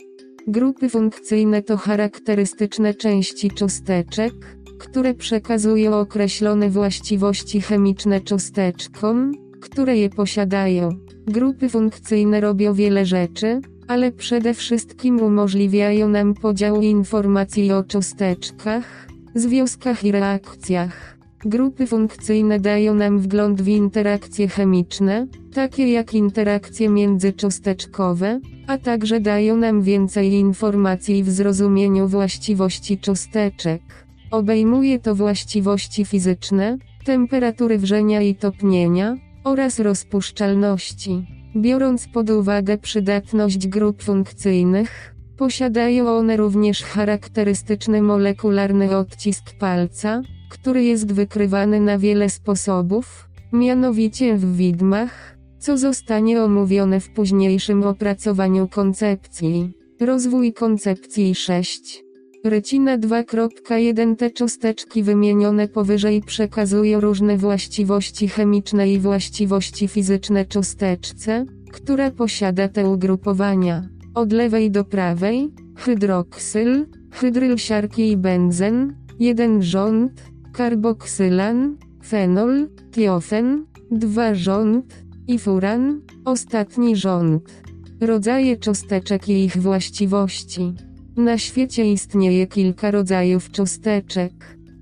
Grupy 0.47 0.89
funkcyjne 0.89 1.63
to 1.63 1.77
charakterystyczne 1.77 2.95
części 2.95 3.51
cząsteczek, 3.51 4.35
które 4.79 5.15
przekazują 5.15 5.95
określone 5.95 6.71
właściwości 6.71 7.61
chemiczne 7.61 8.21
cząsteczkom, 8.21 9.33
które 9.61 9.97
je 9.97 10.11
posiadają. 10.11 10.89
Grupy 11.27 11.69
funkcyjne 11.69 12.41
robią 12.41 12.75
wiele 12.75 13.07
rzeczy, 13.07 13.61
ale 13.91 14.13
przede 14.13 14.55
wszystkim 14.55 15.21
umożliwiają 15.21 16.09
nam 16.09 16.35
podział 16.35 16.83
informacji 16.83 17.73
o 17.73 17.85
cząsteczkach, 17.85 19.09
związkach 19.35 20.05
i 20.05 20.13
reakcjach. 20.13 21.19
Grupy 21.45 21.87
funkcyjne 21.87 22.61
dają 22.61 22.95
nam 22.95 23.19
wgląd 23.19 23.63
w 23.63 23.69
interakcje 23.69 24.49
chemiczne, 24.49 25.27
takie 25.55 25.93
jak 25.93 26.15
interakcje 26.15 26.89
międzycząsteczkowe, 26.89 28.41
a 28.67 28.79
także 28.79 29.21
dają 29.21 29.57
nam 29.57 29.83
więcej 29.83 30.33
informacji 30.33 31.25
w 31.25 31.31
zrozumieniu 31.31 32.09
właściwości 32.09 32.99
cząsteczek. 32.99 33.83
Obejmuje 34.31 34.99
to 34.99 35.15
właściwości 35.15 36.05
fizyczne, 36.05 36.79
temperatury 37.05 37.79
wrzenia 37.79 38.23
i 38.23 38.35
topnienia, 38.35 39.17
oraz 39.45 39.79
rozpuszczalności. 39.79 41.40
Biorąc 41.57 42.09
pod 42.09 42.31
uwagę 42.31 42.79
przydatność 42.79 43.69
grup 43.69 44.03
funkcyjnych, 44.03 45.15
posiadają 45.37 46.09
one 46.09 46.37
również 46.37 46.83
charakterystyczny 46.83 48.03
molekularny 48.03 48.97
odcisk 48.97 49.45
palca, 49.59 50.23
który 50.51 50.85
jest 50.85 51.13
wykrywany 51.13 51.81
na 51.81 51.99
wiele 51.99 52.31
sposobów, 52.31 53.29
mianowicie 53.53 54.37
w 54.37 54.57
widmach, 54.57 55.37
co 55.59 55.79
zostanie 55.79 56.43
omówione 56.43 57.01
w 57.01 57.11
późniejszym 57.11 57.83
opracowaniu 57.83 58.69
koncepcji. 58.69 59.73
Rozwój 60.01 60.53
koncepcji 60.53 61.35
6. 61.35 62.10
Rycina 62.45 62.99
2.1 62.99 64.17
Te 64.17 64.31
cząsteczki 64.31 65.03
wymienione 65.03 65.69
powyżej 65.69 66.23
przekazują 66.23 67.01
różne 67.01 67.37
właściwości 67.37 68.29
chemiczne 68.29 68.93
i 68.93 68.99
właściwości 68.99 69.89
fizyczne 69.89 70.45
cząsteczce, 70.45 71.45
która 71.73 72.11
posiada 72.11 72.69
te 72.69 72.89
ugrupowania. 72.89 73.89
Od 74.15 74.33
lewej 74.33 74.71
do 74.71 74.85
prawej, 74.85 75.51
hydroksyl, 75.77 76.87
hydryl 77.11 77.59
siarki 77.59 78.11
i 78.11 78.17
benzen, 78.17 78.95
jeden 79.19 79.63
rząd, 79.63 80.23
karboksylan, 80.53 81.77
fenol, 82.07 82.69
tiofen, 82.91 83.67
dwa 83.91 84.35
rząd, 84.35 84.95
i 85.29 85.39
furan, 85.39 86.01
ostatni 86.25 86.97
rząd. 86.97 87.63
Rodzaje 88.01 88.57
cząsteczek 88.57 89.29
i 89.29 89.45
ich 89.45 89.57
właściwości. 89.57 90.75
Na 91.21 91.39
świecie 91.39 91.93
istnieje 91.93 92.47
kilka 92.47 92.91
rodzajów 92.91 93.51
cząsteczek. 93.51 94.33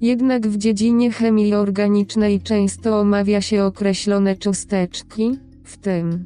Jednak 0.00 0.46
w 0.46 0.56
dziedzinie 0.56 1.12
chemii 1.12 1.54
organicznej 1.54 2.40
często 2.40 3.00
omawia 3.00 3.40
się 3.40 3.64
określone 3.64 4.36
cząsteczki, 4.36 5.38
w 5.64 5.76
tym 5.76 6.24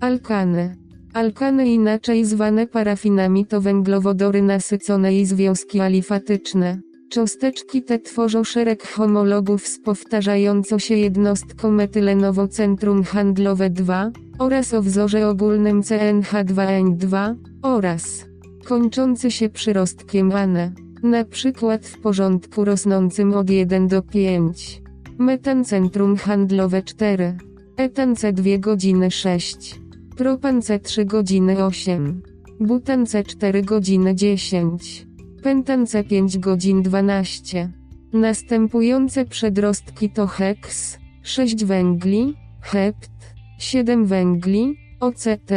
alkany. 0.00 0.76
Alkany 1.14 1.68
inaczej 1.68 2.24
zwane 2.24 2.66
parafinami 2.66 3.46
to 3.46 3.60
węglowodory 3.60 4.42
nasycone 4.42 5.14
i 5.14 5.26
związki 5.26 5.80
alifatyczne. 5.80 6.80
Cząsteczki 7.10 7.82
te 7.82 7.98
tworzą 7.98 8.44
szereg 8.44 8.88
homologów 8.88 9.66
z 9.66 9.80
powtarzającą 9.80 10.78
się 10.78 10.94
jednostką 10.94 11.70
metylenowo-centrum 11.70 13.04
handlowe 13.04 13.70
2 13.70 14.10
oraz 14.38 14.74
o 14.74 14.82
wzorze 14.82 15.28
ogólnym 15.28 15.82
CNH2N2 15.82 17.34
oraz 17.62 18.33
kończący 18.64 19.30
się 19.30 19.48
przyrostkiem 19.48 20.32
ane. 20.32 20.72
Na 21.02 21.24
przykład 21.24 21.86
w 21.86 22.00
porządku 22.00 22.64
rosnącym 22.64 23.34
od 23.34 23.50
1 23.50 23.88
do 23.88 24.02
5. 24.02 24.82
Metan 25.18 25.64
centrum 25.64 26.16
handlowe 26.16 26.82
4. 26.82 27.36
Etan 27.76 28.16
C 28.16 28.32
2 28.32 28.58
godziny 28.58 29.10
6. 29.10 29.80
Propan 30.16 30.62
C 30.62 30.78
3 30.78 31.04
godziny 31.04 31.64
8. 31.64 32.22
Butan 32.60 33.06
C 33.06 33.24
4 33.24 33.62
godziny 33.62 34.14
10. 34.14 35.06
Pentan 35.42 35.86
C 35.86 36.04
5 36.04 36.38
godzin 36.38 36.82
12. 36.82 37.72
Następujące 38.12 39.24
przedrostki 39.24 40.10
to 40.10 40.26
heks, 40.26 40.98
6 41.22 41.64
węgli, 41.64 42.34
hept, 42.60 43.10
7 43.58 44.06
węgli, 44.06 44.76
OCT, 45.00 45.50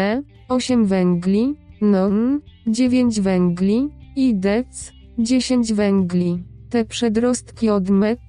8 0.50 0.86
węgli, 0.86 1.56
non, 1.82 2.42
9 2.68 3.22
węgli, 3.22 3.90
i 4.16 4.36
dec, 4.36 4.92
10 5.18 5.74
węgli. 5.74 6.44
Te 6.70 6.86
przedrostki 6.86 7.70
od 7.70 7.90
met 7.90 8.20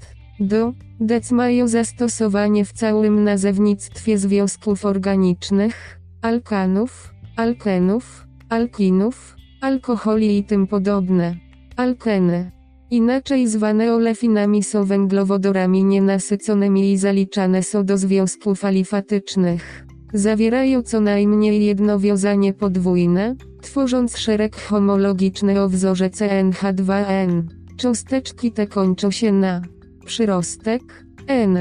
do 0.41 0.73
dec 1.01 1.31
mają 1.31 1.69
zastosowanie 1.69 2.65
w 2.65 2.73
całym 2.73 3.25
nazewnictwie 3.25 4.19
związków 4.19 4.85
organicznych, 4.85 6.01
alkanów, 6.23 7.15
alkenów, 7.37 8.27
alkinów, 8.49 9.37
alkoholi 9.61 10.39
i 10.39 10.45
tym 10.45 10.67
podobne. 10.67 11.37
Alkeny, 11.77 12.53
inaczej 12.91 13.49
zwane 13.49 13.95
olefinami 13.95 14.63
są 14.63 14.85
węglowodorami 14.85 15.85
nienasyconymi 15.85 16.93
i 16.93 16.97
zaliczane 16.97 17.63
są 17.63 17.85
do 17.85 17.99
związków 17.99 18.65
alifatycznych. 18.65 19.88
Zawierają 20.13 20.83
co 20.83 21.01
najmniej 21.01 21.65
jedno 21.65 21.99
wiązanie 21.99 22.53
podwójne, 22.55 23.35
tworząc 23.63 24.17
szereg 24.17 24.57
homologiczny 24.57 25.63
o 25.63 25.69
wzorze 25.69 26.11
CNH2N. 26.11 27.43
Cząsteczki 27.77 28.53
te 28.53 28.67
kończą 28.67 29.11
się 29.11 29.33
na 29.33 29.63
przyrostek, 30.07 30.83
N. 31.27 31.59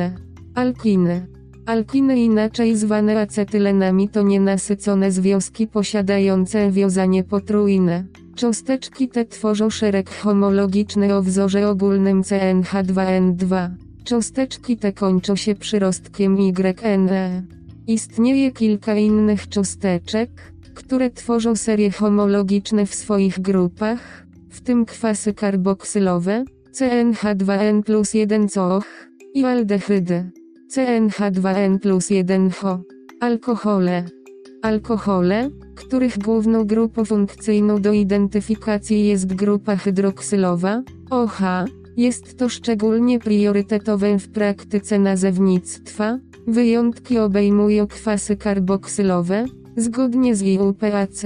Alkiny. 0.55 1.27
Alkiny 1.65 2.19
inaczej 2.19 2.75
zwane 2.75 3.21
acetylenami 3.21 4.09
to 4.09 4.21
nienasycone 4.21 5.11
związki 5.11 5.67
posiadające 5.67 6.71
wiązanie 6.71 7.23
potrójne. 7.23 8.03
Cząsteczki 8.35 9.09
te 9.09 9.25
tworzą 9.25 9.69
szereg 9.69 10.09
homologiczny 10.09 11.15
o 11.15 11.21
wzorze 11.21 11.69
ogólnym 11.69 12.21
CNH2N2. 12.21 13.69
Cząsteczki 14.03 14.77
te 14.77 14.93
kończą 14.93 15.35
się 15.35 15.55
przyrostkiem 15.55 16.37
YNE. 16.37 17.56
Istnieje 17.87 18.51
kilka 18.51 18.95
innych 18.95 19.49
cząsteczek, 19.49 20.29
które 20.75 21.09
tworzą 21.09 21.55
serie 21.55 21.91
homologiczne 21.91 22.85
w 22.85 22.95
swoich 22.95 23.39
grupach, 23.39 24.25
w 24.49 24.61
tym 24.61 24.85
kwasy 24.85 25.33
karboksylowe, 25.33 26.43
CNH2N 26.73 27.83
plus 27.83 28.13
1 28.13 28.49
COH 28.49 28.85
i 29.33 29.45
aldehydy, 29.45 30.31
CNH2N 30.75 31.79
plus 31.79 32.09
1HO, 32.09 32.79
alkohole. 33.19 34.03
Alkohole, 34.61 35.49
których 35.75 36.17
główną 36.17 36.65
grupą 36.65 37.05
funkcyjną 37.05 37.81
do 37.81 37.93
identyfikacji 37.93 39.07
jest 39.07 39.35
grupa 39.35 39.75
hydroksylowa, 39.75 40.83
OH, 41.09 41.41
jest 41.97 42.37
to 42.37 42.49
szczególnie 42.49 43.19
priorytetowe 43.19 44.19
w 44.19 44.29
praktyce 44.29 44.99
nazewnictwa. 44.99 46.19
Wyjątki 46.47 47.17
obejmują 47.19 47.87
kwasy 47.87 48.37
karboksylowe, 48.37 49.45
zgodnie 49.77 50.35
z 50.35 50.41
IUPAC. 50.41 51.25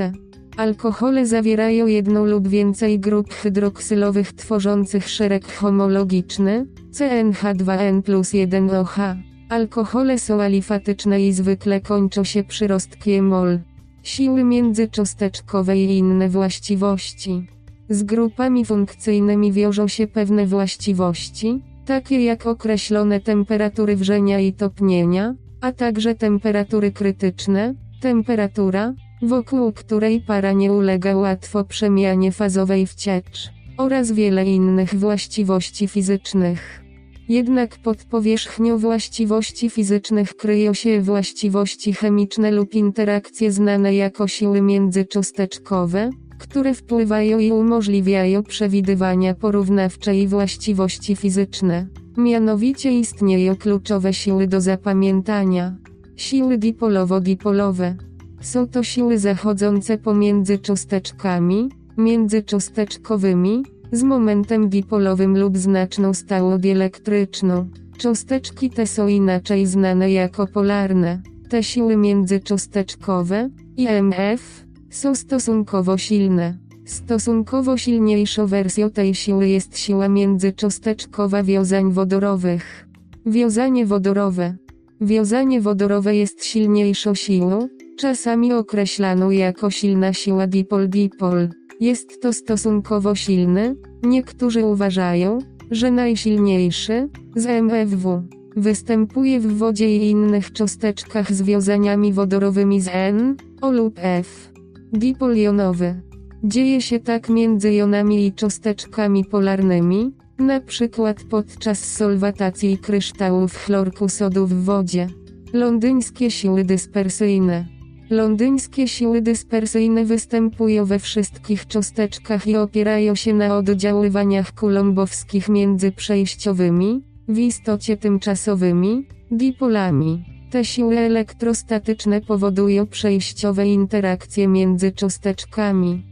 Alkohole 0.58 1.26
zawierają 1.26 1.88
jedną 1.88 2.26
lub 2.26 2.48
więcej 2.48 3.00
grup 3.00 3.34
hydroksylowych 3.34 4.34
tworzących 4.34 5.10
szereg 5.10 5.54
homologiczny, 5.54 6.66
CNH2N 6.92 8.02
plus 8.02 8.30
1OH. 8.30 9.16
Alkohole 9.50 10.20
są 10.20 10.42
alifatyczne 10.42 11.28
i 11.28 11.34
zwykle 11.34 11.82
kończą 11.82 12.24
się 12.24 12.44
przyrostkiem 12.44 13.28
mol. 13.28 13.60
Siły 14.04 14.44
międzycząsteczkowe 14.44 15.78
i 15.78 15.98
inne 15.98 16.30
właściwości. 16.30 17.48
Z 17.92 18.04
grupami 18.04 18.66
funkcyjnymi 18.66 19.52
wiążą 19.52 19.88
się 19.88 20.08
pewne 20.08 20.46
właściwości, 20.46 21.64
takie 21.86 22.24
jak 22.24 22.46
określone 22.48 23.20
temperatury 23.20 23.96
wrzenia 23.96 24.40
i 24.40 24.54
topnienia, 24.54 25.36
a 25.62 25.72
także 25.72 26.16
temperatury 26.16 26.92
krytyczne, 26.92 27.74
temperatura, 28.02 28.94
wokół 29.22 29.72
której 29.72 30.22
para 30.22 30.52
nie 30.52 30.74
ulega 30.74 31.16
łatwo 31.16 31.64
przemianie 31.64 32.32
fazowej 32.32 32.88
w 32.88 32.96
ciecz, 32.96 33.50
oraz 33.78 34.12
wiele 34.12 34.46
innych 34.46 34.96
właściwości 34.96 35.88
fizycznych. 35.88 36.84
Jednak 37.30 37.78
pod 37.78 38.04
powierzchnią 38.04 38.78
właściwości 38.78 39.70
fizycznych 39.70 40.36
kryją 40.36 40.74
się 40.74 41.02
właściwości 41.02 41.94
chemiczne 41.94 42.52
lub 42.52 42.74
interakcje 42.74 43.52
znane 43.52 43.96
jako 43.96 44.28
siły 44.28 44.62
międzycząsteczkowe, 44.62 46.10
które 46.42 46.74
wpływają 46.74 47.40
i 47.40 47.52
umożliwiają 47.52 48.44
przewidywania 48.44 49.34
porównawcze 49.34 50.18
i 50.18 50.28
właściwości 50.28 51.16
fizyczne. 51.16 51.88
Mianowicie 52.18 53.00
istnieją 53.00 53.56
kluczowe 53.56 54.14
siły 54.14 54.48
do 54.48 54.62
zapamiętania. 54.62 55.76
Siły 56.16 56.58
dipolowo-dipolowe. 56.58 57.96
Są 58.42 58.68
to 58.68 58.84
siły 58.84 59.20
zachodzące 59.20 59.98
pomiędzy 59.98 60.60
cząsteczkami, 60.60 61.70
międzycząsteczkowymi, 61.98 63.64
z 63.92 64.04
momentem 64.04 64.70
dipolowym 64.70 65.40
lub 65.40 65.58
znaczną 65.58 66.14
stałą 66.14 66.58
dielektryczną. 66.58 67.70
Cząsteczki 67.98 68.70
te 68.70 68.88
są 68.88 69.08
inaczej 69.08 69.66
znane 69.66 70.12
jako 70.12 70.48
polarne. 70.48 71.22
Te 71.50 71.64
siły 71.64 71.98
międzycząsteczkowe, 71.98 73.50
IMF, 73.78 74.66
są 74.92 75.16
stosunkowo 75.16 75.98
silne. 75.98 76.58
Stosunkowo 76.86 77.78
silniejszą 77.78 78.48
wersją 78.48 78.90
tej 78.90 79.16
siły 79.16 79.48
jest 79.48 79.78
siła 79.78 80.08
międzycząsteczkowa 80.10 81.44
wiązań 81.44 81.92
wodorowych. 81.92 82.88
Wiązanie 83.26 83.86
wodorowe. 83.86 84.56
Wiązanie 85.02 85.62
wodorowe 85.62 86.16
jest 86.16 86.46
silniejszą 86.46 87.16
siłą, 87.16 87.68
czasami 88.00 88.54
określaną 88.54 89.30
jako 89.30 89.72
silna 89.72 90.14
siła 90.14 90.48
dipol-dipol. 90.48 91.50
Jest 91.80 92.22
to 92.22 92.34
stosunkowo 92.34 93.16
silny, 93.16 93.76
niektórzy 94.04 94.66
uważają, 94.66 95.40
że 95.72 95.92
najsilniejszy, 95.92 97.10
z 97.36 97.46
MFW. 97.46 98.24
Występuje 98.56 99.40
w 99.40 99.58
wodzie 99.58 99.98
i 99.98 100.10
innych 100.10 100.54
cząsteczkach 100.54 101.34
z 101.34 101.42
wiązaniami 101.42 102.14
wodorowymi 102.14 102.82
z 102.82 102.88
N, 102.92 103.36
O 103.62 103.72
lub 103.72 104.00
F. 104.02 104.51
Dipol 104.94 105.38
jonowy. 105.38 106.02
Dzieje 106.44 106.82
się 106.82 107.00
tak 107.00 107.30
między 107.30 107.74
jonami 107.74 108.26
i 108.26 108.34
cząsteczkami 108.34 109.26
polarnymi, 109.26 110.12
na 110.40 110.60
przykład 110.60 111.24
podczas 111.24 111.80
solwatacji 111.80 112.78
kryształów 112.78 113.56
chlorku 113.56 114.10
sodu 114.10 114.48
w 114.48 114.54
wodzie. 114.54 115.08
Londyńskie 115.54 116.32
siły 116.32 116.64
dyspersyjne. 116.64 117.66
Londyńskie 118.10 118.88
siły 118.88 119.22
dyspersyjne 119.22 120.06
występują 120.06 120.86
we 120.86 121.00
wszystkich 121.00 121.68
cząsteczkach 121.68 122.48
i 122.48 122.56
opierają 122.56 123.16
się 123.16 123.34
na 123.34 123.58
oddziaływaniach 123.58 124.52
kulombowskich 124.54 125.50
między 125.50 125.92
przejściowymi, 125.92 127.04
w 127.28 127.38
istocie 127.38 127.98
tymczasowymi, 127.98 129.08
dipolami. 129.32 130.24
Te 130.52 130.66
siły 130.66 130.98
elektrostatyczne 130.98 132.22
powodują 132.22 132.88
przejściowe 132.88 133.68
interakcje 133.68 134.48
między 134.48 134.92
cząsteczkami. 134.92 136.04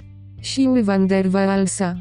Siły 0.42 0.84
van 0.84 1.08
der 1.08 1.30
Waalsa. 1.30 1.96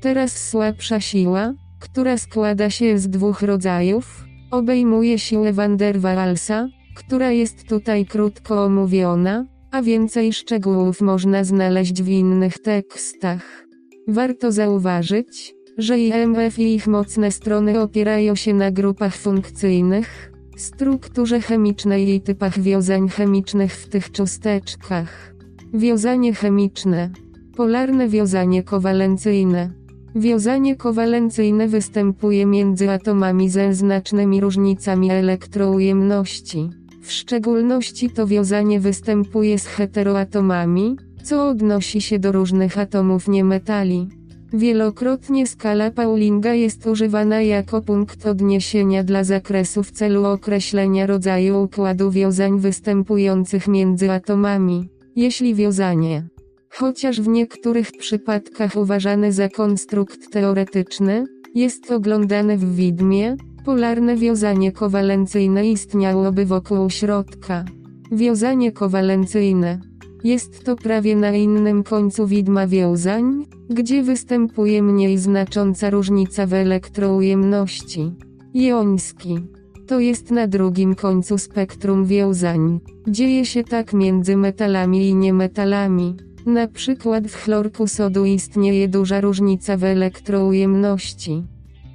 Teraz 0.00 0.48
słabsza 0.48 1.00
siła, 1.00 1.52
która 1.80 2.18
składa 2.18 2.70
się 2.70 2.98
z 2.98 3.08
dwóch 3.08 3.42
rodzajów, 3.42 4.24
obejmuje 4.50 5.18
siłę 5.18 5.52
van 5.52 5.76
der 5.76 6.00
Waalsa, 6.00 6.68
która 6.94 7.30
jest 7.30 7.68
tutaj 7.68 8.06
krótko 8.06 8.64
omówiona, 8.64 9.46
a 9.70 9.82
więcej 9.82 10.32
szczegółów 10.32 11.00
można 11.00 11.44
znaleźć 11.44 12.02
w 12.02 12.08
innych 12.08 12.58
tekstach. 12.58 13.66
Warto 14.08 14.52
zauważyć, 14.52 15.54
że 15.78 15.98
IMF 15.98 16.58
i 16.58 16.74
ich 16.74 16.86
mocne 16.86 17.30
strony 17.30 17.80
opierają 17.80 18.34
się 18.34 18.54
na 18.54 18.70
grupach 18.70 19.16
funkcyjnych, 19.16 20.33
strukturze 20.56 21.40
chemicznej 21.40 22.14
i 22.14 22.20
typach 22.20 22.60
wiązań 22.60 23.08
chemicznych 23.08 23.72
w 23.72 23.88
tych 23.88 24.10
cząsteczkach. 24.10 25.34
Wiązanie 25.74 26.34
chemiczne. 26.34 27.10
Polarne 27.56 28.08
wiązanie 28.08 28.62
kowalencyjne. 28.62 29.70
Wiązanie 30.14 30.76
kowalencyjne 30.76 31.68
występuje 31.68 32.46
między 32.46 32.90
atomami 32.90 33.48
ze 33.48 33.74
znacznymi 33.74 34.40
różnicami 34.40 35.10
elektroujemności. 35.10 36.70
W 37.02 37.12
szczególności 37.12 38.10
to 38.10 38.26
wiązanie 38.26 38.80
występuje 38.80 39.58
z 39.58 39.66
heteroatomami, 39.66 40.96
co 41.22 41.48
odnosi 41.48 42.00
się 42.00 42.18
do 42.18 42.32
różnych 42.32 42.78
atomów 42.78 43.28
niemetali. 43.28 44.08
Wielokrotnie 44.54 45.46
skala 45.46 45.90
Paulinga 45.90 46.54
jest 46.54 46.86
używana 46.86 47.42
jako 47.42 47.80
punkt 47.82 48.26
odniesienia 48.26 49.04
dla 49.04 49.24
zakresu 49.24 49.82
w 49.82 49.90
celu 49.90 50.24
określenia 50.24 51.06
rodzaju 51.06 51.62
układu 51.62 52.10
wiązań 52.10 52.60
występujących 52.60 53.68
między 53.68 54.10
atomami. 54.10 54.88
Jeśli 55.16 55.54
wiązanie, 55.54 56.28
chociaż 56.70 57.20
w 57.20 57.28
niektórych 57.28 57.92
przypadkach 57.92 58.76
uważane 58.76 59.32
za 59.32 59.48
konstrukt 59.48 60.30
teoretyczny, 60.32 61.26
jest 61.54 61.90
oglądane 61.90 62.56
w 62.56 62.74
widmie, 62.74 63.36
polarne 63.64 64.16
wiązanie 64.16 64.72
kowalencyjne 64.72 65.70
istniałoby 65.70 66.46
wokół 66.46 66.90
środka. 66.90 67.64
Wiązanie 68.12 68.72
kowalencyjne 68.72 69.80
jest 70.24 70.64
to 70.64 70.76
prawie 70.76 71.16
na 71.16 71.30
innym 71.30 71.82
końcu 71.82 72.26
widma 72.26 72.66
wiązań, 72.66 73.46
gdzie 73.70 74.02
występuje 74.02 74.82
mniej 74.82 75.18
znacząca 75.18 75.90
różnica 75.90 76.46
w 76.46 76.52
elektroujemności. 76.52 78.12
Joński. 78.54 79.38
To 79.86 80.00
jest 80.00 80.30
na 80.30 80.46
drugim 80.46 80.94
końcu 80.94 81.38
spektrum 81.38 82.04
wiązań. 82.04 82.80
Dzieje 83.08 83.46
się 83.46 83.64
tak 83.64 83.92
między 83.92 84.36
metalami 84.36 85.08
i 85.08 85.14
niemetalami. 85.14 86.16
Na 86.46 86.68
przykład 86.68 87.28
w 87.28 87.36
chlorku 87.36 87.86
sodu 87.86 88.24
istnieje 88.24 88.88
duża 88.88 89.20
różnica 89.20 89.76
w 89.76 89.84
elektroujemności. 89.84 91.42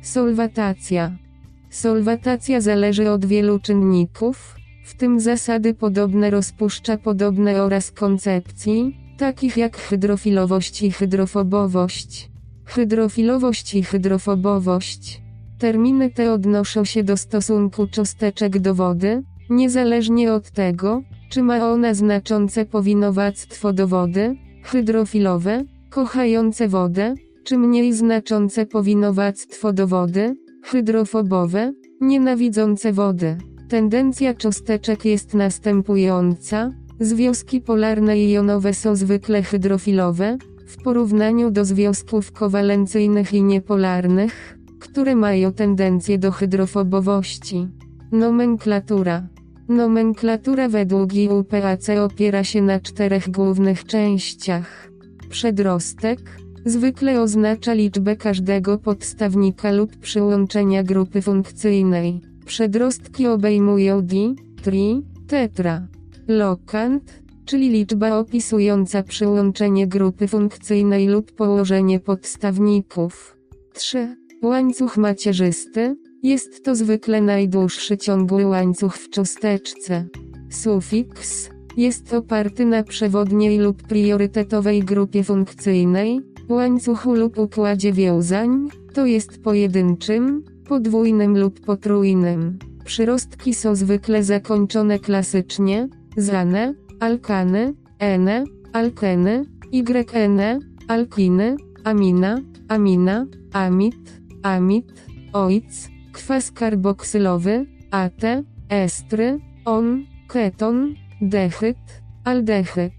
Solwatacja. 0.01 1.11
Solwatacja 1.69 2.61
zależy 2.61 3.11
od 3.11 3.26
wielu 3.26 3.60
czynników, 3.60 4.56
w 4.90 4.95
tym 4.95 5.20
zasady 5.20 5.74
podobne 5.74 6.30
rozpuszcza 6.30 6.98
podobne 6.98 7.64
oraz 7.64 7.91
koncepcji, 7.91 8.98
takich 9.18 9.57
jak 9.57 9.78
hydrofilowość 9.78 10.82
i 10.82 10.91
hydrofobowość. 10.91 12.30
Hydrofilowość 12.66 13.76
i 13.76 13.84
hydrofobowość. 13.84 15.22
Terminy 15.60 16.10
te 16.10 16.34
odnoszą 16.34 16.86
się 16.86 17.03
do 17.03 17.18
stosunku 17.18 17.88
cząsteczek 17.88 18.60
do 18.60 18.76
wody, 18.76 19.24
niezależnie 19.49 20.34
od 20.34 20.52
tego, 20.52 21.02
czy 21.30 21.44
ma 21.44 21.72
ona 21.72 21.94
znaczące 21.94 22.66
powinowactwo 22.66 23.74
do 23.74 23.88
wody, 23.88 24.36
hydrofilowe, 24.64 25.64
kochające 25.90 26.68
wodę, 26.68 27.16
czy 27.44 27.57
mniej 27.57 27.94
znaczące 27.94 28.66
powinowactwo 28.66 29.74
do 29.74 29.88
wody, 29.88 30.36
hydrofobowe, 30.64 31.74
nienawidzące 32.02 32.94
wody. 32.94 33.38
Tendencja 33.69 34.33
cząsteczek 34.33 35.05
jest 35.05 35.33
następująca. 35.33 36.71
Związki 36.99 37.61
polarne 37.61 38.19
i 38.19 38.31
jonowe 38.31 38.73
są 38.73 38.95
zwykle 38.95 39.43
hydrofilowe, 39.43 40.37
w 40.67 40.83
porównaniu 40.83 41.51
do 41.51 41.65
związków 41.65 42.31
kowalencyjnych 42.31 43.33
i 43.33 43.43
niepolarnych, 43.43 44.57
które 44.79 45.15
mają 45.15 45.53
tendencję 45.53 46.17
do 46.17 46.31
hydrofobowości. 46.31 47.67
Nomenklatura. 48.11 49.27
Nomenklatura 49.67 50.69
według 50.69 51.13
IUPAC 51.13 51.89
opiera 51.89 52.43
się 52.43 52.61
na 52.61 52.79
czterech 52.79 53.29
głównych 53.31 53.85
częściach. 53.85 54.91
Przedrostek 55.29 56.19
zwykle 56.65 57.21
oznacza 57.21 57.73
liczbę 57.73 58.15
każdego 58.15 58.77
podstawnika 58.77 59.71
lub 59.71 59.97
przyłączenia 59.97 60.83
grupy 60.83 61.21
funkcyjnej. 61.21 62.21
Przedrostki 62.49 63.27
obejmują 63.27 64.01
di, 64.01 64.35
tri, 64.63 65.01
tetra. 65.27 65.88
Lokant, 66.27 67.21
czyli 67.45 67.69
liczba 67.69 68.17
opisująca 68.17 69.03
przyłączenie 69.03 69.88
grupy 69.88 70.27
funkcyjnej 70.27 71.07
lub 71.07 71.31
położenie 71.31 71.99
podstawników. 71.99 73.38
3. 73.73 74.15
Łańcuch 74.43 74.97
macierzysty. 74.97 75.95
Jest 76.23 76.63
to 76.63 76.76
zwykle 76.76 77.21
najdłuższy 77.21 77.97
ciągły 77.97 78.45
łańcuch 78.45 78.95
w 78.97 79.09
cząsteczce. 79.09 80.05
Sufiks 80.49 81.49
jest 81.77 82.13
oparty 82.13 82.65
na 82.65 82.84
przewodniej 82.84 83.59
lub 83.59 83.84
priorytetowej 83.84 84.80
grupie 84.84 85.23
funkcyjnej, 85.23 86.21
łańcuchu 86.49 87.13
lub 87.13 87.38
układzie 87.38 87.93
wiązań, 87.93 88.69
to 88.93 89.05
jest 89.05 89.41
pojedynczym, 89.43 90.43
podwójnym 90.69 91.37
lub 91.37 91.59
potrójnym. 91.59 92.59
Przyrostki 92.85 93.53
są 93.53 93.75
zwykle 93.75 94.23
zakończone 94.23 94.99
klasycznie, 94.99 95.87
zane, 96.17 96.73
alkany, 96.99 97.73
ene, 97.99 98.43
alkeny, 98.73 99.45
ygene, 99.71 100.59
alkiny, 100.87 101.55
amina, 101.83 102.41
amina, 102.67 103.25
amit, 103.53 104.21
amit, 104.43 104.85
oic, 105.33 105.89
kwas 106.13 106.51
karboksylowy, 106.51 107.65
ate, 107.91 108.43
estry, 108.69 109.39
on, 109.65 110.05
keton, 110.27 110.95
dechyt, 111.21 111.77
aldehyd. 112.23 112.93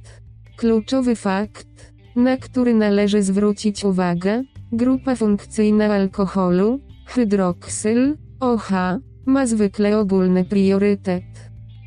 Kluczowy 0.56 1.16
fakt, 1.16 1.92
na 2.16 2.36
który 2.36 2.74
należy 2.74 3.22
zwrócić 3.22 3.84
uwagę, 3.84 4.42
grupa 4.72 5.14
funkcyjna 5.14 5.94
alkoholu, 5.94 6.80
hydroksyl, 7.10 8.16
OH, 8.40 8.70
ma 9.26 9.46
zwykle 9.46 9.98
ogólny 9.98 10.44
priorytet. 10.44 11.24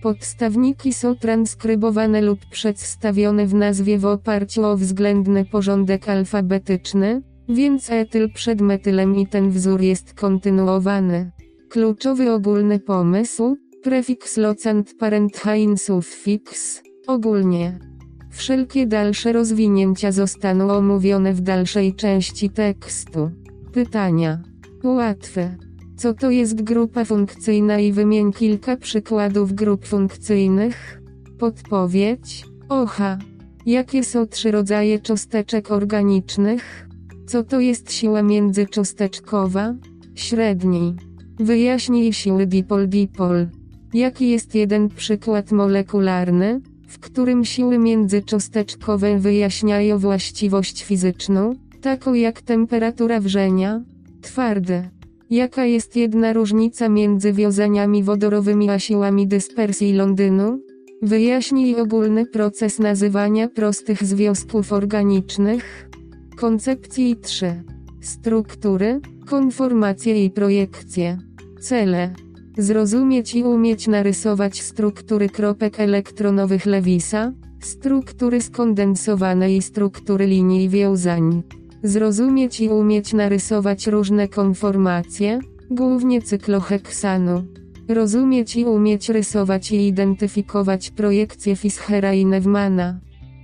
Podstawniki 0.02 0.94
są 0.94 1.16
transkrybowane 1.16 2.22
lub 2.22 2.40
przedstawione 2.52 3.45
w 3.45 3.54
nazwie 3.54 3.98
w 3.98 4.06
oparciu 4.06 4.66
o 4.66 4.78
względny 4.78 5.45
porządek 5.45 6.10
alfabetyczny, 6.10 7.22
więc 7.50 7.90
etyl 7.90 8.32
przed 8.34 8.62
metylem 8.62 9.16
i 9.16 9.28
ten 9.28 9.52
wzór 9.52 9.82
jest 9.82 10.14
kontynuowany. 10.14 11.32
Kluczowy 11.70 12.32
ogólny 12.32 12.80
pomysł, 12.80 13.58
prefiks 13.84 14.38
locant 14.38 14.94
parenthain 15.00 15.78
suffix, 15.78 16.82
ogólnie. 17.08 17.80
Wszelkie 18.32 18.88
dalsze 18.88 19.34
rozwinięcia 19.34 20.12
zostaną 20.12 20.72
omówione 20.72 21.34
w 21.34 21.41
dalszej 21.41 21.95
części 21.95 22.50
tekstu. 22.50 23.32
Pytania. 23.74 24.53
Łatwe. 24.84 25.57
Co 25.97 26.14
to 26.14 26.31
jest 26.31 26.61
grupa 26.61 27.05
funkcyjna 27.05 27.80
i 27.80 27.91
wymień 27.91 28.34
kilka 28.34 28.77
przykładów 28.77 29.53
grup 29.53 29.85
funkcyjnych? 29.85 31.01
Podpowiedź. 31.39 32.45
Oha. 32.69 33.18
Jakie 33.65 34.03
są 34.03 34.27
trzy 34.27 34.51
rodzaje 34.51 34.99
cząsteczek 34.99 35.72
organicznych? 35.72 36.88
Co 37.27 37.43
to 37.43 37.60
jest 37.60 37.91
siła 37.93 38.22
międzycząsteczkowa? 38.22 39.76
Średniej. 40.15 40.93
Wyjaśnij 41.39 42.14
siły 42.14 42.47
dipol-dipol. 42.47 43.47
Jaki 43.93 44.30
jest 44.30 44.55
jeden 44.55 44.89
przykład 44.89 45.51
molekularny, 45.51 46.61
w 46.88 46.99
którym 46.99 47.45
siły 47.45 47.77
międzycząsteczkowe 47.80 49.19
wyjaśniają 49.19 49.97
właściwość 49.97 50.84
fizyczną, 50.84 51.55
taką 51.81 52.14
jak 52.14 52.41
temperatura 52.41 53.19
wrzenia? 53.19 53.81
Twarde. 54.24 54.90
Jaka 55.30 55.66
jest 55.66 55.95
jedna 55.95 56.34
różnica 56.34 56.90
między 56.90 57.34
wiązaniami 57.34 58.04
wodorowymi 58.04 58.70
a 58.70 58.80
siłami 58.80 59.28
dyspersji 59.28 59.94
Londynu? 59.94 60.60
Wyjaśnij 61.02 61.76
ogólny 61.76 62.26
proces 62.26 62.80
nazywania 62.80 63.48
prostych 63.48 64.04
związków 64.04 64.74
organicznych. 64.74 65.90
Koncepcji 66.38 67.16
3. 67.16 67.64
Struktury, 68.02 69.00
konformacje 69.30 70.26
i 70.26 70.30
projekcje. 70.30 71.18
Cele. 71.60 72.14
Zrozumieć 72.58 73.36
i 73.36 73.44
umieć 73.44 73.88
narysować 73.88 74.62
struktury 74.62 75.30
kropek 75.30 75.80
elektronowych 75.80 76.66
Lewisa, 76.66 77.34
struktury 77.62 78.41
skondensowane 78.41 79.56
i 79.56 79.62
struktury 79.62 80.26
linii 80.28 80.70
wiązań. 80.70 81.44
Zrozumieć 81.84 82.60
i 82.60 82.69
umieć 82.69 83.14
narysować 83.14 83.88
różne 83.88 84.27
konformacje, 84.27 85.39
głównie 85.72 86.22
cykloheksanu. 86.22 87.45
Rozumieć 87.88 88.55
i 88.55 88.65
umieć 88.65 89.10
rysować 89.10 89.72
i 89.72 89.88
identyfikować 89.88 90.89
projekcje 90.89 91.55
Fischera 91.55 92.14
i 92.14 92.26
Neumanna. 92.26 92.99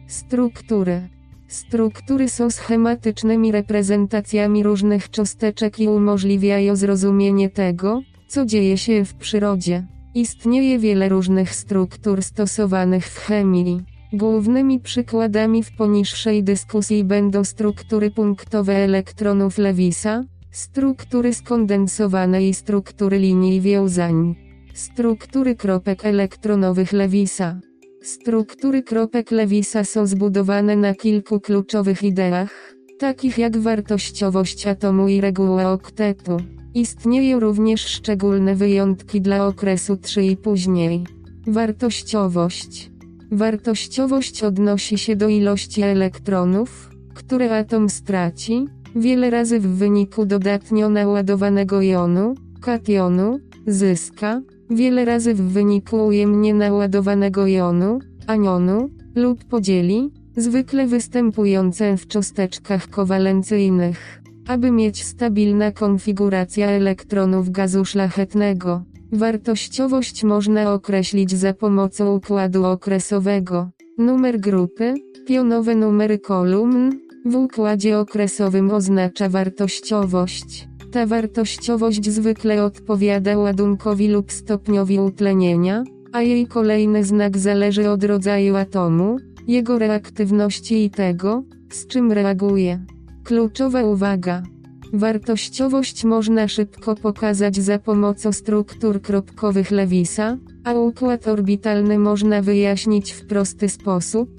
Struktury. 0.07 1.09
Struktury 1.47 2.29
są 2.29 2.51
schematycznymi 2.51 3.51
reprezentacjami 3.51 4.63
różnych 4.63 5.09
cząsteczek 5.09 5.79
i 5.79 5.87
umożliwiają 5.87 6.75
zrozumienie 6.75 7.49
tego, 7.49 8.01
co 8.27 8.45
dzieje 8.45 8.77
się 8.77 9.05
w 9.05 9.13
przyrodzie. 9.13 9.87
Istnieje 10.15 10.79
wiele 10.79 11.09
różnych 11.09 11.55
struktur 11.55 12.23
stosowanych 12.23 13.05
w 13.05 13.17
chemii. 13.17 13.81
Głównymi 14.13 14.79
przykładami 14.79 15.63
w 15.63 15.75
poniższej 15.75 16.43
dyskusji 16.43 17.03
będą 17.03 17.43
struktury 17.43 18.11
punktowe 18.11 18.75
elektronów 18.75 19.57
Lewisa, 19.57 20.23
struktury 20.51 21.33
skondensowane 21.33 22.47
i 22.47 22.53
struktury 22.53 23.19
linii 23.19 23.61
wiązań, 23.61 24.35
struktury 24.73 25.55
kropek 25.55 26.05
elektronowych 26.05 26.93
Lewisa. 26.93 27.59
Struktury 28.01 28.83
kropek 28.83 29.31
Lewisa 29.31 29.83
są 29.83 30.05
zbudowane 30.05 30.75
na 30.75 30.93
kilku 30.93 31.39
kluczowych 31.39 32.03
ideach, 32.03 32.75
takich 32.99 33.37
jak 33.37 33.57
wartościowość 33.57 34.67
atomu 34.67 35.07
i 35.07 35.21
reguła 35.21 35.71
oktetu. 35.71 36.37
Istnieją 36.73 37.39
również 37.39 37.85
szczególne 37.85 38.55
wyjątki 38.55 39.21
dla 39.21 39.47
okresu 39.47 39.97
3 39.97 40.23
i 40.23 40.37
później. 40.37 41.03
Wartościowość. 41.47 42.91
Wartościowość 43.31 44.43
odnosi 44.43 44.97
się 44.97 45.15
do 45.15 45.27
ilości 45.27 45.81
elektronów, 45.81 46.89
które 47.13 47.57
atom 47.57 47.89
straci, 47.89 48.67
wiele 48.95 49.29
razy 49.29 49.59
w 49.59 49.67
wyniku 49.67 50.25
dodatnio 50.25 50.89
naładowanego 50.89 51.81
jonu, 51.81 52.35
kationu, 52.61 53.39
zyska, 53.67 54.41
wiele 54.69 55.05
razy 55.05 55.33
w 55.33 55.41
wyniku 55.41 56.05
ujemnie 56.05 56.53
naładowanego 56.53 57.47
jonu, 57.47 57.99
anionu, 58.27 58.89
lub 59.15 59.45
podzieli, 59.45 60.11
zwykle 60.37 60.87
występujące 60.87 61.97
w 61.97 62.07
cząsteczkach 62.07 62.87
kowalencyjnych, 62.87 64.21
aby 64.47 64.71
mieć 64.71 65.03
stabilna 65.03 65.71
konfiguracja 65.71 66.67
elektronów 66.67 67.49
gazu 67.49 67.85
szlachetnego. 67.85 68.83
Wartościowość 69.11 70.23
można 70.23 70.73
określić 70.73 71.31
za 71.31 71.53
pomocą 71.53 72.15
układu 72.15 72.65
okresowego. 72.65 73.69
Numer 73.97 74.39
grupy, 74.39 74.93
pionowe 75.27 75.75
numery 75.75 76.19
kolumn, 76.19 76.91
w 77.25 77.35
układzie 77.35 77.99
okresowym 77.99 78.71
oznacza 78.71 79.29
wartościowość. 79.29 80.67
Ta 80.91 81.05
wartościowość 81.05 82.09
zwykle 82.09 82.63
odpowiada 82.63 83.37
ładunkowi 83.37 84.07
lub 84.07 84.31
stopniowi 84.31 84.99
utlenienia, 84.99 85.83
a 86.11 86.21
jej 86.21 86.47
kolejny 86.47 87.03
znak 87.03 87.37
zależy 87.37 87.89
od 87.89 88.03
rodzaju 88.03 88.55
atomu, 88.55 89.17
jego 89.47 89.79
reaktywności 89.79 90.85
i 90.85 90.89
tego, 90.89 91.43
z 91.71 91.87
czym 91.87 92.11
reaguje. 92.11 92.85
Kluczowa 93.23 93.83
uwaga. 93.83 94.43
Wartościowość 94.93 96.03
można 96.03 96.47
szybko 96.47 96.95
pokazać 96.95 97.55
za 97.55 97.79
pomocą 97.79 98.31
struktur 98.31 99.01
kropkowych 99.01 99.71
Lewisa, 99.71 100.37
a 100.63 100.73
układ 100.73 101.27
orbitalny 101.27 101.99
można 101.99 102.41
wyjaśnić 102.41 103.11
w 103.11 103.25
prosty 103.27 103.69
sposób, 103.69 104.29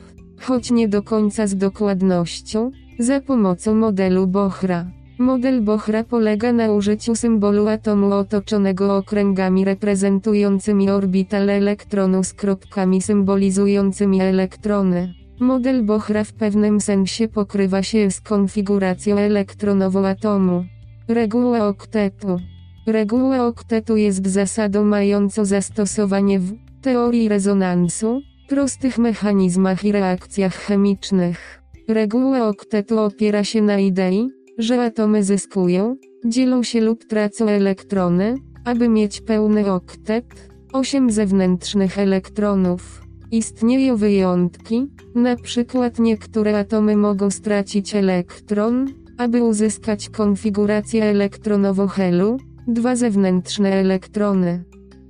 choć 0.40 0.70
nie 0.70 0.89
do 0.89 1.02
końca 1.02 1.47
z 1.47 1.56
dokładnością, 1.56 2.70
za 2.98 3.20
pomocą 3.20 3.74
modelu 3.74 4.27
Bohra. 4.27 4.86
Model 5.18 5.62
Bohra 5.62 6.05
polega 6.05 6.52
na 6.52 6.72
użyciu 6.72 7.14
symbolu 7.14 7.68
atomu 7.68 8.12
otoczonego 8.12 8.97
okręgami 8.97 9.64
reprezentującymi 9.64 10.90
orbital 10.90 11.51
elektronu 11.51 12.24
z 12.24 12.32
kropkami 12.32 13.02
symbolizującymi 13.02 14.20
elektrony. 14.20 15.20
Model 15.41 15.83
Bohra 15.83 16.25
w 16.25 16.33
pewnym 16.33 16.81
sensie 16.81 17.29
pokrywa 17.29 17.83
się 17.83 18.11
z 18.11 18.21
konfiguracją 18.21 19.19
elektronową 19.19 20.07
atomu. 20.07 20.65
Reguła 21.09 21.69
oktetu. 21.69 22.41
Reguła 22.87 23.47
oktetu 23.47 23.97
jest 23.97 24.27
zasadą 24.27 24.85
mającą 24.85 25.45
zastosowanie 25.45 26.39
w 26.39 26.53
teorii 26.83 27.29
rezonansu, 27.29 28.21
prostych 28.49 28.99
mechanizmach 28.99 29.85
i 29.85 29.93
reakcjach 29.93 30.55
chemicznych. 30.55 31.62
Reguła 31.89 32.49
oktetu 32.49 32.99
opiera 32.99 33.45
się 33.45 33.62
na 33.62 33.79
idei, 33.79 34.29
że 34.59 34.85
atomy 34.85 35.25
zyskują, 35.25 35.97
dzielą 36.25 36.62
się 36.62 36.81
lub 36.81 37.05
tracą 37.05 37.49
elektrony, 37.49 38.35
aby 38.65 38.89
mieć 38.89 39.21
pełny 39.21 39.73
oktet, 39.73 40.51
8 40.73 41.11
zewnętrznych 41.11 41.99
elektronów. 41.99 42.99
Istnieją 43.32 43.97
wyjątki, 43.97 44.86
na 45.15 45.36
przykład 45.36 45.98
niektóre 45.98 46.59
atomy 46.59 46.97
mogą 46.97 47.31
stracić 47.31 47.94
elektron, 47.94 48.86
aby 49.19 49.43
uzyskać 49.43 50.09
konfigurację 50.09 51.05
elektronową 51.05 51.86
helu, 51.86 52.36
dwa 52.69 52.97
zewnętrzne 52.97 53.73
elektrony. 53.73 54.65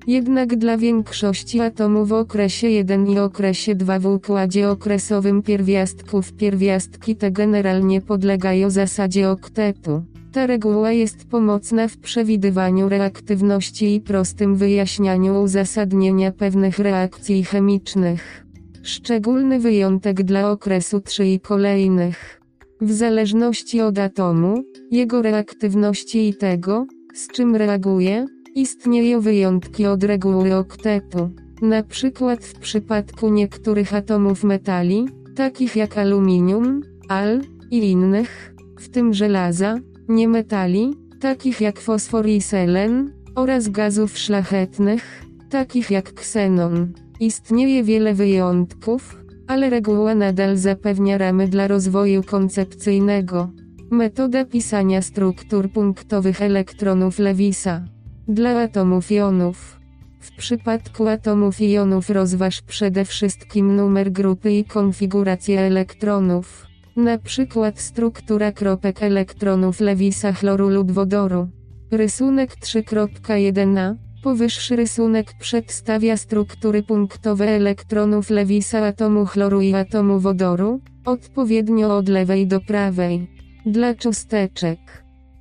Jednak 0.06 0.56
dla 0.56 0.76
większości 0.76 1.60
atomów 1.60 2.08
w 2.08 2.12
okresie 2.12 2.68
1 2.68 3.06
i 3.06 3.18
okresie 3.18 3.74
2 3.74 3.98
w 3.98 4.06
układzie 4.06 4.70
okresowym 4.70 5.42
pierwiastków 5.42 6.32
pierwiastki 6.32 7.16
te 7.16 7.30
generalnie 7.30 8.00
podlegają 8.00 8.70
zasadzie 8.70 9.30
oktetu. 9.30 10.02
Ta 10.32 10.46
reguła 10.46 10.92
jest 10.92 11.28
pomocna 11.28 11.88
w 11.88 11.98
przewidywaniu 11.98 12.88
reaktywności 12.88 13.94
i 13.94 14.00
prostym 14.00 14.56
wyjaśnianiu 14.56 15.42
uzasadnienia 15.42 16.32
pewnych 16.32 16.78
reakcji 16.78 17.44
chemicznych. 17.44 18.46
Szczególny 18.82 19.58
wyjątek 19.58 20.22
dla 20.22 20.50
okresu 20.50 21.00
3 21.00 21.26
i 21.26 21.40
kolejnych. 21.40 22.40
W 22.80 22.92
zależności 22.92 23.80
od 23.80 23.98
atomu, 23.98 24.64
jego 24.90 25.22
reaktywności 25.22 26.28
i 26.28 26.34
tego, 26.34 26.86
z 27.14 27.28
czym 27.28 27.56
reaguje, 27.56 28.26
istnieją 28.54 29.20
wyjątki 29.20 29.86
od 29.86 30.04
reguły 30.04 30.54
oktetu. 30.54 31.30
Na 31.62 31.82
przykład 31.82 32.44
w 32.44 32.58
przypadku 32.58 33.28
niektórych 33.28 33.94
atomów 33.94 34.44
metali, 34.44 35.08
takich 35.36 35.76
jak 35.76 35.98
aluminium, 35.98 36.80
al 37.08 37.40
i 37.70 37.90
innych, 37.90 38.54
w 38.78 38.88
tym 38.88 39.14
żelaza, 39.14 39.78
niemetali, 40.10 40.94
takich 41.20 41.60
jak 41.60 41.80
fosfor 41.80 42.26
i 42.26 42.40
selen, 42.40 43.12
oraz 43.34 43.68
gazów 43.68 44.18
szlachetnych, 44.18 45.24
takich 45.50 45.90
jak 45.90 46.14
ksenon. 46.14 46.92
Istnieje 47.20 47.84
wiele 47.84 48.14
wyjątków, 48.14 49.16
ale 49.46 49.70
reguła 49.70 50.14
nadal 50.14 50.56
zapewnia 50.56 51.18
ramy 51.18 51.48
dla 51.48 51.68
rozwoju 51.68 52.22
koncepcyjnego. 52.22 53.50
Metoda 53.90 54.44
pisania 54.44 55.02
struktur 55.02 55.70
punktowych 55.70 56.42
elektronów 56.42 57.18
Lewisa. 57.18 57.84
Dla 58.28 58.62
atomów 58.62 59.10
jonów. 59.10 59.80
W 60.20 60.36
przypadku 60.36 61.08
atomów 61.08 61.60
i 61.60 61.70
jonów 61.70 62.10
rozważ 62.10 62.62
przede 62.62 63.04
wszystkim 63.04 63.76
numer 63.76 64.12
grupy 64.12 64.52
i 64.52 64.64
konfigurację 64.64 65.60
elektronów. 65.60 66.69
Na 67.00 67.18
przykład 67.18 67.80
struktura 67.80 68.52
kropek 68.52 69.02
elektronów 69.02 69.80
Lewisa 69.80 70.32
chloru 70.32 70.68
lub 70.68 70.92
wodoru. 70.92 71.48
Rysunek 71.90 72.50
3.1a 72.54 73.94
Powyższy 74.22 74.76
rysunek 74.76 75.26
przedstawia 75.40 76.16
struktury 76.16 76.82
punktowe 76.82 77.48
elektronów 77.48 78.30
Lewisa 78.30 78.86
atomu 78.86 79.26
chloru 79.26 79.60
i 79.60 79.74
atomu 79.74 80.18
wodoru, 80.18 80.80
odpowiednio 81.04 81.96
od 81.96 82.08
lewej 82.08 82.46
do 82.46 82.60
prawej. 82.60 83.30
Dla 83.66 83.94
cząsteczek. 83.94 84.78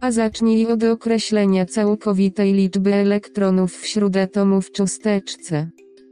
A 0.02 0.11
zacznij 0.11 0.68
od 0.68 0.84
określenia 0.84 1.65
całkowitej 1.65 2.53
liczby 2.53 2.94
elektronów 2.94 3.73
wśród 3.73 4.18
atomów 4.18 4.68
w 4.68 4.72
cząsteczce. 4.72 5.69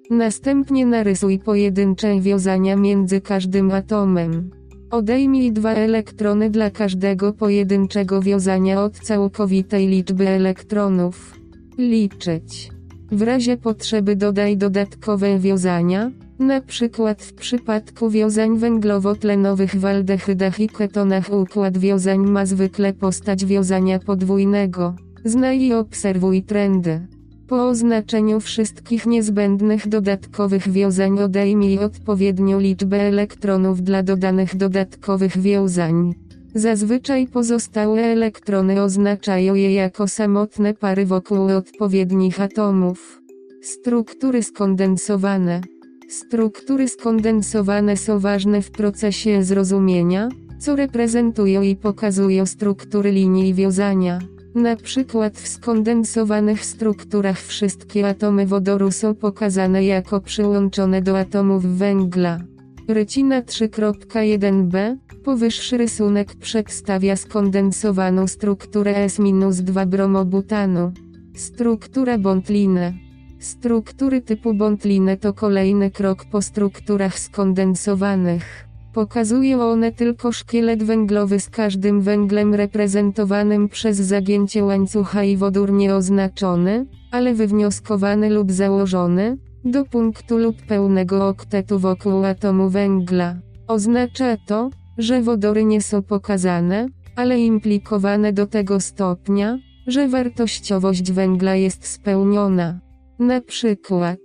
Następnie 0.10 0.86
narysuj 0.86 1.40
pojedyncze 1.40 2.22
wiązania 2.22 2.76
między 2.76 3.22
każdym 3.22 3.72
atomem. 3.72 4.57
Odejmij 4.91 5.51
dwa 5.51 5.72
elektrony 5.73 6.49
dla 6.49 6.69
każdego 6.69 7.34
pojedynczego 7.34 8.22
wiązania 8.22 8.81
od 8.81 8.99
całkowitej 8.99 9.88
liczby 9.88 10.27
elektronów. 10.27 11.39
Liczyć. 11.77 12.72
W 13.11 13.22
razie 13.22 13.57
potrzeby 13.57 14.15
dodaj 14.15 14.57
dodatkowe 14.57 15.39
wiązania, 15.39 16.11
na 16.39 16.61
przykład 16.61 17.23
w 17.23 17.34
przypadku 17.34 18.09
wiązań 18.09 18.57
węglowo-tlenowych 18.57 19.76
w 19.76 19.85
aldehydach 19.85 20.59
i 20.59 20.69
ketonach 20.69 21.34
układ 21.34 21.77
wiązań 21.77 22.19
ma 22.19 22.45
zwykle 22.45 22.93
postać 22.93 23.45
wiązania 23.45 23.99
podwójnego. 23.99 24.95
Znaj 25.26 25.61
i 25.61 25.73
obserwuj 25.73 26.43
trendy. 26.43 27.07
Po 27.48 27.68
oznaczeniu 27.68 28.40
wszystkich 28.40 29.06
niezbędnych 29.06 29.88
dodatkowych 29.88 30.69
wiązań 30.69 31.19
odejmij 31.19 31.80
odpowiednią 31.80 32.60
liczbę 32.60 33.02
elektronów 33.02 33.82
dla 33.82 34.03
dodanych 34.03 34.56
dodatkowych 34.56 35.38
wiązań. 35.38 36.15
Zazwyczaj 36.56 37.28
pozostałe 37.28 38.02
elektrony 38.02 38.82
oznaczają 38.82 39.56
je 39.56 39.74
jako 39.74 40.07
samotne 40.07 40.74
pary 40.74 41.06
wokół 41.06 41.48
odpowiednich 41.48 42.41
atomów. 42.41 43.22
Struktury 43.61 44.44
skondensowane. 44.44 45.61
Struktury 46.10 46.88
skondensowane 46.88 47.98
są 47.98 48.19
ważne 48.19 48.61
w 48.61 48.72
procesie 48.72 49.44
zrozumienia, 49.44 50.30
co 50.60 50.76
reprezentują 50.76 51.61
i 51.61 51.76
pokazują 51.76 52.45
struktury 52.45 53.11
linii 53.11 53.53
wiązania. 53.53 54.19
Na 54.58 54.76
przykład 54.76 55.38
w 55.38 55.48
skondensowanych 55.48 56.66
strukturach 56.66 57.42
wszystkie 57.42 58.08
atomy 58.08 58.46
wodoru 58.46 58.92
są 58.92 59.16
pokazane 59.16 59.84
jako 59.86 60.22
przyłączone 60.22 61.02
do 61.02 61.20
atomów 61.20 61.66
węgla. 61.66 62.40
Rycina 62.88 63.42
3.1b 63.42 64.98
Powyższy 65.24 65.78
rysunek 65.78 66.36
przedstawia 66.36 67.16
skondensowaną 67.16 68.28
strukturę 68.28 68.96
S-2 68.96 69.86
bromobutanu. 69.86 70.92
Struktura 71.36 72.18
bondline. 72.18 72.94
Struktury 73.40 74.22
typu 74.22 74.54
bondline 74.54 75.18
to 75.18 75.34
kolejny 75.34 75.92
krok 75.92 76.26
po 76.26 76.42
strukturach 76.42 77.20
skondensowanych. 77.20 78.66
Pokazują 78.98 79.61
one 79.61 79.91
tylko 79.91 80.32
szkielet 80.32 80.84
węglowy 80.84 81.40
z 81.40 81.49
każdym 81.49 82.02
węglem 82.02 82.56
reprezentowanym 82.56 83.69
przez 83.69 83.98
zagięcie 83.98 84.64
łańcucha 84.64 85.24
i 85.24 85.38
wodór 85.38 85.72
nieoznaczony, 85.72 86.86
ale 87.11 87.34
wywnioskowany 87.34 88.30
lub 88.30 88.52
założony, 88.52 89.38
do 89.65 89.86
punktu 89.86 90.38
lub 90.38 90.61
pełnego 90.61 91.28
oktetu 91.28 91.80
wokół 91.80 92.26
atomu 92.26 92.69
węgla. 92.69 93.36
Oznacza 93.68 94.38
to, 94.48 94.69
że 94.98 95.22
wodory 95.22 95.65
nie 95.65 95.82
są 95.82 96.02
pokazane, 96.02 96.88
ale 97.15 97.40
implikowane 97.40 98.34
do 98.34 98.48
tego 98.48 98.80
stopnia, 98.80 99.57
że 99.88 100.07
wartościowość 100.07 101.11
węgla 101.11 101.56
jest 101.56 101.88
spełniona. 101.88 102.80
Na 103.19 103.41
przykład 103.41 104.19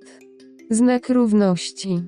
znak 0.70 1.09
równości. 1.09 2.03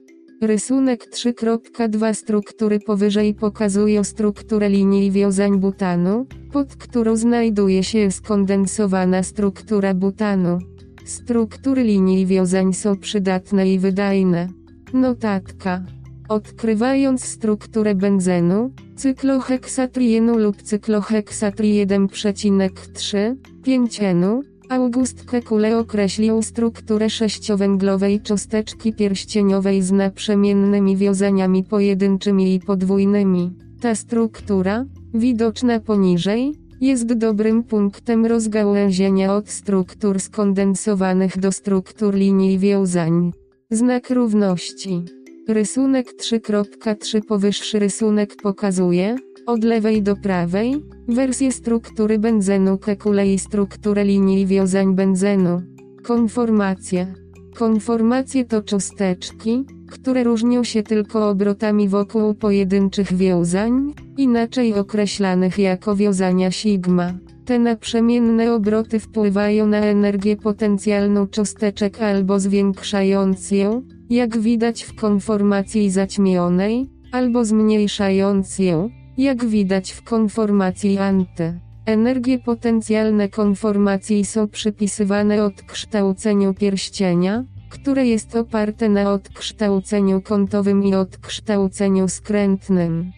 Rysunek 0.47 1.11
3.2 1.11 2.15
struktury 2.15 2.81
powyżej 2.81 3.35
pokazuje 3.35 4.05
strukturę 4.05 4.69
linii 4.69 5.11
wiązań 5.11 5.61
butanu, 5.61 6.27
pod 6.53 6.77
którą 6.77 7.17
znajduje 7.17 7.85
się 7.85 8.11
skondensowana 8.11 9.23
struktura 9.23 9.95
butanu. 9.95 10.59
Struktury 11.05 11.83
linii 11.83 12.27
wiązań 12.27 12.73
są 12.73 12.97
przydatne 12.97 13.73
i 13.73 13.79
wydajne. 13.79 14.49
Notatka. 14.93 15.83
Odkrywając 16.29 17.25
strukturę 17.25 17.95
benzenu, 17.95 18.71
cykloheksatrienu 18.97 20.39
lub 20.39 20.63
cykloheksatri 20.63 21.87
1,3, 21.87 23.37
5-enu, 23.67 24.41
August 24.69 25.25
Kekule 25.25 25.79
określił 25.79 26.43
strukturę 26.43 27.11
sześciowęglowej 27.11 28.21
cząsteczki 28.21 28.93
pierścieniowej 28.93 29.83
z 29.83 29.93
naprzemiennymi 29.93 30.97
wiązaniami 30.97 31.65
pojedynczymi 31.65 32.55
i 32.55 32.61
podwójnymi. 32.61 33.53
Ta 33.81 33.95
struktura, 33.95 34.85
widoczna 35.15 35.81
poniżej, 35.81 36.55
jest 36.81 37.13
dobrym 37.13 37.63
punktem 37.63 38.27
rozgałęzienia 38.27 39.35
od 39.35 39.51
struktur 39.51 40.21
skondensowanych 40.21 41.39
do 41.39 41.53
struktur 41.53 42.15
linii 42.15 42.59
wiązań. 42.59 43.33
Znak 43.71 44.11
równości. 44.11 45.03
Rysunek 45.49 46.07
3.3 46.21 47.23
Powyższy 47.23 47.79
rysunek 47.79 48.37
pokazuje, 48.43 49.17
od 49.47 49.65
lewej 49.65 50.03
do 50.03 50.17
prawej, 50.17 50.83
wersję 51.09 51.53
struktury 51.53 52.19
benzenu 52.19 52.79
Kekule 52.79 53.33
i 53.33 53.39
strukturę 53.39 54.05
linii 54.05 54.47
wiązań 54.47 54.95
benzenu. 54.95 55.63
Konformacje. 56.03 57.15
Konformacje 57.55 58.45
to 58.45 58.63
cząsteczki, 58.63 59.65
które 59.91 60.25
różnią 60.25 60.65
się 60.65 60.83
tylko 60.83 61.29
obrotami 61.29 61.89
wokół 61.89 62.35
pojedynczych 62.35 63.15
wiązań, 63.15 63.95
inaczej 64.17 64.75
określanych 64.75 65.59
jako 65.59 65.97
wiązania 65.97 66.51
sigma. 66.51 67.13
Te 67.45 67.59
naprzemienne 67.59 68.53
obroty 68.55 69.01
wpływają 69.01 69.67
na 69.67 69.79
energię 69.79 70.37
potencjalną 70.37 71.27
cząsteczek 71.27 72.03
albo 72.03 72.41
zwiększając 72.41 73.51
ją, 73.51 73.83
jak 74.11 74.39
widać 74.39 74.83
w 74.83 74.95
konformacji 74.95 75.91
zaćmionej, 75.91 76.87
albo 77.13 77.45
zmniejszając 77.45 78.59
ją, 78.59 78.91
jak 79.19 79.45
widać 79.45 79.93
w 79.93 80.03
konformacji 80.03 80.99
anty. 80.99 81.61
Energie 81.87 82.39
potencjalne 82.39 83.29
konformacji 83.29 84.25
są 84.25 84.49
przypisywane 84.49 85.45
odkształceniu 85.45 86.55
pierścienia, 86.55 87.45
które 87.69 88.07
jest 88.07 88.37
oparte 88.37 88.89
na 88.89 89.13
odkształceniu 89.13 90.21
kątowym 90.21 90.85
i 90.85 90.95
odkształceniu 90.95 92.09
skrętnym. 92.09 93.13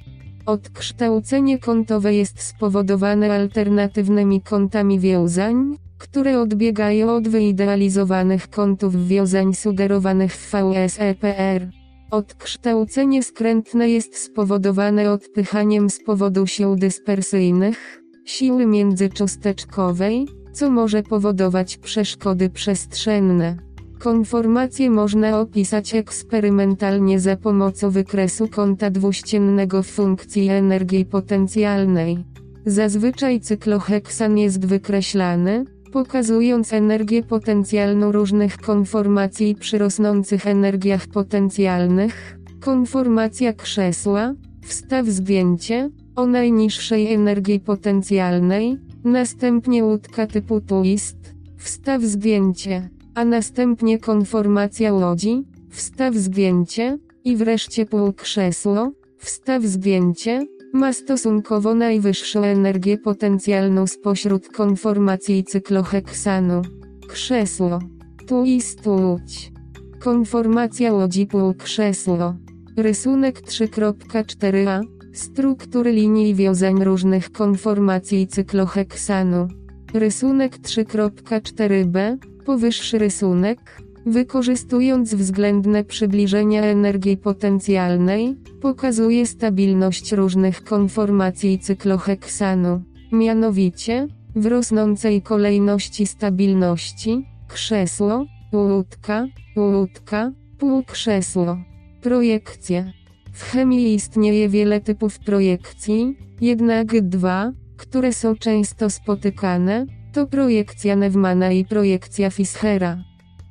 Odkształcenie 0.47 1.59
kątowe 1.59 2.14
jest 2.14 2.43
spowodowane 2.43 3.32
alternatywnymi 3.32 4.40
kątami 4.40 5.01
wiązań, 5.01 5.77
które 5.98 6.40
odbiegają 6.40 7.14
od 7.14 7.28
wyidealizowanych 7.28 8.51
kątów 8.51 9.09
wiązań 9.09 9.55
sugerowanych 9.55 10.36
w 10.36 10.52
VSEPR. 10.52 11.85
Odkształcenie 12.11 13.23
skrętne 13.23 13.89
jest 13.89 14.16
spowodowane 14.19 15.11
odpychaniem 15.11 15.91
z 15.91 16.05
powodu 16.05 16.47
sił 16.47 16.77
dyspersyjnych, 16.77 18.03
siły 18.24 18.66
międzycząsteczkowej, 18.66 20.27
co 20.53 20.70
może 20.70 21.03
powodować 21.03 21.77
przeszkody 21.77 22.51
przestrzenne. 22.51 23.57
Konformację 23.99 24.91
można 24.91 25.41
opisać 25.41 25.95
eksperymentalnie 25.95 27.20
za 27.20 27.37
pomocą 27.37 27.91
wykresu 27.91 28.49
kąta 28.49 28.91
dwuściennego 28.91 29.83
w 29.83 29.87
funkcji 29.87 30.49
energii 30.49 31.05
potencjalnej. 31.05 32.24
Zazwyczaj 32.66 33.41
cykloheksan 33.41 34.39
jest 34.39 34.66
wykreślany, 34.66 35.65
pokazując 35.97 36.73
energię 36.73 37.23
potencjalną 37.23 38.12
różnych 38.12 38.59
konformacji 38.59 39.55
przy 39.55 39.78
rosnących 39.78 40.47
energiach 40.47 41.06
potencjalnych. 41.06 42.39
Konformacja 42.60 43.52
krzesła, 43.52 44.35
wstaw 44.62 45.06
zdjęcie, 45.06 45.90
o 46.16 46.27
najniższej 46.27 47.12
energii 47.12 47.60
potencjalnej, 47.60 48.78
następnie 49.05 49.85
łódka 49.85 50.27
typu 50.27 50.60
twist, 50.60 51.35
wstaw 51.56 52.02
zdjęcie, 52.02 52.89
a 53.14 53.24
następnie 53.24 53.98
konformacja 53.98 54.93
łodzi, 54.93 55.44
wstaw 55.70 56.14
zdjęcie, 56.14 56.98
i 57.24 57.36
wreszcie 57.36 57.86
półkrzesło, 57.86 58.93
wstaw 59.18 59.62
zdjęcie, 59.62 60.47
ma 60.77 60.93
stosunkowo 60.93 61.74
najwyższą 61.74 62.43
energię 62.43 62.98
potencjalną 62.98 63.86
spośród 63.86 64.48
konformacji 64.48 65.44
cykloheksanu. 65.44 66.62
Krzesło. 67.09 67.78
Twist 68.27 68.86
łódź. 68.86 69.53
Konformacja 70.01 70.93
łodzi 70.93 71.27
półkrzesło. 71.27 72.35
Rysunek 72.77 73.40
3.4a. 73.40 74.81
Struktury 75.12 75.93
linii 75.93 76.35
wiązań 76.35 76.85
różnych 76.85 77.32
konformacji 77.32 78.27
cykloheksanu. 78.27 79.48
Rysunek 79.94 80.59
3.4b. 80.59 82.16
Powyższy 82.47 82.98
rysunek, 82.98 83.59
wykorzystując 84.07 85.15
względne 85.15 85.85
przybliżenia 85.85 86.62
energii 86.62 87.16
potencjalnej, 87.16 88.37
pokazuje 88.61 89.27
stabilność 89.27 90.12
różnych 90.12 90.65
konformacji 90.65 91.59
cykloheksanu. 91.59 92.83
Mianowicie, 93.12 94.09
w 94.37 94.47
rosnącej 94.47 95.23
kolejności 95.23 96.07
stabilności, 96.07 97.27
krzesło, 97.49 98.27
łódka, 98.53 99.27
łódka, 99.57 100.33
półkrzesło. 100.59 101.59
Projekcje. 102.03 102.93
W 103.33 103.43
chemii 103.43 103.95
istnieje 103.95 104.49
wiele 104.49 104.81
typów 104.81 105.19
projekcji, 105.19 106.16
jednak 106.41 107.09
dwa, 107.09 107.53
które 107.77 108.12
są 108.12 108.37
często 108.37 108.91
spotykane, 108.91 109.87
to 110.12 110.27
projekcja 110.27 110.95
Newmana 110.95 111.53
i 111.53 111.65
projekcja 111.65 112.31
Fischera. 112.31 112.99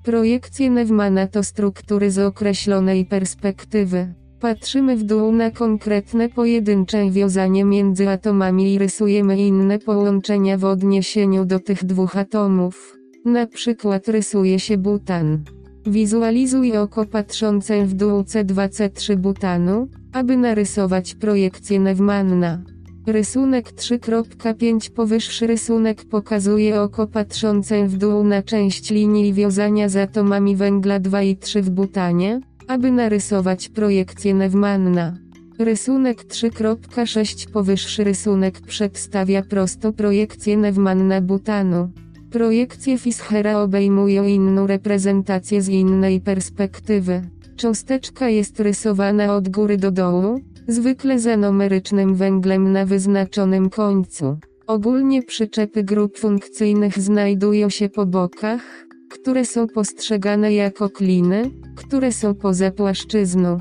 Projekcje 0.06 0.70
Newmana 0.70 1.28
to 1.28 1.44
struktury 1.44 2.12
z 2.12 2.20
określonej 2.20 3.06
perspektywy. 3.06 4.14
Patrzymy 4.40 4.96
w 4.98 5.04
dół 5.04 5.32
na 5.32 5.52
konkretne 5.52 6.30
pojedyncze 6.30 7.12
wiązanie 7.12 7.66
między 7.66 8.10
atomami 8.10 8.74
i 8.74 8.80
rysujemy 8.80 9.38
inne 9.38 9.80
połączenia 9.80 10.58
w 10.58 10.66
odniesieniu 10.66 11.46
do 11.46 11.60
tych 11.60 11.86
dwóch 11.86 12.18
atomów. 12.18 12.98
Na 13.26 13.48
przykład 13.48 14.08
rysuje 14.08 14.60
się 14.60 14.78
butan. 14.78 15.44
Wizualizuj 15.86 16.78
oko 16.78 17.06
patrzące 17.06 17.86
w 17.86 17.94
dół 17.94 18.22
C2C3 18.22 19.16
butanu, 19.16 19.88
aby 20.14 20.38
narysować 20.38 21.16
projekcję 21.16 21.80
Newmana. 21.80 22.64
Rysunek 23.08 23.74
3.5 23.74 24.90
Powyższy 24.90 25.48
rysunek 25.48 26.06
pokazuje 26.06 26.82
oko 26.82 27.08
patrzące 27.08 27.88
w 27.88 27.98
dół 27.98 28.24
na 28.24 28.44
część 28.44 28.90
linii 28.90 29.34
wiązania 29.34 29.90
z 29.90 29.96
atomami 29.96 30.56
węgla 30.56 31.00
2 31.00 31.22
i 31.22 31.38
3 31.38 31.62
w 31.62 31.70
butanie, 31.70 32.42
aby 32.68 32.92
narysować 32.92 33.70
projekcję 33.70 34.34
Newmanna. 34.34 35.18
Rysunek 35.60 36.24
3.6 36.24 37.52
Powyższy 37.52 38.04
rysunek 38.04 38.62
przedstawia 38.62 39.42
prosto 39.42 39.94
projekcję 39.94 40.58
Newmanna 40.58 41.22
butanu. 41.22 41.92
Projekcje 42.32 42.98
Fischera 42.98 43.62
obejmują 43.62 44.24
inną 44.24 44.68
reprezentację 44.68 45.62
z 45.62 45.70
innej 45.70 46.22
perspektywy. 46.22 47.22
Cząsteczka 47.56 48.30
jest 48.30 48.60
rysowana 48.60 49.36
od 49.36 49.50
góry 49.50 49.78
do 49.78 49.92
dołu, 49.92 50.42
zwykle 50.68 51.20
zanomerycznym 51.20 52.16
węglem 52.16 52.72
na 52.72 52.86
wyznaczonym 52.86 53.70
końcu. 53.70 54.38
Ogólnie 54.68 55.24
przyczepy 55.24 55.84
grup 55.84 56.18
funkcyjnych 56.18 57.00
znajdują 57.00 57.70
się 57.70 57.90
po 57.90 58.06
bokach, 58.06 58.62
które 59.10 59.46
są 59.46 59.68
postrzegane 59.68 60.54
jako 60.54 60.90
kliny, 60.90 61.52
które 61.76 62.12
są 62.12 62.36
poza 62.36 62.72
płaszczyzną 62.72 63.58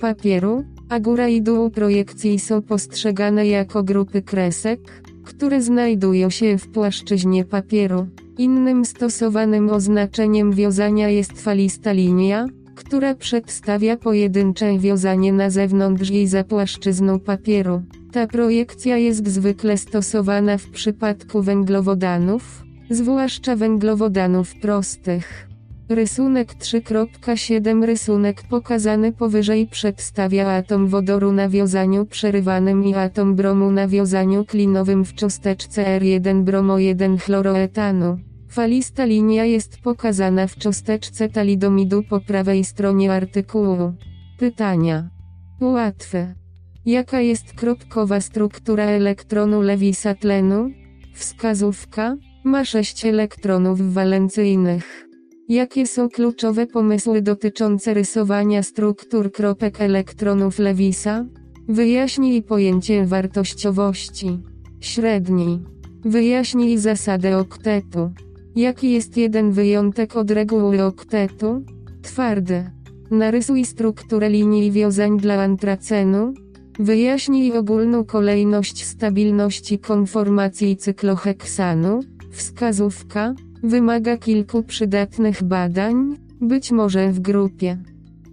papieru, 0.00 0.64
a 0.88 1.00
góra 1.00 1.28
i 1.28 1.42
dół 1.42 1.70
projekcji 1.70 2.38
są 2.38 2.62
postrzegane 2.62 3.46
jako 3.46 3.82
grupy 3.82 4.22
kresek, 4.22 5.02
które 5.24 5.62
znajdują 5.62 6.30
się 6.30 6.58
w 6.58 6.68
płaszczyźnie 6.68 7.44
papieru. 7.44 8.06
Innym 8.38 8.84
stosowanym 8.84 9.70
oznaczeniem 9.70 10.52
wiązania 10.52 11.08
jest 11.08 11.42
falista 11.42 11.92
linia, 11.92 12.46
która 12.78 13.14
przedstawia 13.14 13.96
pojedyncze 13.96 14.78
wiązanie 14.78 15.32
na 15.32 15.50
zewnątrz 15.50 16.10
i 16.10 16.26
za 16.26 16.44
płaszczyzną 16.44 17.20
papieru. 17.20 17.82
Ta 18.12 18.26
projekcja 18.26 18.96
jest 18.96 19.28
zwykle 19.28 19.76
stosowana 19.76 20.58
w 20.58 20.70
przypadku 20.70 21.42
węglowodanów, 21.42 22.64
zwłaszcza 22.90 23.56
węglowodanów 23.56 24.54
prostych. 24.54 25.48
Rysunek 25.88 26.54
3.7 26.54 27.84
Rysunek 27.84 28.42
pokazany 28.50 29.12
powyżej 29.12 29.66
przedstawia 29.66 30.48
atom 30.48 30.88
wodoru 30.88 31.32
na 31.32 31.48
wiązaniu 31.48 32.06
przerywanym 32.06 32.84
i 32.84 32.94
atom 32.94 33.34
bromu 33.34 33.70
na 33.70 33.88
wiązaniu 33.88 34.44
klinowym 34.44 35.04
w 35.04 35.14
cząsteczce 35.14 36.00
R1 36.00 36.42
bromo 36.42 36.78
1 36.78 37.18
chloroetanu. 37.18 38.18
Falista 38.48 39.04
linia 39.04 39.44
jest 39.44 39.78
pokazana 39.78 40.46
w 40.46 40.56
cząsteczce 40.56 41.28
talidomidu 41.28 42.02
po 42.02 42.20
prawej 42.20 42.64
stronie 42.64 43.12
artykułu. 43.12 43.92
Pytania. 44.38 45.10
Łatwe. 45.60 46.34
Jaka 46.86 47.20
jest 47.20 47.52
kropkowa 47.52 48.20
struktura 48.20 48.84
elektronu 48.84 49.60
Lewisa 49.60 50.14
tlenu? 50.14 50.70
Wskazówka. 51.14 52.16
Ma 52.44 52.64
6 52.64 53.04
elektronów 53.04 53.94
walencyjnych. 53.94 55.08
Jakie 55.48 55.86
są 55.86 56.08
kluczowe 56.08 56.66
pomysły 56.66 57.22
dotyczące 57.22 57.94
rysowania 57.94 58.62
struktur 58.62 59.32
kropek 59.32 59.80
elektronów 59.80 60.58
Lewisa? 60.58 61.24
Wyjaśnij 61.68 62.42
pojęcie 62.42 63.06
wartościowości. 63.06 64.38
Średniej. 64.80 65.60
Wyjaśnij 66.04 66.78
zasadę 66.78 67.38
oktetu. 67.38 68.10
Jaki 68.58 68.90
jest 68.90 69.16
jeden 69.16 69.52
wyjątek 69.52 70.16
od 70.16 70.30
reguły 70.30 70.82
oktetu? 70.82 71.62
Twardy. 72.02 72.70
Narysuj 73.10 73.64
strukturę 73.64 74.30
linii 74.30 74.72
wiązań 74.72 75.18
dla 75.18 75.42
antracenu. 75.42 76.34
Wyjaśnij 76.78 77.52
ogólną 77.52 78.04
kolejność 78.04 78.84
stabilności 78.86 79.78
konformacji 79.78 80.76
cykloheksanu. 80.76 82.00
Wskazówka. 82.30 83.34
Wymaga 83.62 84.16
kilku 84.16 84.62
przydatnych 84.62 85.42
badań, 85.42 86.16
być 86.40 86.72
może 86.72 87.12
w 87.12 87.20
grupie. 87.20 87.78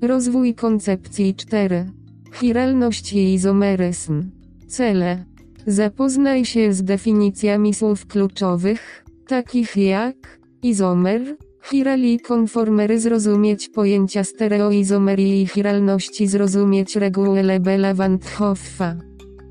Rozwój 0.02 0.54
koncepcji 0.54 1.36
4. 1.36 1.86
Chiralność 2.34 3.14
i 3.14 3.34
izomeryzm. 3.34 4.32
Cele. 4.68 5.26
Zapoznaj 5.68 6.46
się 6.46 6.74
z 6.74 6.84
definicjami 6.84 7.74
słów 7.74 8.06
kluczowych, 8.08 9.05
takich 9.28 9.78
jak 9.78 10.40
izomer, 10.64 11.22
chiral 11.64 12.00
i 12.00 12.20
konformery 12.20 13.00
zrozumieć 13.00 13.70
pojęcia 13.70 14.24
stereoizomerii 14.24 15.42
i 15.42 15.48
chiralności 15.48 16.28
zrozumieć 16.28 16.96
reguły 16.96 17.44
Lebela 17.44 17.94
van 17.94 18.18
't 18.18 18.30
Hoffa. 18.30 18.96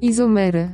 Izomery. 0.00 0.68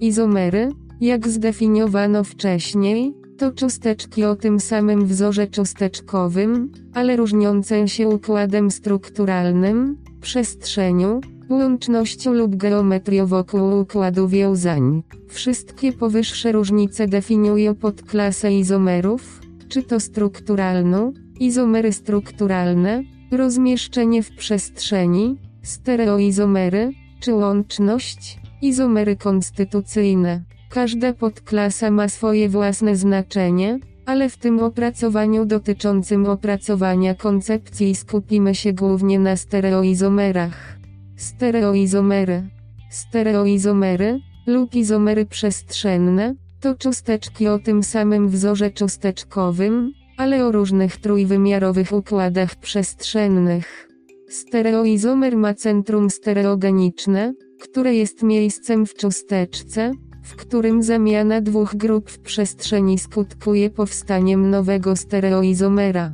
Izomery, 0.00 0.68
jak 1.00 1.28
zdefiniowano 1.28 2.24
wcześniej, 2.24 3.14
to 3.38 3.52
cząsteczki 3.52 4.24
o 4.24 4.36
tym 4.36 4.60
samym 4.60 5.06
wzorze 5.06 5.46
cząsteczkowym, 5.46 6.72
ale 6.94 7.16
różniące 7.16 7.88
się 7.88 8.08
układem 8.08 8.70
strukturalnym, 8.70 9.96
przestrzenią, 10.20 11.20
łącznością 11.52 12.32
lub 12.32 12.56
geometrią 12.56 13.26
wokół 13.26 13.80
układu 13.80 14.28
wiązań. 14.28 15.02
Wszystkie 15.28 15.92
powyższe 15.92 16.52
różnice 16.52 17.06
definiują 17.08 17.74
podklasę 17.74 18.52
izomerów, 18.52 19.40
czy 19.68 19.82
to 19.82 20.00
strukturalną, 20.00 21.12
izomery 21.40 21.92
strukturalne, 21.92 23.02
rozmieszczenie 23.30 24.22
w 24.22 24.36
przestrzeni, 24.36 25.36
stereoizomery, 25.62 26.92
czy 27.20 27.34
łączność, 27.34 28.40
izomery 28.62 29.16
konstytucyjne. 29.16 30.42
Każda 30.70 31.12
podklasa 31.12 31.90
ma 31.90 32.08
swoje 32.08 32.48
własne 32.48 32.96
znaczenie, 32.96 33.78
ale 34.06 34.28
w 34.28 34.36
tym 34.36 34.60
opracowaniu 34.60 35.44
dotyczącym 35.44 36.26
opracowania 36.26 37.14
koncepcji 37.14 37.94
skupimy 37.94 38.54
się 38.54 38.72
głównie 38.72 39.18
na 39.18 39.36
stereoizomerach. 39.36 40.81
Stereoizomery. 41.22 42.42
Stereoizomery, 42.90 44.20
lub 44.46 44.74
izomery 44.74 45.26
przestrzenne, 45.26 46.34
to 46.60 46.74
cząsteczki 46.74 47.48
o 47.48 47.58
tym 47.58 47.82
samym 47.82 48.28
wzorze 48.28 48.70
cząsteczkowym, 48.70 49.92
ale 50.16 50.46
o 50.46 50.52
różnych 50.52 50.96
trójwymiarowych 50.96 51.92
układach 51.92 52.56
przestrzennych. 52.56 53.88
Stereoizomer 54.28 55.36
ma 55.36 55.54
centrum 55.54 56.10
stereogeniczne, 56.10 57.34
które 57.60 57.94
jest 57.94 58.22
miejscem 58.22 58.86
w 58.86 58.94
cząsteczce, 58.94 59.92
w 60.22 60.36
którym 60.36 60.82
zamiana 60.82 61.40
dwóch 61.40 61.74
grup 61.76 62.10
w 62.10 62.18
przestrzeni 62.18 62.98
skutkuje 62.98 63.70
powstaniem 63.70 64.50
nowego 64.50 64.96
stereoizomera. 64.96 66.12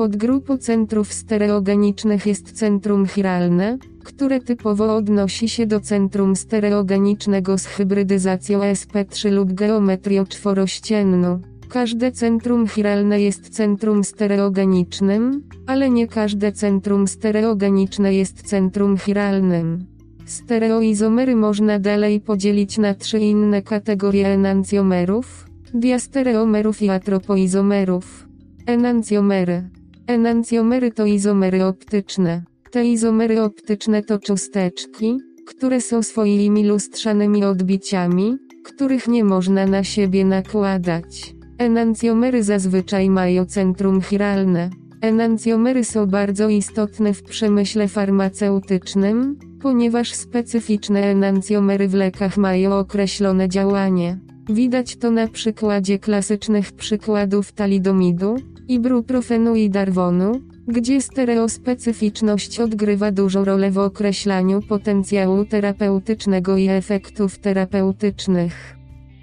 Podgrupu 0.00 0.58
centrów 0.58 1.12
stereogenicznych 1.12 2.26
jest 2.26 2.52
centrum 2.52 3.06
chiralne, 3.06 3.78
które 4.04 4.40
typowo 4.40 4.96
odnosi 4.96 5.48
się 5.48 5.66
do 5.66 5.80
centrum 5.80 6.36
stereogenicznego 6.36 7.58
z 7.58 7.66
hybrydyzacją 7.66 8.60
sp3 8.60 9.32
lub 9.32 9.52
geometrią 9.52 10.26
czworościenną. 10.26 11.40
Każde 11.68 12.12
centrum 12.12 12.68
chiralne 12.68 13.20
jest 13.20 13.48
centrum 13.48 14.04
stereogenicznym, 14.04 15.42
ale 15.66 15.90
nie 15.90 16.06
każde 16.06 16.52
centrum 16.52 17.08
stereogeniczne 17.08 18.14
jest 18.14 18.42
centrum 18.42 18.98
chiralnym. 18.98 19.86
Stereoizomery 20.26 21.36
można 21.36 21.78
dalej 21.78 22.20
podzielić 22.20 22.78
na 22.78 22.94
trzy 22.94 23.18
inne 23.18 23.62
kategorie 23.62 24.28
enancjomerów, 24.28 25.46
diastereomerów 25.74 26.82
i 26.82 26.90
atropoizomerów. 26.90 28.26
Enancjomery. 28.66 29.79
Enancjomery 30.10 30.90
to 30.90 31.06
izomery 31.06 31.64
optyczne. 31.64 32.42
Te 32.70 32.84
izomery 32.84 33.42
optyczne 33.42 34.02
to 34.02 34.18
cząsteczki, 34.18 35.18
które 35.46 35.80
są 35.80 36.02
swoimi 36.02 36.66
lustrzanymi 36.66 37.44
odbiciami, 37.44 38.36
których 38.64 39.08
nie 39.08 39.24
można 39.24 39.66
na 39.66 39.84
siebie 39.84 40.24
nakładać. 40.24 41.34
Enancjomery 41.58 42.42
zazwyczaj 42.42 43.10
mają 43.10 43.46
centrum 43.46 44.00
chiralne. 44.00 44.70
Enancjomery 45.00 45.84
są 45.84 46.06
bardzo 46.06 46.48
istotne 46.48 47.14
w 47.14 47.22
przemyśle 47.22 47.88
farmaceutycznym, 47.88 49.38
ponieważ 49.62 50.14
specyficzne 50.14 51.02
enancjomery 51.02 51.88
w 51.88 51.94
lekach 51.94 52.36
mają 52.36 52.72
określone 52.72 53.48
działanie. 53.48 54.18
Widać 54.48 54.96
to 54.96 55.10
na 55.10 55.28
przykładzie 55.28 55.98
klasycznych 55.98 56.72
przykładów 56.72 57.52
talidomidu, 57.52 58.36
ibuprofenu 58.70 59.54
i 59.54 59.70
darwonu, 59.70 60.40
gdzie 60.68 61.00
stereospecyficzność 61.00 62.60
odgrywa 62.60 63.12
dużą 63.12 63.44
rolę 63.44 63.70
w 63.70 63.78
określaniu 63.78 64.62
potencjału 64.62 65.44
terapeutycznego 65.44 66.56
i 66.56 66.68
efektów 66.68 67.38
terapeutycznych. 67.38 68.76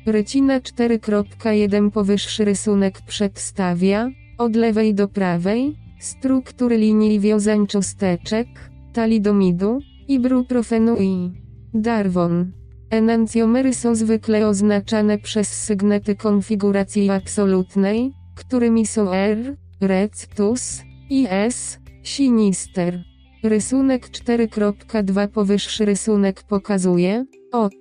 Rycina 0.06 0.60
4.1 0.60 1.92
Powyższy 1.92 2.46
rysunek 2.46 3.02
przedstawia, 3.02 4.10
od 4.38 4.56
lewej 4.56 4.94
do 4.94 5.08
prawej, 5.08 5.76
struktury 6.00 6.78
linii 6.78 7.20
wiązań 7.20 7.68
cząsteczek, 7.68 8.48
talidomidu, 8.94 9.80
ibuprofenu 10.08 10.96
i 11.00 11.32
darwon. 11.74 12.52
Enancjomery 12.90 13.74
są 13.74 13.96
zwykle 13.96 14.48
oznaczane 14.48 15.18
przez 15.18 15.48
sygnety 15.48 16.16
konfiguracji 16.16 17.10
absolutnej, 17.10 18.14
którymi 18.38 18.86
są 18.86 19.12
R, 19.14 19.56
Rec, 19.82 20.28
Tus 20.36 20.82
i 21.10 21.28
S, 21.30 21.80
Sinister. 22.04 23.04
Rysunek 23.44 24.10
4.2 24.10 25.28
Powyższy 25.28 25.86
rysunek 25.86 26.44
pokazuje, 26.44 27.26
od, 27.52 27.74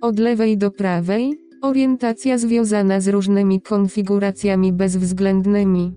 od 0.00 0.18
lewej 0.18 0.58
do 0.58 0.70
prawej, 0.70 1.38
orientacja 1.62 2.38
związana 2.38 3.00
z 3.00 3.08
różnymi 3.08 3.60
konfiguracjami 3.60 4.72
bezwzględnymi. 4.72 5.92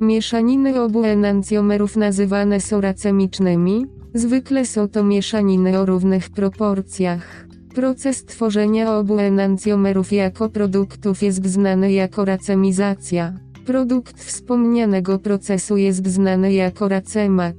Mieszaniny 0.00 0.82
obu 0.82 1.04
enancjomerów 1.04 1.96
nazywane 1.96 2.60
są 2.60 2.80
racemicznymi, 2.80 3.86
zwykle 4.14 4.66
są 4.66 4.88
to 4.88 5.04
mieszaniny 5.04 5.78
o 5.80 5.86
równych 5.86 6.30
proporcjach. 6.30 7.46
Proces 7.74 8.24
tworzenia 8.24 8.96
obu 8.96 9.18
enancjomerów 9.18 10.12
jako 10.12 10.48
produktów 10.48 11.22
jest 11.22 11.46
znany 11.46 11.92
jako 11.92 12.24
racemizacja. 12.24 13.45
Produkt 13.66 14.22
wspomnianego 14.22 15.18
procesu 15.18 15.76
jest 15.76 16.06
znany 16.06 16.52
jako 16.52 16.88
racemat. 16.88 17.56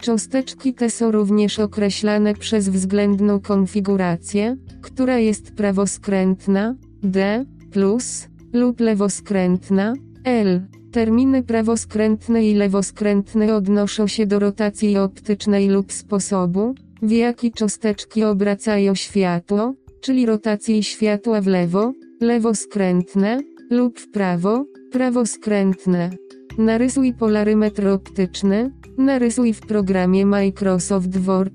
Cząsteczki 0.00 0.74
te 0.74 0.90
są 0.90 1.10
również 1.10 1.58
określane 1.58 2.34
przez 2.34 2.68
względną 2.68 3.40
konfigurację, 3.40 4.56
która 4.82 5.18
jest 5.18 5.54
prawoskrętna, 5.54 6.74
D, 7.02 7.44
plus, 7.72 8.28
lub 8.52 8.80
lewoskrętna, 8.80 9.94
L. 10.24 10.62
Terminy 10.92 11.42
prawoskrętny 11.42 12.44
i 12.44 12.54
lewoskrętny 12.54 13.54
odnoszą 13.54 14.06
się 14.06 14.26
do 14.26 14.38
rotacji 14.38 14.98
optycznej 14.98 15.68
lub 15.68 15.92
sposobu, 15.92 16.74
w 17.02 17.10
jaki 17.10 17.52
cząsteczki 17.52 18.24
obracają 18.24 18.94
światło, 18.94 19.74
czyli 20.00 20.26
rotacji 20.26 20.82
światła 20.82 21.40
w 21.40 21.46
lewo, 21.46 21.92
lewoskrętne, 22.20 23.38
lub 23.70 23.98
w 23.98 24.10
prawo, 24.10 24.64
prawoskrętne. 24.92 26.10
Narysuj 26.58 27.14
polarymetr 27.14 27.88
optyczny, 27.88 28.70
narysuj 28.98 29.52
w 29.52 29.60
programie 29.60 30.26
Microsoft 30.26 31.18
Word. 31.18 31.54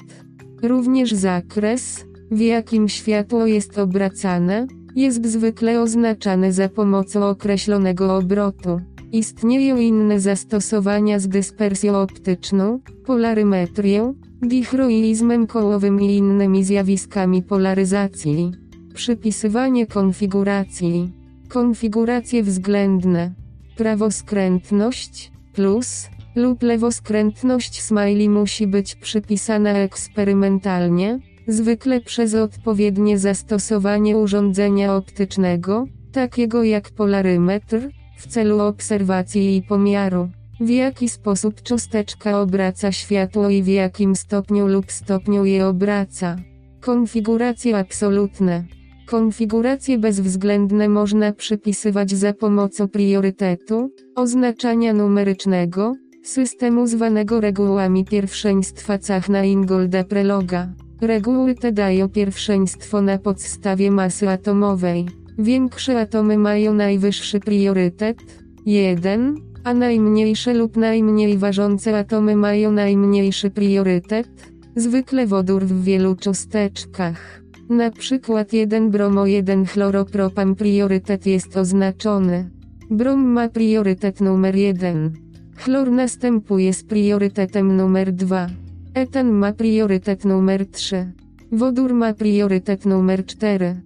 Również 0.64 1.12
zakres, 1.12 2.06
w 2.32 2.40
jakim 2.40 2.90
światło 2.90 3.48
jest 3.48 3.78
obracane, 3.78 4.68
jest 4.96 5.26
zwykle 5.26 5.82
oznaczany 5.82 6.54
za 6.54 6.70
pomocą 6.70 7.24
określonego 7.24 8.18
obrotu. 8.18 8.82
Istnieją 9.12 9.78
inne 9.78 10.20
zastosowania 10.20 11.20
z 11.20 11.28
dyspersją 11.28 11.96
optyczną, 11.96 12.80
polarymetrią, 13.06 14.14
dichroizmem 14.42 15.48
kołowym 15.48 16.02
i 16.02 16.16
innymi 16.16 16.64
zjawiskami 16.64 17.44
polaryzacji. 17.44 18.52
Przypisywanie 18.94 19.88
konfiguracji. 19.88 21.19
Konfiguracje 21.50 22.44
względne. 22.44 23.34
Prawoskrętność, 23.76 25.32
plus, 25.54 26.10
lub 26.36 26.64
lewoskrętność 26.64 27.82
smiley 27.82 28.30
musi 28.30 28.68
być 28.68 28.96
przypisana 28.96 29.70
eksperymentalnie, 29.70 31.20
zwykle 31.48 32.02
przez 32.02 32.36
odpowiednie 32.36 33.20
zastosowanie 33.20 34.18
urządzenia 34.18 34.96
optycznego, 34.96 35.86
takiego 36.12 36.64
jak 36.64 36.90
polarymetr, 36.90 37.90
w 38.18 38.28
celu 38.28 38.60
obserwacji 38.60 39.58
i 39.58 39.62
pomiaru. 39.62 40.30
W 40.60 40.70
jaki 40.70 41.10
sposób 41.10 41.62
cząsteczka 41.62 42.42
obraca 42.42 42.92
światło 42.92 43.50
i 43.50 43.64
w 43.64 43.68
jakim 43.68 44.16
stopniu 44.16 44.68
lub 44.68 44.92
stopniu 44.92 45.46
je 45.46 45.68
obraca. 45.68 46.36
Konfiguracje 46.82 47.78
absolutne. 47.78 48.79
Konfiguracje 49.10 49.98
bezwzględne 49.98 50.90
można 50.90 51.32
przypisywać 51.32 52.12
za 52.12 52.34
pomocą 52.34 52.88
priorytetu, 52.88 53.92
oznaczania 54.16 54.94
numerycznego, 54.94 55.94
systemu 56.24 56.88
zwanego 56.88 57.42
regułami 57.42 58.06
pierwszeństwa 58.06 58.98
Cachna 58.98 59.44
Ingolda 59.44 60.04
Preloga. 60.04 60.68
Reguły 61.02 61.56
te 61.56 61.72
dają 61.72 62.10
pierwszeństwo 62.10 63.02
na 63.02 63.18
podstawie 63.18 63.92
masy 63.92 64.30
atomowej. 64.30 65.06
Większe 65.38 66.02
atomy 66.02 66.38
mają 66.38 66.74
najwyższy 66.74 67.40
priorytet 67.40 68.18
1, 68.66 69.36
a 69.64 69.74
najmniejsze 69.74 70.54
lub 70.54 70.78
najmniej 70.78 71.38
ważące 71.38 71.98
atomy 71.98 72.36
mają 72.36 72.72
najmniejszy 72.72 73.50
priorytet, 73.50 74.28
zwykle 74.76 75.28
wodór 75.28 75.66
w 75.66 75.84
wielu 75.84 76.16
cząsteczkach. 76.16 77.49
Na 77.70 77.92
przykład 77.92 78.54
1 78.54 78.92
bromo 78.92 79.26
1 79.26 79.66
chloropropan 79.66 80.56
priorytet 80.56 81.26
jest 81.26 81.58
oznaczony. 81.58 82.50
Brom 82.90 83.26
ma 83.26 83.50
priorytet 83.50 84.22
numer 84.22 84.56
1. 84.56 85.14
Chlor 85.56 85.92
następuje 85.92 86.74
z 86.74 86.84
priorytetem 86.84 87.78
numer 87.78 88.14
2. 88.14 88.48
Etan 88.94 89.32
ma 89.32 89.54
priorytet 89.54 90.26
numer 90.26 90.66
3. 90.66 91.12
Wodór 91.52 91.94
ma 91.94 92.14
priorytet 92.14 92.86
numer 92.86 93.26
4. 93.26 93.82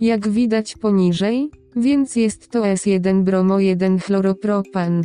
Jak 0.00 0.28
widać 0.28 0.76
poniżej, 0.76 1.50
więc 1.76 2.16
jest 2.16 2.48
to 2.48 2.62
S1 2.62 3.22
bromo 3.22 3.60
1 3.60 3.98
chloropropan. 3.98 5.02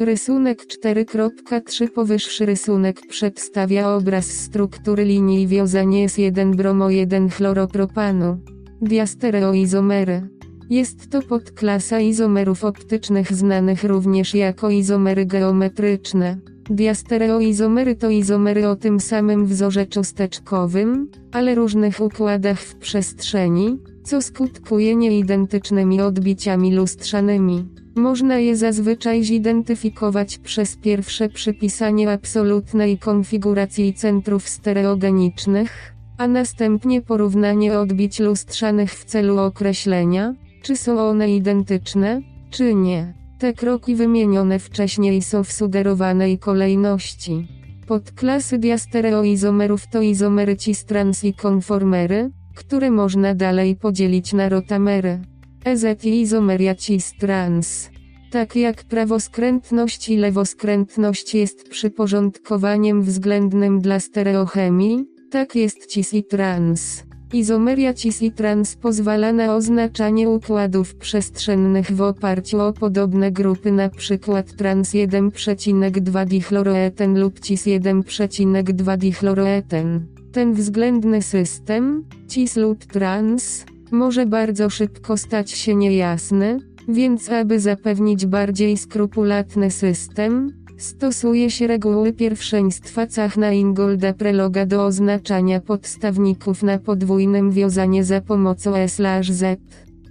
Rysunek 0.00 0.66
4.3 0.66 1.88
Powyższy 1.88 2.46
rysunek 2.46 3.00
przedstawia 3.08 3.88
obraz 3.88 4.26
struktury 4.26 5.04
linii 5.04 5.46
wiązania 5.46 6.06
S1 6.06 6.56
bromo 6.56 6.90
1 6.90 7.28
chloropropanu. 7.28 8.38
Diastereoizomery. 8.82 10.28
Jest 10.70 11.10
to 11.10 11.22
podklasa 11.22 12.00
izomerów 12.00 12.64
optycznych 12.64 13.32
znanych 13.32 13.84
również 13.84 14.34
jako 14.34 14.70
izomery 14.70 15.26
geometryczne. 15.26 16.38
Diastereoizomery 16.70 17.96
to 17.96 18.10
izomery 18.10 18.68
o 18.68 18.76
tym 18.76 19.00
samym 19.00 19.46
wzorze 19.46 19.86
cząsteczkowym, 19.86 21.10
ale 21.32 21.54
różnych 21.54 22.00
układach 22.00 22.60
w 22.60 22.76
przestrzeni, 22.76 23.78
co 24.04 24.22
skutkuje 24.22 24.96
nieidentycznymi 24.96 26.00
odbiciami 26.00 26.74
lustrzanymi. 26.74 27.83
Można 27.96 28.38
je 28.38 28.56
zazwyczaj 28.56 29.24
zidentyfikować 29.24 30.38
przez 30.38 30.76
pierwsze 30.76 31.28
przypisanie 31.28 32.12
absolutnej 32.12 32.98
konfiguracji 32.98 33.94
centrów 33.94 34.48
stereogenicznych, 34.48 35.94
a 36.18 36.28
następnie 36.28 37.02
porównanie 37.02 37.78
odbić 37.78 38.20
lustrzanych 38.20 38.92
w 38.92 39.04
celu 39.04 39.38
określenia, 39.38 40.34
czy 40.62 40.76
są 40.76 41.00
one 41.00 41.34
identyczne, 41.34 42.20
czy 42.50 42.74
nie. 42.74 43.14
Te 43.38 43.52
kroki 43.52 43.94
wymienione 43.94 44.58
wcześniej 44.58 45.22
są 45.22 45.44
w 45.44 45.52
sugerowanej 45.52 46.38
kolejności. 46.38 47.48
Podklasy 47.86 48.58
diastereoizomerów 48.58 49.86
to 49.86 50.02
izomery 50.02 50.56
cis-trans 50.56 51.26
i 51.26 51.34
konformery, 51.34 52.30
które 52.54 52.90
można 52.90 53.34
dalej 53.34 53.76
podzielić 53.76 54.32
na 54.32 54.48
rotamery. 54.48 55.20
EZ 55.64 56.04
i 56.04 56.20
izomeria 56.20 56.74
cis-trans. 56.74 57.90
Tak 58.30 58.56
jak 58.56 58.84
prawoskrętność 58.84 60.08
i 60.08 60.16
lewoskrętność 60.16 61.34
jest 61.34 61.68
przyporządkowaniem 61.68 63.02
względnym 63.02 63.80
dla 63.80 64.00
stereochemii, 64.00 65.04
tak 65.30 65.56
jest 65.56 65.86
cis 65.86 66.14
i 66.14 66.24
trans. 66.24 67.04
Izomeria 67.32 67.94
cis 67.94 68.22
i 68.22 68.32
trans 68.32 68.76
pozwala 68.76 69.32
na 69.32 69.56
oznaczanie 69.56 70.28
układów 70.28 70.94
przestrzennych 70.94 71.92
w 71.92 72.00
oparciu 72.00 72.60
o 72.60 72.72
podobne 72.72 73.32
grupy 73.32 73.68
np. 73.68 74.42
trans 74.56 74.90
1,2 74.90 76.26
dichloroeten 76.26 77.20
lub 77.20 77.40
cis 77.40 77.66
1,2 77.66 78.98
dichloroeten. 78.98 80.06
Ten 80.32 80.54
względny 80.54 81.22
system, 81.22 82.04
cis 82.28 82.56
lub 82.56 82.84
trans, 82.84 83.64
może 83.94 84.26
bardzo 84.26 84.70
szybko 84.70 85.16
stać 85.16 85.50
się 85.50 85.74
niejasny, 85.74 86.58
więc 86.88 87.30
aby 87.30 87.60
zapewnić 87.60 88.26
bardziej 88.26 88.76
skrupulatny 88.76 89.70
system, 89.70 90.52
stosuje 90.78 91.50
się 91.50 91.66
reguły 91.66 92.12
pierwszeństwa 92.12 93.06
Cachna 93.06 93.52
Ingolda 93.52 94.12
Preloga 94.12 94.66
do 94.66 94.84
oznaczania 94.84 95.60
podstawników 95.60 96.62
na 96.62 96.78
podwójnym 96.78 97.50
wiązanie 97.50 98.04
za 98.04 98.20
pomocą 98.20 98.74
S/Z, 98.76 99.60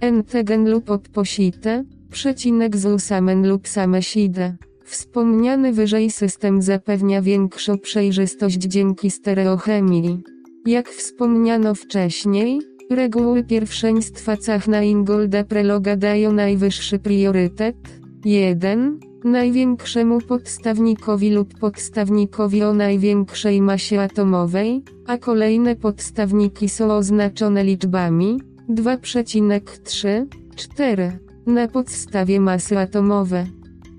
Entegen 0.00 0.70
lub 0.70 0.90
opposite, 0.90 1.84
przecinek 2.10 2.76
z 2.76 2.86
usamen 2.86 3.48
lub 3.48 3.68
sameside. 3.68 4.56
Wspomniany 4.84 5.72
wyżej 5.72 6.10
system 6.10 6.62
zapewnia 6.62 7.22
większą 7.22 7.78
przejrzystość 7.78 8.58
dzięki 8.58 9.10
stereochemii. 9.10 10.22
Jak 10.66 10.88
wspomniano 10.88 11.74
wcześniej, 11.74 12.60
reguły 12.90 13.44
pierwszeństwa 13.44 14.36
Cachna 14.36 14.82
Ingolda 14.82 15.44
Preloga 15.44 15.96
dają 15.96 16.32
najwyższy 16.32 16.98
priorytet? 16.98 17.76
1, 18.24 19.00
największemu 19.24 20.20
podstawnikowi 20.20 21.30
lub 21.30 21.58
podstawnikowi 21.58 22.62
o 22.62 22.74
największej 22.74 23.62
masie 23.62 24.00
atomowej, 24.00 24.82
a 25.06 25.18
kolejne 25.18 25.76
podstawniki 25.76 26.68
są 26.68 26.92
oznaczone 26.92 27.64
liczbami? 27.64 28.40
2,3, 28.68 30.26
4 30.56 31.18
na 31.46 31.68
podstawie 31.68 32.40
masy 32.40 32.78
atomowe. 32.78 33.46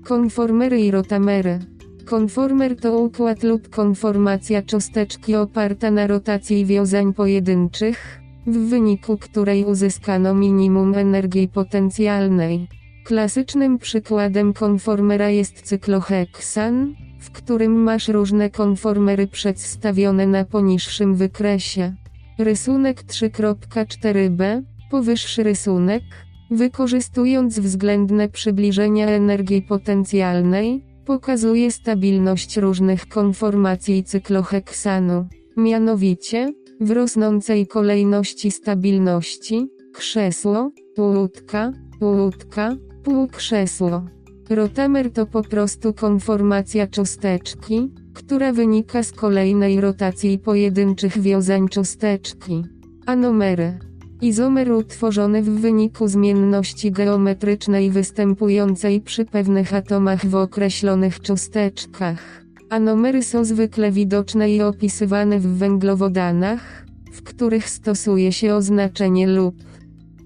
Konformery 0.04 0.80
i 0.80 0.90
rotamery. 0.90 1.58
Konformer 2.04 2.76
to 2.76 2.98
układ 2.98 3.42
lub 3.42 3.68
konformacja 3.68 4.62
cząsteczki 4.62 5.34
oparta 5.34 5.90
na 5.90 6.06
rotacji 6.06 6.66
wiązań 6.66 7.14
pojedynczych, 7.14 8.20
w 8.46 8.68
wyniku 8.68 9.16
której 9.18 9.64
uzyskano 9.64 10.34
minimum 10.34 10.94
energii 10.94 11.48
potencjalnej. 11.48 12.68
Klasycznym 13.04 13.78
przykładem 13.78 14.52
konformera 14.52 15.30
jest 15.30 15.62
cykloheksan, 15.62 16.94
w 17.20 17.30
którym 17.30 17.82
masz 17.82 18.08
różne 18.08 18.50
konformery 18.50 19.26
przedstawione 19.26 20.26
na 20.26 20.44
poniższym 20.44 21.14
wykresie. 21.14 21.94
Rysunek 22.38 23.02
3.4b, 23.02 24.62
powyższy 24.90 25.42
rysunek, 25.42 26.02
wykorzystując 26.50 27.58
względne 27.58 28.28
przybliżenia 28.28 29.06
energii 29.08 29.62
potencjalnej, 29.62 30.84
pokazuje 31.04 31.70
stabilność 31.70 32.56
różnych 32.56 33.08
konformacji 33.08 34.04
cykloheksanu. 34.04 35.26
Mianowicie, 35.56 36.52
w 36.80 36.90
rosnącej 36.90 37.66
kolejności 37.66 38.50
stabilności, 38.50 39.68
krzesło, 39.92 40.70
łódka, 40.98 41.72
łódka, 42.00 42.76
półkrzesło. 43.02 44.04
Rotamer 44.50 45.12
to 45.12 45.26
po 45.26 45.42
prostu 45.42 45.94
konformacja 45.94 46.86
cząsteczki, 46.86 47.90
która 48.14 48.52
wynika 48.52 49.02
z 49.02 49.12
kolejnej 49.12 49.80
rotacji 49.80 50.38
pojedynczych 50.38 51.18
wiązań 51.18 51.68
cząsteczki. 51.68 52.64
Anomery. 53.06 53.78
Izomer 54.22 54.72
utworzony 54.72 55.42
w 55.42 55.60
wyniku 55.60 56.08
zmienności 56.08 56.92
geometrycznej 56.92 57.90
występującej 57.90 59.00
przy 59.00 59.24
pewnych 59.24 59.74
atomach 59.74 60.26
w 60.26 60.34
określonych 60.34 61.20
cząsteczkach. 61.20 62.45
Anomery 62.70 63.22
są 63.22 63.44
zwykle 63.44 63.92
widoczne 63.92 64.50
i 64.50 64.62
opisywane 64.62 65.38
w 65.38 65.46
węglowodanach, 65.46 66.86
w 67.12 67.22
których 67.22 67.70
stosuje 67.70 68.32
się 68.32 68.54
oznaczenie 68.54 69.26
lub. 69.26 69.54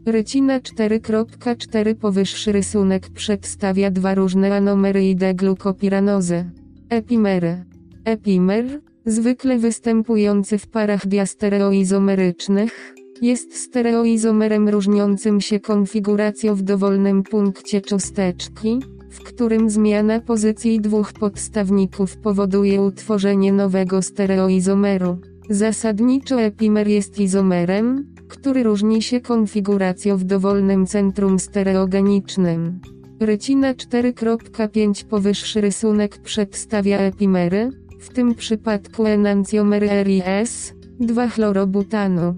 Rycina 0.06 0.60
4.4 0.60 1.94
Powyższy 1.94 2.52
rysunek 2.52 3.08
przedstawia 3.08 3.90
dwa 3.90 4.14
różne 4.14 4.56
anomery 4.56 5.08
i 5.08 5.16
deglukopiranozy. 5.16 6.44
Epimery. 6.88 7.64
Epimer, 8.04 8.80
zwykle 9.06 9.58
występujący 9.58 10.58
w 10.58 10.66
parach 10.66 11.06
diastereoizomerycznych, 11.06 12.94
jest 13.22 13.56
stereoizomerem 13.56 14.68
różniącym 14.68 15.40
się 15.40 15.60
konfiguracją 15.60 16.54
w 16.54 16.62
dowolnym 16.62 17.22
punkcie 17.22 17.80
cząsteczki, 17.80 18.80
w 19.10 19.22
którym 19.22 19.70
zmiana 19.70 20.20
pozycji 20.20 20.80
dwóch 20.80 21.12
podstawników 21.12 22.16
powoduje 22.16 22.82
utworzenie 22.82 23.52
nowego 23.52 24.02
stereoizomeru. 24.02 25.18
Zasadniczo 25.50 26.40
epimer 26.40 26.88
jest 26.88 27.18
izomerem, 27.18 28.06
który 28.28 28.62
różni 28.62 29.02
się 29.02 29.20
konfiguracją 29.20 30.16
w 30.16 30.24
dowolnym 30.24 30.86
centrum 30.86 31.38
stereogenicznym. 31.38 32.80
Rycina 33.20 33.74
4.5 33.74 35.04
Powyższy 35.04 35.60
rysunek 35.60 36.18
przedstawia 36.18 36.98
epimery, 36.98 37.70
w 38.00 38.08
tym 38.08 38.34
przypadku 38.34 39.06
enancjomery 39.06 39.88
RIS, 40.04 40.74
2-chlorobutanu. 41.00 42.34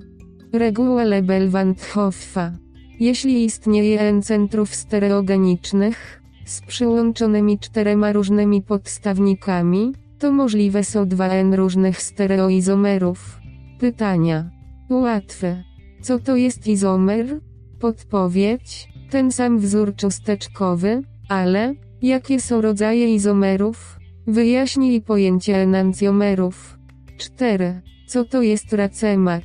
Reguła 0.52 1.04
Lebel-Wandhoffa. 1.04 2.50
Jeśli 3.00 3.44
istnieje 3.44 4.00
N 4.00 4.22
centrów 4.22 4.74
stereogenicznych, 4.74 6.21
z 6.44 6.60
przyłączonymi 6.60 7.58
czterema 7.58 8.12
różnymi 8.12 8.62
podstawnikami, 8.62 9.92
to 10.18 10.32
możliwe 10.32 10.84
są 10.84 11.08
dwa 11.08 11.28
N 11.28 11.54
różnych 11.54 12.02
stereoizomerów. 12.02 13.40
Pytania. 13.78 14.50
Łatwe. 14.90 15.64
Co 16.02 16.18
to 16.18 16.36
jest 16.36 16.66
izomer? 16.66 17.40
Podpowiedź. 17.80 18.88
Ten 19.10 19.32
sam 19.32 19.58
wzór 19.58 19.94
cząsteczkowy, 19.96 21.02
ale 21.28 21.74
jakie 22.02 22.40
są 22.40 22.60
rodzaje 22.60 23.14
izomerów? 23.14 23.98
Wyjaśnij 24.26 25.00
pojęcie 25.00 25.56
enancjomerów. 25.56 26.78
4. 27.18 27.80
Co 28.06 28.24
to 28.24 28.42
jest 28.42 28.72
racemat? 28.72 29.44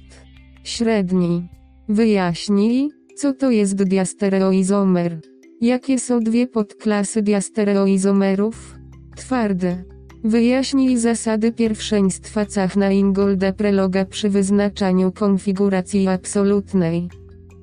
Średni. 0.64 1.48
Wyjaśnij, 1.90 2.90
co 3.16 3.34
to 3.34 3.52
jest 3.52 3.84
diastereoizomer. 3.84 5.20
Jakie 5.62 6.00
są 6.00 6.20
dwie 6.20 6.48
podklasy 6.48 7.22
diastereoizomerów? 7.22 8.76
Twarde. 9.16 9.84
Wyjaśnij 10.24 10.98
zasady 10.98 11.52
pierwszeństwa 11.52 12.46
Cachna 12.46 12.92
Ingolda 12.92 13.54
Preloga 13.54 14.06
przy 14.06 14.30
wyznaczaniu 14.30 15.12
konfiguracji 15.12 16.08
absolutnej. 16.08 17.10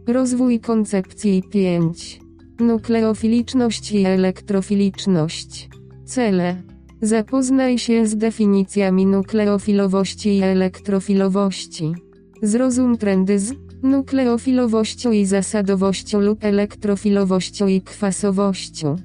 Rozwój 0.06 0.60
koncepcji 0.60 1.42
5. 1.50 2.20
Nukleofiliczność 2.60 3.92
i 3.92 4.04
elektrofiliczność. 4.04 5.68
Cele. 6.04 6.62
Zapoznaj 7.02 7.78
się 7.78 8.06
z 8.06 8.16
definicjami 8.16 9.06
nukleofilowości 9.06 10.36
i 10.36 10.42
elektrofilowości. 10.42 11.94
Zrozum 12.42 12.98
trendy 12.98 13.38
z 13.38 13.54
nukleofilowością 13.85 15.12
i 15.12 15.27
zasadowością 15.27 16.20
lub 16.20 16.44
elektrofilowością 16.44 17.66
i 17.66 17.81
kwasowością. 17.81 18.97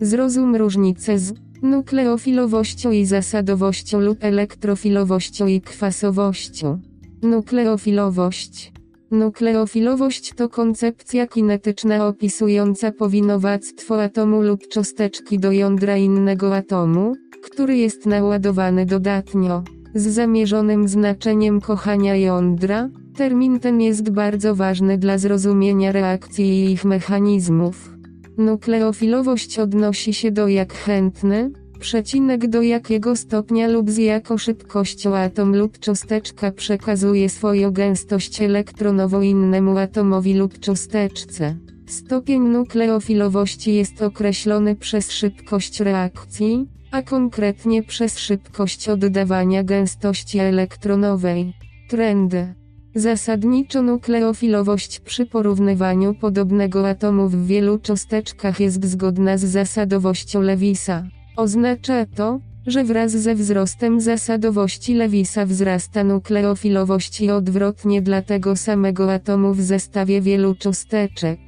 Zrozum 0.00 0.56
różnicę 0.56 1.18
z 1.18 1.34
nukleofilowością 1.62 2.90
i 2.90 3.04
zasadowością 3.04 4.00
lub 4.00 4.24
elektrofilowością 4.24 5.46
i 5.46 5.60
kwasowością. 5.60 6.80
Nukleofilowość. 7.22 8.72
Nukleofilowość 9.10 10.32
to 10.34 10.48
koncepcja 10.48 11.26
kinetyczna 11.26 12.06
opisująca 12.06 12.92
powinowactwo 12.92 14.02
atomu 14.02 14.42
lub 14.42 14.68
cząsteczki 14.68 15.38
do 15.38 15.52
jądra 15.52 15.96
innego 15.96 16.56
atomu, 16.56 17.14
który 17.42 17.76
jest 17.76 18.06
naładowany 18.06 18.86
dodatnio. 18.86 19.62
Z 19.94 20.06
zamierzonym 20.06 20.88
znaczeniem 20.88 21.60
kochania 21.60 22.16
jądra, 22.16 22.88
termin 23.18 23.60
ten 23.60 23.80
jest 23.80 24.10
bardzo 24.10 24.54
ważny 24.54 24.98
dla 24.98 25.18
zrozumienia 25.18 25.92
reakcji 25.92 26.64
i 26.64 26.72
ich 26.72 26.84
mechanizmów. 26.84 27.94
Nukleofilowość 28.36 29.58
odnosi 29.58 30.14
się 30.14 30.30
do 30.30 30.48
jak 30.48 30.72
chętny, 30.72 31.50
przecinek 31.80 32.46
do 32.46 32.62
jakiego 32.62 33.16
stopnia 33.16 33.68
lub 33.68 33.90
z 33.90 33.96
jaką 33.96 34.38
szybkością 34.38 35.16
atom 35.16 35.56
lub 35.56 35.78
cząsteczka 35.78 36.52
przekazuje 36.52 37.28
swoją 37.28 37.70
gęstość 37.70 38.42
elektronową 38.42 39.20
innemu 39.20 39.78
atomowi 39.78 40.34
lub 40.34 40.58
cząsteczce. 40.58 41.56
Stopień 41.86 42.42
nukleofilowości 42.42 43.74
jest 43.74 44.02
określony 44.02 44.76
przez 44.76 45.12
szybkość 45.12 45.80
reakcji, 45.80 46.66
a 46.90 47.02
konkretnie 47.02 47.82
przez 47.82 48.18
szybkość 48.18 48.88
oddawania 48.88 49.64
gęstości 49.64 50.38
elektronowej. 50.38 51.52
Trendy. 51.88 52.57
Zasadniczo 52.98 53.82
nukleofilowość 53.82 55.00
przy 55.00 55.26
porównywaniu 55.26 56.14
podobnego 56.14 56.88
atomu 56.88 57.28
w 57.28 57.46
wielu 57.46 57.78
cząsteczkach 57.78 58.60
jest 58.60 58.84
zgodna 58.84 59.38
z 59.38 59.44
zasadowością 59.44 60.40
Lewisa. 60.40 61.04
Oznacza 61.36 62.06
to, 62.06 62.40
że 62.66 62.84
wraz 62.84 63.12
ze 63.12 63.34
wzrostem 63.34 64.00
zasadowości 64.00 64.94
Lewisa 64.94 65.46
wzrasta 65.46 66.04
nukleofilowość 66.04 67.20
i 67.20 67.30
odwrotnie 67.30 68.02
dla 68.02 68.22
tego 68.22 68.56
samego 68.56 69.12
atomu 69.12 69.54
w 69.54 69.60
zestawie 69.60 70.20
wielu 70.20 70.54
cząsteczek. 70.54 71.38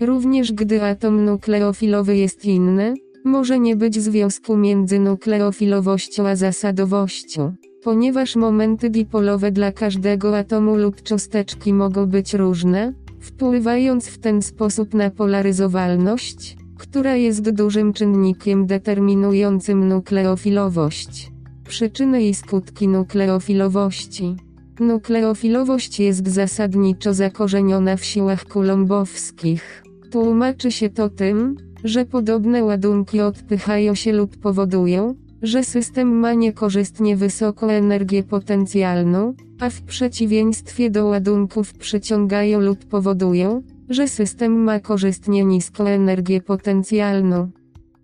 Również 0.00 0.52
gdy 0.52 0.82
atom 0.82 1.24
nukleofilowy 1.24 2.16
jest 2.16 2.44
inny, 2.44 2.94
może 3.24 3.58
nie 3.58 3.76
być 3.76 4.00
związku 4.00 4.56
między 4.56 4.98
nukleofilowością 4.98 6.28
a 6.28 6.36
zasadowością. 6.36 7.54
Ponieważ 7.84 8.36
momenty 8.36 8.90
dipolowe 8.90 9.52
dla 9.52 9.72
każdego 9.72 10.38
atomu 10.38 10.76
lub 10.76 11.02
cząsteczki 11.02 11.72
mogą 11.72 12.06
być 12.06 12.34
różne, 12.34 12.92
wpływając 13.20 14.06
w 14.06 14.18
ten 14.18 14.42
sposób 14.42 14.94
na 14.94 15.10
polaryzowalność, 15.10 16.56
która 16.78 17.16
jest 17.16 17.50
dużym 17.50 17.92
czynnikiem 17.92 18.66
determinującym 18.66 19.88
nukleofilowość. 19.88 21.32
Przyczyny 21.68 22.22
i 22.22 22.34
skutki 22.34 22.88
nukleofilowości. 22.88 24.36
Nukleofilowość 24.80 26.00
jest 26.00 26.28
zasadniczo 26.28 27.14
zakorzeniona 27.14 27.96
w 27.96 28.04
siłach 28.04 28.44
kulumbowskich. 28.44 29.82
Tłumaczy 30.10 30.72
się 30.72 30.90
to 30.90 31.08
tym, 31.08 31.56
że 31.84 32.04
podobne 32.04 32.64
ładunki 32.64 33.20
odpychają 33.20 33.94
się 33.94 34.12
lub 34.12 34.36
powodują, 34.36 35.14
że 35.44 35.64
system 35.64 36.18
ma 36.18 36.34
niekorzystnie 36.34 37.16
wysoką 37.16 37.68
energię 37.68 38.22
potencjalną, 38.22 39.34
a 39.60 39.70
w 39.70 39.82
przeciwieństwie 39.82 40.90
do 40.90 41.06
ładunków 41.06 41.74
przyciągają 41.74 42.60
lub 42.60 42.84
powodują, 42.84 43.62
że 43.88 44.08
system 44.08 44.62
ma 44.62 44.80
korzystnie 44.80 45.44
niską 45.44 45.86
energię 45.86 46.40
potencjalną. 46.40 47.50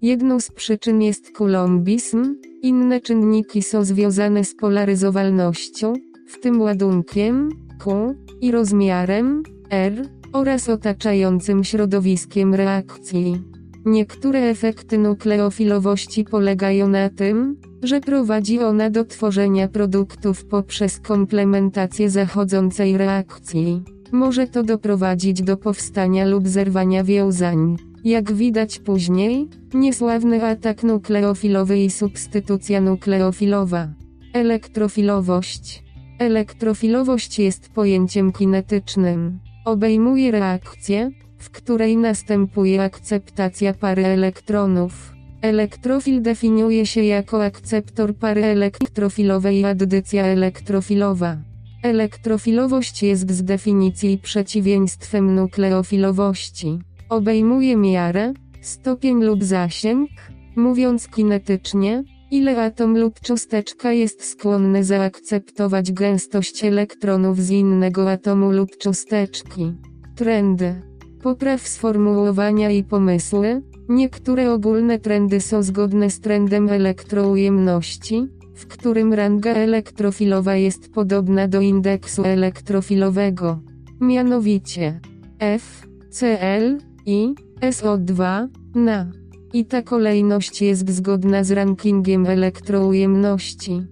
Jedną 0.03 0.41
z 0.41 0.51
przyczyn 0.51 1.03
jest 1.03 1.37
kulumbizm, 1.37 2.37
inne 2.63 3.01
czynniki 3.01 3.63
są 3.63 3.85
związane 3.85 4.45
z 4.45 4.55
polaryzowalnością, 4.55 5.93
w 6.29 6.41
tym 6.41 6.61
ładunkiem 6.61 7.49
Q 7.79 8.15
i 8.41 8.51
rozmiarem 8.51 9.43
R 9.71 10.09
oraz 10.33 10.69
otaczającym 10.69 11.65
środowiskiem 11.65 12.55
reakcji. 12.55 13.43
Niektóre 13.85 14.39
efekty 14.39 14.99
nukleofilowości 14.99 16.25
polegają 16.25 16.89
na 16.89 17.09
tym, 17.09 17.57
że 17.83 18.01
prowadzi 18.01 18.59
ona 18.59 18.91
do 18.91 19.05
tworzenia 19.05 19.69
produktów 19.69 20.45
poprzez 20.45 21.01
komplementację 21.01 22.11
zachodzącej 22.11 22.99
reakcji. 22.99 23.83
Może 24.13 24.47
to 24.47 24.63
doprowadzić 24.63 25.43
do 25.43 25.57
powstania 25.57 26.27
lub 26.27 26.49
zerwania 26.49 27.05
wiązań. 27.05 27.77
Jak 28.05 28.33
widać 28.33 28.79
później, 28.79 29.49
niesławny 29.75 30.45
atak 30.45 30.83
nukleofilowy 30.83 31.79
i 31.79 31.91
substytucja 31.91 32.81
nukleofilowa. 32.81 33.89
Elektrofilowość. 34.33 35.85
Elektrofilowość 36.19 37.39
jest 37.39 37.69
pojęciem 37.69 38.33
kinetycznym. 38.33 39.39
Obejmuje 39.65 40.31
reakcję, 40.31 41.11
w 41.41 41.51
której 41.51 41.97
następuje 41.97 42.83
akceptacja 42.83 43.75
pary 43.75 44.07
elektronów. 44.07 45.13
Elektrofil 45.43 46.23
definiuje 46.23 46.87
się 46.87 47.03
jako 47.03 47.45
akceptor 47.45 48.15
pary 48.15 48.45
elektrofilowej 48.45 49.61
i 49.61 49.65
addycja 49.65 50.25
elektrofilowa. 50.25 51.37
Elektrofilowość 51.83 53.03
jest 53.03 53.31
z 53.31 53.43
definicji 53.43 54.19
przeciwieństwem 54.19 55.35
nukleofilowości. 55.35 56.79
Obejmuje 57.09 57.77
miarę, 57.77 58.33
stopień 58.61 59.25
lub 59.25 59.45
zasięg, 59.45 60.11
mówiąc 60.57 61.09
kinetycznie, 61.09 62.05
ile 62.31 62.65
atom 62.65 62.99
lub 62.99 63.21
cząsteczka 63.21 63.93
jest 63.93 64.25
skłonny 64.25 64.85
zaakceptować 64.85 65.93
gęstość 65.93 66.65
elektronów 66.65 67.41
z 67.41 67.51
innego 67.51 68.11
atomu 68.11 68.51
lub 68.51 68.77
cząsteczki. 68.77 69.73
Trendy. 70.17 70.90
Popraw 71.23 71.69
sformułowania 71.69 72.71
i 72.71 72.85
pomysły. 72.85 73.63
Niektóre 73.89 74.53
ogólne 74.53 74.99
trendy 74.99 75.41
są 75.41 75.63
zgodne 75.63 76.11
z 76.11 76.21
trendem 76.21 76.69
elektroujemności, 76.69 78.27
w 78.55 78.67
którym 78.67 79.15
ranga 79.15 79.51
elektrofilowa 79.51 80.57
jest 80.57 80.93
podobna 80.93 81.49
do 81.49 81.61
indeksu 81.61 82.23
elektrofilowego. 82.25 83.59
Mianowicie 84.01 85.01
F, 85.39 85.87
Cl, 86.11 86.79
I, 87.07 87.35
SO2, 87.61 88.49
Na. 88.75 89.07
I 89.53 89.65
ta 89.65 89.83
kolejność 89.83 90.63
jest 90.63 90.91
zgodna 90.91 91.45
z 91.45 91.51
rankingiem 91.51 92.27
elektroujemności. 92.27 93.83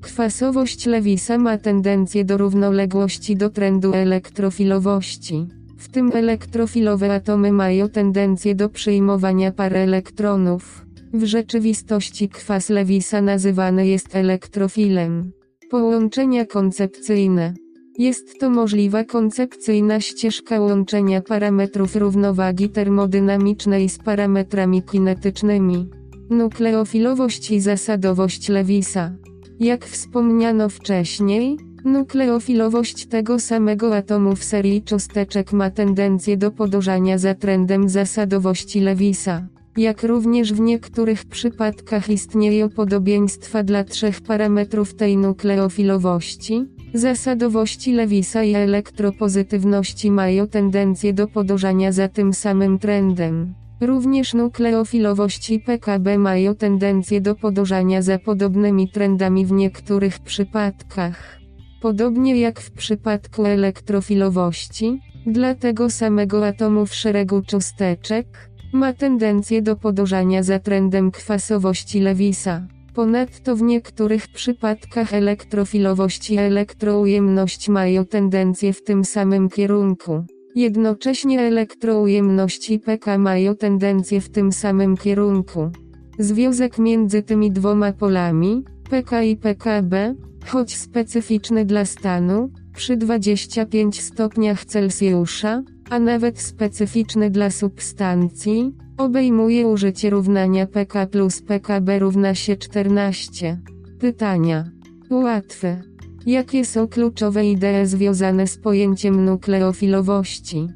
Kwasowość 0.00 0.86
Lewisa 0.86 1.38
ma 1.38 1.58
tendencję 1.58 2.24
do 2.24 2.38
równoległości 2.38 3.36
do 3.36 3.50
trendu 3.50 3.92
elektrofilowości. 3.94 5.46
W 5.84 5.88
tym 5.88 6.10
elektrofilowe 6.14 7.14
atomy 7.14 7.52
mają 7.52 7.88
tendencję 7.88 8.54
do 8.54 8.68
przyjmowania 8.68 9.52
par 9.52 9.76
elektronów. 9.76 10.86
W 11.12 11.24
rzeczywistości 11.24 12.28
kwas 12.28 12.68
Lewisa 12.68 13.22
nazywany 13.22 13.86
jest 13.86 14.16
elektrofilem. 14.16 15.32
Połączenia 15.70 16.46
koncepcyjne. 16.46 17.54
Jest 17.98 18.40
to 18.40 18.50
możliwa 18.50 19.04
koncepcyjna 19.04 20.00
ścieżka 20.00 20.60
łączenia 20.60 21.20
parametrów 21.20 21.96
równowagi 21.96 22.68
termodynamicznej 22.68 23.88
z 23.88 23.98
parametrami 23.98 24.82
kinetycznymi. 24.82 25.90
Nukleofilowość 26.30 27.50
i 27.50 27.60
zasadowość 27.60 28.48
Lewisa. 28.48 29.12
Jak 29.60 29.86
wspomniano 29.86 30.68
wcześniej, 30.68 31.58
nukleofilowość 31.84 33.06
tego 33.06 33.40
samego 33.40 33.96
atomu 33.96 34.36
w 34.36 34.44
serii 34.44 34.82
cząsteczek 34.82 35.52
ma 35.52 35.70
tendencję 35.70 36.36
do 36.36 36.50
podążania 36.50 37.18
za 37.18 37.34
trendem 37.34 37.88
zasadowości 37.88 38.80
Lewisa. 38.80 39.46
Jak 39.76 40.02
również 40.02 40.52
w 40.52 40.60
niektórych 40.60 41.24
przypadkach 41.24 42.10
istnieją 42.10 42.70
podobieństwa 42.70 43.62
dla 43.62 43.84
trzech 43.84 44.20
parametrów 44.20 44.94
tej 44.94 45.16
nukleofilowości. 45.16 46.64
Zasadowości 46.94 47.92
Lewisa 47.92 48.42
i 48.42 48.54
elektropozytywności 48.54 50.10
mają 50.10 50.46
tendencję 50.48 51.12
do 51.12 51.28
podążania 51.28 51.92
za 51.92 52.08
tym 52.08 52.34
samym 52.34 52.78
trendem. 52.78 53.54
Również 53.80 54.34
nukleofilowość 54.34 55.50
i 55.50 55.60
PKB 55.60 56.18
mają 56.18 56.54
tendencję 56.54 57.20
do 57.20 57.34
podążania 57.34 58.02
za 58.02 58.18
podobnymi 58.18 58.88
trendami 58.88 59.46
w 59.46 59.52
niektórych 59.52 60.18
przypadkach. 60.18 61.43
Podobnie 61.84 62.40
jak 62.40 62.60
w 62.60 62.70
przypadku 62.70 63.44
elektrofilowości, 63.44 65.00
dla 65.26 65.54
tego 65.54 65.90
samego 65.90 66.46
atomu 66.46 66.86
w 66.86 66.94
szeregu 66.94 67.42
cząsteczek, 67.42 68.50
ma 68.72 68.92
tendencję 68.92 69.62
do 69.62 69.76
podążania 69.76 70.42
za 70.42 70.58
trendem 70.58 71.10
kwasowości 71.10 72.00
Lewisa. 72.00 72.66
Ponadto 72.94 73.56
w 73.56 73.62
niektórych 73.62 74.28
przypadkach 74.28 75.14
elektrofilowość 75.14 76.30
i 76.30 76.36
elektroujemność 76.36 77.68
mają 77.68 78.04
tendencję 78.04 78.72
w 78.72 78.82
tym 78.82 79.04
samym 79.04 79.48
kierunku. 79.48 80.24
Jednocześnie 80.54 81.40
elektroujemność 81.40 82.70
i 82.70 82.78
pK 82.78 83.18
mają 83.18 83.56
tendencję 83.56 84.20
w 84.20 84.30
tym 84.30 84.52
samym 84.52 84.96
kierunku. 84.96 85.70
Związek 86.18 86.78
między 86.78 87.22
tymi 87.22 87.50
dwoma 87.50 87.92
polami, 87.92 88.64
pK 88.90 89.22
i 89.22 89.36
pKb, 89.36 90.14
choć 90.46 90.76
specyficzny 90.76 91.64
dla 91.64 91.84
stanu, 91.84 92.50
przy 92.74 92.96
25 92.96 94.00
stopniach 94.00 94.64
Celsjusza, 94.64 95.62
a 95.90 95.98
nawet 95.98 96.40
specyficzny 96.40 97.30
dla 97.30 97.50
substancji, 97.50 98.74
obejmuje 98.98 99.66
użycie 99.66 100.10
równania 100.10 100.66
pK 100.66 101.06
plus 101.06 101.42
pKb 101.42 101.98
równa 101.98 102.34
się 102.34 102.56
14. 102.56 103.60
Pytania. 104.00 104.64
Łatwe. 105.10 105.82
Jakie 106.26 106.64
są 106.64 106.88
kluczowe 106.88 107.46
idee 107.46 107.86
związane 107.86 108.46
z 108.46 108.58
pojęciem 108.58 109.24
nukleofilowości? 109.24 110.68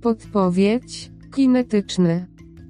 Podpowiedź. 0.00 1.10
Kinetyczne. 1.34 2.26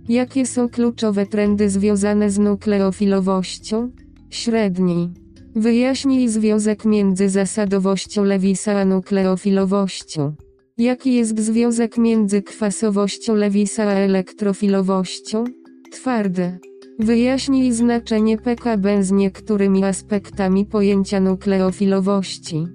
Jakie 0.08 0.46
są 0.46 0.68
kluczowe 0.68 1.26
trendy 1.26 1.70
związane 1.70 2.30
z 2.30 2.38
nukleofilowością? 2.38 3.90
Średni. 4.30 5.21
Wyjaśnij 5.56 6.28
związek 6.28 6.84
między 6.84 7.28
zasadowością 7.28 8.24
Lewisa 8.24 8.80
a 8.80 8.84
nukleofilowością. 8.84 10.34
Jaki 10.78 11.14
jest 11.14 11.40
związek 11.40 11.98
między 11.98 12.42
kwasowością 12.42 13.34
Lewisa 13.34 13.84
a 13.84 13.92
elektrofilowością? 13.92 15.44
Twarde. 15.92 16.58
Wyjaśnij 16.98 17.72
znaczenie 17.72 18.38
PKB 18.38 19.02
z 19.02 19.10
niektórymi 19.10 19.84
aspektami 19.84 20.66
pojęcia 20.66 21.20
nukleofilowości. 21.20 22.66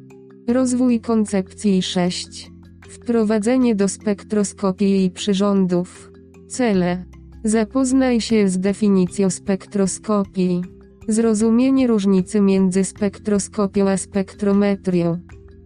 Rozwój 0.48 1.00
koncepcji 1.02 1.82
6. 1.82 2.52
Wprowadzenie 2.90 3.76
do 3.76 3.88
spektroskopii 3.88 5.06
i 5.06 5.12
przyrządów. 5.12 6.12
Cele. 6.48 7.06
Zapoznaj 7.44 8.22
się 8.22 8.50
z 8.50 8.60
definicją 8.60 9.30
spektroskopii. 9.30 10.77
Zrozumienie 11.10 11.88
różnicy 11.88 12.42
między 12.42 12.84
spektroskopią 12.84 13.90
a 13.90 13.98
spektrometrią. 13.98 15.20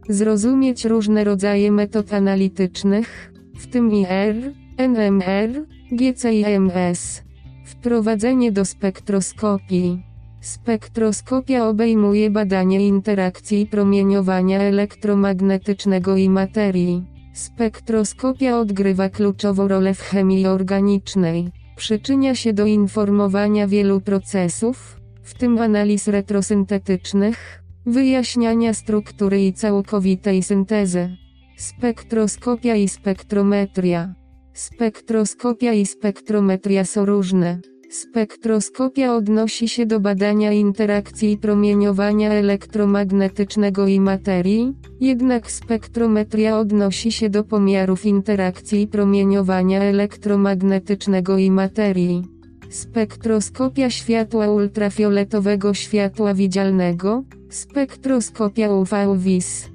Zrozumieć 0.10 0.86
różne 0.86 1.24
rodzaje 1.24 1.72
metod 1.72 2.14
analitycznych, 2.14 3.34
w 3.56 3.68
tym 3.68 3.92
IR, 3.92 4.54
NMR, 4.78 5.66
GCIMS. 5.92 7.24
Wprowadzenie 7.66 8.52
do 8.52 8.66
spektroskopii. 8.66 10.04
Spektroskopia 10.42 11.68
obejmuje 11.68 12.30
badanie 12.30 12.88
interakcji 12.88 13.68
promieniowania 13.68 14.60
elektromagnetycznego 14.60 16.18
i 16.18 16.30
materii. 16.30 17.04
Spektroskopia 17.34 18.60
odgrywa 18.60 19.10
kluczową 19.10 19.68
rolę 19.68 19.94
w 19.94 20.02
chemii 20.02 20.48
organicznej. 20.48 21.52
Przyczynia 21.76 22.36
się 22.36 22.54
do 22.54 22.66
informowania 22.66 23.68
wielu 23.68 24.02
procesów, 24.02 25.01
w 25.24 25.34
tym 25.34 25.58
analiz 25.58 26.08
retrosyntetycznych, 26.08 27.64
wyjaśniania 27.86 28.74
struktury 28.74 29.46
i 29.46 29.54
całkowitej 29.54 30.44
syntezy. 30.44 31.18
Spektroskopia 31.58 32.76
i 32.76 32.88
spektrometria. 32.88 34.16
Spektroskopia 34.54 35.74
i 35.74 35.86
spektrometria 35.86 36.86
są 36.86 37.06
różne. 37.06 37.60
Spektroskopia 37.90 39.16
odnosi 39.16 39.70
się 39.70 39.86
do 39.86 40.00
badania 40.00 40.52
interakcji 40.52 41.38
promieniowania 41.38 42.32
elektromagnetycznego 42.32 43.88
i 43.88 44.00
materii, 44.00 44.74
jednak 45.00 45.52
spektrometria 45.52 46.58
odnosi 46.58 47.12
się 47.12 47.30
do 47.30 47.44
pomiarów 47.44 48.06
interakcji 48.06 48.88
promieniowania 48.88 49.82
elektromagnetycznego 49.82 51.38
i 51.38 51.52
materii. 51.52 52.41
Spektroskopia 52.72 53.90
światła 53.90 54.48
ultrafioletowego 54.48 55.74
światła 55.74 56.34
widzialnego, 56.34 57.24
spektroskopia 57.50 58.70
UV-WIS. 58.70 59.70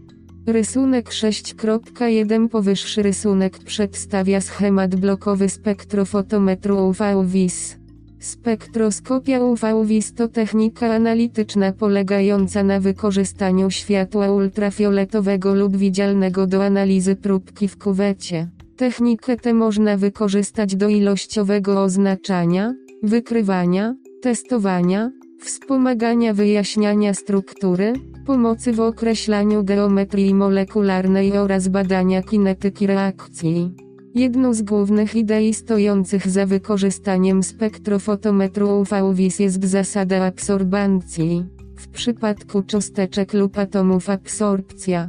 Rysunek 0.47 1.11
6.1 1.11 2.49
Powyższy 2.49 3.03
rysunek 3.03 3.59
przedstawia 3.59 4.41
schemat 4.41 4.97
blokowy 4.97 5.49
spektrofotometru 5.49 6.77
UV-WIS. 6.89 7.77
Spektroskopia 8.19 9.41
UV-WIS 9.41 10.15
to 10.15 10.29
technika 10.29 10.95
analityczna 10.95 11.73
polegająca 11.73 12.63
na 12.63 12.81
wykorzystaniu 12.81 13.71
światła 13.71 14.31
ultrafioletowego 14.31 15.55
lub 15.55 15.77
widzialnego 15.77 16.47
do 16.47 16.65
analizy 16.65 17.17
próbki 17.17 17.69
w 17.69 17.79
kuwecie. 17.79 18.49
Technikę 18.77 19.37
tę 19.37 19.55
można 19.55 19.97
wykorzystać 19.97 20.77
do 20.77 20.89
ilościowego 20.89 21.83
oznaczania, 21.83 22.75
wykrywania, 23.03 23.95
testowania, 24.23 25.11
wspomagania 25.41 26.35
wyjaśniania 26.35 27.15
struktury, 27.15 27.93
pomocy 28.27 28.73
w 28.73 28.81
określaniu 28.81 29.65
geometrii 29.65 30.35
molekularnej 30.35 31.33
oraz 31.33 31.69
badania 31.69 32.23
kinetyki 32.23 32.87
reakcji. 32.87 33.75
Jedną 34.15 34.55
z 34.55 34.63
głównych 34.63 35.15
idei 35.15 35.55
stojących 35.55 36.29
za 36.29 36.47
wykorzystaniem 36.47 37.43
spektrofotometru 37.43 38.69
UV-WIS 38.69 39.41
jest 39.41 39.65
zasada 39.65 40.25
absorbancji. 40.25 41.45
W 41.77 41.89
przypadku 41.89 42.63
cząsteczek 42.63 43.35
lub 43.35 43.59
atomów 43.59 44.11
absorpcja. 44.11 45.07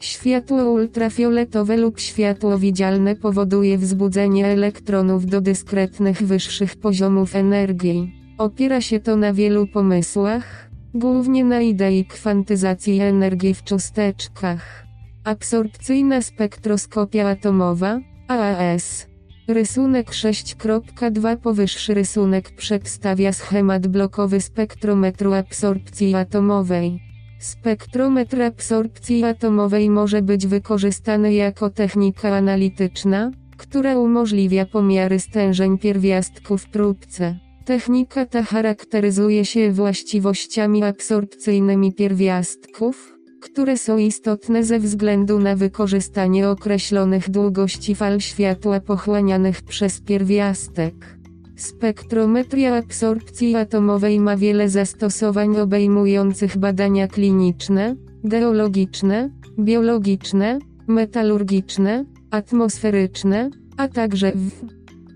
Światło 0.00 0.70
ultrafioletowe 0.70 1.76
lub 1.76 2.00
światło 2.00 2.58
widzialne 2.58 3.16
powoduje 3.16 3.78
wzbudzenie 3.78 4.46
elektronów 4.46 5.26
do 5.26 5.40
dyskretnych 5.40 6.22
wyższych 6.22 6.76
poziomów 6.76 7.36
energii. 7.36 8.12
Opiera 8.38 8.80
się 8.80 9.00
to 9.00 9.16
na 9.16 9.32
wielu 9.32 9.66
pomysłach, 9.66 10.70
głównie 10.94 11.44
na 11.44 11.60
idei 11.60 12.04
kwantyzacji 12.04 13.00
energii 13.00 13.54
w 13.54 13.62
cząsteczkach. 13.62 14.86
Absorpcyjna 15.24 16.22
spektroskopia 16.22 17.28
atomowa, 17.28 18.00
AAS. 18.28 19.06
Rysunek 19.48 20.10
6.2 20.10 21.36
Powyższy 21.36 21.94
rysunek 21.94 22.50
przedstawia 22.50 23.32
schemat 23.32 23.86
blokowy 23.86 24.40
spektrometru 24.40 25.32
absorpcji 25.32 26.14
atomowej. 26.14 27.09
Spektrometr 27.40 28.42
absorpcji 28.42 29.24
atomowej 29.24 29.90
może 29.90 30.22
być 30.22 30.46
wykorzystany 30.46 31.34
jako 31.34 31.70
technika 31.70 32.36
analityczna, 32.36 33.30
która 33.56 33.98
umożliwia 33.98 34.66
pomiary 34.66 35.20
stężeń 35.20 35.78
pierwiastków 35.78 36.62
w 36.62 36.70
próbce. 36.70 37.38
Technika 37.64 38.26
ta 38.26 38.42
charakteryzuje 38.42 39.44
się 39.44 39.72
właściwościami 39.72 40.84
absorpcyjnymi 40.84 41.94
pierwiastków, 41.94 43.16
które 43.40 43.76
są 43.76 43.98
istotne 43.98 44.64
ze 44.64 44.78
względu 44.78 45.38
na 45.38 45.56
wykorzystanie 45.56 46.48
określonych 46.48 47.30
długości 47.30 47.94
fal 47.94 48.20
światła 48.20 48.80
pochłanianych 48.80 49.62
przez 49.62 50.00
pierwiastek. 50.00 51.19
Spektrometria 51.60 52.76
absorpcji 52.76 53.56
atomowej 53.56 54.20
ma 54.20 54.36
wiele 54.36 54.68
zastosowań 54.68 55.56
obejmujących 55.56 56.56
badania 56.56 57.08
kliniczne, 57.08 57.96
geologiczne, 58.24 59.30
biologiczne, 59.58 60.58
metalurgiczne, 60.86 62.04
atmosferyczne, 62.30 63.50
a 63.76 63.88
także 63.88 64.32
w 64.32 64.50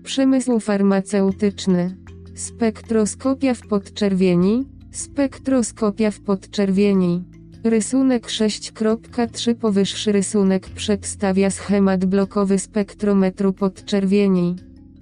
przemysł 0.03 0.59
farmaceutyczny. 0.59 1.97
Spektroskopia 2.35 3.53
w 3.53 3.61
podczerwieni, 3.61 4.65
spektroskopia 4.91 6.11
w 6.11 6.19
podczerwieni. 6.19 7.23
Rysunek 7.63 8.27
6.3 8.27 9.55
Powyższy 9.55 10.11
rysunek 10.11 10.69
przedstawia 10.69 11.49
schemat 11.49 12.05
blokowy 12.05 12.59
spektrometru 12.59 13.53
podczerwieni. 13.53 14.55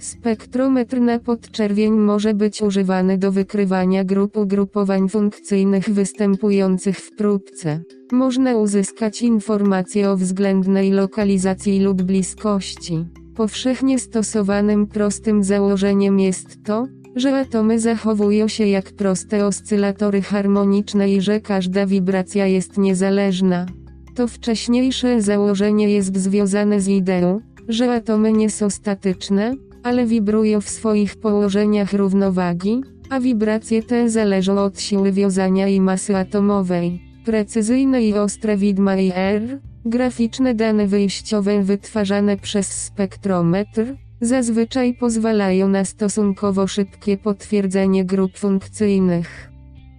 Spektrometr 0.03 1.01
na 1.01 1.19
podczerwień 1.19 1.93
może 1.93 2.33
być 2.33 2.61
używany 2.61 3.17
do 3.17 3.31
wykrywania 3.31 4.03
grup 4.03 4.37
ugrupowań 4.37 5.09
funkcyjnych 5.09 5.89
występujących 5.89 6.97
w 6.97 7.15
próbce. 7.15 7.79
Można 8.11 8.57
uzyskać 8.57 9.21
informacje 9.21 10.09
o 10.09 10.17
względnej 10.17 10.91
lokalizacji 10.91 11.79
lub 11.79 12.01
bliskości. 12.01 13.05
Powszechnie 13.35 13.99
stosowanym 13.99 14.87
prostym 14.87 15.43
założeniem 15.43 16.19
jest 16.19 16.63
to, 16.63 16.87
że 17.15 17.39
atomy 17.39 17.79
zachowują 17.79 18.47
się 18.47 18.67
jak 18.67 18.91
proste 18.91 19.45
oscylatory 19.45 20.21
harmoniczne 20.21 21.13
i 21.13 21.21
że 21.21 21.41
każda 21.41 21.85
wibracja 21.85 22.47
jest 22.47 22.77
niezależna. 22.77 23.65
To 24.15 24.27
wcześniejsze 24.27 25.21
założenie 25.21 25.89
jest 25.89 26.17
związane 26.17 26.81
z 26.81 26.87
ideą, 26.87 27.39
że 27.67 27.93
atomy 27.93 28.33
nie 28.33 28.49
są 28.49 28.69
statyczne, 28.69 29.55
ale 29.83 30.05
wibrują 30.05 30.61
w 30.61 30.69
swoich 30.69 31.15
położeniach 31.15 31.93
równowagi, 31.93 32.81
a 33.09 33.19
wibracje 33.19 33.83
te 33.83 34.09
zależą 34.09 34.59
od 34.59 34.81
siły 34.81 35.11
wiązania 35.11 35.67
i 35.67 35.81
masy 35.81 36.15
atomowej. 36.17 37.01
Precyzyjne 37.25 38.03
i 38.03 38.13
ostre 38.13 38.57
widma 38.57 38.95
IR, 38.95 39.59
graficzne 39.85 40.55
dane 40.55 40.87
wyjściowe 40.87 41.63
wytwarzane 41.63 42.37
przez 42.37 42.67
spektrometr, 42.67 43.95
zazwyczaj 44.21 44.93
pozwalają 44.93 45.67
na 45.67 45.85
stosunkowo 45.85 46.67
szybkie 46.67 47.17
potwierdzenie 47.17 48.05
grup 48.05 48.37
funkcyjnych. 48.37 49.51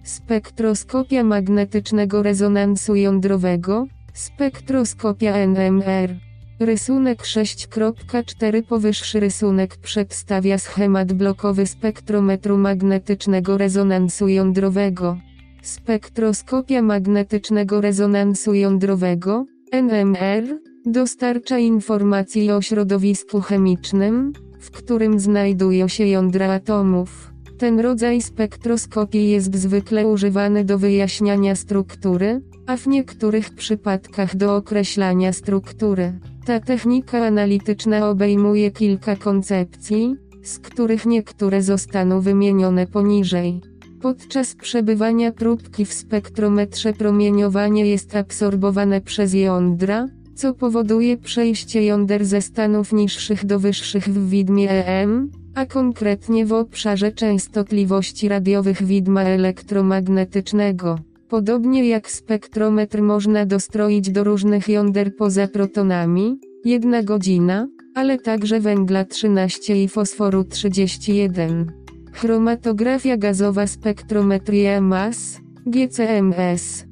Spektroskopia 0.03 1.23
magnetycznego 1.23 2.23
rezonansu 2.23 2.95
jądrowego, 2.95 3.87
spektroskopia 4.13 5.33
NMR. 5.33 6.24
Rysunek 6.59 7.21
6.4 7.21 8.63
Powyższy 8.63 9.19
rysunek 9.19 9.77
przedstawia 9.77 10.57
schemat 10.57 11.13
blokowy 11.13 11.67
spektrometru 11.67 12.57
magnetycznego 12.57 13.57
rezonansu 13.57 14.27
jądrowego. 14.27 15.17
Spektroskopia 15.61 16.81
magnetycznego 16.81 17.81
rezonansu 17.81 18.53
jądrowego, 18.53 19.45
NMR, 19.71 20.59
dostarcza 20.85 21.59
informacji 21.59 22.51
o 22.51 22.61
środowisku 22.61 23.41
chemicznym, 23.41 24.33
w 24.59 24.71
którym 24.71 25.19
znajdują 25.19 25.87
się 25.87 26.07
jądra 26.07 26.53
atomów. 26.53 27.33
Ten 27.57 27.79
rodzaj 27.79 28.21
spektroskopii 28.21 29.29
jest 29.29 29.55
zwykle 29.55 30.07
używany 30.07 30.65
do 30.65 30.79
wyjaśniania 30.79 31.55
struktury, 31.55 32.41
a 32.67 32.77
w 32.77 32.87
niektórych 32.87 33.49
przypadkach 33.49 34.35
do 34.35 34.55
określania 34.55 35.33
struktury. 35.33 36.19
Ta 36.45 36.59
technika 36.59 37.25
analityczna 37.25 38.09
obejmuje 38.09 38.71
kilka 38.71 39.15
koncepcji, 39.15 40.15
z 40.43 40.59
których 40.59 41.05
niektóre 41.05 41.61
zostaną 41.61 42.21
wymienione 42.21 42.87
poniżej. 42.87 43.61
Podczas 44.01 44.55
przebywania 44.55 45.31
próbki 45.31 45.85
w 45.85 45.93
spektrometrze 45.93 46.93
promieniowanie 46.93 47.85
jest 47.85 48.15
absorbowane 48.15 49.01
przez 49.01 49.33
jądra, 49.33 50.07
co 50.35 50.53
powoduje 50.53 51.17
przejście 51.17 51.85
jąder 51.85 52.25
ze 52.25 52.41
stanów 52.41 52.93
niższych 52.93 53.45
do 53.45 53.59
wyższych 53.59 54.03
w 54.03 54.29
widmie 54.29 54.85
EM, 54.85 55.31
a 55.55 55.65
konkretnie 55.65 56.45
w 56.45 56.53
obszarze 56.53 57.11
częstotliwości 57.11 58.27
radiowych 58.27 58.83
widma 58.83 59.23
elektromagnetycznego. 59.23 60.99
Podobnie 61.29 61.89
jak 61.89 62.11
spektrometr 62.11 63.01
można 63.01 63.45
dostroić 63.45 64.09
do 64.09 64.23
różnych 64.23 64.67
jąder 64.69 65.15
poza 65.15 65.47
protonami, 65.47 66.39
jedna 66.65 67.03
godzina, 67.03 67.67
ale 67.95 68.19
także 68.19 68.59
węgla 68.59 69.05
13 69.05 69.83
i 69.83 69.87
fosforu 69.87 70.43
31. 70.43 71.71
Chromatografia 72.11 73.17
gazowa 73.17 73.67
spektrometria 73.67 74.81
MAS, 74.81 75.39
GCMS. 75.65 76.85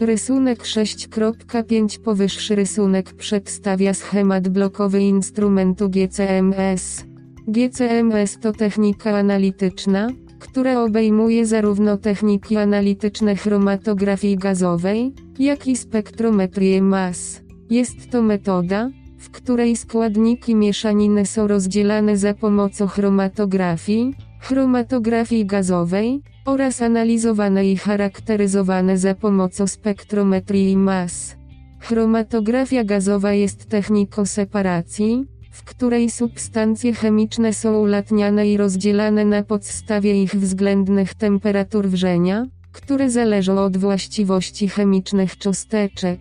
Rysunek 0.00 0.62
6.5 0.62 2.02
Powyższy 2.02 2.54
rysunek 2.54 3.12
przedstawia 3.12 3.94
schemat 3.94 4.48
blokowy 4.48 5.00
instrumentu 5.00 5.88
GCMS. 5.90 7.04
GCMS 7.48 8.38
to 8.40 8.52
technika 8.52 9.16
analityczna, 9.16 10.08
która 10.38 10.82
obejmuje 10.82 11.46
zarówno 11.46 11.96
techniki 11.96 12.56
analityczne 12.56 13.36
chromatografii 13.36 14.36
gazowej, 14.36 15.14
jak 15.38 15.66
i 15.66 15.76
spektrometrię 15.76 16.82
mas. 16.82 17.42
Jest 17.70 18.10
to 18.10 18.22
metoda, 18.22 18.90
w 19.18 19.30
której 19.30 19.76
składniki 19.76 20.54
mieszaniny 20.54 21.26
są 21.26 21.46
rozdzielane 21.46 22.16
za 22.16 22.34
pomocą 22.34 22.86
chromatografii, 22.86 24.14
chromatografii 24.40 25.46
gazowej, 25.46 26.22
oraz 26.44 26.82
analizowane 26.82 27.70
i 27.70 27.76
charakteryzowane 27.76 28.98
za 28.98 29.14
pomocą 29.14 29.66
spektrometrii 29.66 30.76
mas. 30.76 31.36
Chromatografia 31.80 32.84
gazowa 32.84 33.32
jest 33.32 33.68
techniką 33.68 34.26
separacji, 34.26 35.26
w 35.50 35.64
której 35.64 36.10
substancje 36.10 36.94
chemiczne 36.94 37.52
są 37.52 37.78
ulatniane 37.78 38.48
i 38.48 38.56
rozdzielane 38.56 39.24
na 39.24 39.42
podstawie 39.42 40.22
ich 40.22 40.34
względnych 40.34 41.14
temperatur 41.14 41.88
wrzenia, 41.88 42.46
które 42.72 43.10
zależą 43.10 43.58
od 43.58 43.76
właściwości 43.76 44.68
chemicznych 44.68 45.38
cząsteczek. 45.38 46.20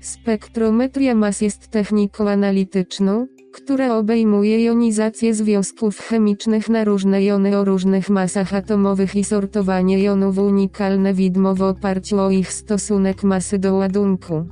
Spektrometria 0.00 1.14
mas 1.14 1.40
jest 1.40 1.68
techniką 1.68 2.30
analityczną, 2.30 3.26
która 3.54 3.96
obejmuje 3.96 4.64
jonizację 4.64 5.34
związków 5.34 5.98
chemicznych 5.98 6.68
na 6.68 6.84
różne 6.84 7.24
jony 7.24 7.58
o 7.58 7.64
różnych 7.64 8.10
masach 8.10 8.54
atomowych 8.54 9.14
i 9.16 9.24
sortowanie 9.24 10.02
jonów 10.02 10.38
unikalne 10.38 11.14
widmo 11.14 11.54
w 11.54 11.62
oparciu 11.62 12.20
o 12.20 12.30
ich 12.30 12.52
stosunek 12.52 13.22
masy 13.22 13.58
do 13.58 13.74
ładunku. 13.74 14.46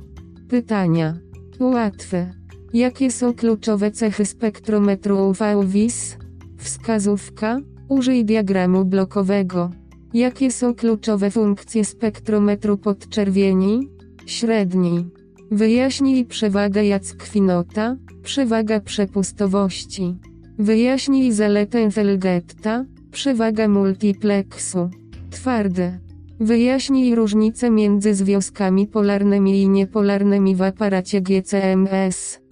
Pytania. 0.49 1.17
Łatwe. 1.59 2.42
Jakie 2.73 3.11
są 3.11 3.33
kluczowe 3.33 3.91
cechy 3.91 4.25
spektrometru 4.25 5.17
UV-WIS? 5.17 6.17
Wskazówka. 6.57 7.59
Użyj 7.89 8.25
diagramu 8.25 8.85
blokowego. 8.85 9.69
Jakie 10.13 10.51
są 10.51 10.75
kluczowe 10.75 11.31
funkcje 11.31 11.85
spektrometru 11.85 12.77
podczerwieni? 12.77 13.89
Średni. 14.25 15.05
Wyjaśnij 15.51 16.25
przewagę 16.25 16.85
Jackwinota, 16.85 17.95
przewaga 18.23 18.79
przepustowości. 18.79 20.15
Wyjaśnij 20.59 21.31
zaletę 21.31 21.91
Felgetta, 21.91 22.85
przewaga 23.11 23.67
multiplexu. 23.67 24.89
Twarde. 25.29 25.99
Wyjaśnij 26.39 27.15
różnicę 27.15 27.69
między 27.69 28.13
związkami 28.13 28.87
polarnymi 28.87 29.61
i 29.61 29.69
niepolarnymi 29.69 30.55
w 30.55 30.61
aparacie 30.61 31.21
GCMS. 31.21 32.42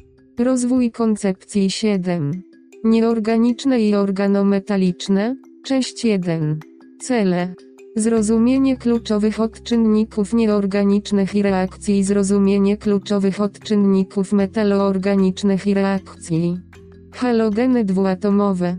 Rozwój 0.44 0.92
koncepcji 0.92 1.72
7. 1.72 2.44
Nieorganiczne 2.84 3.82
i 3.82 3.96
organometaliczne. 3.96 5.36
Część 5.64 6.06
1. 6.06 6.60
Cele. 7.00 7.54
Zrozumienie 7.96 8.78
kluczowych 8.78 9.40
odczynników 9.40 10.34
nieorganicznych 10.34 11.36
i 11.36 11.42
reakcji 11.42 12.04
Zrozumienie 12.04 12.78
kluczowych 12.78 13.42
odczynników 13.42 14.34
metaloorganicznych 14.34 15.68
i 15.68 15.74
reakcji. 15.74 16.58
Halogeny 17.12 17.86
dwuatomowe. 17.86 18.78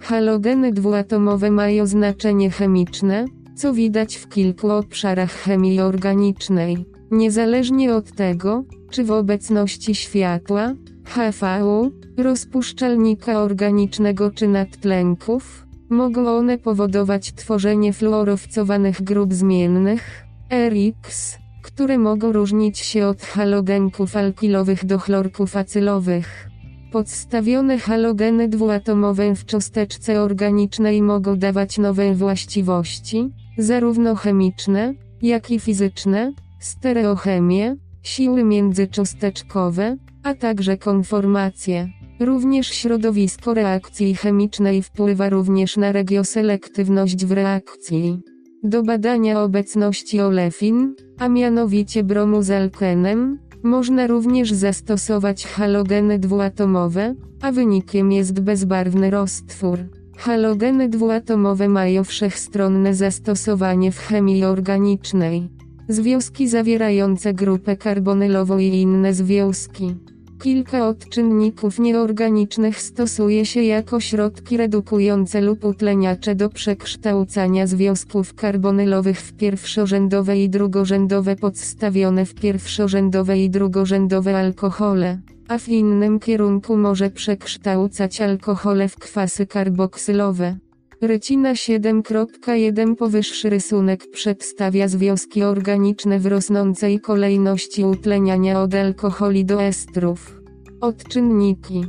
Halogeny 0.00 0.72
dwuatomowe 0.72 1.50
mają 1.50 1.86
znaczenie 1.86 2.50
chemiczne, 2.50 3.24
co 3.56 3.72
widać 3.72 4.16
w 4.16 4.28
kilku 4.28 4.70
obszarach 4.70 5.32
chemii 5.32 5.80
organicznej. 5.80 6.86
Niezależnie 7.10 7.94
od 7.94 8.12
tego, 8.12 8.64
czy 8.90 9.04
w 9.04 9.10
obecności 9.10 9.94
światła, 9.94 10.74
HVU, 11.08 11.90
rozpuszczalnika 12.16 13.42
organicznego 13.42 14.30
czy 14.30 14.48
nadtlenków, 14.48 15.66
mogą 15.90 16.28
one 16.28 16.58
powodować 16.58 17.32
tworzenie 17.32 17.92
fluorowcowanych 17.92 19.02
grup 19.02 19.34
zmiennych, 19.34 20.24
RX, 20.68 21.38
które 21.62 21.98
mogą 21.98 22.32
różnić 22.32 22.78
się 22.78 23.06
od 23.06 23.22
halogenków 23.22 24.16
alkilowych 24.16 24.84
do 24.84 24.98
chlorków 24.98 25.56
acylowych. 25.56 26.48
Podstawione 26.92 27.78
halogeny 27.78 28.48
dwuatomowe 28.48 29.34
w 29.34 29.44
cząsteczce 29.44 30.20
organicznej 30.20 31.02
mogą 31.02 31.38
dawać 31.38 31.78
nowe 31.78 32.14
właściwości, 32.14 33.30
zarówno 33.58 34.14
chemiczne, 34.14 34.94
jak 35.22 35.50
i 35.50 35.60
fizyczne, 35.60 36.32
stereochemię, 36.60 37.76
siły 38.02 38.44
międzycząsteczkowe, 38.44 39.96
a 40.28 40.34
także 40.34 40.76
konformacje. 40.76 41.88
Również 42.20 42.66
środowisko 42.66 43.54
reakcji 43.54 44.14
chemicznej 44.14 44.82
wpływa 44.82 45.28
również 45.28 45.76
na 45.76 45.92
regioselektywność 45.92 47.26
w 47.26 47.32
reakcji. 47.32 48.20
Do 48.62 48.82
badania 48.82 49.42
obecności 49.42 50.20
olefin, 50.20 50.94
a 51.18 51.28
mianowicie 51.28 52.04
bromu 52.04 52.42
z 52.42 52.50
alkenem, 52.50 53.38
można 53.62 54.06
również 54.06 54.52
zastosować 54.52 55.46
halogeny 55.46 56.18
dwuatomowe, 56.18 57.14
a 57.42 57.52
wynikiem 57.52 58.12
jest 58.12 58.40
bezbarwny 58.40 59.10
roztwór. 59.10 59.78
Halogeny 60.16 60.88
dwuatomowe 60.88 61.68
mają 61.68 62.04
wszechstronne 62.04 62.94
zastosowanie 62.94 63.92
w 63.92 63.98
chemii 63.98 64.44
organicznej. 64.44 65.48
Związki 65.88 66.48
zawierające 66.48 67.34
grupę 67.34 67.76
karbonylową 67.76 68.58
i 68.58 68.66
inne 68.66 69.14
związki. 69.14 69.94
Kilka 70.38 70.88
odczynników 70.88 71.78
nieorganicznych 71.78 72.80
stosuje 72.82 73.46
się 73.46 73.62
jako 73.62 74.00
środki 74.00 74.56
redukujące 74.56 75.40
lub 75.40 75.64
utleniacze 75.64 76.34
do 76.34 76.48
przekształcania 76.48 77.66
związków 77.66 78.34
karbonylowych 78.34 79.20
w 79.20 79.32
pierwszorzędowe 79.32 80.38
i 80.38 80.48
drugorzędowe 80.48 81.36
podstawione 81.36 82.26
w 82.26 82.34
pierwszorzędowe 82.34 83.38
i 83.38 83.50
drugorzędowe 83.50 84.38
alkohole, 84.38 85.18
a 85.48 85.58
w 85.58 85.68
innym 85.68 86.20
kierunku 86.20 86.76
może 86.76 87.10
przekształcać 87.10 88.20
alkohole 88.20 88.88
w 88.88 88.96
kwasy 88.96 89.46
karboksylowe. 89.46 90.56
Rycina 91.00 91.52
7.1 91.52 92.94
Powyższy 92.94 93.50
rysunek 93.50 94.10
przedstawia 94.10 94.88
związki 94.88 95.42
organiczne 95.42 96.18
w 96.18 96.26
rosnącej 96.26 97.00
kolejności 97.00 97.84
utleniania 97.84 98.62
od 98.62 98.74
alkoholi 98.74 99.44
do 99.44 99.62
estrów. 99.62 100.40
Odczynniki. 100.80 101.84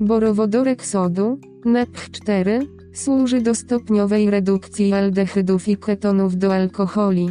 Borowodorek 0.00 0.86
sodu, 0.86 1.38
NEP4, 1.66 2.66
służy 2.92 3.40
do 3.40 3.54
stopniowej 3.54 4.30
redukcji 4.30 4.92
aldehydów 4.92 5.68
i 5.68 5.76
ketonów 5.76 6.36
do 6.36 6.54
alkoholi. 6.54 7.28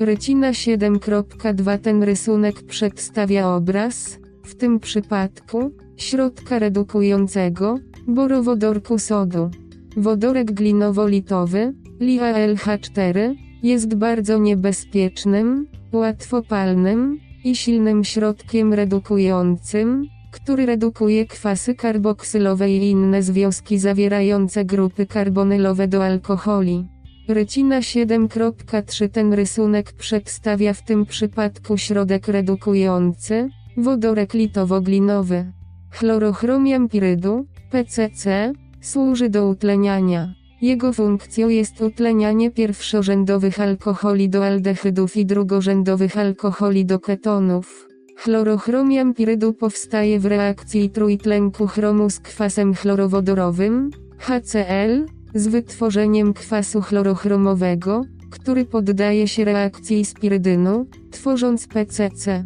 Rycina 0.00 0.50
7.2 0.50 1.78
Ten 1.78 2.02
rysunek 2.02 2.62
przedstawia 2.62 3.48
obraz, 3.48 4.18
w 4.42 4.54
tym 4.54 4.80
przypadku, 4.80 5.70
środka 5.96 6.58
redukującego, 6.58 7.78
borowodorku 8.06 8.98
sodu. 8.98 9.50
Wodorek 9.96 10.52
glinowo-litowy, 10.52 11.72
LiALH4, 12.00 13.34
jest 13.62 13.94
bardzo 13.94 14.38
niebezpiecznym, 14.38 15.66
łatwopalnym 15.92 17.18
i 17.44 17.56
silnym 17.56 18.04
środkiem 18.04 18.74
redukującym, 18.74 20.06
który 20.32 20.66
redukuje 20.66 21.26
kwasy 21.26 21.74
karboksylowe 21.74 22.70
i 22.70 22.90
inne 22.90 23.22
związki 23.22 23.78
zawierające 23.78 24.64
grupy 24.64 25.06
karbonylowe 25.06 25.88
do 25.88 26.04
alkoholi. 26.04 26.88
Rycina 27.28 27.80
7.3 27.80 29.08
Ten 29.08 29.32
rysunek 29.32 29.92
przedstawia 29.92 30.72
w 30.72 30.84
tym 30.84 31.06
przypadku 31.06 31.78
środek 31.78 32.28
redukujący, 32.28 33.48
wodorek 33.76 34.34
litowo-glinowy. 34.34 35.44
Chlorochromiam 35.90 36.88
pirydu, 36.88 37.46
PCC, 37.70 38.52
Służy 38.84 39.28
do 39.28 39.48
utleniania. 39.48 40.34
Jego 40.62 40.92
funkcją 40.92 41.48
jest 41.48 41.80
utlenianie 41.80 42.50
pierwszorzędowych 42.50 43.60
alkoholi 43.60 44.28
do 44.28 44.46
aldehydów 44.46 45.16
i 45.16 45.26
drugorzędowych 45.26 46.18
alkoholi 46.18 46.84
do 46.84 46.98
ketonów. 46.98 47.88
Chlorochromiam 48.16 49.14
pirydu 49.14 49.52
powstaje 49.52 50.20
w 50.20 50.26
reakcji 50.26 50.90
trójtlenku 50.90 51.66
chromu 51.66 52.10
z 52.10 52.20
kwasem 52.20 52.74
chlorowodorowym, 52.74 53.90
HCl, 54.18 55.06
z 55.34 55.46
wytworzeniem 55.46 56.34
kwasu 56.34 56.80
chlorochromowego, 56.80 58.02
który 58.30 58.64
poddaje 58.64 59.28
się 59.28 59.44
reakcji 59.44 60.04
spirydynu, 60.04 60.86
tworząc 61.10 61.66
PCC. 61.66 62.44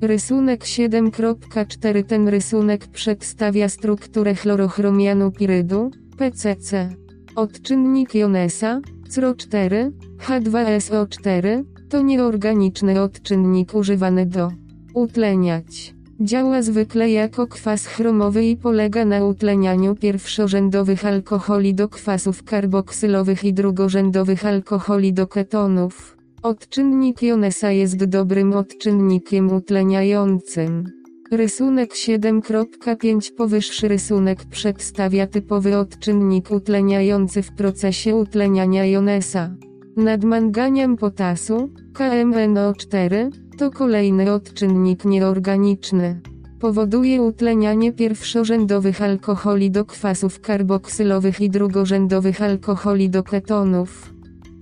Rysunek 0.00 0.64
7.4 0.64 2.04
Ten 2.04 2.28
rysunek 2.28 2.86
przedstawia 2.86 3.68
strukturę 3.68 4.34
chlorochromianu 4.34 5.30
pirydu, 5.30 5.90
PCC. 6.18 6.90
Odczynnik 7.36 8.14
Jonesa, 8.14 8.80
CRO4, 9.08 9.90
H2SO4, 10.18 11.64
to 11.88 12.02
nieorganiczny 12.02 13.00
odczynnik 13.00 13.74
używany 13.74 14.26
do 14.26 14.50
utleniać. 14.94 15.94
Działa 16.20 16.62
zwykle 16.62 17.10
jako 17.10 17.46
kwas 17.46 17.86
chromowy 17.86 18.44
i 18.44 18.56
polega 18.56 19.04
na 19.04 19.24
utlenianiu 19.24 19.94
pierwszorzędowych 19.94 21.04
alkoholi 21.04 21.74
do 21.74 21.88
kwasów 21.88 22.42
karboksylowych 22.42 23.44
i 23.44 23.54
drugorzędowych 23.54 24.46
alkoholi 24.46 25.12
do 25.12 25.26
ketonów. 25.26 26.16
Odczynnik 26.44 27.22
Jonesa 27.22 27.70
jest 27.70 28.04
dobrym 28.04 28.52
odczynnikiem 28.52 29.52
utleniającym. 29.52 30.84
Rysunek 31.30 31.92
7.5 31.92 33.34
Powyższy 33.34 33.88
rysunek 33.88 34.44
przedstawia 34.44 35.26
typowy 35.26 35.76
odczynnik 35.76 36.50
utleniający 36.50 37.42
w 37.42 37.52
procesie 37.52 38.14
utleniania 38.14 38.84
jonesa. 38.84 39.50
Nadmanganiam 39.96 40.96
potasu, 40.96 41.70
KMNO4, 41.92 43.30
to 43.58 43.70
kolejny 43.70 44.32
odczynnik 44.32 45.04
nieorganiczny. 45.04 46.20
Powoduje 46.60 47.22
utlenianie 47.22 47.92
pierwszorzędowych 47.92 49.02
alkoholi 49.02 49.70
do 49.70 49.84
kwasów 49.84 50.40
karboksylowych 50.40 51.40
i 51.40 51.50
drugorzędowych 51.50 52.42
alkoholi 52.42 53.10
do 53.10 53.22
ketonów. 53.22 54.13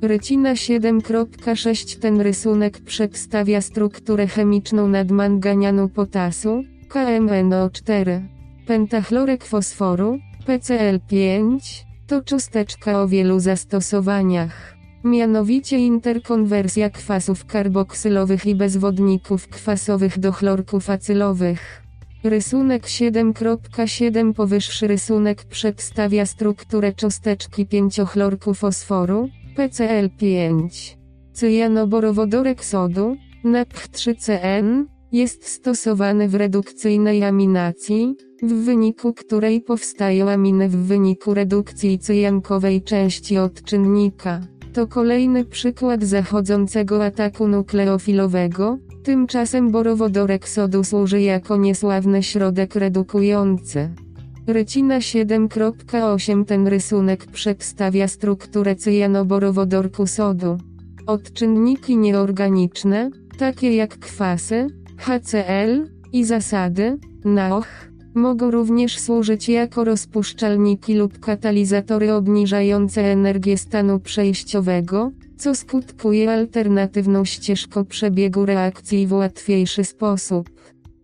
Rycina 0.03 0.55
7.6 0.55 1.99
Ten 1.99 2.21
rysunek 2.21 2.81
przedstawia 2.81 3.61
strukturę 3.61 4.27
chemiczną 4.27 4.89
nadmanganianu 4.89 5.89
potasu, 5.89 6.65
KMNO4. 6.89 8.21
Pentachlorek 8.67 9.45
fosforu, 9.45 10.19
PCl5, 10.47 11.59
to 12.07 12.23
cząsteczka 12.23 13.03
o 13.03 13.09
wielu 13.09 13.41
zastosowaniach. 13.41 14.77
Mianowicie 15.05 15.79
interkonwersja 15.79 16.91
kwasów 16.91 17.47
karboksylowych 17.47 18.47
i 18.47 18.55
bezwodników 18.55 19.49
kwasowych 19.49 20.19
do 20.19 20.33
chlorków 20.33 20.91
acylowych. 20.91 21.83
Rysunek 22.25 22.87
7.7 22.87 24.33
Powyższy 24.35 24.87
rysunek 24.87 25.45
przedstawia 25.45 26.27
strukturę 26.27 26.93
cząsteczki 26.93 27.67
pięciochlorku 27.67 28.55
fosforu, 28.55 29.29
PCl5. 29.57 30.69
Cyjanoborowodorek 31.33 32.65
sodu, 32.65 33.17
NAP3CN, 33.45 34.85
jest 35.13 35.49
stosowany 35.49 36.29
w 36.29 36.35
redukcyjnej 36.35 37.25
aminacji, 37.25 38.17
w 38.43 38.53
wyniku 38.53 39.15
której 39.15 39.61
powstają 39.61 40.31
aminy 40.31 40.69
w 40.69 40.77
wyniku 40.77 41.35
redukcji 41.35 41.99
cyjankowej 41.99 42.83
części 42.83 43.39
odczynnika. 43.39 44.41
To 44.73 44.87
kolejny 44.87 45.45
przykład 45.45 46.05
zachodzącego 46.05 47.05
ataku 47.05 47.49
nukleofilowego, 47.49 48.79
tymczasem 49.03 49.71
borowodorek 49.71 50.49
sodu 50.49 50.85
służy 50.85 51.21
jako 51.21 51.57
niesławny 51.57 52.23
środek 52.23 52.75
redukujący. 52.75 53.91
Rycina 54.47 54.99
7.8 54.99 56.45
Ten 56.45 56.67
rysunek 56.67 57.27
przedstawia 57.27 58.09
strukturę 58.09 58.77
cyjanoborowodorku 58.77 60.07
sodu. 60.07 60.59
Odczynniki 61.07 61.97
nieorganiczne, 61.97 63.11
takie 63.39 63.77
jak 63.77 63.99
kwasy, 63.99 64.67
HCl 64.99 65.89
i 66.13 66.25
zasady, 66.25 66.99
NaOH, 67.25 67.67
mogą 68.15 68.51
również 68.51 68.99
służyć 68.99 69.49
jako 69.49 69.85
rozpuszczalniki 69.85 70.95
lub 70.95 71.19
katalizatory 71.19 72.13
obniżające 72.13 73.03
energię 73.03 73.59
stanu 73.59 74.01
przejściowego, 74.01 75.11
co 75.37 75.55
skutkuje 75.55 76.33
alternatywną 76.33 77.25
ścieżką 77.25 77.85
przebiegu 77.85 78.47
reakcji 78.47 79.07
w 79.07 79.13
łatwiejszy 79.13 79.85
sposób. 79.85 80.51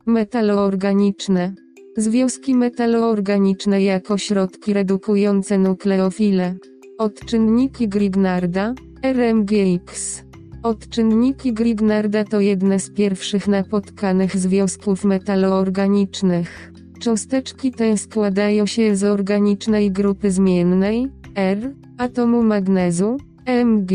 Metaloorganiczne 0.06 1.54
Związki 1.98 2.54
metaloorganiczne 2.54 3.82
jako 3.82 4.18
środki 4.18 4.72
redukujące 4.72 5.58
nukleofile. 5.58 6.54
Odczynniki 6.98 7.88
Grignarda, 7.88 8.74
RMGX. 9.02 10.22
Odczynniki 10.62 11.52
Grignarda 11.52 12.24
to 12.24 12.40
jedne 12.40 12.80
z 12.80 12.90
pierwszych 12.90 13.48
napotkanych 13.48 14.36
związków 14.36 15.04
metaloorganicznych. 15.04 16.72
Cząsteczki 17.00 17.72
te 17.72 17.96
składają 17.96 18.66
się 18.66 18.96
z 18.96 19.04
organicznej 19.04 19.90
grupy 19.90 20.30
zmiennej, 20.30 21.08
R, 21.34 21.74
atomu 21.96 22.42
magnezu, 22.42 23.16
Mg, 23.46 23.94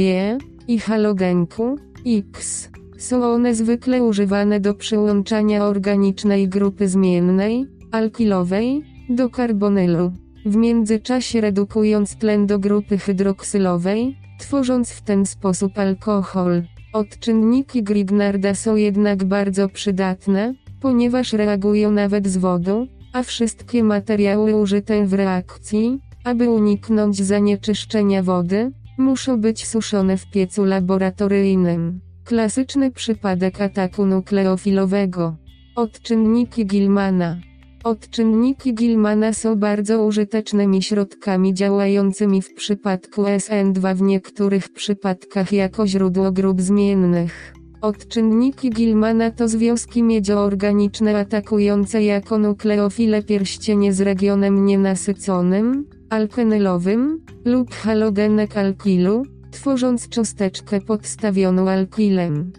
i 0.68 0.80
halogenku, 0.80 1.78
X. 2.08 2.70
Są 2.98 3.24
one 3.24 3.56
zwykle 3.56 4.04
używane 4.04 4.60
do 4.60 4.74
przyłączania 4.74 5.66
organicznej 5.66 6.50
grupy 6.50 6.88
zmiennej, 6.88 7.68
alkilowej, 7.94 8.84
do 9.10 9.30
karbonylu. 9.30 10.11
W 10.45 10.56
międzyczasie 10.56 11.41
redukując 11.41 12.15
tlen 12.15 12.48
do 12.48 12.60
grupy 12.60 12.98
hydroksylowej, 12.98 14.18
tworząc 14.40 14.91
w 14.91 15.02
ten 15.02 15.26
sposób 15.26 15.80
alkohol. 15.80 16.64
Odczynniki 16.94 17.84
Grignarda 17.84 18.56
są 18.56 18.76
jednak 18.76 19.24
bardzo 19.24 19.70
przydatne, 19.70 20.53
ponieważ 20.82 21.34
reagują 21.34 21.91
nawet 21.91 22.27
z 22.27 22.38
wodą, 22.38 22.88
a 23.14 23.24
wszystkie 23.24 23.84
materiały 23.84 24.56
użyte 24.56 25.06
w 25.06 25.14
reakcji, 25.14 26.00
aby 26.24 26.50
uniknąć 26.50 27.18
zanieczyszczenia 27.18 28.24
wody, 28.24 28.72
muszą 28.98 29.42
być 29.42 29.68
suszone 29.68 30.18
w 30.18 30.32
piecu 30.32 30.66
laboratoryjnym. 30.66 32.00
Klasyczny 32.24 32.92
przypadek 32.92 33.61
ataku 33.61 34.06
nukleofilowego. 34.06 35.35
Odczynniki 35.76 36.66
Gilmana. 36.66 37.38
Odczynniki 37.84 38.74
Gilmana 38.74 39.34
są 39.34 39.56
bardzo 39.56 40.06
użytecznymi 40.06 40.84
środkami 40.84 41.53
działającymi 41.53 42.42
w 42.42 42.53
przypadku 42.53 43.24
SN2 43.24 43.95
w 43.95 44.02
niektórych 44.02 44.70
przypadkach 44.70 45.52
jako 45.52 45.88
źródło 45.88 46.32
grup 46.32 46.62
zmiennych. 46.62 47.53
Odczynniki 47.82 48.70
Gilmana 48.70 49.32
to 49.32 49.48
związki 49.48 50.03
miedzioorganiczne 50.03 51.20
atakujące 51.20 52.03
jako 52.03 52.38
nukleofile 52.38 53.24
pierścienie 53.24 53.94
z 53.94 54.02
regionem 54.02 54.66
nienasyconym, 54.66 55.86
alkenylowym, 56.10 57.20
lub 57.45 57.74
halogenek 57.74 58.58
alkilu, 58.58 59.24
tworząc 59.52 60.10
cząsteczkę 60.10 60.82
podstawioną 60.82 61.70
alkilem. 61.70 62.52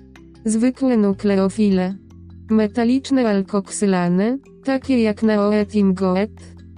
Zwykłe 0.45 0.97
nukleofile. 0.97 1.95
Metaliczne 2.51 3.29
alkoksylany, 3.29 4.39
takie 4.65 5.03
jak 5.03 5.23
naoet 5.23 5.75
i 5.75 5.85
mgoet, 5.85 6.31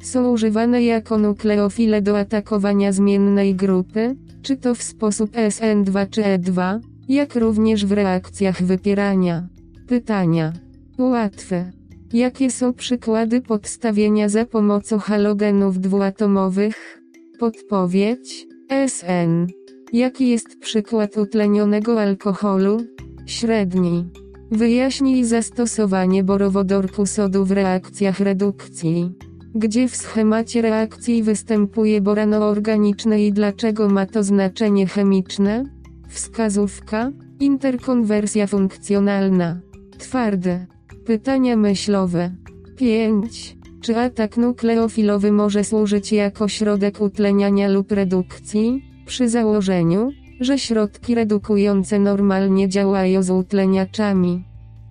są 0.02 0.31
używane 0.31 0.82
jako 0.82 1.18
nukleofile 1.18 2.02
do 2.02 2.18
atakowania 2.18 2.92
zmiennej 2.92 3.55
grupy, 3.55 4.16
czy 4.42 4.56
to 4.56 4.74
w 4.74 4.82
sposób 4.82 5.31
SN2 5.31 6.06
czy 6.10 6.23
E2, 6.23 6.81
jak 7.08 7.34
również 7.34 7.86
w 7.86 7.92
reakcjach 7.92 8.62
wypierania. 8.62 9.48
Pytania. 9.89 10.52
Łatwe. 10.98 11.73
Jakie 12.12 12.50
są 12.50 12.73
przykłady 12.73 13.40
podstawienia 13.40 14.28
za 14.28 14.44
pomocą 14.44 14.98
halogenów 14.98 15.81
dwuatomowych? 15.81 17.02
Podpowiedź. 17.39 18.47
SN. 18.89 19.47
Jaki 19.92 20.28
jest 20.28 20.58
przykład 20.60 21.16
utlenionego 21.16 22.00
alkoholu? 22.00 22.81
Średni. 23.26 24.05
Wyjaśnij 24.50 25.25
zastosowanie 25.25 26.25
borowodorku 26.25 27.07
sodu 27.07 27.44
w 27.44 27.50
reakcjach 27.50 28.20
redukcji. 28.20 29.12
Gdzie 29.55 29.89
w 29.89 29.97
schemacie 29.97 30.62
reakcji 30.62 31.23
występuje 31.23 32.00
borano 32.00 32.49
organiczne 32.49 33.23
i 33.23 33.33
dlaczego 33.33 33.89
ma 33.89 34.07
to 34.07 34.23
znaczenie 34.23 34.86
chemiczne? 34.86 35.65
Wskazówka. 36.08 37.12
Interkonwersja 37.41 38.47
funkcjonalna. 38.47 39.60
Twarde. 39.99 40.66
Pytania 41.07 41.57
myślowe. 41.57 42.31
5. 42.76 43.57
Czy 43.81 43.97
atak 43.97 44.36
nukleofilowy 44.36 45.33
może 45.33 45.65
służyć 45.65 46.12
jako 46.12 46.49
środek 46.49 47.00
utleniania 47.00 47.68
lub 47.68 47.92
redukcji? 47.92 48.83
Przy 49.07 49.28
założeniu, 49.28 50.10
że 50.40 50.58
środki 50.58 51.15
redukujące 51.15 51.98
normalnie 51.98 52.68
działają 52.68 53.23
z 53.23 53.31
utleniaczami. 53.31 54.44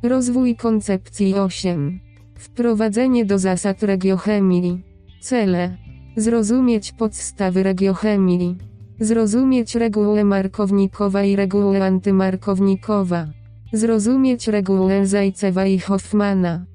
Rozwój 0.04 0.56
koncepcji 0.56 1.34
8. 1.34 2.00
Wprowadzenie 2.36 3.26
do 3.26 3.40
zasad 3.40 3.84
regiochemii. 3.84 4.84
Cele. 5.22 5.78
Zrozumieć 6.18 6.92
podstawy 6.92 7.64
regiochemii. 7.64 8.58
Zrozumieć 9.00 9.76
regułę 9.76 10.24
markownikowa 10.24 11.24
i 11.24 11.36
regułę 11.36 11.86
antymarkownikowa. 11.86 13.28
Zrozumieć 13.74 14.48
regułę 14.48 15.08
Zajcewa 15.08 15.66
i 15.66 15.80
Hoffmana. 15.80 16.66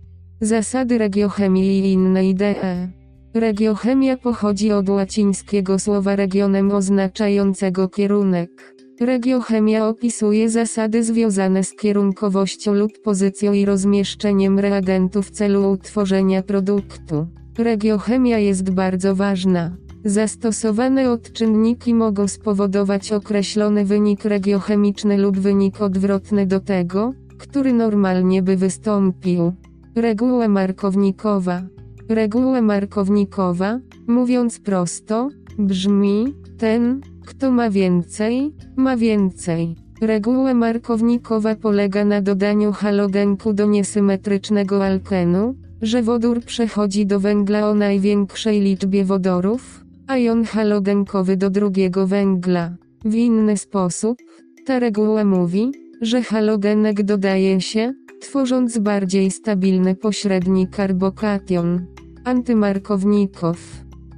Zasady 0.41 0.99
regiochemii 0.99 1.79
i 1.79 1.93
inne 1.93 2.29
idee. 2.29 3.00
Regiochemia 3.35 4.17
pochodzi 4.17 4.73
od 4.73 4.89
łacińskiego 4.89 5.79
słowa 5.79 6.17
regionem 6.17 6.71
oznaczającego 6.71 7.89
kierunek. 7.89 8.75
Regiochemia 9.01 9.89
opisuje 9.89 10.51
zasady 10.51 11.05
związane 11.05 11.65
z 11.65 11.75
kierunkowością 11.75 12.75
lub 12.75 12.93
pozycją 13.03 13.53
i 13.53 13.65
rozmieszczeniem 13.65 14.59
reagentu 14.59 15.23
w 15.23 15.31
celu 15.31 15.71
utworzenia 15.71 16.43
produktu. 16.43 17.27
Regiochemia 17.59 18.39
jest 18.39 18.71
bardzo 18.71 19.15
ważna. 19.15 19.77
Zastosowane 20.05 21.11
odczynniki 21.11 21.95
mogą 21.95 22.29
spowodować 22.29 23.13
określony 23.13 23.85
wynik 23.85 24.25
regiochemiczny 24.25 25.17
lub 25.17 25.39
wynik 25.39 25.81
odwrotny 25.81 26.47
do 26.47 26.61
tego, 26.61 27.13
który 27.39 27.73
normalnie 27.73 28.43
by 28.43 28.57
wystąpił. 28.57 29.53
Reguła 29.95 30.49
markownikowa. 30.49 31.63
Reguła 32.11 32.63
markownikowa, 32.63 33.79
mówiąc 34.07 34.61
prosto, 34.61 35.29
brzmi: 35.59 36.35
ten, 36.59 37.01
kto 37.27 37.51
ma 37.51 37.71
więcej, 37.71 38.55
ma 38.77 38.97
więcej. 38.97 39.77
Reguła 40.01 40.55
markownikowa 40.55 41.55
polega 41.55 42.05
na 42.05 42.21
dodaniu 42.23 42.73
halogenku 42.73 43.53
do 43.53 43.67
niesymetrycznego 43.67 44.85
alkenu, 44.85 45.55
że 45.83 46.03
wodór 46.03 46.41
przechodzi 46.41 47.07
do 47.07 47.21
węgla 47.21 47.69
o 47.69 47.75
największej 47.75 48.61
liczbie 48.61 49.05
wodorów, 49.05 49.85
a 50.07 50.19
jon 50.19 50.45
halogenkowy 50.45 51.37
do 51.37 51.51
drugiego 51.51 52.07
węgla. 52.07 52.77
W 53.05 53.15
inny 53.15 53.57
sposób, 53.57 54.19
ta 54.67 54.79
reguła 54.79 55.25
mówi, 55.25 55.73
że 56.01 56.23
halogenek 56.23 57.03
dodaje 57.03 57.61
się, 57.61 57.93
tworząc 58.21 58.79
bardziej 58.79 59.31
stabilny 59.31 59.95
pośredni 59.95 60.69
karbokation. 60.69 61.87
Antymarkownikow. 62.25 63.59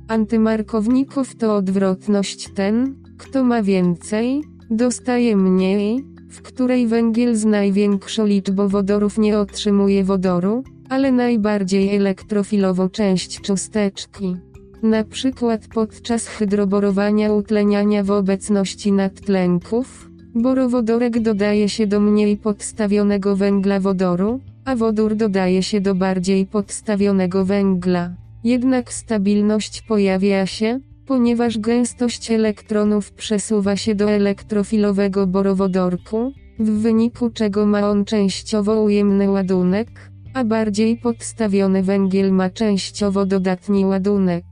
Antymarkownikow 0.09 1.35
to 1.35 1.57
odwrotność 1.57 2.49
ten, 2.55 2.95
kto 3.19 3.45
ma 3.45 3.63
więcej, 3.63 4.43
dostaje 4.71 5.37
mniej, 5.37 6.05
w 6.31 6.43
której 6.43 6.87
węgiel 6.87 7.37
z 7.37 7.45
największą 7.45 8.27
liczbą 8.27 8.69
wodorów 8.69 9.19
nie 9.19 9.39
otrzymuje 9.39 10.05
wodoru, 10.05 10.65
ale 10.89 11.13
najbardziej 11.13 11.97
elektrofilową 11.97 12.89
część 12.89 13.41
cząsteczki. 13.41 14.37
Na 14.83 15.05
przykład 15.05 15.69
podczas 15.75 16.27
hydroborowania 16.27 17.33
utleniania 17.33 18.05
w 18.05 18.11
obecności 18.11 18.93
nadtlenków, 18.93 20.11
borowodorek 20.35 21.21
dodaje 21.21 21.69
się 21.69 21.87
do 21.87 22.01
mniej 22.01 22.37
podstawionego 22.37 23.37
węgla 23.37 23.81
wodoru, 23.81 24.41
a 24.65 24.77
wodór 24.77 25.15
dodaje 25.15 25.63
się 25.63 25.81
do 25.81 25.95
bardziej 25.95 26.47
podstawionego 26.47 27.45
węgla. 27.45 28.11
Jednak 28.45 28.93
stabilność 28.93 29.83
pojawia 29.83 30.47
się, 30.47 30.81
ponieważ 31.07 31.59
gęstość 31.59 32.31
elektronów 32.31 33.13
przesuwa 33.13 33.77
się 33.77 33.95
do 33.95 34.11
elektrofilowego 34.11 35.27
borowodorku, 35.27 36.33
w 36.59 36.71
wyniku 36.71 37.31
czego 37.31 37.67
ma 37.67 37.91
on 37.91 38.05
częściowo 38.05 38.83
ujemny 38.83 39.31
ładunek, 39.31 39.89
a 40.35 40.45
bardziej 40.45 40.97
podstawiony 40.97 41.83
węgiel 41.83 42.33
ma 42.33 42.51
częściowo 42.51 43.27
dodatni 43.27 43.85
ładunek. 43.85 44.45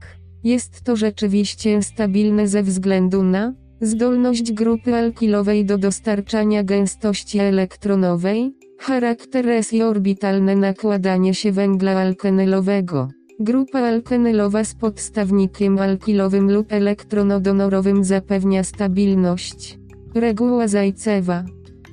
Jest 0.43 0.81
to 0.81 0.95
rzeczywiście 0.95 1.83
stabilne 1.83 2.47
ze 2.47 2.63
względu 2.63 3.23
na 3.23 3.53
zdolność 3.81 4.51
grupy 4.51 4.95
alkilowej 4.95 5.65
do 5.65 5.77
dostarczania 5.77 6.63
gęstości 6.63 7.39
elektronowej, 7.39 8.55
charakter 8.79 9.49
S 9.49 9.73
i 9.73 9.83
orbitalne 9.83 10.55
nakładanie 10.55 11.33
się 11.33 11.51
węgla 11.51 11.91
alkenylowego. 11.91 13.07
Grupa 13.39 13.79
alkenylowa 13.79 14.63
z 14.63 14.75
podstawnikiem 14.75 15.79
alkilowym 15.79 16.51
lub 16.51 16.71
elektronodonorowym 16.71 18.03
zapewnia 18.03 18.63
stabilność. 18.63 19.79
Reguła 20.15 20.67
Zajcewa. 20.67 21.43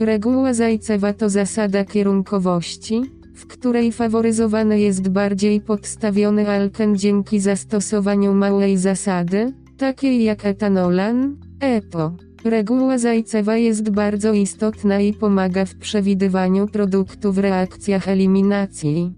Reguła 0.00 0.54
Zajcewa 0.54 1.12
to 1.12 1.28
zasada 1.28 1.84
kierunkowości, 1.84 3.02
w 3.34 3.46
której 3.46 3.92
faworyzowany 3.92 4.80
jest 4.80 5.08
bardziej 5.08 5.60
podstawiony 5.60 6.50
alken 6.50 6.96
dzięki 6.96 7.40
zastosowaniu 7.40 8.34
małej 8.34 8.76
zasady, 8.76 9.52
takiej 9.78 10.24
jak 10.24 10.46
etanolan, 10.46 11.36
EPO. 11.60 12.12
Reguła 12.44 12.98
Zajcewa 12.98 13.56
jest 13.56 13.90
bardzo 13.90 14.32
istotna 14.32 15.00
i 15.00 15.12
pomaga 15.12 15.64
w 15.64 15.74
przewidywaniu 15.74 16.66
produktu 16.66 17.32
w 17.32 17.38
reakcjach 17.38 18.08
eliminacji. 18.08 19.12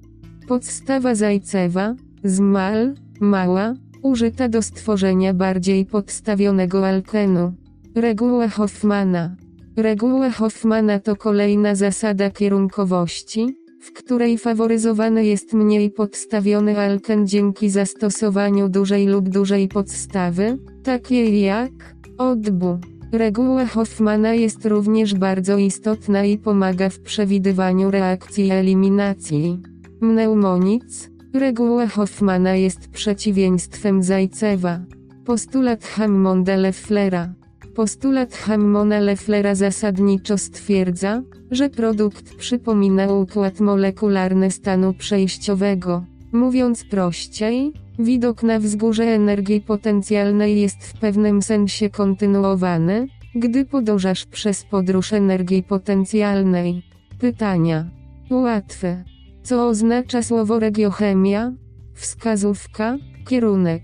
Podstawa 0.49 1.15
Zajcewa, 1.15 1.95
zmal, 2.25 2.95
mała, 3.21 3.75
użyta 4.03 4.49
do 4.49 4.63
stworzenia 4.63 5.35
bardziej 5.35 5.87
podstawionego 5.87 6.89
alkenu. 6.89 7.53
Reguła 7.95 8.49
Hoffmana. 8.49 9.37
Reguła 9.77 10.31
Hoffmana 10.31 10.99
to 10.99 11.17
kolejna 11.17 11.75
zasada 11.75 12.31
kierunkowości, 12.31 13.57
w 13.81 13.93
której 13.93 14.39
faworyzowany 14.39 15.25
jest 15.25 15.53
mniej 15.53 15.91
podstawiony 15.91 16.79
alken 16.79 17.27
dzięki 17.27 17.71
zastosowaniu 17.71 18.69
dużej 18.69 19.07
lub 19.07 19.29
dużej 19.29 19.69
podstawy, 19.69 20.59
takiej 20.83 21.41
jak 21.41 21.71
odbu. 22.19 22.79
Reguła 23.13 23.67
Hoffmana 23.67 24.35
jest 24.35 24.67
również 24.67 25.15
bardzo 25.15 25.59
istotna 25.59 26.25
i 26.25 26.39
pomaga 26.39 26.89
w 26.89 27.01
przewidywaniu 27.01 27.91
reakcji 27.91 28.51
eliminacji. 28.51 29.59
Mneumonic, 30.01 31.11
reguła 31.35 31.87
Hoffmana 31.87 32.57
jest 32.57 32.89
przeciwieństwem 32.89 34.03
Zajcewa. 34.03 34.81
Postulat 35.25 35.81
Hammonda-Lefflera. 35.85 37.40
Postulat 37.75 38.35
Hammona-Lefflera 38.35 39.55
zasadniczo 39.55 40.39
stwierdza, 40.39 41.23
że 41.51 41.69
produkt 41.69 42.35
przypomina 42.35 43.13
układ 43.13 43.61
molekularny 43.61 44.51
stanu 44.51 44.95
przejściowego. 44.95 46.05
Mówiąc 46.33 46.85
prościej, 46.85 47.73
widok 47.99 48.43
na 48.43 48.59
wzgórze 48.59 49.05
energii 49.05 49.61
potencjalnej 49.61 50.61
jest 50.61 50.85
w 50.85 51.01
pewnym 51.01 51.43
sensie 51.43 51.91
kontynuowany, 51.91 53.09
gdy 53.35 53.65
podążasz 53.65 54.27
przez 54.27 54.65
podróż 54.65 55.13
energii 55.13 55.63
potencjalnej. 55.63 56.83
Pytania. 57.19 57.91
Łatwe. 58.31 59.05
Co 59.43 59.69
oznacza 59.69 60.23
słowo 60.23 60.59
regiochemia? 60.59 61.53
Wskazówka, 61.95 62.97
kierunek. 63.29 63.83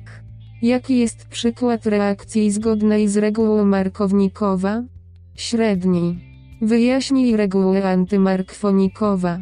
Jaki 0.62 0.99
jest 0.99 1.26
przykład 1.28 1.86
reakcji 1.86 2.51
zgodnej 2.51 3.09
z 3.09 3.17
regułą 3.17 3.65
markownikowa? 3.65 4.83
Średni. 5.35 6.18
Wyjaśnij 6.62 7.36
regułę 7.36 7.91
antymarkwnikowa. 7.91 9.39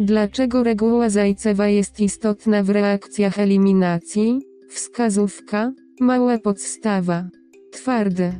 Dlaczego 0.00 0.62
reguła 0.62 1.10
Zajcewa 1.10 1.68
jest 1.68 2.00
istotna 2.00 2.62
w 2.62 2.70
reakcjach 2.70 3.38
eliminacji? 3.38 4.40
Wskazówka, 4.68 5.72
mała 6.00 6.38
podstawa. 6.38 7.24
Twarde. 7.72 8.32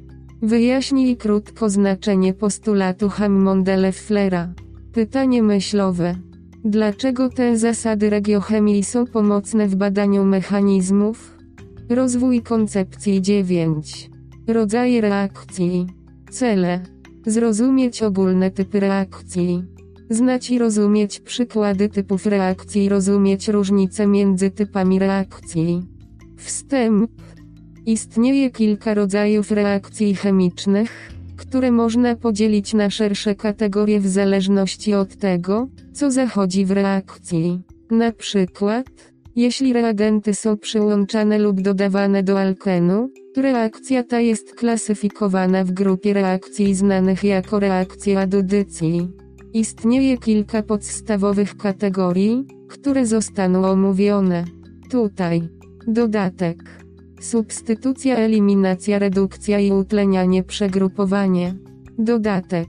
Wyjaśnij 0.43 1.17
krótko 1.17 1.71
znaczenie 1.71 2.35
postulatu 2.35 3.09
Hammonda-Lefflera. 3.09 4.49
Pytanie 4.93 5.43
myślowe. 5.43 6.15
Dlaczego 6.65 7.29
te 7.29 7.57
zasady 7.57 8.11
regiochemii 8.11 8.85
są 8.85 9.07
pomocne 9.07 9.69
w 9.69 9.77
badaniu 9.77 10.25
mechanizmów? 10.25 11.36
Rozwój 11.89 12.43
koncepcji 12.43 13.23
9. 13.23 14.11
Rodzaje 14.49 15.01
reakcji. 15.01 15.87
Cele. 16.31 16.81
Zrozumieć 17.27 18.03
ogólne 18.03 18.51
typy 18.51 18.81
reakcji. 18.81 19.65
Znać 20.11 20.51
i 20.51 20.59
rozumieć 20.59 21.21
przykłady 21.21 21.89
typów 21.89 22.27
reakcji, 22.27 22.89
rozumieć 22.89 23.49
różnice 23.49 24.07
między 24.07 24.51
typami 24.51 24.99
reakcji. 24.99 25.83
Wstęp. 26.37 27.11
Istnieje 27.87 28.51
kilka 28.51 28.95
rodzajów 28.95 29.51
reakcji 29.51 30.15
chemicznych, 30.15 31.13
które 31.37 31.71
można 31.71 32.17
podzielić 32.17 32.75
na 32.75 32.91
szersze 32.91 33.35
kategorie 33.35 34.01
w 34.01 34.07
zależności 34.07 34.95
od 34.95 35.17
tego, 35.17 35.69
co 35.93 36.11
zachodzi 36.11 36.65
w 36.65 36.71
reakcji. 36.71 37.61
Na 37.91 38.13
przykład, 38.13 38.87
jeśli 39.37 39.73
reagenty 39.73 40.35
są 40.35 40.57
przyłączane 40.57 41.39
lub 41.39 41.61
dodawane 41.61 42.23
do 42.23 42.41
alkenu, 42.41 43.11
reakcja 43.37 44.03
ta 44.03 44.21
jest 44.21 44.55
klasyfikowana 44.55 45.65
w 45.65 45.71
grupie 45.71 46.13
reakcji 46.13 46.75
znanych 46.75 47.25
jako 47.25 47.61
reakcje 47.61 48.21
adudycji. 48.21 49.09
Istnieje 49.53 50.19
kilka 50.19 50.63
podstawowych 50.63 51.57
kategorii, 51.57 52.47
które 52.69 53.07
zostaną 53.07 53.65
omówione. 53.65 54.45
Tutaj. 54.91 55.49
Dodatek. 55.87 56.59
Substytucja, 57.21 58.17
eliminacja, 58.17 58.99
redukcja 58.99 59.61
i 59.61 59.73
utlenianie, 59.73 60.43
przegrupowanie. 60.43 61.55
Dodatek. 61.99 62.69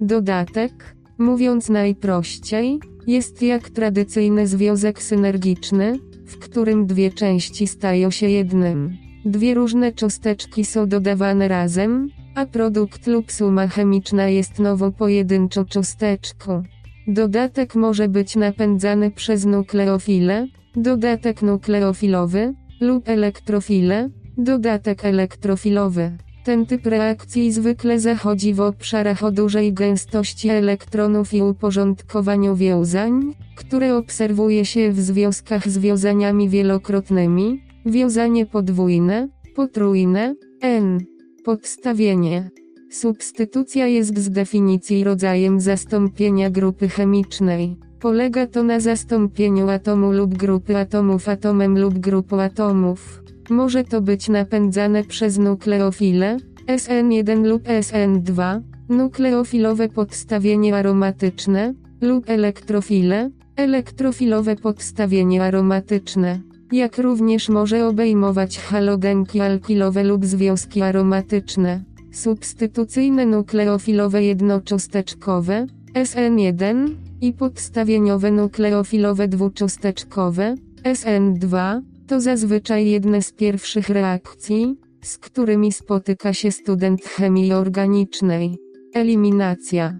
Dodatek, 0.00 0.96
mówiąc 1.18 1.68
najprościej, 1.68 2.80
jest 3.06 3.42
jak 3.42 3.70
tradycyjny 3.70 4.46
związek 4.46 5.02
synergiczny, 5.02 5.98
w 6.26 6.38
którym 6.38 6.86
dwie 6.86 7.10
części 7.12 7.66
stają 7.66 8.10
się 8.10 8.28
jednym. 8.28 8.96
Dwie 9.24 9.54
różne 9.54 9.92
cząsteczki 9.92 10.64
są 10.64 10.88
dodawane 10.88 11.48
razem, 11.48 12.08
a 12.34 12.46
produkt 12.46 13.06
lub 13.06 13.32
suma 13.32 13.66
chemiczna 13.66 14.28
jest 14.28 14.58
nową 14.58 14.92
pojedynczą 14.92 15.64
cząsteczką. 15.64 16.62
Dodatek 17.06 17.74
może 17.74 18.08
być 18.08 18.36
napędzany 18.36 19.10
przez 19.10 19.44
nukleofile, 19.44 20.46
dodatek 20.76 21.42
nukleofilowy, 21.42 22.54
lub 22.80 23.08
elektrofile, 23.08 24.10
dodatek 24.38 25.04
elektrofilowy. 25.04 26.18
Ten 26.44 26.66
typ 26.66 26.86
reakcji 26.86 27.52
zwykle 27.52 28.00
zachodzi 28.00 28.54
w 28.54 28.60
obszarach 28.60 29.24
o 29.24 29.30
dużej 29.30 29.72
gęstości 29.72 30.48
elektronów 30.48 31.34
i 31.34 31.42
uporządkowaniu 31.42 32.56
wiązań, 32.56 33.34
które 33.56 33.96
obserwuje 33.96 34.64
się 34.64 34.92
w 34.92 35.00
związkach 35.00 35.68
z 35.68 35.78
wiązaniami 35.78 36.48
wielokrotnymi, 36.48 37.62
wiązanie 37.86 38.46
podwójne, 38.46 39.28
potrójne, 39.54 40.34
N. 40.60 40.98
Podstawienie. 41.44 42.50
Substytucja 42.90 43.86
jest 43.86 44.18
z 44.18 44.30
definicji 44.30 45.04
rodzajem 45.04 45.60
zastąpienia 45.60 46.50
grupy 46.50 46.88
chemicznej. 46.88 47.76
Polega 48.00 48.46
to 48.46 48.62
na 48.62 48.80
zastąpieniu 48.80 49.68
atomu 49.68 50.12
lub 50.12 50.34
grupy 50.34 50.76
atomów 50.76 51.28
atomem 51.28 51.78
lub 51.78 51.98
grupą 51.98 52.40
atomów. 52.40 53.22
Może 53.50 53.84
to 53.84 54.00
być 54.00 54.28
napędzane 54.28 55.04
przez 55.04 55.38
nukleofile, 55.38 56.36
SN1 56.66 57.44
lub 57.46 57.62
SN2, 57.62 58.60
nukleofilowe 58.88 59.88
podstawienie 59.88 60.76
aromatyczne, 60.76 61.74
lub 62.00 62.30
elektrofile, 62.30 63.30
elektrofilowe 63.56 64.56
podstawienie 64.56 65.42
aromatyczne. 65.42 66.40
Jak 66.72 66.98
również 66.98 67.48
może 67.48 67.86
obejmować 67.86 68.58
halogenki 68.58 69.40
alkilowe 69.40 70.04
lub 70.04 70.26
związki 70.26 70.82
aromatyczne. 70.82 71.84
Substytucyjne 72.12 73.26
nukleofilowe 73.26 74.24
jednocząsteczkowe, 74.24 75.66
SN1, 75.94 76.88
i 77.20 77.32
podstawieniowe 77.32 78.30
nukleofilowe 78.30 79.28
dwucząsteczkowe, 79.28 80.54
SN2, 80.82 81.80
to 82.06 82.20
zazwyczaj 82.20 82.90
jedne 82.90 83.22
z 83.22 83.32
pierwszych 83.32 83.88
reakcji, 83.88 84.76
z 85.02 85.18
którymi 85.18 85.72
spotyka 85.72 86.32
się 86.32 86.50
student 86.52 87.04
chemii 87.04 87.52
organicznej. 87.52 88.58
Eliminacja. 88.94 89.98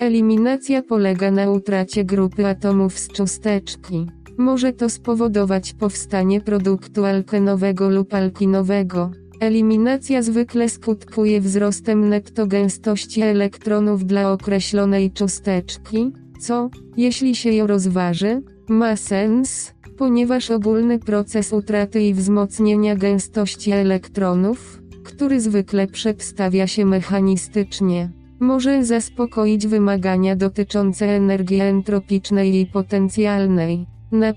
Eliminacja 0.00 0.82
polega 0.82 1.30
na 1.30 1.50
utracie 1.50 2.04
grupy 2.04 2.46
atomów 2.46 2.98
z 2.98 3.08
cząsteczki. 3.08 4.06
Może 4.38 4.72
to 4.72 4.90
spowodować 4.90 5.72
powstanie 5.72 6.40
produktu 6.40 7.04
alkenowego 7.04 7.88
lub 7.88 8.14
alkinowego. 8.14 9.10
Eliminacja 9.40 10.22
zwykle 10.22 10.68
skutkuje 10.68 11.40
wzrostem 11.40 12.08
netto 12.08 12.46
gęstości 12.46 13.22
elektronów 13.22 14.04
dla 14.04 14.32
określonej 14.32 15.12
cząsteczki, 15.12 16.12
co, 16.40 16.70
jeśli 16.96 17.36
się 17.36 17.50
ją 17.50 17.66
rozważy, 17.66 18.42
ma 18.68 18.96
sens, 18.96 19.73
ponieważ 19.98 20.50
ogólny 20.50 20.98
proces 20.98 21.52
utraty 21.52 22.02
i 22.02 22.14
wzmocnienia 22.14 22.96
gęstości 22.96 23.70
elektronów, 23.70 24.82
który 25.04 25.40
zwykle 25.40 25.86
przedstawia 25.86 26.66
się 26.66 26.84
mechanistycznie, 26.86 28.10
może 28.40 28.84
zaspokoić 28.84 29.66
wymagania 29.66 30.36
dotyczące 30.36 31.06
energii 31.06 31.60
entropicznej 31.60 32.60
i 32.60 32.66
potencjalnej, 32.66 33.86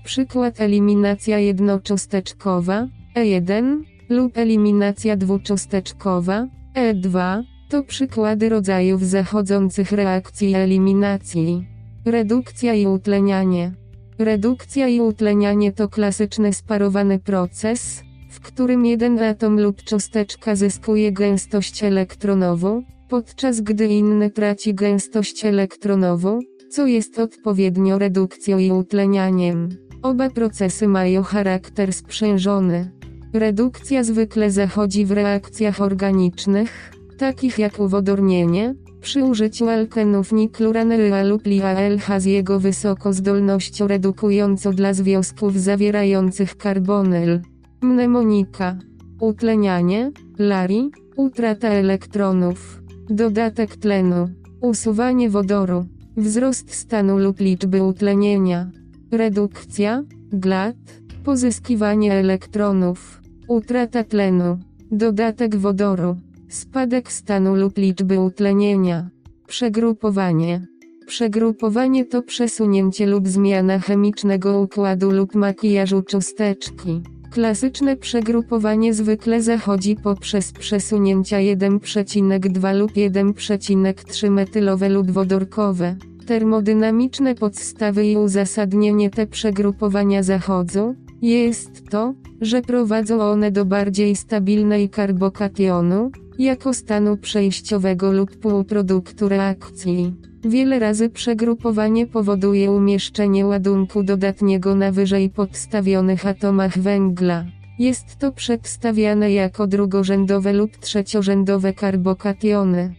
przykład 0.04 0.60
eliminacja 0.60 1.38
jednocząsteczkowa, 1.38 2.86
E1, 3.16 3.82
lub 4.08 4.38
eliminacja 4.38 5.16
dwucząsteczkowa, 5.16 6.46
E2, 6.74 7.42
to 7.68 7.82
przykłady 7.82 8.48
rodzajów 8.48 9.04
zachodzących 9.04 9.92
reakcji 9.92 10.54
eliminacji. 10.54 11.66
Redukcja 12.04 12.74
i 12.74 12.86
utlenianie. 12.86 13.72
Redukcja 14.18 14.88
i 14.88 15.00
utlenianie 15.00 15.72
to 15.72 15.88
klasyczny 15.88 16.52
sparowany 16.52 17.18
proces, 17.18 18.02
w 18.30 18.40
którym 18.40 18.86
jeden 18.86 19.18
atom 19.18 19.60
lub 19.60 19.82
cząsteczka 19.82 20.56
zyskuje 20.56 21.12
gęstość 21.12 21.84
elektronową, 21.84 22.82
podczas 23.08 23.60
gdy 23.60 23.86
inny 23.86 24.30
traci 24.30 24.74
gęstość 24.74 25.44
elektronową, 25.44 26.38
co 26.70 26.86
jest 26.86 27.18
odpowiednio 27.18 27.98
redukcją 27.98 28.58
i 28.58 28.70
utlenianiem. 28.70 29.68
Oba 30.02 30.30
procesy 30.30 30.88
mają 30.88 31.22
charakter 31.22 31.92
sprzężony. 31.92 32.90
Redukcja 33.32 34.04
zwykle 34.04 34.50
zachodzi 34.50 35.06
w 35.06 35.10
reakcjach 35.10 35.80
organicznych, 35.80 36.92
takich 37.18 37.58
jak 37.58 37.80
uwodornienie, 37.80 38.74
przy 39.00 39.24
użyciu 39.24 39.68
alkenów 39.68 40.32
nikluranyla 40.32 41.22
lub 41.22 41.46
LiALH 41.46 42.20
z 42.20 42.24
jego 42.24 42.60
wysoką 42.60 43.12
zdolnością 43.12 43.86
redukującą 43.86 44.72
dla 44.72 44.94
związków 44.94 45.60
zawierających 45.60 46.56
karbonyl. 46.56 47.40
Mnemonika. 47.82 48.76
Utlenianie, 49.20 50.10
lari, 50.38 50.90
utrata 51.16 51.68
elektronów. 51.68 52.82
Dodatek 53.10 53.76
tlenu. 53.76 54.28
Usuwanie 54.60 55.30
wodoru. 55.30 55.84
Wzrost 56.16 56.74
stanu 56.74 57.18
lub 57.18 57.40
liczby 57.40 57.82
utlenienia. 57.82 58.70
Redukcja, 59.12 60.04
glad, 60.32 60.76
pozyskiwanie 61.24 62.12
elektronów. 62.12 63.22
Utrata 63.48 64.04
tlenu. 64.04 64.58
Dodatek 64.90 65.56
wodoru. 65.56 66.16
Spadek 66.48 67.12
stanu 67.12 67.56
lub 67.56 67.78
liczby 67.78 68.20
utlenienia. 68.20 69.10
Przegrupowanie. 69.46 70.66
Przegrupowanie 71.06 72.04
to 72.04 72.22
przesunięcie 72.22 73.06
lub 73.06 73.28
zmiana 73.28 73.78
chemicznego 73.78 74.60
układu 74.60 75.10
lub 75.10 75.34
makijażu 75.34 76.02
cząsteczki. 76.02 77.02
Klasyczne 77.30 77.96
przegrupowanie 77.96 78.94
zwykle 78.94 79.42
zachodzi 79.42 79.96
poprzez 79.96 80.52
przesunięcia 80.52 81.36
1,2 81.36 82.78
lub 82.78 82.92
1,3 82.92 84.30
metylowe 84.30 84.88
lub 84.88 85.10
wodorkowe. 85.10 85.96
Termodynamiczne 86.26 87.34
podstawy 87.34 88.06
i 88.06 88.16
uzasadnienie 88.16 89.10
te 89.10 89.26
przegrupowania 89.26 90.22
zachodzą, 90.22 90.94
jest 91.22 91.88
to, 91.90 92.14
że 92.40 92.62
prowadzą 92.62 93.20
one 93.20 93.50
do 93.50 93.64
bardziej 93.64 94.16
stabilnej 94.16 94.88
karbokationu, 94.88 96.10
jako 96.38 96.74
stanu 96.74 97.16
przejściowego 97.16 98.12
lub 98.12 98.36
półproduktu 98.36 99.28
reakcji. 99.28 100.14
Wiele 100.44 100.78
razy 100.78 101.10
przegrupowanie 101.10 102.06
powoduje 102.06 102.70
umieszczenie 102.70 103.46
ładunku 103.46 104.02
dodatniego 104.02 104.74
na 104.74 104.92
wyżej 104.92 105.30
podstawionych 105.30 106.26
atomach 106.26 106.78
węgla. 106.78 107.44
Jest 107.78 108.16
to 108.18 108.32
przedstawiane 108.32 109.32
jako 109.32 109.66
drugorzędowe 109.66 110.52
lub 110.52 110.76
trzeciorzędowe 110.76 111.72
karbokationy. 111.72 112.94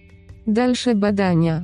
Dalsze 0.48 0.96
badania. 0.96 1.64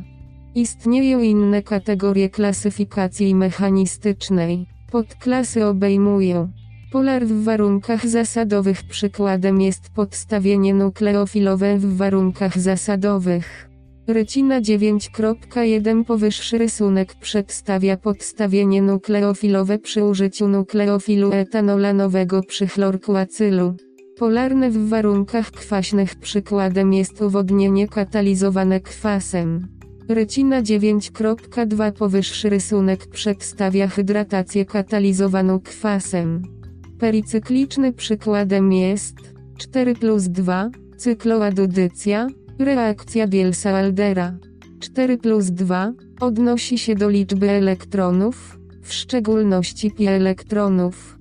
Istnieją 0.55 1.19
inne 1.19 1.63
kategorie 1.63 2.29
klasyfikacji 2.29 3.35
mechanistycznej. 3.35 4.65
Podklasy 4.91 5.65
obejmują 5.65 6.49
Polar 6.95 7.25
w 7.25 7.43
warunkach 7.43 8.07
zasadowych 8.07 8.83
przykładem 8.83 9.61
jest 9.61 9.89
podstawienie 9.89 10.73
nukleofilowe 10.73 11.77
w 11.77 11.97
warunkach 11.97 12.59
zasadowych. 12.59 13.69
Rycina 14.07 14.61
9.1 14.61 16.03
Powyższy 16.03 16.57
rysunek 16.57 17.15
przedstawia 17.15 17.97
podstawienie 17.97 18.81
nukleofilowe 18.81 19.79
przy 19.79 20.03
użyciu 20.03 20.47
nukleofilu 20.47 21.31
etanolanowego 21.31 22.43
przy 22.43 22.67
chlorku 22.67 23.15
acylu. 23.15 23.75
Polarne 24.17 24.69
w 24.69 24.89
warunkach 24.89 25.51
kwaśnych 25.51 26.15
przykładem 26.15 26.93
jest 26.93 27.21
uwodnienie 27.21 27.87
katalizowane 27.87 28.79
kwasem. 28.79 29.67
Rycina 30.09 30.61
9.2 30.61 31.91
Powyższy 31.91 32.49
rysunek 32.49 33.07
przedstawia 33.07 33.87
hydratację 33.87 34.65
katalizowaną 34.65 35.59
kwasem. 35.59 36.54
Pericykliczny 36.99 37.93
przykładem 37.93 38.73
jest 38.73 39.15
4 39.57 39.95
plus 39.95 40.23
2, 40.23 40.69
cykloadudycja, 40.97 42.27
reakcja 42.59 43.27
Bielsa-Aldera. 43.27 44.31
4 44.79 45.17
plus 45.17 45.45
2 45.45 45.93
odnosi 46.19 46.77
się 46.77 46.95
do 46.95 47.09
liczby 47.09 47.49
elektronów, 47.49 48.59
w 48.81 48.93
szczególności 48.93 49.91
pi 49.91 50.05
elektronów. 50.05 51.17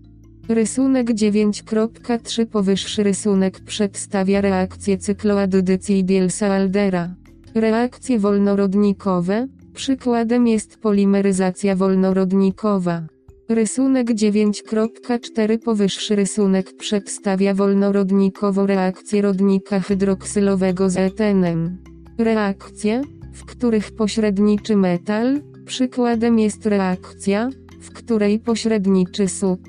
Rysunek 0.49 1.11
9.3 1.11 2.47
Powyższy 2.47 3.03
rysunek 3.03 3.61
przedstawia 3.61 4.41
reakcję 4.41 4.99
cykloadudycji 4.99 6.05
Bielsa-Aldera. 6.05 7.09
Reakcje 7.55 8.19
wolnorodnikowe, 8.19 9.49
przykładem 9.75 10.47
jest 10.47 10.77
polimeryzacja 10.77 11.77
wolnorodnikowa. 11.77 13.03
Rysunek 13.49 14.11
9.4 14.11 15.59
Powyższy 15.59 16.17
rysunek 16.17 16.77
przedstawia 16.77 17.55
wolnorodnikową 17.55 18.67
reakcję 18.67 19.23
rodnika 19.23 19.81
hydroksylowego 19.81 20.91
z 20.91 20.97
etenem. 20.97 21.79
Reakcje, 22.19 23.03
w 23.33 23.45
których 23.45 23.93
pośredniczy 23.93 24.77
metal, 24.77 25.43
przykładem 25.67 26.39
jest 26.39 26.67
reakcja, 26.67 27.49
w 27.81 27.91
której 27.91 28.39
pośredniczy 28.39 29.29
sód. 29.29 29.61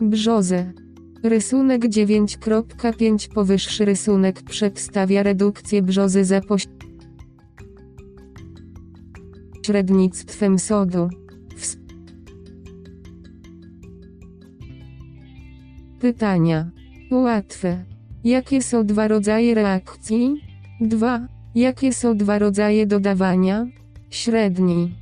Brzozę. 0.00 0.72
Rysunek 1.22 1.82
9.5 1.82 3.28
Powyższy 3.34 3.84
rysunek 3.84 4.42
przedstawia 4.42 5.22
redukcję 5.22 5.82
brzozy 5.82 6.24
za 6.24 6.40
pośrednictwem 9.62 10.58
sodu. 10.58 11.08
Pytania. 16.00 16.70
Łatwe. 17.10 17.84
Jakie 18.24 18.62
są 18.62 18.86
dwa 18.86 19.08
rodzaje 19.08 19.54
reakcji? 19.54 20.40
2. 20.80 21.28
Jakie 21.54 21.92
są 21.92 22.16
dwa 22.16 22.38
rodzaje 22.38 22.86
dodawania? 22.86 23.66
Średni. 24.10 24.94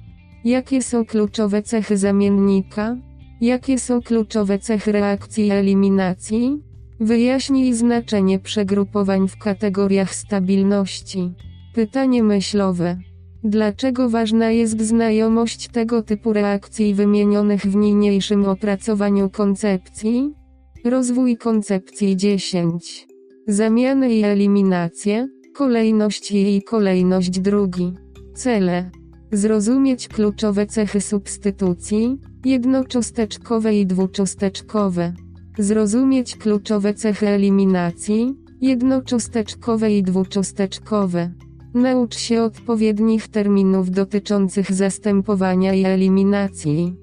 Jakie 0.45 0.83
są 0.83 1.05
kluczowe 1.05 1.63
cechy 1.63 1.97
zamiennika? 1.97 2.97
Jakie 3.41 3.79
są 3.79 4.03
kluczowe 4.03 4.59
cechy 4.59 4.93
reakcji 4.93 5.51
eliminacji? 5.51 6.63
Wyjaśnij 7.01 7.75
znaczenie 7.75 8.39
przegrupowań 8.39 9.29
w 9.29 9.39
kategoriach 9.39 10.15
stabilności. 10.15 11.35
Pytanie 11.75 12.23
myślowe. 12.23 12.99
Dlaczego 13.45 14.11
ważna 14.11 14.51
jest 14.51 14.81
znajomość 14.81 15.69
tego 15.69 16.03
typu 16.03 16.33
reakcji 16.33 16.95
wymienionych 16.95 17.61
w 17.61 17.77
niniejszym 17.77 18.45
opracowaniu 18.45 19.31
koncepcji? 19.31 20.38
Rozwój 20.85 21.37
koncepcji 21.37 22.17
10. 22.17 23.09
Zamiany 23.47 24.15
i 24.15 24.25
eliminacje, 24.25 25.29
kolejność 25.55 26.33
i 26.33 26.63
kolejność 26.63 27.41
drugi. 27.41 27.93
Cele. 28.35 28.91
Zrozumieć 29.33 30.09
kluczowe 30.09 30.67
cechy 30.67 31.01
substytucji, 31.01 32.19
jednocząsteczkowe 32.45 33.77
i 33.77 33.87
dwucząsteczkowe. 33.87 35.15
Zrozumieć 35.59 36.37
kluczowe 36.37 36.95
cechy 36.95 37.29
eliminacji, 37.29 38.35
jednocząsteczkowe 38.61 39.93
i 39.93 40.03
dwucząsteczkowe. 40.03 41.33
Naucz 41.75 42.17
się 42.17 42.43
odpowiednich 42.43 43.29
terminów 43.29 43.91
dotyczących 43.91 44.73
zastępowania 44.73 45.75
i 45.75 45.85
eliminacji. 45.85 46.97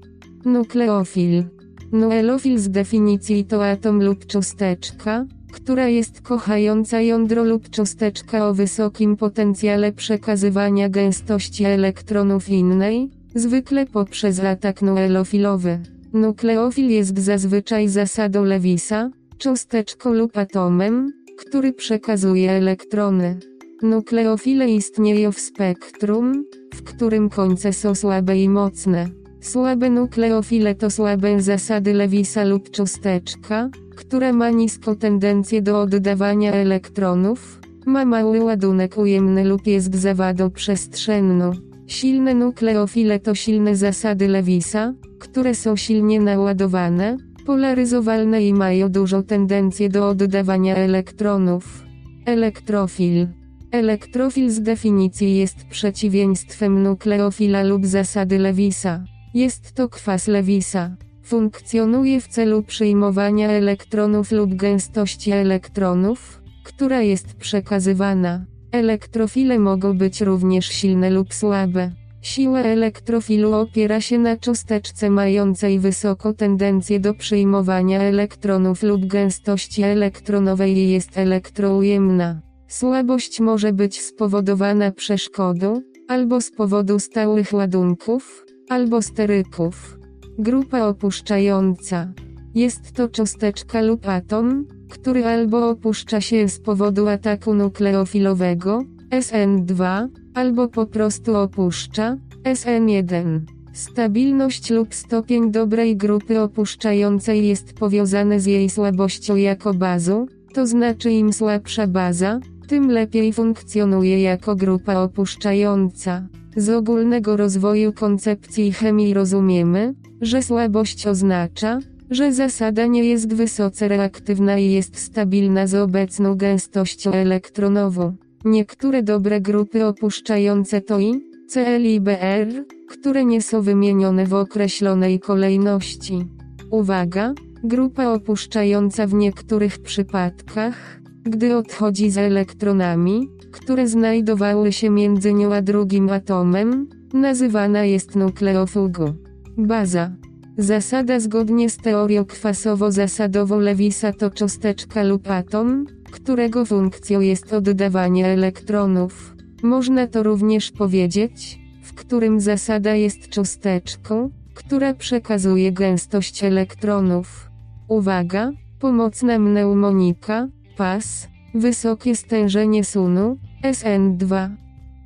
Nukleofil. 0.44 1.55
Nuelofil 1.92 2.58
z 2.58 2.68
definicji 2.68 3.44
to 3.44 3.66
atom 3.66 4.02
lub 4.02 4.26
cząsteczka, 4.26 5.26
która 5.52 5.88
jest 5.88 6.20
kochająca 6.20 7.00
jądro 7.00 7.44
lub 7.44 7.70
cząsteczka 7.70 8.48
o 8.48 8.54
wysokim 8.54 9.16
potencjale 9.16 9.92
przekazywania 9.92 10.88
gęstości 10.88 11.64
elektronów 11.64 12.48
innej, 12.48 13.10
zwykle 13.34 13.86
poprzez 13.86 14.40
atak 14.40 14.82
nuelofilowy. 14.82 15.78
Nukleofil 16.12 16.90
jest 16.90 17.18
zazwyczaj 17.18 17.88
zasadą 17.88 18.44
Lewisa, 18.44 19.10
cząsteczką 19.38 20.12
lub 20.12 20.38
atomem, 20.38 21.12
który 21.38 21.72
przekazuje 21.72 22.50
elektrony. 22.50 23.38
Nukleofile 23.82 24.70
istnieją 24.70 25.32
w 25.32 25.40
spektrum, 25.40 26.44
w 26.74 26.82
którym 26.82 27.28
końce 27.28 27.72
są 27.72 27.94
słabe 27.94 28.38
i 28.38 28.48
mocne. 28.48 29.08
Słabe 29.46 29.90
nukleofile 29.90 30.74
to 30.74 30.90
słabe 30.90 31.42
zasady 31.42 31.92
Lewisa 31.92 32.44
lub 32.44 32.70
cząsteczka, 32.70 33.70
która 33.96 34.32
ma 34.32 34.50
niską 34.50 34.96
tendencję 34.96 35.62
do 35.62 35.80
oddawania 35.80 36.52
elektronów, 36.52 37.60
ma 37.86 38.04
mały 38.04 38.44
ładunek 38.44 38.98
ujemny 38.98 39.44
lub 39.44 39.66
jest 39.66 39.94
zawadą 39.94 40.50
przestrzenną. 40.50 41.50
Silne 41.86 42.34
nukleofile 42.34 43.20
to 43.20 43.34
silne 43.34 43.76
zasady 43.76 44.28
Lewisa, 44.28 44.94
które 45.18 45.54
są 45.54 45.76
silnie 45.76 46.20
naładowane, 46.20 47.16
polaryzowalne 47.46 48.46
i 48.46 48.54
mają 48.54 48.88
dużą 48.88 49.22
tendencję 49.22 49.88
do 49.88 50.08
oddawania 50.08 50.76
elektronów. 50.76 51.84
Elektrofil. 52.24 53.26
Elektrofil 53.72 54.50
z 54.50 54.60
definicji 54.60 55.36
jest 55.36 55.64
przeciwieństwem 55.70 56.82
nukleofila 56.82 57.62
lub 57.62 57.86
zasady 57.86 58.38
Lewisa. 58.38 59.15
Jest 59.36 59.72
to 59.72 59.88
kwas 59.88 60.28
Lewisa. 60.28 60.96
Funkcjonuje 61.22 62.20
w 62.20 62.28
celu 62.28 62.62
przyjmowania 62.62 63.50
elektronów 63.50 64.32
lub 64.32 64.54
gęstości 64.54 65.32
elektronów, 65.32 66.42
która 66.64 67.02
jest 67.02 67.34
przekazywana. 67.34 68.44
Elektrofile 68.72 69.58
mogą 69.58 69.98
być 69.98 70.20
również 70.20 70.66
silne 70.66 71.10
lub 71.10 71.34
słabe. 71.34 71.90
Siła 72.22 72.60
elektrofilu 72.60 73.52
opiera 73.52 74.00
się 74.00 74.18
na 74.18 74.36
cząsteczce 74.36 75.10
mającej 75.10 75.78
wysoką 75.78 76.34
tendencję 76.34 77.00
do 77.00 77.14
przyjmowania 77.14 78.00
elektronów 78.00 78.82
lub 78.82 79.06
gęstości 79.06 79.82
elektronowej 79.82 80.76
i 80.76 80.90
jest 80.90 81.18
elektroujemna. 81.18 82.40
Słabość 82.68 83.40
może 83.40 83.72
być 83.72 84.00
spowodowana 84.00 84.90
przeszkodą, 84.90 85.82
albo 86.08 86.40
z 86.40 86.50
powodu 86.50 86.98
stałych 86.98 87.52
ładunków, 87.52 88.45
albo 88.68 89.02
steryków. 89.02 89.98
Grupa 90.38 90.86
opuszczająca. 90.86 92.12
Jest 92.54 92.92
to 92.92 93.08
cząsteczka 93.08 93.80
lub 93.80 94.08
atom, 94.08 94.66
który 94.90 95.24
albo 95.26 95.68
opuszcza 95.68 96.20
się 96.20 96.48
z 96.48 96.60
powodu 96.60 97.08
ataku 97.08 97.54
nukleofilowego, 97.54 98.82
SN2, 99.10 100.08
albo 100.34 100.68
po 100.68 100.86
prostu 100.86 101.36
opuszcza, 101.36 102.16
SN1. 102.42 103.40
Stabilność 103.72 104.70
lub 104.70 104.94
stopień 104.94 105.50
dobrej 105.50 105.96
grupy 105.96 106.40
opuszczającej 106.40 107.48
jest 107.48 107.72
powiązany 107.72 108.40
z 108.40 108.46
jej 108.46 108.70
słabością 108.70 109.36
jako 109.36 109.74
bazą, 109.74 110.26
to 110.54 110.66
znaczy 110.66 111.10
im 111.10 111.32
słabsza 111.32 111.86
baza, 111.86 112.40
tym 112.68 112.90
lepiej 112.90 113.32
funkcjonuje 113.32 114.22
jako 114.22 114.56
grupa 114.56 114.94
opuszczająca. 114.94 116.28
Z 116.56 116.68
ogólnego 116.68 117.36
rozwoju 117.36 117.92
koncepcji 117.92 118.72
chemii 118.72 119.14
rozumiemy, 119.14 119.94
że 120.20 120.42
słabość 120.42 121.06
oznacza, 121.06 121.78
że 122.10 122.32
zasada 122.32 122.86
nie 122.86 123.04
jest 123.04 123.34
wysoce 123.34 123.88
reaktywna 123.88 124.58
i 124.58 124.70
jest 124.70 124.98
stabilna 124.98 125.66
z 125.66 125.74
obecną 125.74 126.34
gęstością 126.34 127.12
elektronową. 127.12 128.16
Niektóre 128.44 129.02
dobre 129.02 129.40
grupy 129.40 129.86
opuszczające 129.86 130.80
to 130.80 131.00
I, 131.00 131.20
Cl 131.48 131.84
i 131.84 132.00
Br, 132.00 132.64
które 132.88 133.24
nie 133.24 133.42
są 133.42 133.62
wymienione 133.62 134.26
w 134.26 134.34
określonej 134.34 135.20
kolejności. 135.20 136.26
Uwaga! 136.70 137.34
Grupa 137.64 138.06
opuszczająca 138.12 139.06
w 139.06 139.14
niektórych 139.14 139.78
przypadkach, 139.78 141.00
gdy 141.24 141.56
odchodzi 141.56 142.10
z 142.10 142.18
elektronami, 142.18 143.28
które 143.56 143.88
znajdowały 143.88 144.72
się 144.72 144.90
między 144.90 145.34
nią 145.34 145.54
a 145.54 145.62
drugim 145.62 146.10
atomem, 146.10 146.88
nazywana 147.14 147.84
jest 147.84 148.16
nukleofugą. 148.16 149.14
Baza. 149.58 150.10
Zasada 150.58 151.20
zgodnie 151.20 151.70
z 151.70 151.76
teorią 151.76 152.24
kwasowo-zasadową 152.24 153.58
Lewisa 153.60 154.12
to 154.12 154.30
cząsteczka 154.30 155.02
lub 155.02 155.30
atom, 155.30 155.86
którego 156.12 156.64
funkcją 156.64 157.20
jest 157.20 157.52
oddawanie 157.52 158.26
elektronów. 158.26 159.34
Można 159.62 160.06
to 160.06 160.22
również 160.22 160.70
powiedzieć, 160.70 161.58
w 161.82 161.94
którym 161.94 162.40
zasada 162.40 162.94
jest 162.94 163.28
cząsteczką, 163.28 164.30
która 164.54 164.94
przekazuje 164.94 165.72
gęstość 165.72 166.44
elektronów. 166.44 167.50
Uwaga, 167.88 168.50
pomocna 168.80 169.38
mneumonika, 169.38 170.48
pas, 170.76 171.28
wysokie 171.54 172.16
stężenie 172.16 172.84
sunu, 172.84 173.38
SN2, 173.62 174.48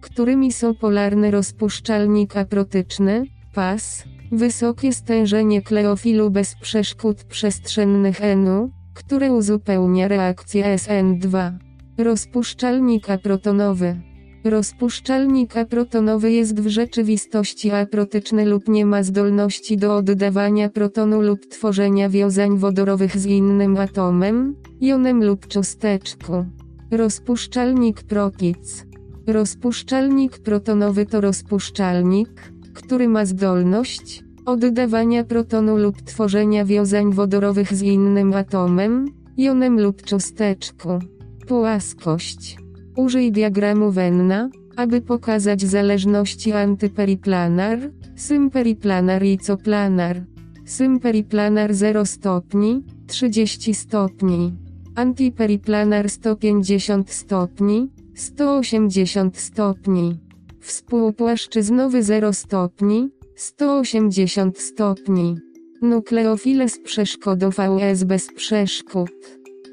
którymi 0.00 0.52
są 0.52 0.74
polarny 0.74 1.30
rozpuszczalnik 1.30 2.36
aprotyczny, 2.36 3.24
pas, 3.54 4.04
wysokie 4.32 4.92
stężenie 4.92 5.62
kleofilu 5.62 6.30
bez 6.30 6.54
przeszkód 6.54 7.24
przestrzennych 7.24 8.20
NU, 8.36 8.70
które 8.94 9.32
uzupełnia 9.32 10.08
reakcję 10.08 10.76
SN2. 10.76 11.52
Rozpuszczalnik 11.98 13.10
aprotonowy. 13.10 14.00
Rozpuszczalnik 14.44 15.56
aprotonowy 15.56 16.32
jest 16.32 16.60
w 16.60 16.68
rzeczywistości 16.68 17.70
aprotyczny 17.70 18.44
lub 18.44 18.68
nie 18.68 18.86
ma 18.86 19.02
zdolności 19.02 19.76
do 19.76 19.96
oddawania 19.96 20.68
protonu 20.68 21.22
lub 21.22 21.46
tworzenia 21.46 22.08
wiązań 22.08 22.58
wodorowych 22.58 23.16
z 23.16 23.26
innym 23.26 23.76
atomem, 23.76 24.56
jonem 24.80 25.24
lub 25.24 25.46
cząsteczką. 25.46 26.59
Rozpuszczalnik 26.90 28.02
protic. 28.02 28.86
Rozpuszczalnik 29.26 30.38
protonowy 30.38 31.06
to 31.06 31.20
rozpuszczalnik, 31.20 32.52
który 32.74 33.08
ma 33.08 33.24
zdolność 33.24 34.24
oddawania 34.46 35.24
protonu 35.24 35.76
lub 35.76 36.02
tworzenia 36.02 36.64
wiązań 36.64 37.12
wodorowych 37.12 37.74
z 37.74 37.82
innym 37.82 38.34
atomem, 38.34 39.06
jonem 39.36 39.80
lub 39.80 40.02
cząsteczką. 40.02 40.98
Płaskość. 41.46 42.56
Użyj 42.96 43.32
diagramu 43.32 43.90
Venna, 43.90 44.50
aby 44.76 45.00
pokazać 45.00 45.62
zależności 45.62 46.52
antyperiplanar, 46.52 47.78
symperiplanar 48.16 49.24
i 49.24 49.38
coplanar. 49.38 50.24
Symperiplanar 50.64 51.74
0 51.74 52.06
stopni, 52.06 52.84
30 53.06 53.74
stopni. 53.74 54.69
Antiperiplanar 55.00 56.10
150 56.10 57.10
stopni, 57.10 57.90
180 58.14 59.38
stopni. 59.38 60.20
Współpłaszczyznowy 60.60 62.02
0 62.02 62.32
stopni, 62.32 63.10
180 63.36 64.58
stopni. 64.58 65.36
Nukleofiles 65.82 66.78
przeszkodą 66.78 67.50
VS 67.50 68.04
bez 68.04 68.32
przeszkód. 68.34 69.10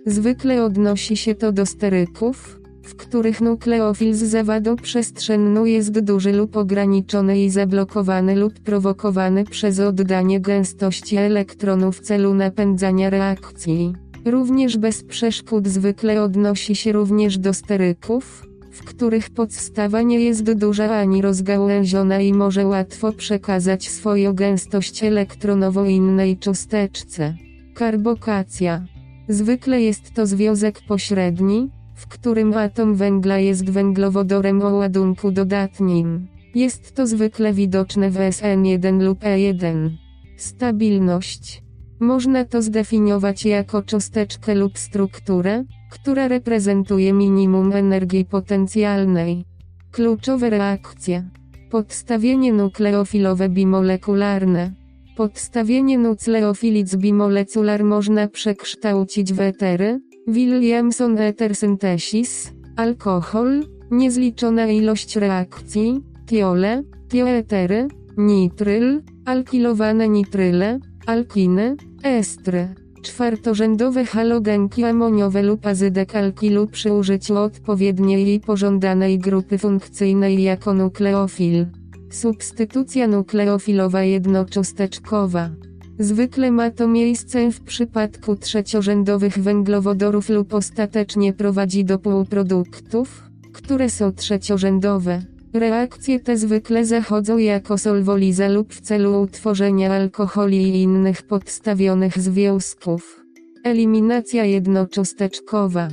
Zwykle 0.06 0.64
odnosi 0.64 1.18
się 1.18 1.36
to 1.36 1.52
do 1.52 1.66
steryków, 1.66 2.60
w 2.84 2.96
których 2.96 3.42
nukleofil 3.42 4.14
z 4.14 4.24
zawadą 4.24 4.76
przestrzenną 4.76 5.66
jest 5.66 6.00
duży 6.00 6.32
lub 6.32 6.58
ograniczony 6.58 7.44
i 7.44 7.50
zablokowany 7.50 8.36
lub 8.36 8.60
prowokowany 8.60 9.44
przez 9.44 9.80
oddanie 9.80 10.42
gęstości 10.42 11.18
elektronów 11.18 11.98
w 11.98 12.02
celu 12.02 12.34
napędzania 12.34 13.10
reakcji. 13.10 14.07
Również 14.26 14.78
bez 14.78 15.04
przeszkód 15.04 15.68
zwykle 15.68 16.24
odnosi 16.24 16.76
się 16.76 16.92
również 16.92 17.38
do 17.38 17.54
steryków, 17.54 18.48
w 18.72 18.84
których 18.84 19.30
podstawa 19.30 20.02
nie 20.02 20.20
jest 20.20 20.54
duża 20.54 20.98
ani 20.98 21.22
rozgałęziona 21.22 22.20
i 22.20 22.34
może 22.34 22.66
łatwo 22.66 23.12
przekazać 23.12 23.90
swoją 23.90 24.34
gęstość 24.34 25.04
elektronową 25.04 25.86
innej 25.86 26.38
cząsteczce. 26.38 27.36
Karbokacja. 27.74 28.86
Zwykle 29.30 29.82
jest 29.82 30.14
to 30.14 30.26
związek 30.26 30.82
pośredni, 30.88 31.70
w 31.96 32.08
którym 32.08 32.54
atom 32.54 32.96
węgla 32.96 33.38
jest 33.38 33.70
węglowodorem 33.70 34.62
o 34.62 34.74
ładunku 34.74 35.32
dodatnim. 35.32 36.28
Jest 36.56 36.96
to 36.96 37.08
zwykle 37.08 37.54
widoczne 37.54 38.10
w 38.10 38.16
SN1 38.16 39.02
lub 39.04 39.20
E1. 39.20 39.90
Stabilność. 40.38 41.67
Można 42.00 42.46
to 42.46 42.62
zdefiniować 42.62 43.46
jako 43.46 43.82
cząsteczkę 43.82 44.56
lub 44.56 44.78
strukturę, 44.78 45.64
która 45.92 46.28
reprezentuje 46.28 47.14
minimum 47.14 47.72
energii 47.72 48.26
potencjalnej. 48.26 49.46
Kluczowe 49.92 50.50
reakcje. 50.50 51.30
Podstawienie 51.70 52.54
nukleofilowe 52.54 53.50
bimolekularne. 53.50 54.74
Podstawienie 55.18 55.98
nucleofilic 55.98 56.96
bimolecular 56.96 57.84
można 57.84 58.28
przekształcić 58.28 59.34
w 59.34 59.40
etery, 59.40 60.00
Williamson 60.28 61.18
ether 61.18 61.56
synthesis, 61.56 62.54
alkohol, 62.76 63.64
niezliczona 63.92 64.68
ilość 64.68 65.16
reakcji, 65.16 66.02
tiole, 66.26 66.84
tioetery, 67.10 67.88
nitryl, 68.18 69.02
alkilowane 69.26 70.10
nitryle, 70.10 70.80
alkiny, 71.06 71.76
estry. 72.04 72.68
Czwartorzędowe 73.04 74.06
halogenki 74.06 74.84
amoniowe 74.84 75.44
lub 75.44 75.66
azydek 75.66 76.16
alkilu 76.16 76.68
przy 76.68 76.94
użyciu 76.94 77.38
odpowiedniej 77.38 78.34
i 78.34 78.40
pożądanej 78.40 79.20
grupy 79.20 79.58
funkcyjnej 79.58 80.44
jako 80.44 80.74
nukleofil. 80.74 81.66
Substytucja 82.12 83.08
nukleofilowa 83.08 84.04
jednocząsteczkowa. 84.04 85.50
Zwykle 86.00 86.52
ma 86.52 86.72
to 86.72 86.88
miejsce 86.88 87.52
w 87.52 87.62
przypadku 87.62 88.36
trzeciorzędowych 88.36 89.40
węglowodorów 89.40 90.30
lub 90.30 90.54
ostatecznie 90.54 91.34
prowadzi 91.34 91.86
do 91.86 92.00
półproduktów, 92.00 93.24
które 93.54 93.90
są 93.90 94.12
trzeciorzędowe. 94.12 95.22
Reakcje 95.60 96.20
te 96.20 96.38
zwykle 96.38 96.86
zachodzą 96.86 97.38
jako 97.38 97.78
solwoliza 97.78 98.48
lub 98.48 98.74
w 98.74 98.82
celu 98.82 99.22
utworzenia 99.22 99.94
alkoholi 99.94 100.58
i 100.58 100.82
innych 100.82 101.22
podstawionych 101.22 102.20
związków. 102.20 103.26
Eliminacja 103.64 104.46
jednocząsteczkowa. 104.46 105.88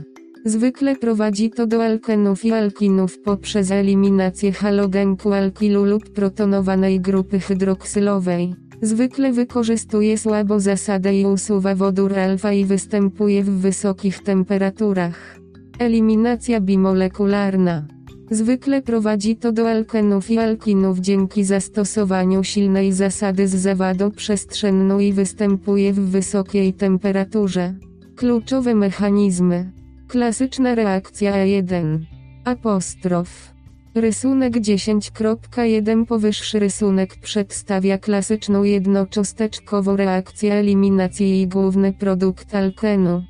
Zwykle 0.44 0.96
prowadzi 0.96 1.50
to 1.50 1.66
do 1.66 1.84
alkenów 1.84 2.44
i 2.44 2.52
alkinów 2.52 3.18
poprzez 3.18 3.70
eliminację 3.70 4.52
halogenku 4.52 5.32
alkilu 5.32 5.84
lub 5.84 6.10
protonowanej 6.10 7.00
grupy 7.00 7.40
hydroksylowej. 7.40 8.54
Zwykle 8.82 9.32
wykorzystuje 9.32 10.18
słabo 10.18 10.60
zasadę 10.60 11.20
i 11.20 11.26
usuwa 11.26 11.74
wodór 11.74 12.18
alfa 12.18 12.52
i 12.52 12.64
występuje 12.64 13.44
w 13.44 13.50
wysokich 13.50 14.22
temperaturach. 14.22 15.38
Eliminacja 15.78 16.60
bimolekularna. 16.60 17.93
Zwykle 18.30 18.82
prowadzi 18.82 19.36
to 19.36 19.52
do 19.52 19.70
alkenów 19.70 20.30
i 20.30 20.38
alkinów 20.38 20.98
dzięki 20.98 21.44
zastosowaniu 21.44 22.44
silnej 22.44 22.92
zasady 22.92 23.48
z 23.48 23.54
zawadą 23.54 24.10
przestrzenną 24.10 24.98
i 24.98 25.12
występuje 25.12 25.92
w 25.92 26.00
wysokiej 26.00 26.74
temperaturze. 26.74 27.74
Kluczowe 28.16 28.74
mechanizmy. 28.74 29.70
Klasyczna 30.08 30.74
reakcja 30.74 31.32
E1. 31.32 31.98
Apostrof. 32.44 33.54
Rysunek 33.94 34.52
10.1 34.52 36.06
Powyższy 36.06 36.58
rysunek 36.58 37.16
przedstawia 37.16 37.98
klasyczną 37.98 38.62
jednocząsteczkową 38.62 39.96
reakcję 39.96 40.54
eliminacji 40.54 41.40
i 41.40 41.48
główny 41.48 41.92
produkt 41.92 42.54
alkenu. 42.54 43.22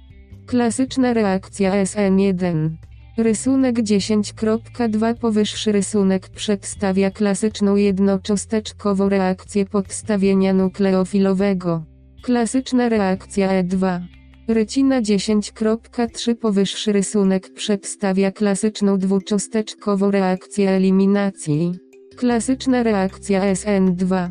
Klasyczna 0.47 1.13
reakcja 1.13 1.85
SN1. 1.85 2.71
Rysunek 3.19 3.77
10.2 3.77 5.15
Powyższy 5.15 5.73
rysunek 5.73 6.29
przedstawia 6.29 7.11
klasyczną 7.11 7.77
jednocząsteczkową 7.77 9.09
reakcję 9.09 9.67
podstawienia 9.67 10.53
nukleofilowego. 10.53 11.85
Klasyczna 12.23 12.89
reakcja 12.89 13.63
E2. 13.63 14.01
Rycina 14.49 15.03
10.3 15.03 16.35
Powyższy 16.35 16.93
rysunek 16.93 17.53
przedstawia 17.53 18.33
klasyczną 18.33 18.99
dwucząsteczkową 18.99 20.11
reakcję 20.11 20.71
eliminacji. 20.71 21.73
Klasyczna 22.17 22.83
reakcja 22.83 23.55
SN2. 23.55 24.31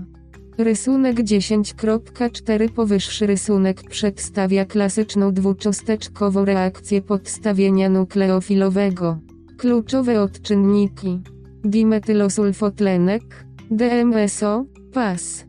Rysunek 0.58 1.16
10.4 1.16 2.70
Powyższy 2.70 3.28
rysunek 3.28 3.84
przedstawia 3.90 4.66
klasyczną 4.66 5.34
dwucząsteczkową 5.34 6.46
reakcję 6.46 7.02
podstawienia 7.02 7.90
nukleofilowego. 7.90 9.18
Kluczowe 9.58 10.22
odczynniki. 10.22 11.22
Dimetylosulfotlenek, 11.64 13.46
DMSO, 13.72 14.66
PAS. 14.94 15.46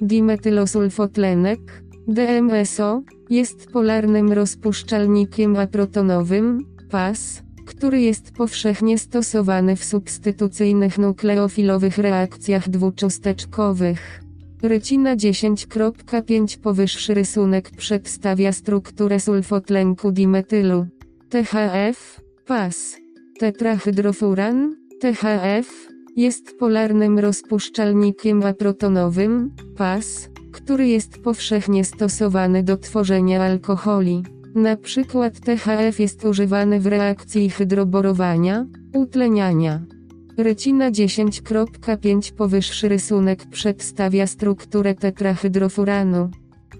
Dimetylosulfotlenek, 0.00 1.82
DMSO, 2.08 3.02
jest 3.30 3.72
polarnym 3.72 4.32
rozpuszczalnikiem 4.32 5.56
aprotonowym, 5.56 6.64
PAS, 6.90 7.42
który 7.66 8.00
jest 8.00 8.32
powszechnie 8.32 8.98
stosowany 8.98 9.76
w 9.76 9.84
substytucyjnych 9.84 10.98
nukleofilowych 10.98 11.98
reakcjach 11.98 12.68
dwucząsteczkowych. 12.68 14.27
Rycina 14.62 15.16
10.5 15.16 16.58
Powyższy 16.58 17.14
rysunek 17.14 17.70
przedstawia 17.70 18.52
strukturę 18.52 19.20
sulfotlenku 19.20 20.12
dimetylu. 20.12 20.86
THF, 21.28 22.20
PAS. 22.46 22.96
Tetrahydrofuran, 23.38 24.76
THF, 25.00 25.88
jest 26.16 26.58
polarnym 26.58 27.18
rozpuszczalnikiem 27.18 28.42
aprotonowym, 28.42 29.50
PAS, 29.76 30.28
który 30.52 30.88
jest 30.88 31.18
powszechnie 31.18 31.84
stosowany 31.84 32.62
do 32.62 32.76
tworzenia 32.76 33.42
alkoholi. 33.42 34.22
Na 34.54 34.76
przykład 34.76 35.40
THF 35.40 36.00
jest 36.00 36.24
używany 36.24 36.80
w 36.80 36.86
reakcji 36.86 37.50
hydroborowania, 37.50 38.66
utleniania. 38.94 39.97
Rycina 40.38 40.90
10.5 40.90 42.32
Powyższy 42.32 42.88
rysunek 42.88 43.46
przedstawia 43.46 44.26
strukturę 44.26 44.94
tetrahydrofuranu. 44.94 46.30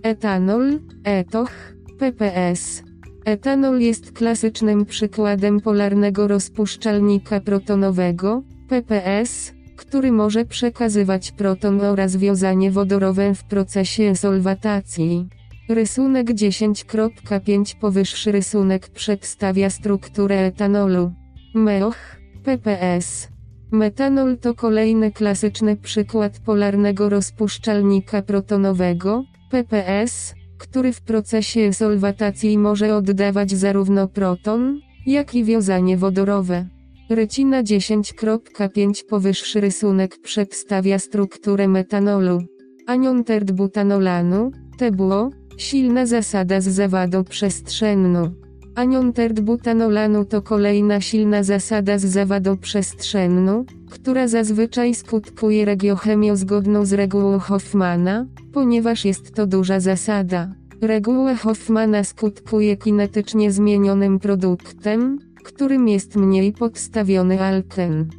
Etanol, 0.03 0.81
etoch, 1.05 1.51
PPS. 1.99 2.83
Etanol 3.25 3.81
jest 3.81 4.13
klasycznym 4.13 4.85
przykładem 4.85 5.61
polarnego 5.61 6.29
rozpuszczalnika 6.29 7.41
protonowego, 7.41 8.43
PPS, 8.69 9.53
który 9.77 10.13
może 10.13 10.45
przekazywać 10.45 11.33
proton 11.33 11.81
oraz 11.81 12.17
wiązanie 12.17 12.71
wodorowe 12.71 13.35
w 13.35 13.45
procesie 13.45 14.17
solwatacji. 14.17 15.29
Rysunek 15.69 16.31
10.5 16.31 17.79
Powyższy 17.81 18.33
rysunek 18.33 18.89
przedstawia 18.89 19.71
strukturę 19.71 20.37
etanolu. 20.39 21.13
MEOH, 21.55 21.97
PPS. 22.45 23.38
Metanol 23.71 24.39
to 24.39 24.55
kolejny 24.55 25.13
klasyczny 25.13 25.77
przykład 25.77 26.39
polarnego 26.39 27.09
rozpuszczalnika 27.09 28.23
protonowego, 28.23 29.25
PPS, 29.51 30.35
który 30.59 30.93
w 30.93 31.01
procesie 31.01 31.73
solwatacji 31.73 32.59
może 32.59 32.97
oddawać 32.97 33.51
zarówno 33.51 34.09
proton, 34.09 34.81
jak 35.07 35.35
i 35.35 35.45
wiązanie 35.45 35.97
wodorowe. 35.97 36.67
Rycina 37.11 37.63
10.5 37.63 39.05
Powyższy 39.09 39.61
rysunek 39.61 40.19
przedstawia 40.23 40.99
strukturę 40.99 41.69
metanolu. 41.69 42.43
Anion 42.87 43.25
butanolanu, 43.53 44.51
Tebło, 44.79 45.31
silna 45.57 46.07
zasada 46.07 46.61
z 46.61 46.69
zawadą 46.69 47.25
przestrzenną. 47.25 48.48
Anion 48.79 49.13
butanolanu 49.43 50.25
to 50.25 50.43
kolejna 50.43 51.01
silna 51.01 51.43
zasada 51.43 51.99
z 51.99 52.05
zawadą 52.05 52.57
przestrzenną, 52.57 53.65
która 53.91 54.29
zazwyczaj 54.29 54.95
skutkuje 54.95 55.65
regiochemią 55.65 56.37
zgodną 56.37 56.85
z 56.85 56.93
regułą 56.93 57.39
Hoffmana, 57.39 58.27
ponieważ 58.53 59.05
jest 59.05 59.35
to 59.35 59.47
duża 59.47 59.81
zasada. 59.81 60.55
Reguła 60.81 61.35
Hoffmana 61.35 62.05
skutkuje 62.05 62.77
kinetycznie 62.77 63.53
zmienionym 63.53 64.19
produktem, 64.19 65.19
którym 65.45 65.89
jest 65.89 66.17
mniej 66.17 66.53
podstawiony 66.53 67.43
alken. 67.43 68.11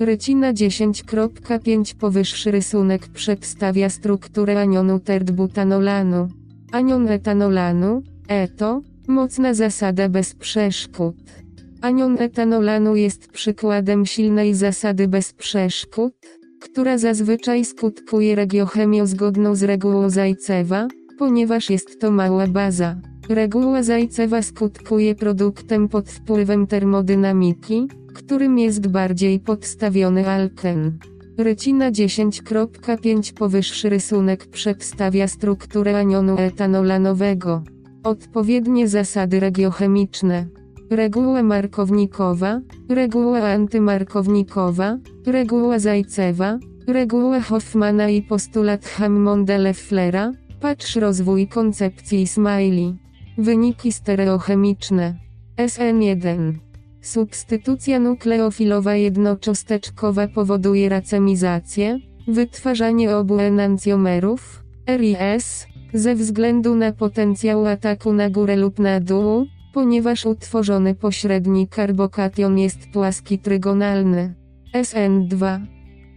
Rycina 0.00 0.52
10.5 0.52 1.94
Powyższy 1.94 2.50
rysunek 2.50 3.08
przedstawia 3.08 3.88
strukturę 3.90 4.60
anionu 4.60 5.00
terdbutanolanu. 5.00 6.28
Anion 6.72 7.08
etanolanu, 7.08 8.02
ETO, 8.28 8.82
mocna 9.08 9.54
zasada 9.54 10.08
bez 10.08 10.34
przeszkód. 10.34 11.16
Anion 11.80 12.16
etanolanu 12.18 12.96
jest 12.96 13.28
przykładem 13.28 14.06
silnej 14.06 14.54
zasady 14.54 15.08
bez 15.08 15.32
przeszkód, 15.32 16.14
która 16.60 16.98
zazwyczaj 16.98 17.64
skutkuje 17.64 18.34
regiochemią 18.34 19.06
zgodną 19.06 19.54
z 19.54 19.62
regułą 19.62 20.10
Zajcewa, 20.10 20.88
ponieważ 21.18 21.70
jest 21.70 22.00
to 22.00 22.10
mała 22.10 22.46
baza. 22.46 22.96
Reguła 23.28 23.82
Zajcewa 23.82 24.42
skutkuje 24.42 25.14
produktem 25.14 25.88
pod 25.88 26.10
wpływem 26.10 26.66
termodynamiki, 26.66 27.88
którym 28.14 28.58
jest 28.58 28.86
bardziej 28.86 29.40
podstawiony 29.40 30.28
alken. 30.28 30.98
Rycina 31.38 31.90
10.5 31.90 33.32
Powyższy 33.32 33.88
rysunek 33.88 34.46
przedstawia 34.46 35.28
strukturę 35.28 35.98
anionu 35.98 36.38
etanolanowego. 36.38 37.62
Odpowiednie 38.04 38.88
zasady 38.88 39.40
regiochemiczne. 39.40 40.46
Reguła 40.90 41.42
markownikowa, 41.42 42.60
reguła 42.88 43.40
antymarkownikowa, 43.40 44.98
reguła 45.26 45.78
Zajcewa, 45.78 46.58
reguła 46.86 47.40
Hoffmana 47.40 48.08
i 48.08 48.22
postulat 48.22 48.84
Hammonda-Lefflera, 48.84 50.32
patrz 50.60 50.96
rozwój 50.96 51.48
koncepcji 51.48 52.26
Smiley. 52.26 52.94
Wyniki 53.38 53.92
stereochemiczne. 53.92 55.14
SN1. 55.58 56.52
Substytucja 57.00 57.98
nukleofilowa 57.98 58.94
jednocząsteczkowa 58.94 60.28
powoduje 60.28 60.88
racemizację, 60.88 61.98
wytwarzanie 62.28 63.16
obu 63.16 63.38
enancjomerów, 63.38 64.64
RIS, 64.88 65.66
ze 65.94 66.14
względu 66.14 66.74
na 66.74 66.92
potencjał 66.92 67.66
ataku 67.66 68.12
na 68.12 68.30
górę 68.30 68.56
lub 68.56 68.78
na 68.78 69.00
dół, 69.00 69.46
ponieważ 69.74 70.26
utworzony 70.26 70.94
pośredni 70.94 71.68
karbokation 71.68 72.58
jest 72.58 72.78
płaski 72.92 73.38
trygonalny. 73.38 74.34
SN2. 74.74 75.60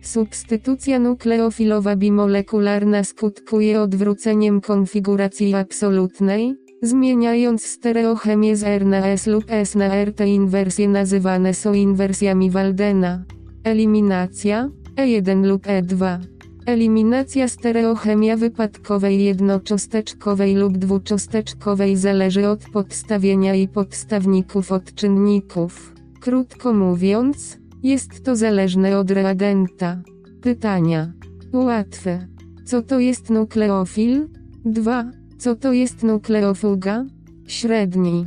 Substytucja 0.02 1.00
nukleofilowa 1.00 1.96
bimolekularna 1.96 3.04
skutkuje 3.04 3.82
odwróceniem 3.82 4.62
konfiguracji 4.62 5.56
absolutnej, 5.56 6.56
zmieniając 6.82 7.66
stereochemię 7.66 8.56
z 8.56 8.64
R 8.64 8.86
na 8.86 9.08
S 9.08 9.28
lub 9.28 9.44
S 9.48 9.76
na 9.76 9.86
R. 9.86 10.14
Te 10.14 10.28
inwersje 10.28 10.88
nazywane 10.90 11.54
są 11.54 11.74
inwersjami 11.74 12.52
Waldena. 12.52 13.24
Eliminacja 13.64 14.70
E1 14.96 15.46
lub 15.46 15.66
E2. 15.66 16.20
Eliminacja 16.68 17.48
stereochemia 17.48 18.38
wypadkowej 18.38 19.24
jednocząsteczkowej 19.24 20.56
lub 20.56 20.78
dwucząsteczkowej 20.78 21.98
zależy 21.98 22.48
od 22.48 22.70
podstawienia 22.74 23.56
i 23.56 23.68
podstawników 23.68 24.72
od 24.72 24.94
czynników. 24.96 25.94
Krótko 26.20 26.74
mówiąc, 26.74 27.58
jest 27.84 28.24
to 28.24 28.36
zależne 28.36 28.98
od 29.00 29.12
reagenta. 29.12 30.02
Pytania. 30.42 31.12
Łatwe. 31.54 32.28
Co 32.66 32.82
to 32.82 33.00
jest 33.00 33.30
nukleofil? 33.30 34.28
2. 34.66 35.12
Co 35.38 35.56
to 35.56 35.74
jest 35.74 36.04
nukleofuga? 36.04 37.06
Średni. 37.48 38.26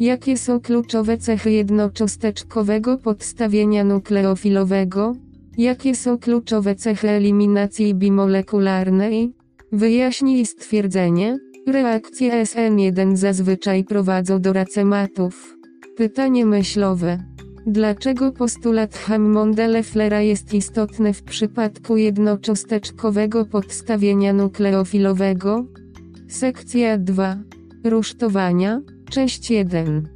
Jakie 0.00 0.36
są 0.36 0.60
kluczowe 0.60 1.18
cechy 1.18 1.50
jednocząsteczkowego 1.50 2.98
podstawienia 2.98 3.84
nukleofilowego? 3.84 5.16
Jakie 5.58 5.94
są 5.94 6.18
kluczowe 6.18 6.74
cechy 6.74 7.08
eliminacji 7.08 7.94
bimolekularnej? 7.94 9.32
Wyjaśnij 9.72 10.46
stwierdzenie. 10.46 11.38
Reakcje 11.66 12.44
SN1 12.44 13.16
zazwyczaj 13.16 13.84
prowadzą 13.84 14.40
do 14.40 14.52
racematów. 14.52 15.56
Pytanie 15.96 16.46
myślowe. 16.46 17.18
Dlaczego 17.66 18.32
postulat 18.32 18.94
Hammonda-Lefflera 18.94 20.18
jest 20.18 20.54
istotny 20.54 21.12
w 21.12 21.22
przypadku 21.22 21.96
jednocząsteczkowego 21.96 23.44
podstawienia 23.44 24.32
nukleofilowego? 24.32 25.64
Sekcja 26.28 26.98
2. 26.98 27.36
Rusztowania. 27.84 28.80
Część 29.10 29.50
1. 29.50 30.08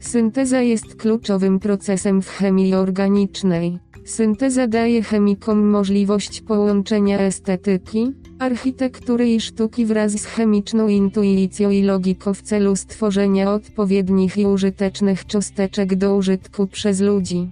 Synteza 0.00 0.60
jest 0.60 0.94
kluczowym 0.96 1.58
procesem 1.58 2.22
w 2.22 2.28
chemii 2.28 2.74
organicznej. 2.74 3.78
Synteza 4.04 4.66
daje 4.66 5.02
chemikom 5.02 5.70
możliwość 5.70 6.40
połączenia 6.40 7.18
estetyki, 7.18 8.12
architektury 8.38 9.34
i 9.34 9.40
sztuki 9.40 9.86
wraz 9.86 10.12
z 10.12 10.24
chemiczną 10.24 10.88
intuicją 10.88 11.70
i 11.70 11.82
logiką 11.82 12.34
w 12.34 12.42
celu 12.42 12.76
stworzenia 12.76 13.52
odpowiednich 13.52 14.36
i 14.36 14.46
użytecznych 14.46 15.26
cząsteczek 15.26 15.94
do 15.94 16.16
użytku 16.16 16.66
przez 16.66 17.00
ludzi. 17.00 17.50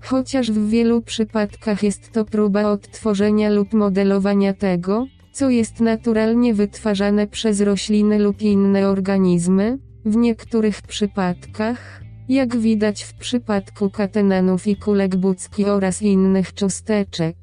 Chociaż 0.00 0.50
w 0.50 0.68
wielu 0.68 1.02
przypadkach 1.02 1.82
jest 1.82 2.12
to 2.12 2.24
próba 2.24 2.64
odtworzenia 2.64 3.50
lub 3.50 3.72
modelowania 3.72 4.54
tego, 4.54 5.06
co 5.32 5.50
jest 5.50 5.80
naturalnie 5.80 6.54
wytwarzane 6.54 7.26
przez 7.26 7.60
rośliny 7.60 8.18
lub 8.18 8.42
inne 8.42 8.88
organizmy, 8.88 9.78
w 10.04 10.16
niektórych 10.16 10.82
przypadkach, 10.82 12.02
jak 12.28 12.56
widać 12.56 13.02
w 13.02 13.14
przypadku 13.14 13.90
katenanów 13.90 14.66
i 14.66 14.76
kulek 14.76 15.16
budzki 15.16 15.64
oraz 15.64 16.02
innych 16.02 16.54
cząsteczek, 16.54 17.36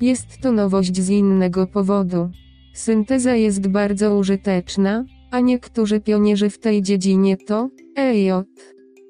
jest 0.00 0.40
to 0.40 0.52
nowość 0.52 1.00
z 1.00 1.08
innego 1.08 1.66
powodu. 1.66 2.30
Synteza 2.74 3.34
jest 3.34 3.68
bardzo 3.68 4.16
użyteczna, 4.16 5.04
a 5.30 5.40
niektórzy 5.40 6.00
pionierzy 6.00 6.50
w 6.50 6.58
tej 6.58 6.82
dziedzinie 6.82 7.36
to 7.36 7.68
EJ, 7.96 8.30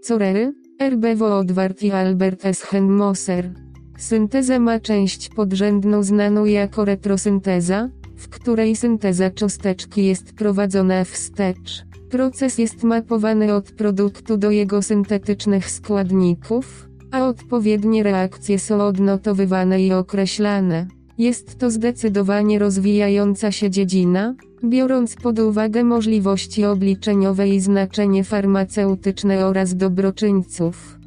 Corery, 0.03 0.53
Erbewo 0.81 1.39
Odwart 1.39 1.83
i 1.83 1.91
Albert 1.91 2.47
S. 2.47 2.63
Henmoser. 2.63 3.51
Synteza 3.97 4.59
ma 4.59 4.81
część 4.81 5.29
podrzędną 5.29 6.03
znaną 6.03 6.45
jako 6.45 6.85
retrosynteza, 6.85 7.89
w 8.17 8.29
której 8.29 8.77
synteza 8.77 9.31
cząsteczki 9.31 10.07
jest 10.07 10.33
prowadzona 10.33 11.05
wstecz. 11.05 11.92
Proces 12.13 12.59
jest 12.59 12.83
mapowany 12.83 13.55
od 13.55 13.71
produktu 13.71 14.37
do 14.37 14.51
jego 14.51 14.83
syntetycznych 14.83 15.71
składników, 15.71 16.89
a 17.11 17.29
odpowiednie 17.29 18.03
reakcje 18.03 18.59
są 18.59 18.81
odnotowywane 18.81 19.83
i 19.83 19.93
określane. 19.93 20.87
Jest 21.19 21.59
to 21.59 21.71
zdecydowanie 21.71 22.59
rozwijająca 22.59 23.53
się 23.53 23.71
dziedzina, 23.71 24.35
biorąc 24.65 25.17
pod 25.17 25.39
uwagę 25.39 25.85
możliwości 25.85 26.65
obliczeniowe 26.65 27.49
i 27.49 27.61
znaczenie 27.61 28.25
farmaceutyczne 28.25 29.47
oraz 29.47 29.77
dobroczyńców. 29.77 30.99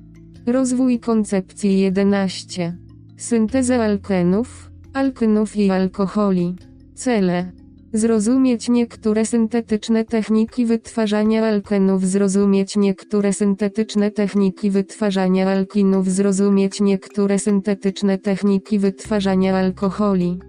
Rozwój 0.45 0.99
koncepcji 0.99 1.79
11. 1.79 2.77
Synteza 3.17 3.83
alkenów, 3.83 4.71
alkynów 4.93 5.55
i 5.55 5.71
alkoholi. 5.71 6.55
Cele. 6.95 7.64
Zrozumieć 7.95 8.69
niektóre 8.69 9.25
syntetyczne 9.25 10.05
techniki 10.05 10.65
wytwarzania 10.65 11.45
alkenów, 11.45 12.05
zrozumieć 12.05 12.75
niektóre 12.77 13.33
syntetyczne 13.33 14.11
techniki 14.11 14.71
wytwarzania 14.71 15.49
alkinów, 15.49 16.09
zrozumieć 16.09 16.81
niektóre 16.81 17.39
syntetyczne 17.39 18.17
techniki 18.17 18.79
wytwarzania 18.79 19.57
alkoholi. 19.57 20.39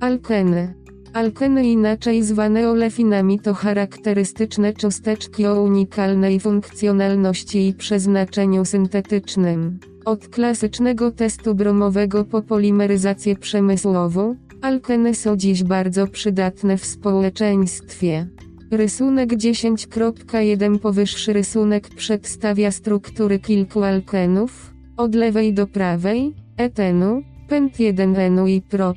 Alkeny. 0.00 0.74
Alkeny 1.12 1.66
inaczej 1.68 2.22
zwane 2.22 2.68
olefinami 2.70 3.40
to 3.40 3.54
charakterystyczne 3.54 4.72
cząsteczki 4.72 5.46
o 5.46 5.62
unikalnej 5.62 6.40
funkcjonalności 6.40 7.68
i 7.68 7.74
przeznaczeniu 7.74 8.64
syntetycznym. 8.64 9.78
Od 10.04 10.28
klasycznego 10.28 11.10
testu 11.10 11.54
bromowego 11.54 12.24
po 12.24 12.42
polimeryzację 12.42 13.36
przemysłową, 13.36 14.36
Alkeny 14.64 15.14
są 15.14 15.36
dziś 15.36 15.64
bardzo 15.64 16.06
przydatne 16.06 16.78
w 16.78 16.84
społeczeństwie. 16.84 18.26
Rysunek 18.70 19.30
10.1 19.32 20.78
Powyższy 20.78 21.32
rysunek 21.32 21.88
przedstawia 21.88 22.70
struktury 22.70 23.38
kilku 23.38 23.82
alkenów, 23.82 24.74
od 24.96 25.14
lewej 25.14 25.54
do 25.54 25.66
prawej, 25.66 26.34
etenu, 26.56 27.22
pent 27.48 27.76
1N 27.76 28.48
i 28.48 28.62
prop 28.62 28.96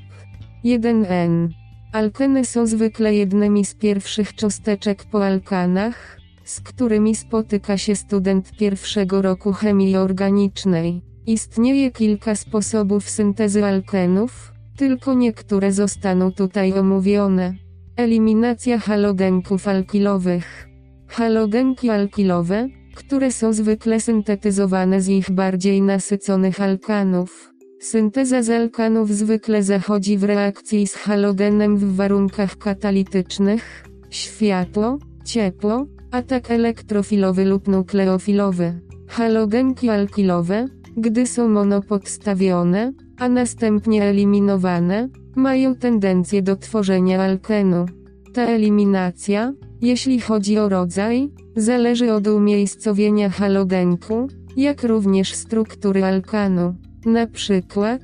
1N. 0.66 1.50
Alkeny 1.94 2.46
są 2.46 2.68
zwykle 2.68 3.16
jednymi 3.16 3.66
z 3.66 3.76
pierwszych 3.76 4.36
cząsteczek 4.36 5.06
po 5.06 5.26
alkanach, 5.26 6.20
z 6.44 6.62
którymi 6.62 7.16
spotyka 7.16 7.78
się 7.78 7.96
student 7.96 8.52
pierwszego 8.58 9.22
roku 9.22 9.54
chemii 9.54 9.98
organicznej. 9.98 11.02
Istnieje 11.26 11.92
kilka 11.92 12.36
sposobów 12.36 13.10
syntezy 13.10 13.66
alkenów, 13.66 14.57
tylko 14.78 15.14
niektóre 15.14 15.72
zostaną 15.72 16.32
tutaj 16.32 16.74
omówione. 16.74 17.54
Eliminacja 17.96 18.80
halogenków 18.80 19.68
alkilowych. 19.68 20.68
Halogenki 21.08 21.90
alkilowe, 21.90 22.68
które 22.96 23.32
są 23.32 23.54
zwykle 23.54 24.00
syntetyzowane 24.00 25.02
z 25.02 25.10
ich 25.10 25.32
bardziej 25.32 25.82
nasyconych 25.82 26.62
alkanów. 26.62 27.54
Synteza 27.80 28.44
z 28.44 28.50
alkanów 28.50 29.10
zwykle 29.10 29.64
zachodzi 29.64 30.18
w 30.18 30.24
reakcji 30.24 30.88
z 30.88 30.96
halogenem 30.96 31.78
w 31.78 31.96
warunkach 31.96 32.58
katalitycznych, 32.58 33.86
światło, 34.10 34.98
ciepło, 35.26 35.86
atak 36.12 36.52
elektrofilowy 36.52 37.46
lub 37.46 37.68
nukleofilowy. 37.68 38.82
Halogenki 39.08 39.90
alkilowe, 39.90 40.66
gdy 40.98 41.28
są 41.28 41.50
monopodstawione, 41.50 42.94
a 43.18 43.30
następnie 43.30 44.04
eliminowane, 44.04 45.10
mają 45.36 45.76
tendencję 45.76 46.42
do 46.42 46.56
tworzenia 46.56 47.22
alkenu. 47.22 47.86
Ta 48.34 48.42
eliminacja, 48.42 49.54
jeśli 49.82 50.20
chodzi 50.20 50.58
o 50.58 50.70
rodzaj, 50.70 51.30
zależy 51.56 52.14
od 52.14 52.28
umiejscowienia 52.28 53.30
halogenku, 53.30 54.28
jak 54.58 54.84
również 54.84 55.34
struktury 55.34 56.04
alkanu. 56.04 56.76
Na 57.06 57.28
przykład, 57.28 58.02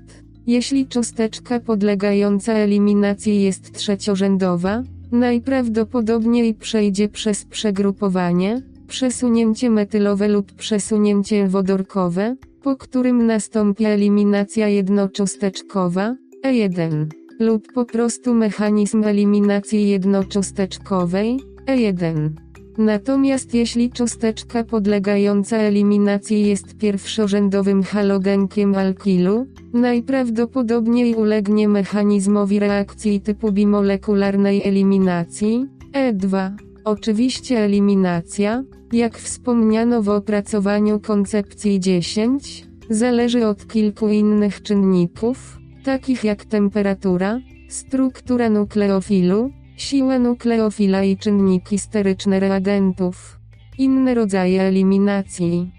jeśli 0.47 0.87
cząsteczka 0.87 1.59
podlegająca 1.59 2.53
eliminacji 2.53 3.41
jest 3.41 3.71
trzeciorzędowa, 3.71 4.83
najprawdopodobniej 5.11 6.53
przejdzie 6.53 7.09
przez 7.09 7.45
przegrupowanie, 7.45 8.61
przesunięcie 8.87 9.69
metylowe 9.69 10.27
lub 10.27 10.51
przesunięcie 10.51 11.47
wodorkowe, 11.47 12.35
po 12.63 12.75
którym 12.75 13.25
nastąpi 13.25 13.85
eliminacja 13.85 14.67
jednocząsteczkowa, 14.67 16.15
E1, 16.45 17.05
lub 17.39 17.73
po 17.73 17.85
prostu 17.85 18.33
mechanizm 18.33 19.03
eliminacji 19.03 19.89
jednocząsteczkowej, 19.89 21.39
E1. 21.67 22.29
Natomiast 22.77 23.53
jeśli 23.53 23.91
cząsteczka 23.91 24.63
podlegająca 24.63 25.57
eliminacji 25.57 26.47
jest 26.47 26.77
pierwszorzędowym 26.77 27.83
halogenkiem 27.83 28.75
alkilu, 28.75 29.47
najprawdopodobniej 29.73 31.15
ulegnie 31.15 31.67
mechanizmowi 31.67 32.59
reakcji 32.59 33.21
typu 33.21 33.51
bimolekularnej 33.51 34.67
eliminacji, 34.67 35.67
E2. 35.93 36.51
Oczywiście 36.85 37.59
eliminacja, 37.59 38.63
jak 38.91 39.17
wspomniano 39.17 40.01
w 40.01 40.09
opracowaniu 40.09 40.99
koncepcji 40.99 41.79
10, 41.79 42.67
zależy 42.89 43.47
od 43.47 43.67
kilku 43.67 44.07
innych 44.07 44.61
czynników, 44.61 45.59
takich 45.83 46.23
jak 46.23 46.45
temperatura, 46.45 47.39
struktura 47.69 48.49
nukleofilu, 48.49 49.49
siła 49.77 50.19
nukleofila 50.19 51.03
i 51.03 51.17
czynniki 51.17 51.79
steryczne 51.79 52.39
reagentów. 52.39 53.39
Inne 53.77 54.13
rodzaje 54.13 54.61
eliminacji. 54.61 55.71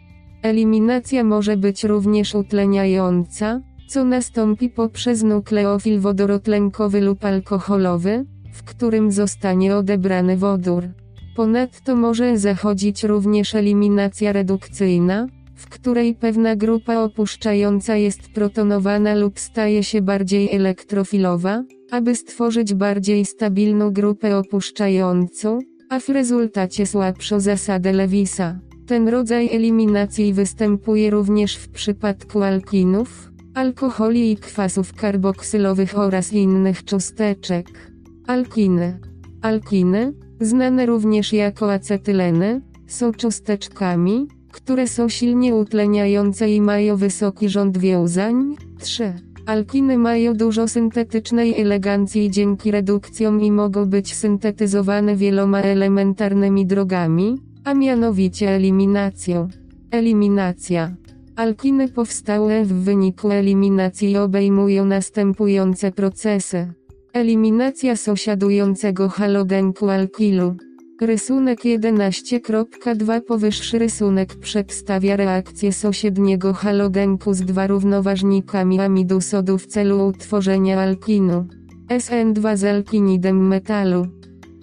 Eliminacja 0.42 1.24
może 1.24 1.57
być 1.57 1.84
również 1.84 2.34
utleniająca, 2.34 3.60
co 3.89 4.05
nastąpi 4.05 4.70
poprzez 4.70 5.23
nukleofil 5.23 6.00
wodorotlenkowy 6.00 7.00
lub 7.00 7.24
alkoholowy, 7.24 8.24
w 8.55 8.62
którym 8.62 9.12
zostanie 9.12 9.76
odebrany 9.76 10.36
wodór. 10.36 10.89
Ponadto 11.36 11.97
może 11.97 12.39
zachodzić 12.39 13.05
również 13.05 13.55
eliminacja 13.55 14.33
redukcyjna, 14.33 15.26
w 15.55 15.68
której 15.68 16.15
pewna 16.15 16.57
grupa 16.57 16.97
opuszczająca 16.97 17.97
jest 17.97 18.20
protonowana 18.34 19.15
lub 19.15 19.41
staje 19.41 19.84
się 19.84 20.02
bardziej 20.02 20.52
elektrofilowa, 20.52 21.65
aby 21.91 22.15
stworzyć 22.15 22.74
bardziej 22.74 23.24
stabilną 23.24 23.91
grupę 23.91 24.36
opuszczającą, 24.36 25.58
a 25.91 26.00
w 26.00 26.08
rezultacie 26.08 26.86
słabszą 26.86 27.41
zasadę 27.41 27.92
Lewisa. 27.92 28.58
Ten 28.86 29.08
rodzaj 29.08 29.49
eliminacji 29.57 30.33
występuje 30.33 31.10
również 31.10 31.57
w 31.57 31.68
przypadku 31.68 32.42
alkinów, 32.42 33.31
alkoholi 33.55 34.33
i 34.33 34.36
kwasów 34.36 34.94
karboksylowych 34.94 35.99
oraz 35.99 36.33
innych 36.33 36.84
cząsteczek. 36.84 37.93
Alkiny. 38.26 38.98
Alkiny, 39.42 40.12
znane 40.40 40.86
również 40.86 41.32
jako 41.32 41.72
acetyleny, 41.72 42.60
są 42.86 43.12
cząsteczkami, 43.12 44.28
które 44.52 44.88
są 44.88 45.08
silnie 45.08 45.54
utleniające 45.54 46.50
i 46.50 46.60
mają 46.60 46.96
wysoki 46.96 47.48
rząd 47.48 47.78
wiązań. 47.78 48.56
3. 48.80 49.12
Alkiny 49.46 49.98
mają 49.98 50.34
dużo 50.34 50.68
syntetycznej 50.68 51.60
elegancji 51.60 52.30
dzięki 52.30 52.70
redukcjom 52.70 53.40
i 53.40 53.50
mogą 53.50 53.86
być 53.86 54.14
syntetyzowane 54.14 55.16
wieloma 55.16 55.60
elementarnymi 55.60 56.66
drogami, 56.66 57.38
a 57.64 57.74
mianowicie 57.74 58.50
eliminacją. 58.50 59.48
Eliminacja. 59.90 60.96
Alkiny 61.36 61.88
powstałe 61.88 62.64
w 62.64 62.72
wyniku 62.72 63.30
eliminacji 63.30 64.16
obejmują 64.16 64.84
następujące 64.84 65.92
procesy. 65.92 66.72
Eliminacja 67.15 67.97
sąsiadującego 67.97 69.09
halogenku 69.09 69.89
alkilu. 69.89 70.57
Rysunek 71.01 71.60
11.2 71.60 73.20
Powyższy 73.20 73.78
rysunek 73.78 74.34
przedstawia 74.34 75.17
reakcję 75.17 75.73
sąsiedniego 75.73 76.52
halogenku 76.52 77.34
z 77.34 77.41
dwa 77.41 77.67
równoważnikami 77.67 78.81
amidu 78.81 79.20
sodu 79.20 79.59
w 79.59 79.67
celu 79.67 80.07
utworzenia 80.07 80.81
alkinu. 80.81 81.47
SN2 81.91 82.57
z 82.57 82.65
alkinidem 82.65 83.47
metalu. 83.49 84.07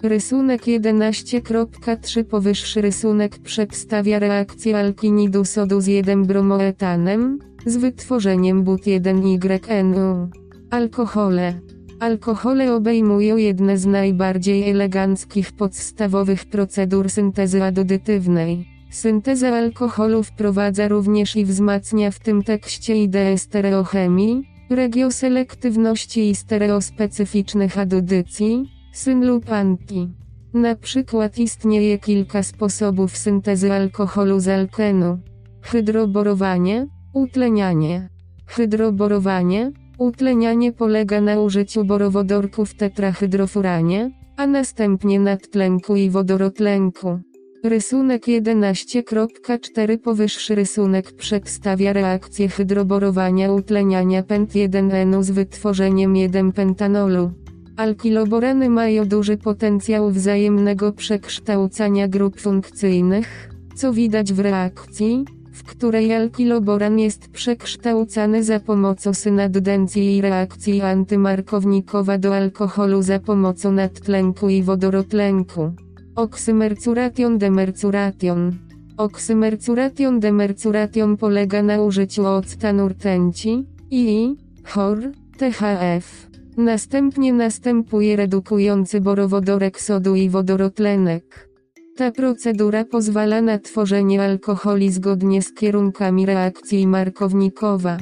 Rysunek 0.02 0.62
11.3 0.62 2.24
Powyższy 2.24 2.80
rysunek 2.80 3.38
przedstawia 3.38 4.18
reakcję 4.18 4.78
alkinidu 4.78 5.44
sodu 5.44 5.80
z 5.80 5.86
1-bromoetanem, 5.86 7.36
z 7.66 7.76
wytworzeniem 7.76 8.64
but-1YNU. 8.64 10.28
Alkohole. 10.70 11.60
Alkohole 12.02 12.74
obejmują 12.74 13.36
jedne 13.36 13.78
z 13.78 13.86
najbardziej 13.86 14.70
eleganckich 14.70 15.52
podstawowych 15.52 16.44
procedur 16.44 17.10
syntezy 17.10 17.62
adodytywnej. 17.62 18.68
Synteza 18.90 19.48
alkoholu 19.48 20.22
wprowadza 20.22 20.88
również 20.88 21.36
i 21.36 21.44
wzmacnia 21.44 22.10
w 22.10 22.18
tym 22.18 22.42
tekście 22.42 23.02
ideę 23.02 23.38
stereochemii, 23.38 24.42
regioselektywności 24.70 26.30
i 26.30 26.34
stereospecyficznych 26.34 27.78
adodycji, 27.78 28.70
syn 28.92 29.26
lub 29.26 29.50
anti. 29.50 30.08
Na 30.54 30.74
przykład 30.74 31.38
istnieje 31.38 31.98
kilka 31.98 32.42
sposobów 32.42 33.16
syntezy 33.16 33.72
alkoholu 33.72 34.40
z 34.40 34.48
alkenu. 34.48 35.18
Hydroborowanie, 35.60 36.86
utlenianie. 37.12 38.08
Hydroborowanie, 38.46 39.72
Utlenianie 40.02 40.72
polega 40.72 41.20
na 41.20 41.40
użyciu 41.40 41.84
borowodorków 41.84 42.74
tetrahydrofuranie, 42.74 44.10
a 44.36 44.46
następnie 44.46 45.20
nadtlenku 45.20 45.96
i 45.96 46.10
wodorotlenku. 46.10 47.18
Rysunek 47.64 48.22
11.4 48.26 49.98
Powyższy 49.98 50.54
rysunek 50.54 51.12
przedstawia 51.12 51.92
reakcję 51.92 52.48
hydroborowania 52.48 53.52
utleniania 53.52 54.22
pent-1-enu 54.22 55.22
z 55.22 55.30
wytworzeniem 55.30 56.14
1-pentanolu. 56.14 57.30
Alkiloborany 57.76 58.70
mają 58.70 59.04
duży 59.04 59.36
potencjał 59.36 60.10
wzajemnego 60.10 60.92
przekształcania 60.92 62.08
grup 62.08 62.40
funkcyjnych, 62.40 63.50
co 63.74 63.92
widać 63.92 64.32
w 64.32 64.38
reakcji, 64.38 65.24
w 65.52 65.64
której 65.64 66.14
alkiloboran 66.14 66.98
jest 66.98 67.28
przekształcany 67.28 68.44
za 68.44 68.60
pomocą 68.60 69.14
synaddencji 69.14 70.16
i 70.16 70.20
reakcji 70.20 70.80
antymarkownikowa 70.80 72.18
do 72.18 72.36
alkoholu 72.36 73.02
za 73.02 73.18
pomocą 73.18 73.72
nadtlenku 73.72 74.48
i 74.48 74.62
wodorotlenku. 74.62 75.72
Oksymercuration 76.16 77.38
demercuration. 77.38 78.52
Oksymercuration 78.96 80.20
demercuration 80.20 81.16
polega 81.16 81.62
na 81.62 81.82
użyciu 81.82 82.26
octanu 82.26 82.88
rtęci 82.88 83.66
i 83.90 84.36
chor, 84.64 84.98
THF. 85.38 86.28
Następnie 86.56 87.32
następuje 87.32 88.16
redukujący 88.16 89.00
borowodorek 89.00 89.80
sodu 89.80 90.14
i 90.14 90.28
wodorotlenek. 90.28 91.51
Ta 91.96 92.10
procedura 92.10 92.84
pozwala 92.84 93.42
na 93.42 93.58
tworzenie 93.58 94.22
alkoholi 94.22 94.92
zgodnie 94.92 95.42
z 95.42 95.52
kierunkami 95.52 96.26
reakcji 96.26 96.86
markownikowa. 96.86 97.96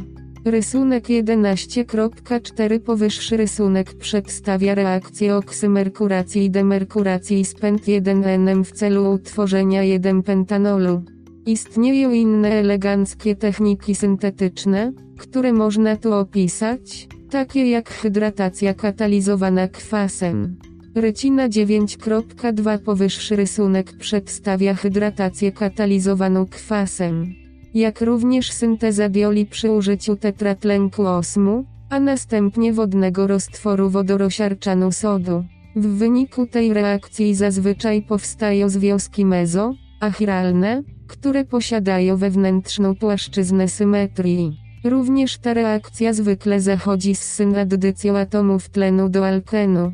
Rysunek 0.45 1.05
11.4 1.05 2.81
Powyższy 2.81 3.37
rysunek 3.37 3.95
przedstawia 3.95 4.75
reakcję 4.75 5.37
oksymerkuracji 5.37 6.45
i 6.45 6.51
demerkuracji 6.51 7.45
spęd 7.45 7.83
1N 7.83 8.65
w 8.65 8.73
celu 8.73 9.13
utworzenia 9.13 9.83
1-pentanolu. 9.83 11.03
Istnieją 11.47 12.11
inne 12.11 12.53
eleganckie 12.53 13.37
techniki 13.37 13.95
syntetyczne, 13.95 14.93
które 15.19 15.53
można 15.53 15.97
tu 15.97 16.13
opisać, 16.13 17.09
takie 17.31 17.71
jak 17.71 17.91
hydratacja 17.91 18.75
katalizowana 18.75 19.69
kwasem. 19.69 20.57
Rycina 20.95 21.49
9.2 21.49 22.79
Powyższy 22.79 23.37
rysunek 23.37 23.93
przedstawia 23.93 24.75
hydratację 24.75 25.53
katalizowaną 25.53 26.47
kwasem, 26.47 27.35
jak 27.75 28.01
również 28.01 28.53
synteza 28.53 29.09
dioli 29.09 29.47
przy 29.47 29.71
użyciu 29.71 30.17
tetratlenku 30.17 31.07
osmu, 31.07 31.65
a 31.91 32.01
następnie 32.01 32.73
wodnego 32.73 33.27
roztworu 33.27 33.91
wodorosiarczanu 33.91 34.93
sodu. 34.93 35.45
W 35.77 35.87
wyniku 35.87 36.47
tej 36.47 36.75
reakcji 36.75 37.35
zazwyczaj 37.35 38.03
powstają 38.03 38.69
związki 38.69 39.25
mezo, 39.25 39.75
achiralne, 40.01 40.83
które 41.07 41.45
posiadają 41.45 42.17
wewnętrzną 42.17 42.97
płaszczyznę 42.97 43.69
symetrii. 43.69 44.57
Również 44.85 45.39
ta 45.39 45.55
reakcja 45.55 46.13
zwykle 46.13 46.61
zachodzi 46.61 47.15
z 47.15 47.23
synaddycją 47.23 48.19
atomów 48.19 48.69
tlenu 48.69 49.09
do 49.09 49.27
alkenu. 49.27 49.93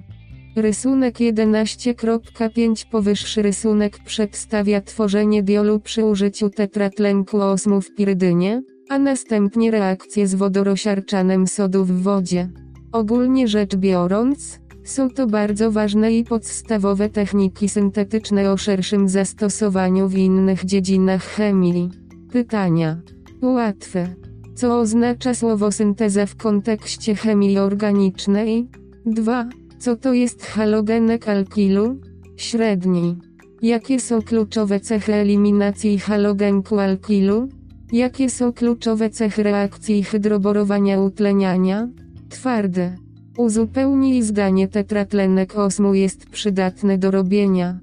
Rysunek 0.57 1.15
11.5 1.15 2.87
Powyższy 2.91 3.43
rysunek 3.43 3.99
przedstawia 4.05 4.81
tworzenie 4.81 5.43
diolu 5.43 5.81
przy 5.81 6.05
użyciu 6.05 6.51
tetratlenku 6.51 7.41
osmu 7.41 7.81
w 7.81 7.95
pirydynie, 7.95 8.63
a 8.89 8.99
następnie 8.99 9.71
reakcję 9.71 10.27
z 10.27 10.35
wodorosiarczanem 10.35 11.47
sodu 11.47 11.85
w 11.85 12.03
wodzie. 12.03 12.49
Ogólnie 12.93 13.49
rzecz 13.49 13.77
biorąc, 13.77 14.61
są 14.85 15.11
to 15.11 15.27
bardzo 15.27 15.73
ważne 15.73 16.13
i 16.13 16.25
podstawowe 16.25 17.09
techniki 17.09 17.69
syntetyczne 17.69 18.53
o 18.53 18.57
szerszym 18.57 19.09
zastosowaniu 19.09 20.09
w 20.09 20.15
innych 20.15 20.65
dziedzinach 20.65 21.25
chemii. 21.25 21.91
Pytania. 22.33 23.01
Łatwe. 23.43 24.15
Co 24.55 24.81
oznacza 24.81 25.35
słowo 25.35 25.73
synteza 25.73 26.27
w 26.27 26.37
kontekście 26.37 27.15
chemii 27.15 27.59
organicznej? 27.59 28.69
2. 29.07 29.49
Co 29.87 29.97
to 29.97 30.13
jest 30.13 30.43
halogenek 30.43 31.29
alkilu? 31.29 32.01
Średni. 32.37 33.17
Jakie 33.63 34.01
są 34.01 34.23
kluczowe 34.23 34.81
cechy 34.81 35.15
eliminacji 35.15 35.99
halogenku 35.99 36.79
alkilu? 36.79 37.49
Jakie 37.93 38.31
są 38.31 38.53
kluczowe 38.53 39.11
cechy 39.11 39.43
reakcji 39.43 40.03
hydroborowania 40.03 41.01
utleniania? 41.01 41.89
Twarde. 42.29 42.95
Uzupełnij 43.39 44.23
zdanie 44.23 44.69
tetratlenek 44.69 45.57
osmu 45.59 45.95
jest 45.95 46.31
przydatne 46.31 46.99
do 46.99 47.11
robienia. 47.11 47.79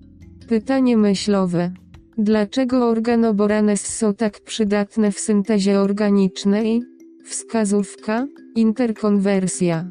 Pytanie 0.48 0.98
myślowe. 0.98 1.72
Dlaczego 2.18 2.88
organoboranes 2.90 3.98
są 3.98 4.14
tak 4.14 4.42
przydatne 4.42 5.12
w 5.12 5.20
syntezie 5.20 5.80
organicznej? 5.80 6.82
Wskazówka, 7.26 8.28
interkonwersja. 8.56 9.90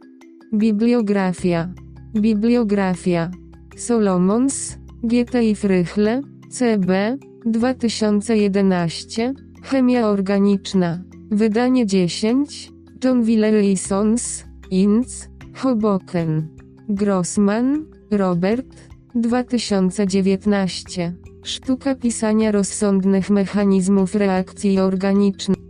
Bibliografia. 0.54 1.68
Bibliografia. 2.14 3.30
Solomons, 3.76 4.78
GT 5.02 5.34
i 5.42 5.54
Frychle, 5.54 6.20
CB, 6.50 7.18
2011, 7.46 9.34
Chemia 9.62 10.06
organiczna. 10.08 11.02
Wydanie 11.30 11.86
10, 11.86 12.72
John 13.04 13.22
Willery 13.22 13.76
Sons, 13.76 14.44
Inc., 14.70 15.08
Hoboken. 15.54 16.48
Grossman, 16.88 17.84
Robert, 18.10 18.90
2019. 19.14 21.12
Sztuka 21.44 21.94
pisania 21.94 22.52
rozsądnych 22.52 23.30
mechanizmów 23.30 24.14
reakcji 24.14 24.78
organicznych. 24.78 25.61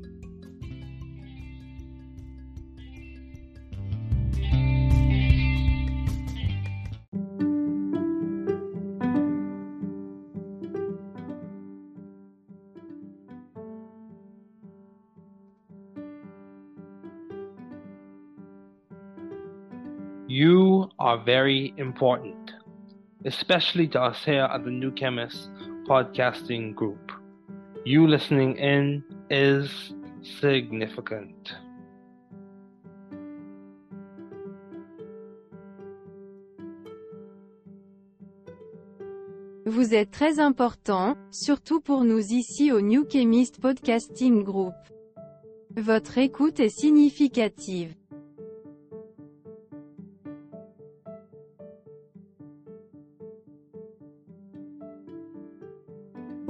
Are 21.03 21.19
very 21.19 21.75
important, 21.79 22.53
especially 23.25 23.89
to 23.89 24.01
us 24.01 24.25
here 24.25 24.45
at 24.45 24.63
the 24.63 24.71
New 24.71 24.93
Chemist 24.93 25.51
podcasting 25.89 26.77
group. 26.77 27.11
You 27.85 28.07
listening 28.07 28.57
in 28.57 29.03
is 29.29 29.69
significant. 30.41 31.57
Vous 39.67 39.95
êtes 39.95 40.13
très 40.13 40.39
important, 40.39 41.17
surtout 41.33 41.81
pour 41.81 42.05
nous 42.05 42.33
ici 42.33 42.71
au 42.71 42.81
New 42.81 43.05
Chemist 43.11 43.61
Podcasting 43.61 44.45
Group. 44.45 44.75
Votre 45.77 46.19
écoute 46.19 46.61
est 46.61 46.69
significative. 46.69 47.97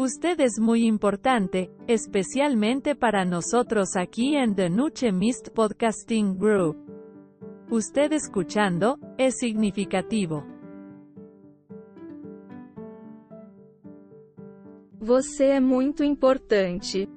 Usted 0.05 0.41
es 0.41 0.59
muy 0.59 0.85
importante, 0.85 1.71
especialmente 1.87 2.97
para 2.97 3.25
nosotros 3.25 3.95
aquí 3.95 4.35
en 4.35 4.57
The 4.57 4.69
New 4.69 4.91
Chemist 4.91 5.51
Podcasting 5.51 6.37
Group. 6.37 6.77
Usted 7.71 8.11
escuchando, 8.11 8.99
es 9.17 9.39
significativo. 9.39 10.45
Você 14.99 15.51
é 15.51 15.61
muito 15.61 16.03
importante. 16.03 17.09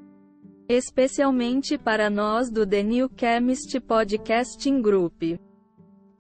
Especialmente 0.70 1.80
para 1.80 2.12
nós 2.12 2.52
do 2.52 2.68
The 2.68 2.84
New 2.84 3.10
Chemist 3.18 3.80
Podcasting 3.80 4.84
Group. 4.84 5.40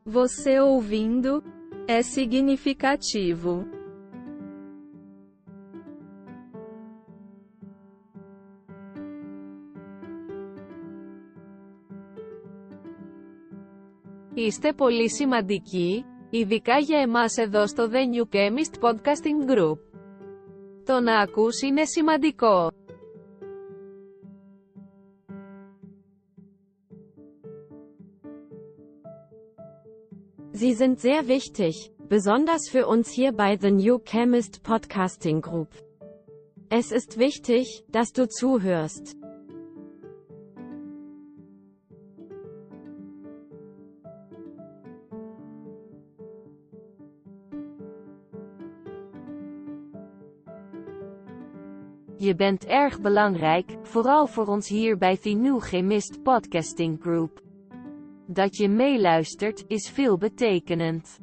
Você 0.03 0.59
ouvindo, 0.59 1.43
é 1.87 2.01
significativo. 2.01 3.74
Είστε 14.34 14.72
πολύ 14.72 15.10
σημαντικοί, 15.10 16.04
ειδικά 16.30 16.78
για 16.78 16.98
εμάς 16.98 17.36
εδώ 17.36 17.66
στο 17.66 17.90
The 17.92 17.96
New 18.14 18.34
Chemist 18.34 18.88
Podcasting 18.88 19.50
Group. 19.50 19.78
Το 20.84 21.00
να 21.00 21.18
ακούς 21.18 21.60
είναι 21.62 21.84
σημαντικό. 21.84 22.70
Sie 30.52 30.74
sind 30.74 30.98
sehr 31.00 31.26
wichtig, 31.26 31.90
besonders 32.08 32.68
für 32.68 32.86
uns 32.86 33.08
hier 33.10 33.32
bei 33.32 33.56
The 33.56 33.70
New 33.70 33.98
Chemist 33.98 34.62
Podcasting 34.62 35.40
Group. 35.40 35.68
Es 36.68 36.92
ist 36.92 37.18
wichtig, 37.18 37.84
dass 37.88 38.12
du 38.12 38.28
zuhörst. 38.28 39.16
Je 52.17 52.35
bent 52.35 52.65
erg 52.65 53.01
belangrijk, 53.01 53.77
vooral 53.81 54.27
voor 54.27 54.47
ons 54.47 54.69
hier 54.69 54.97
bij 54.97 55.17
The 55.17 55.29
New 55.29 55.61
Chemist 55.61 56.23
Podcasting 56.23 57.01
Group. 57.01 57.41
Dat 58.27 58.57
je 58.57 58.69
meeluistert, 58.69 59.63
is 59.67 59.89
veelbetekenend. 59.89 61.19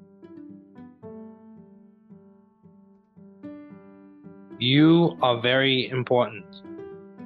You 4.59 5.17
are 5.19 5.41
very 5.41 5.91
important, 5.91 6.63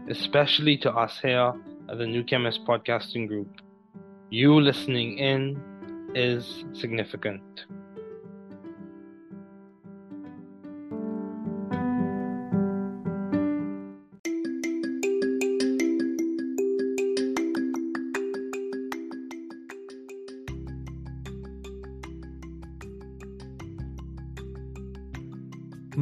especially 0.09 0.78
to 0.78 1.03
us 1.03 1.20
here 1.20 1.55
at 1.86 1.99
the 1.99 2.07
New 2.07 2.23
Chemist 2.25 2.65
Podcasting 2.65 3.28
Group. 3.28 3.61
You 4.28 4.61
listening 4.61 5.19
in 5.19 5.59
is 6.12 6.65
significant. 6.73 7.67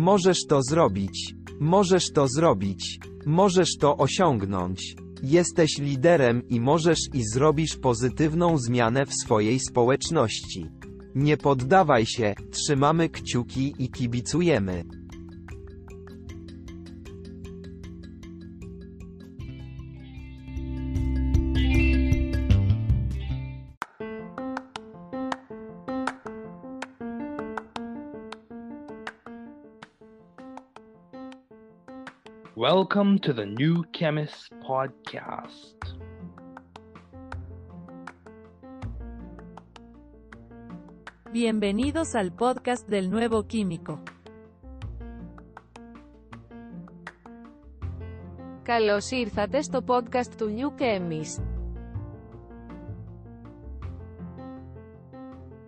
Możesz 0.04 0.46
to 0.48 0.62
zrobić. 0.62 1.34
Możesz 1.60 2.12
to 2.12 2.28
zrobić. 2.28 2.98
Możesz 3.26 3.76
to 3.80 3.96
osiągnąć. 3.96 4.96
Jesteś 5.22 5.78
liderem 5.78 6.48
i 6.48 6.60
możesz 6.60 6.98
i 7.14 7.22
zrobisz 7.34 7.76
pozytywną 7.76 8.58
zmianę 8.58 9.06
w 9.06 9.14
swojej 9.14 9.60
społeczności. 9.60 10.66
Nie 11.14 11.36
poddawaj 11.36 12.06
się, 12.06 12.34
trzymamy 12.50 13.08
kciuki 13.08 13.74
i 13.78 13.88
kibicujemy. 13.90 14.84
Welcome 32.63 33.19
to 33.19 33.33
the 33.33 33.45
New 33.45 33.83
Chemist 33.91 34.51
Podcast. 34.61 35.75
Bienvenidos 41.31 42.15
al 42.15 42.31
podcast 42.31 42.87
del 42.87 43.09
nuevo 43.09 43.45
químico. 43.47 43.99
Καλώς 48.63 49.11
ήρθατε 49.11 49.61
στο 49.61 49.83
podcast 49.87 50.33
του 50.37 50.53
New 50.55 50.69
Chemist. 50.77 51.41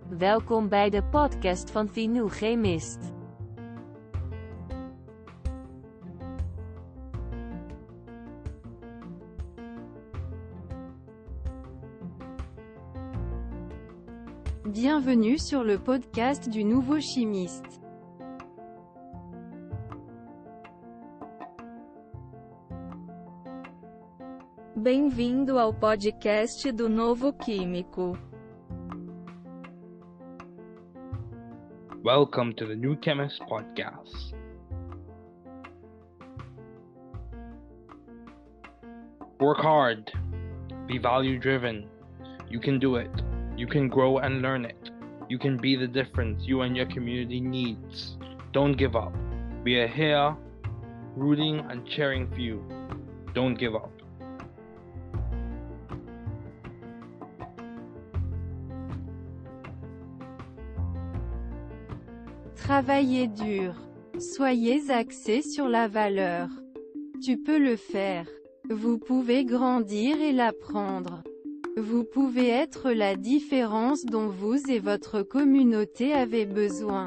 Welkom 0.09 0.69
bij 0.69 0.89
de 0.89 1.03
podcast 1.03 1.71
van 1.71 1.91
The 1.91 2.01
New 2.01 2.29
Chemist. 2.29 3.14
Bienvenue 14.98 15.36
sur 15.36 15.62
le 15.62 15.78
podcast 15.78 16.48
du 16.48 16.64
nouveau 16.64 16.98
chimiste. 17.00 17.82
Bem-vindo 24.74 25.58
ao 25.58 25.74
podcast 25.74 26.72
do 26.72 26.88
Novo 26.88 27.34
Químico. 27.34 28.16
Welcome 32.02 32.54
to 32.54 32.66
the 32.66 32.74
New 32.74 32.96
Chemist 33.02 33.42
Podcast. 33.50 34.32
Work 39.40 39.58
hard. 39.58 40.10
Be 40.86 40.96
value 40.96 41.38
driven. 41.38 41.86
You 42.48 42.60
can 42.60 42.78
do 42.78 42.96
it. 42.96 43.10
You 43.58 43.66
can 43.66 43.88
grow 43.88 44.18
and 44.18 44.42
learn 44.42 44.66
it. 44.66 44.85
You 45.28 45.38
can 45.38 45.56
be 45.56 45.74
the 45.74 45.88
difference 45.88 46.44
you 46.46 46.60
and 46.62 46.76
your 46.76 46.86
community 46.86 47.40
needs. 47.40 48.16
Don't 48.52 48.76
give 48.76 48.94
up. 48.94 49.12
We 49.64 49.76
are 49.80 49.88
here 49.88 50.36
rooting 51.16 51.60
and 51.68 51.84
cheering 51.86 52.28
for 52.30 52.40
you. 52.40 52.62
Don't 53.34 53.54
give 53.54 53.74
up. 53.74 53.90
Travaillez 62.54 63.28
dur. 63.28 63.74
Soyez 64.18 64.90
axé 64.90 65.42
sur 65.42 65.68
la 65.68 65.88
valeur. 65.88 66.48
Tu 67.22 67.36
peux 67.38 67.58
le 67.58 67.76
faire. 67.76 68.26
Vous 68.68 68.98
pouvez 68.98 69.44
grandir 69.44 70.20
et 70.20 70.32
l'apprendre. 70.32 71.22
Vous 71.78 72.04
pouvez 72.04 72.48
être 72.48 72.90
la 72.90 73.16
différence 73.16 74.06
dont 74.06 74.28
vous 74.28 74.70
et 74.70 74.78
votre 74.78 75.20
communauté 75.20 76.14
avez 76.14 76.46
besoin. 76.46 77.06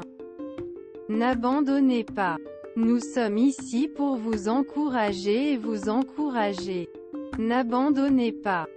N'abandonnez 1.08 2.04
pas. 2.04 2.36
Nous 2.76 3.00
sommes 3.00 3.36
ici 3.36 3.88
pour 3.88 4.14
vous 4.14 4.48
encourager 4.48 5.54
et 5.54 5.56
vous 5.56 5.88
encourager. 5.88 6.88
N'abandonnez 7.36 8.30
pas. 8.30 8.68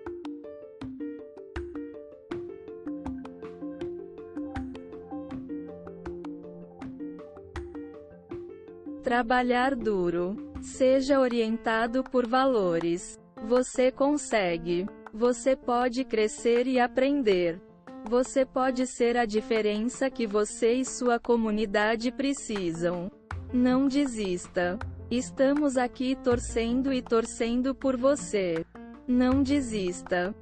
Trabalhar 9.04 9.76
duro. 9.76 10.36
Seja 10.60 11.20
orientado 11.20 12.04
por 12.04 12.26
valores. 12.26 13.20
Você 13.48 13.92
consegue. 13.92 14.88
Você 15.13 15.57
pode 15.57 16.05
crescer 16.05 16.67
e 16.67 16.79
aprender. 16.79 17.61
Você 18.09 18.45
pode 18.45 18.87
ser 18.87 19.17
a 19.17 19.25
diferença 19.25 20.11
que 20.11 20.27
você 20.27 20.73
e 20.75 20.85
sua 20.85 21.19
comunidade 21.19 22.13
precisam. 22.13 23.11
Não 23.53 23.89
desista. 23.89 24.79
Estamos 25.11 25.77
aqui 25.77 26.17
torcendo 26.17 26.93
e 26.93 27.01
torcendo 27.03 27.75
por 27.75 27.97
você. 27.97 28.65
Não 29.07 29.43
desista. 29.43 30.35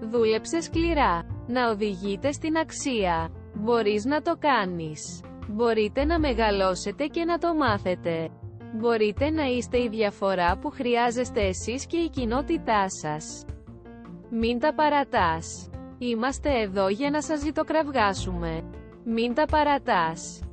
Δούλεψε 0.00 0.60
σκληρά. 0.60 1.26
Να 1.46 1.70
οδηγείτε 1.70 2.32
στην 2.32 2.56
αξία. 2.56 3.30
Μπορείς 3.54 4.04
να 4.04 4.22
το 4.22 4.36
κάνεις. 4.38 5.20
Μπορείτε 5.51 6.05
να 6.05 6.19
μεγαλώσετε 6.19 7.05
και 7.05 7.25
να 7.25 7.37
το 7.37 7.53
μάθετε. 7.55 8.29
Μπορείτε 8.73 9.29
να 9.29 9.43
είστε 9.43 9.77
η 9.77 9.87
διαφορά 9.89 10.57
που 10.57 10.69
χρειάζεστε 10.69 11.41
εσείς 11.41 11.85
και 11.85 11.97
η 11.97 12.09
κοινότητά 12.09 12.85
σας. 12.89 13.45
Μην 14.29 14.59
τα 14.59 14.73
παρατάς. 14.73 15.69
Είμαστε 15.97 16.61
εδώ 16.61 16.89
για 16.89 17.09
να 17.09 17.21
σας 17.21 17.39
ζητοκραυγάσουμε. 17.39 18.63
Μην 19.03 19.33
τα 19.33 19.45
παρατάς. 19.45 20.43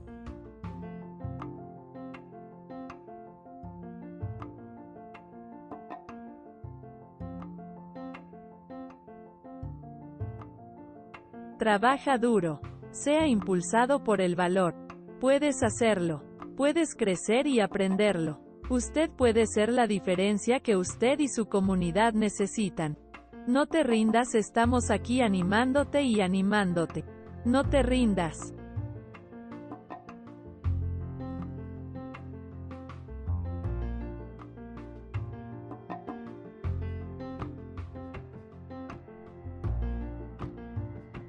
Trabaja 11.58 12.14
duro. 12.26 12.52
Sea 13.02 13.22
impulsado 13.36 13.94
por 14.06 14.18
el 14.20 14.34
valor. 14.44 14.85
Puedes 15.20 15.62
hacerlo. 15.62 16.22
Puedes 16.58 16.94
crecer 16.94 17.46
y 17.46 17.60
aprenderlo. 17.60 18.38
Usted 18.68 19.10
puede 19.10 19.46
ser 19.46 19.72
la 19.72 19.86
diferencia 19.86 20.60
que 20.60 20.76
usted 20.76 21.20
y 21.20 21.28
su 21.28 21.46
comunidad 21.46 22.12
necesitan. 22.12 22.98
No 23.46 23.66
te 23.66 23.82
rindas, 23.82 24.34
estamos 24.34 24.90
aquí 24.90 25.22
animándote 25.22 26.02
y 26.02 26.20
animándote. 26.20 27.04
No 27.46 27.64
te 27.64 27.82
rindas. 27.82 28.52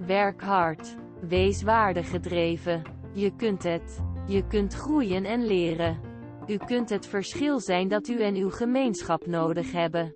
Werk 0.10 0.44
hard. 0.44 0.84
Wees 1.30 1.64
waardegedreven. 1.64 2.97
Je 3.18 3.36
kunt 3.36 3.64
het. 3.64 4.04
Je 4.28 4.48
kunt 4.48 4.74
groeien 4.74 5.26
en 5.26 5.46
leren. 5.46 6.00
U 6.48 6.58
kunt 6.58 6.90
het 6.90 7.08
verschil 7.08 7.60
zijn 7.60 7.88
dat 7.88 8.08
u 8.08 8.22
en 8.22 8.36
uw 8.36 8.50
gemeenschap 8.50 9.26
nodig 9.26 9.72
hebben. 9.72 10.14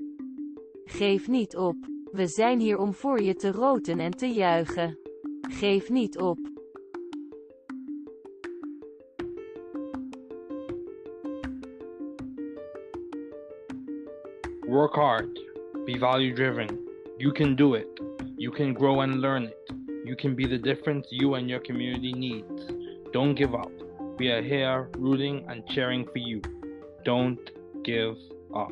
Geef 0.83 1.27
niet 1.27 1.57
op. 1.57 1.75
We 2.11 2.27
zijn 2.27 2.59
hier 2.59 2.77
om 2.77 2.93
voor 2.93 3.21
je 3.21 3.35
te 3.35 3.51
roten 3.51 3.99
en 3.99 4.11
te 4.11 4.27
juichen. 4.27 4.99
Geef 5.41 5.89
niet 5.89 6.17
op. 6.17 6.37
Work 14.59 14.93
hard. 14.93 15.45
Be 15.85 15.97
value 15.99 16.33
driven. 16.33 16.79
You 17.17 17.31
can 17.31 17.55
do 17.55 17.73
it. 17.73 18.01
You 18.35 18.55
can 18.55 18.75
grow 18.75 18.99
and 18.99 19.15
learn 19.15 19.43
it. 19.43 19.73
You 20.03 20.15
can 20.15 20.35
be 20.35 20.47
the 20.47 20.59
difference 20.59 21.15
you 21.15 21.37
and 21.37 21.47
your 21.47 21.63
community 21.63 22.11
needs. 22.11 22.89
Don't 23.13 23.35
give 23.35 23.53
up. 23.53 23.69
We 24.19 24.29
are 24.29 24.41
here 24.41 24.89
rooting 24.97 25.45
and 25.49 25.67
cheering 25.67 26.05
for 26.05 26.19
you. 26.19 26.41
Don't 27.03 27.39
give 27.83 28.15
up. 28.55 28.71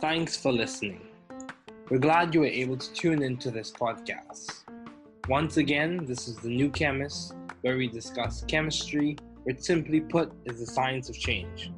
Thanks 0.00 0.38
for 0.38 0.52
listening. 0.52 1.02
We're 1.90 1.98
glad 1.98 2.32
you 2.32 2.40
were 2.40 2.46
able 2.46 2.78
to 2.78 2.92
tune 2.94 3.22
into 3.22 3.50
this 3.50 3.70
podcast. 3.70 4.64
Once 5.28 5.58
again, 5.58 6.06
this 6.06 6.28
is 6.28 6.36
The 6.38 6.48
New 6.48 6.70
Chemist, 6.70 7.34
where 7.60 7.76
we 7.76 7.88
discuss 7.88 8.42
chemistry, 8.48 9.18
which 9.44 9.60
simply 9.60 10.00
put 10.00 10.32
is 10.46 10.60
the 10.60 10.66
science 10.66 11.10
of 11.10 11.18
change, 11.18 11.70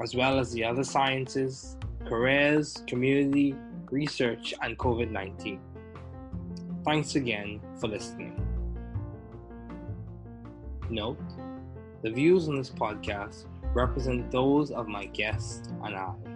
as 0.00 0.14
well 0.14 0.38
as 0.38 0.52
the 0.52 0.62
other 0.62 0.84
sciences, 0.84 1.76
careers, 2.06 2.84
community, 2.86 3.56
research, 3.90 4.54
and 4.62 4.78
COVID 4.78 5.10
19. 5.10 5.60
Thanks 6.84 7.14
again 7.14 7.60
for 7.80 7.88
listening. 7.88 8.40
Note 10.90 11.18
the 12.04 12.10
views 12.10 12.48
on 12.48 12.56
this 12.56 12.68
podcast 12.68 13.46
represent 13.72 14.30
those 14.30 14.70
of 14.70 14.86
my 14.86 15.06
guests 15.06 15.68
and 15.82 15.96
I. 15.96 16.33